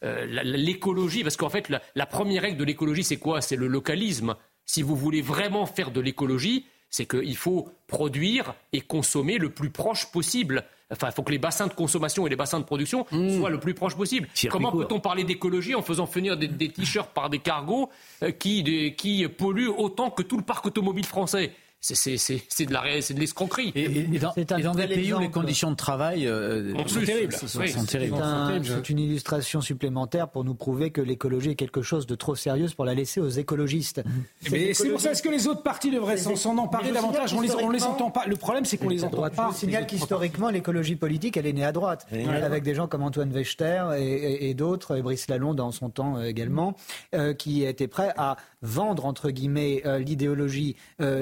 l'écologie, 0.01 1.23
parce 1.23 1.37
qu'en 1.37 1.49
fait, 1.49 1.69
la, 1.95 2.05
première 2.05 2.43
règle 2.43 2.57
de 2.57 2.63
l'écologie, 2.63 3.03
c'est 3.03 3.17
quoi? 3.17 3.41
C'est 3.41 3.55
le 3.55 3.67
localisme. 3.67 4.35
Si 4.65 4.81
vous 4.81 4.95
voulez 4.95 5.21
vraiment 5.21 5.65
faire 5.65 5.91
de 5.91 5.99
l'écologie, 5.99 6.65
c'est 6.89 7.07
qu'il 7.07 7.35
faut 7.35 7.69
produire 7.87 8.53
et 8.71 8.79
consommer 8.79 9.39
le 9.39 9.49
plus 9.49 9.71
proche 9.71 10.11
possible. 10.11 10.63
Enfin, 10.91 11.07
il 11.09 11.13
faut 11.13 11.23
que 11.23 11.31
les 11.31 11.39
bassins 11.39 11.65
de 11.65 11.73
consommation 11.73 12.27
et 12.27 12.29
les 12.29 12.35
bassins 12.35 12.59
de 12.59 12.65
production 12.65 13.07
mmh. 13.11 13.37
soient 13.39 13.49
le 13.49 13.59
plus 13.59 13.73
proche 13.73 13.95
possible. 13.95 14.27
Comment 14.49 14.71
peut-on 14.71 14.99
parler 14.99 15.23
d'écologie 15.23 15.73
en 15.73 15.81
faisant 15.81 16.05
venir 16.05 16.37
des, 16.37 16.69
t-shirts 16.69 17.11
par 17.11 17.31
des 17.31 17.39
cargos 17.39 17.89
euh, 18.21 18.29
qui 18.29 19.27
polluent 19.37 19.73
autant 19.75 20.11
que 20.11 20.21
tout 20.21 20.37
le 20.37 20.43
parc 20.43 20.67
automobile 20.67 21.05
français? 21.05 21.51
C'est 21.83 22.65
de 22.65 22.73
la 22.73 23.01
c'est 23.01 23.13
de 23.13 23.19
l'escroquerie. 23.19 23.73
Et, 23.75 23.89
dans, 24.17 24.73
des 24.73 24.87
pays 24.87 25.13
où 25.13 25.19
les 25.19 25.29
conditions 25.29 25.69
de 25.69 25.75
travail 25.75 26.25
euh, 26.27 26.73
sont 26.87 27.01
terribles. 27.01 28.23
C'est 28.63 28.89
une 28.89 28.99
illustration 28.99 29.59
supplémentaire 29.59 30.29
pour 30.29 30.45
nous 30.45 30.55
prouver 30.55 30.91
que 30.91 31.01
l'écologie 31.01 31.51
est 31.51 31.55
quelque 31.55 31.81
chose 31.81 32.07
de 32.07 32.15
trop 32.15 32.35
sérieux 32.35 32.67
pour 32.73 32.85
la 32.85 32.93
laisser 32.93 33.19
aux 33.19 33.29
écologistes. 33.29 34.01
Mais 34.49 34.73
c'est 34.73 34.89
pour 34.89 35.01
ça 35.01 35.13
que 35.13 35.29
les 35.29 35.47
autres 35.47 35.63
partis 35.63 35.91
devraient 35.91 36.17
s'en 36.17 36.57
emparer 36.57 36.91
davantage? 36.91 37.33
On 37.33 37.41
les, 37.41 37.51
on 37.51 37.69
les 37.69 37.83
entend 37.83 38.11
pas. 38.11 38.25
Le 38.27 38.35
problème, 38.35 38.65
c'est 38.65 38.77
qu'on 38.77 38.89
les 38.89 39.03
entend 39.03 39.29
pas. 39.29 39.49
Je 39.51 39.57
signale 39.57 39.85
qu'historiquement, 39.85 40.49
l'écologie 40.49 40.95
politique, 40.95 41.35
elle 41.37 41.47
est 41.47 41.53
née 41.53 41.65
à 41.65 41.73
droite, 41.73 42.07
avec 42.11 42.63
des 42.63 42.75
gens 42.75 42.87
comme 42.87 43.03
Antoine 43.03 43.31
Wechter 43.31 43.83
et, 43.97 44.53
d'autres, 44.53 44.97
et 44.97 45.01
Brice 45.01 45.27
Lalonde 45.27 45.57
dans 45.57 45.71
son 45.71 45.89
temps 45.89 46.17
euh, 46.17 46.23
également, 46.23 46.75
euh, 47.13 47.33
qui 47.33 47.63
étaient 47.63 47.87
prêts 47.87 48.13
à 48.17 48.37
vendre 48.61 49.05
entre 49.05 49.29
guillemets 49.29 49.83
l'idéologie 49.99 50.77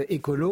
écolo 0.09 0.50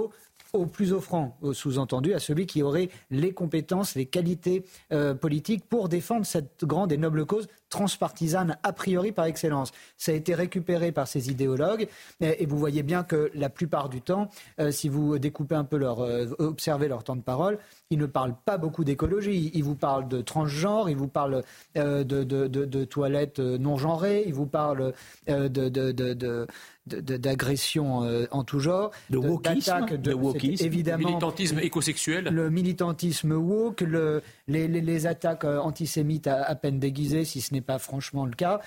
au 0.54 0.66
plus 0.66 0.94
offrant, 0.94 1.38
sous-entendu, 1.54 2.14
à 2.14 2.20
celui 2.20 2.46
qui 2.46 2.64
aurait 2.64 2.90
les 3.12 3.34
compétences, 3.34 3.96
les 3.96 4.06
qualités 4.06 4.64
euh, 4.92 5.14
politiques 5.14 5.66
pour 5.68 5.90
défendre 5.90 6.26
cette 6.26 6.66
grande 6.66 6.92
et 6.92 6.98
noble 6.98 7.26
cause 7.26 7.48
transpartisane 7.70 8.58
a 8.64 8.74
priori 8.74 9.12
par 9.12 9.26
excellence. 9.26 9.72
Ça 9.98 10.12
a 10.12 10.16
été 10.16 10.34
récupéré 10.36 10.92
par 10.92 11.08
ces 11.08 11.30
idéologues. 11.30 11.88
Et, 12.22 12.46
vous 12.46 12.58
voyez 12.58 12.84
bien 12.84 13.04
que 13.04 13.32
la 13.34 13.50
plupart 13.50 13.90
du 13.90 14.02
temps, 14.02 14.30
euh, 14.60 14.72
si 14.72 14.90
vous 14.90 15.20
découpez 15.20 15.56
un 15.56 15.64
peu 15.64 15.78
leur, 15.78 16.02
euh, 16.02 16.26
observez 16.40 16.88
leur 16.88 17.04
temps 17.04 17.16
de 17.16 17.22
parole, 17.22 17.60
ils 17.90 18.00
ne 18.00 18.06
parlent 18.06 18.36
pas 18.46 18.58
beaucoup 18.58 18.84
d'écologie. 18.84 19.52
Ils 19.54 19.64
vous 19.64 19.76
parlent 19.76 20.08
de 20.08 20.22
transgenre, 20.22 20.90
ils 20.90 20.98
vous 20.98 21.08
parlent 21.08 21.44
de, 21.76 22.04
de, 22.04 22.86
toilettes 22.86 23.40
non 23.40 23.78
genrées, 23.78 24.24
ils 24.26 24.34
vous 24.34 24.46
parlent 24.46 24.94
de 25.28 26.48
d'agressions 26.90 28.04
euh, 28.04 28.26
en 28.32 28.44
tout 28.44 28.60
genre, 28.60 28.92
de 29.10 29.18
wokisme, 29.18 29.98
de, 29.98 30.14
wokisme, 30.14 30.66
évidemment, 30.66 31.08
militantisme 31.10 31.60
écosexuel, 31.60 32.26
le 32.26 32.50
militantisme 32.50 33.34
woke, 33.34 33.82
le, 33.82 34.22
les, 34.48 34.68
les, 34.68 35.08
attaques 35.08 35.46
euh, 35.46 35.60
antisémites 35.60 36.28
à, 36.28 36.56
peine 36.56 36.80
déguisées, 36.80 37.26
si 37.26 37.42
ce 37.42 37.54
n'est 37.54 37.59
pas 37.62 37.80
franchement 37.80 38.26
le 38.26 38.34
cas. 38.34 38.62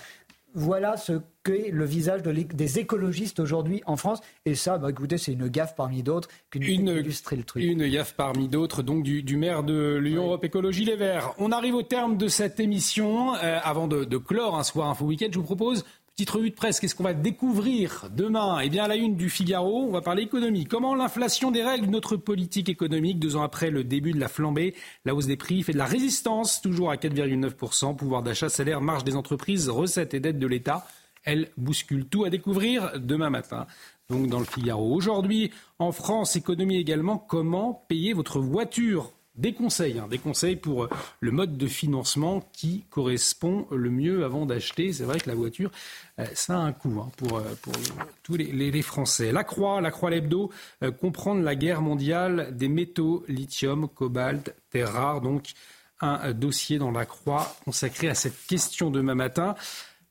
Voilà 0.55 0.97
ce 0.97 1.13
qu'est 1.43 1.71
le 1.71 1.83
visage 1.83 2.21
de 2.21 2.31
des 2.31 2.79
écologistes 2.79 3.39
aujourd'hui 3.39 3.81
en 3.87 3.95
France. 3.95 4.19
Et 4.45 4.53
ça, 4.53 4.77
bah, 4.77 4.91
écoutez, 4.91 5.17
c'est 5.17 5.33
une 5.33 5.47
gaffe 5.47 5.75
parmi 5.75 6.03
d'autres 6.03 6.29
qu'une 6.51 6.63
illustrer 6.63 7.37
le 7.37 7.43
truc. 7.43 7.63
Une 7.63 7.87
gaffe 7.87 8.13
parmi 8.13 8.47
d'autres, 8.47 8.83
donc 8.83 9.03
du, 9.03 9.35
maire 9.35 9.63
de 9.63 9.95
l'Union 9.95 10.25
Europe 10.25 10.43
Écologie 10.43 10.85
Les 10.85 10.95
Verts. 10.95 11.33
On 11.39 11.51
arrive 11.51 11.73
au 11.73 11.81
terme 11.81 12.17
de 12.17 12.27
cette 12.27 12.59
émission. 12.59 13.33
Euh, 13.35 13.59
avant 13.63 13.87
de, 13.87 14.03
de 14.03 14.17
clore 14.17 14.55
un 14.55 14.63
soir 14.63 14.89
info 14.89 15.05
week-end, 15.05 15.29
je 15.31 15.39
vous 15.39 15.45
propose 15.45 15.85
Petite 16.15 16.29
revue 16.29 16.51
de 16.51 16.55
presse, 16.55 16.79
qu'est-ce 16.79 16.93
qu'on 16.93 17.03
va 17.03 17.15
découvrir 17.15 18.07
demain? 18.15 18.59
Eh 18.59 18.69
bien, 18.69 18.83
à 18.83 18.87
la 18.87 18.97
une 18.97 19.15
du 19.15 19.31
Figaro, 19.31 19.81
on 19.87 19.91
va 19.91 20.01
parler 20.01 20.21
économie. 20.21 20.65
Comment 20.65 20.93
l'inflation 20.93 21.49
dérègle 21.49 21.87
notre 21.87 22.17
politique 22.17 22.69
économique 22.69 23.17
deux 23.17 23.35
ans 23.35 23.41
après 23.41 23.71
le 23.71 23.83
début 23.83 24.11
de 24.11 24.19
la 24.19 24.27
flambée 24.27 24.75
La 25.05 25.15
hausse 25.15 25.25
des 25.25 25.37
prix 25.37 25.63
fait 25.63 25.73
de 25.73 25.79
la 25.79 25.87
résistance, 25.87 26.61
toujours 26.61 26.91
à 26.91 26.97
4,9%. 26.97 27.95
Pouvoir 27.95 28.21
d'achat, 28.21 28.49
salaire, 28.49 28.79
marge 28.79 29.03
des 29.03 29.15
entreprises, 29.15 29.69
recettes 29.69 30.13
et 30.13 30.19
dettes 30.19 30.37
de 30.37 30.45
l'État. 30.45 30.85
Elle 31.23 31.49
bouscule 31.57 32.05
tout 32.05 32.25
à 32.25 32.29
découvrir 32.29 32.91
demain 32.99 33.31
matin. 33.31 33.65
Donc, 34.11 34.27
dans 34.27 34.37
le 34.37 34.45
Figaro. 34.45 34.93
Aujourd'hui, 34.93 35.49
en 35.79 35.91
France, 35.91 36.35
économie 36.35 36.77
également, 36.77 37.17
comment 37.17 37.85
payer 37.89 38.13
votre 38.13 38.39
voiture? 38.39 39.13
Des 39.35 39.53
conseils, 39.53 39.97
hein, 39.97 40.07
des 40.09 40.19
conseils 40.19 40.55
pour 40.55 40.83
euh, 40.83 40.89
le 41.19 41.31
mode 41.31 41.57
de 41.57 41.67
financement 41.67 42.47
qui 42.53 42.85
correspond 42.89 43.65
le 43.71 43.89
mieux 43.89 44.23
avant 44.23 44.45
d'acheter. 44.45 44.93
C'est 44.93 45.05
vrai 45.05 45.19
que 45.19 45.27
la 45.27 45.35
voiture, 45.35 45.71
euh, 46.19 46.25
ça 46.33 46.55
a 46.55 46.61
un 46.61 46.71
coût 46.71 47.01
hein, 47.01 47.09
pour, 47.17 47.37
euh, 47.37 47.43
pour, 47.61 47.73
tous 48.21 48.35
les, 48.35 48.51
les, 48.51 48.81
Français. 48.83 49.31
La 49.31 49.43
Croix, 49.43 49.81
la 49.81 49.91
Croix 49.91 50.09
Lebdo, 50.09 50.51
comprendre 50.99 51.41
la 51.41 51.55
guerre 51.55 51.81
mondiale 51.81 52.55
des 52.55 52.67
métaux, 52.67 53.23
lithium, 53.27 53.87
cobalt, 53.87 54.53
terres 54.69 54.91
rares. 54.91 55.21
Donc 55.21 55.53
un 56.01 56.33
dossier 56.33 56.79
dans 56.79 56.91
la 56.91 57.05
Croix 57.05 57.55
consacré 57.63 58.09
à 58.09 58.15
cette 58.15 58.45
question 58.45 58.91
demain 58.91 59.15
matin. 59.15 59.55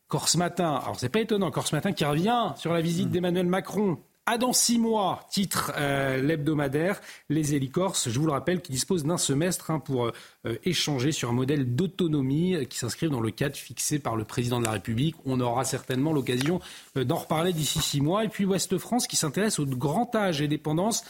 Corse 0.08 0.36
Matin, 0.36 0.80
alors 0.82 0.98
c'est 0.98 1.08
pas 1.08 1.20
étonnant, 1.20 1.50
Corse 1.50 1.72
Matin 1.72 1.92
qui 1.92 2.04
revient 2.04 2.52
sur 2.56 2.72
la 2.72 2.80
visite 2.80 3.08
mmh. 3.08 3.12
d'Emmanuel 3.12 3.46
Macron 3.46 3.98
à 4.26 4.38
dans 4.38 4.52
six 4.52 4.78
mois, 4.78 5.26
titre 5.30 5.72
euh, 5.76 6.22
l'hebdomadaire, 6.22 7.00
les 7.28 7.54
hélicorses, 7.54 8.08
je 8.08 8.18
vous 8.20 8.26
le 8.26 8.32
rappelle, 8.32 8.60
qui 8.60 8.70
disposent 8.70 9.04
d'un 9.04 9.18
semestre 9.18 9.70
hein, 9.72 9.80
pour 9.80 10.06
euh, 10.06 10.58
échanger 10.64 11.10
sur 11.10 11.28
un 11.28 11.32
modèle 11.32 11.74
d'autonomie 11.74 12.54
euh, 12.54 12.64
qui 12.64 12.78
s'inscrive 12.78 13.10
dans 13.10 13.20
le 13.20 13.32
cadre 13.32 13.56
fixé 13.56 13.98
par 13.98 14.14
le 14.14 14.24
président 14.24 14.60
de 14.60 14.64
la 14.64 14.72
République. 14.72 15.16
On 15.24 15.40
aura 15.40 15.64
certainement 15.64 16.12
l'occasion 16.12 16.60
d'en 16.94 17.16
reparler 17.16 17.52
d'ici 17.52 17.80
six 17.80 18.00
mois. 18.00 18.24
Et 18.24 18.28
puis 18.28 18.44
Ouest 18.44 18.78
France 18.78 19.08
qui 19.08 19.16
s'intéresse 19.16 19.58
au 19.58 19.66
grand 19.66 20.14
âge 20.14 20.40
et 20.40 20.46
dépendance 20.46 21.04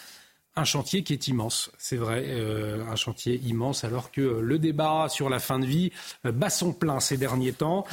un 0.55 0.65
chantier 0.65 1.03
qui 1.03 1.15
est 1.15 1.29
immense, 1.29 1.71
c'est 1.79 1.97
vrai, 1.97 2.25
euh, 2.27 2.85
un 2.91 2.97
chantier 2.97 3.41
immense, 3.47 3.85
alors 3.85 4.11
que 4.11 4.21
le 4.21 4.59
débat 4.59 5.07
sur 5.09 5.31
la 5.31 5.39
fin 5.39 5.59
de 5.59 5.65
vie 5.65 5.93
euh, 6.27 6.33
bat 6.33 6.51
son 6.51 6.75
plein 6.75 7.01
ces 7.01 7.17
derniers 7.17 7.53
temps. 7.53 7.87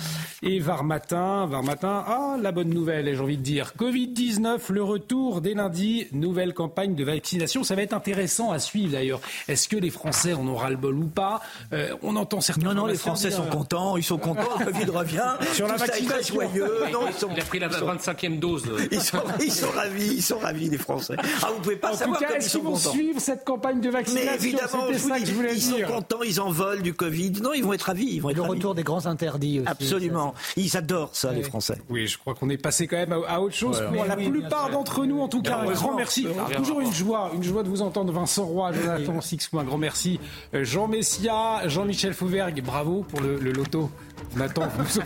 Et 0.43 0.59
Var 0.59 0.83
Matin, 0.83 1.45
Var 1.45 1.63
Matin, 1.63 2.03
ah, 2.05 2.35
la 2.41 2.51
bonne 2.51 2.69
nouvelle, 2.69 3.13
j'ai 3.15 3.21
envie 3.21 3.37
de 3.37 3.43
dire, 3.43 3.73
Covid-19, 3.79 4.73
le 4.73 4.83
retour 4.83 5.39
dès 5.39 5.53
lundi, 5.53 6.07
nouvelle 6.11 6.53
campagne 6.53 6.95
de 6.95 7.03
vaccination. 7.05 7.63
Ça 7.63 7.75
va 7.75 7.81
être 7.83 7.93
intéressant 7.93 8.51
à 8.51 8.59
suivre 8.59 8.91
d'ailleurs. 8.91 9.21
Est-ce 9.47 9.69
que 9.69 9.77
les 9.77 9.89
Français 9.89 10.33
en 10.33 10.45
aura 10.45 10.69
le 10.69 10.75
bol 10.75 10.95
ou 10.95 11.07
pas? 11.07 11.41
Euh, 11.71 11.95
On 12.01 12.17
entend 12.17 12.41
certains. 12.41 12.67
Non, 12.67 12.73
non, 12.73 12.85
les 12.87 12.97
Français 12.97 13.31
sont 13.31 13.45
contents, 13.45 13.95
ils 13.95 14.03
sont 14.03 14.17
contents, 14.17 14.59
le 14.59 14.65
Covid 14.65 14.91
revient. 14.91 15.33
Sur 15.53 15.67
la 15.67 15.77
vaccination. 15.77 16.35
Joyeux. 16.35 16.83
Non, 16.91 17.07
ils 17.07 17.13
sont, 17.13 17.29
Il 17.33 17.39
a 17.39 17.45
pris 17.45 17.59
la 17.59 17.69
25e 17.69 18.39
dose. 18.39 18.65
Ils 18.91 19.01
sont, 19.01 19.23
ils 19.39 19.51
sont 19.51 19.69
ravis, 19.69 20.15
ils 20.15 20.21
sont 20.21 20.39
ravis, 20.39 20.69
les 20.69 20.77
Français. 20.77 21.15
Ah, 21.41 21.49
vous 21.53 21.61
pouvez 21.61 21.75
pas 21.75 21.93
savoir 21.93 22.19
ils 22.53 22.61
vont 22.61 22.75
suivre 22.75 23.19
cette 23.19 23.43
campagne 23.43 23.81
de 23.81 23.89
vaccination. 23.89 24.31
Mais 24.31 24.37
évidemment, 24.37 24.93
ça 24.97 25.19
que 25.19 25.25
je 25.25 25.33
voulais 25.33 25.55
ils 25.55 25.61
sont 25.61 25.81
contents, 25.81 26.23
ils 26.23 26.39
en 26.41 26.51
volent 26.51 26.81
du 26.81 26.93
Covid. 26.93 27.33
Non, 27.41 27.53
ils 27.53 27.63
vont 27.63 27.73
être 27.73 27.83
ravis. 27.83 28.07
Ils 28.11 28.21
vont 28.21 28.29
être 28.29 28.37
le 28.37 28.43
retour 28.43 28.75
des 28.75 28.83
grands 28.83 29.05
interdits 29.05 29.59
aussi. 29.59 29.69
Absolument. 29.69 30.33
Ils 30.55 30.75
adorent 30.77 31.15
ça, 31.15 31.31
les 31.31 31.43
Français. 31.43 31.77
Oui, 31.89 32.07
je 32.07 32.17
crois 32.17 32.35
qu'on 32.35 32.49
est 32.49 32.57
passé 32.57 32.87
quand 32.87 32.97
même 32.97 33.13
à, 33.27 33.41
autre 33.41 33.55
chose 33.55 33.83
pour 33.93 34.05
la 34.05 34.15
plupart 34.15 34.69
d'entre 34.69 35.05
nous, 35.05 35.19
en 35.19 35.27
tout 35.27 35.41
cas. 35.41 35.59
Un 35.59 35.71
grand 35.71 35.95
merci. 35.95 36.27
Toujours 36.55 36.81
une 36.81 36.93
joie, 36.93 37.31
une 37.33 37.43
joie 37.43 37.63
de 37.63 37.69
vous 37.69 37.81
entendre, 37.81 38.11
Vincent 38.11 38.45
Roy, 38.45 38.71
Jonathan 38.73 39.21
Sixou. 39.21 39.59
Un 39.59 39.63
grand 39.63 39.77
merci. 39.77 40.19
Euh, 40.53 40.63
Jean 40.63 40.87
Messia, 40.87 41.67
Jean-Michel 41.67 42.13
Fauvergue, 42.13 42.61
bravo 42.63 43.05
pour 43.07 43.21
le, 43.21 43.37
le 43.37 43.51
loto. 43.51 43.89
Nathan, 44.35 44.67
vous 44.77 44.99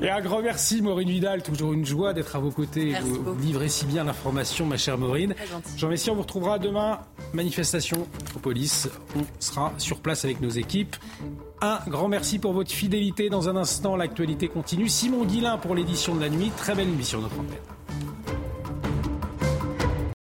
Et 0.04 0.10
un 0.10 0.20
grand 0.20 0.42
merci, 0.42 0.82
Maureen 0.82 1.08
Vidal. 1.08 1.42
Toujours 1.42 1.72
une 1.72 1.86
joie 1.86 2.12
d'être 2.12 2.36
à 2.36 2.38
vos 2.38 2.50
côtés. 2.50 2.94
vous 3.00 3.34
livrez 3.40 3.68
si 3.68 3.86
bien 3.86 4.04
l'information, 4.04 4.66
ma 4.66 4.76
chère 4.76 4.98
Maureen. 4.98 5.34
Jean 5.76 5.88
Messia, 5.88 6.12
on 6.12 6.16
vous 6.16 6.22
retrouvera 6.22 6.58
demain. 6.58 7.00
Manifestation 7.32 8.06
au 8.34 8.38
police. 8.38 8.88
On 9.16 9.24
sera 9.38 9.72
sur 9.78 10.00
place 10.00 10.24
avec 10.24 10.40
nos 10.40 10.50
équipes. 10.50 10.96
Un 11.60 11.80
grand 11.88 12.08
merci 12.08 12.38
pour 12.38 12.52
votre 12.52 12.70
fidélité. 12.70 13.30
Dans 13.30 13.48
un 13.48 13.56
instant, 13.56 13.96
l'actualité 13.96 14.48
continue. 14.48 14.88
Simon 14.88 15.24
Guillain 15.24 15.58
pour 15.58 15.74
l'édition 15.74 16.14
de 16.14 16.20
la 16.20 16.28
nuit. 16.28 16.52
Très 16.56 16.74
belle 16.74 16.88
émission, 16.88 17.20
notre 17.20 17.38
antenne. 17.38 18.37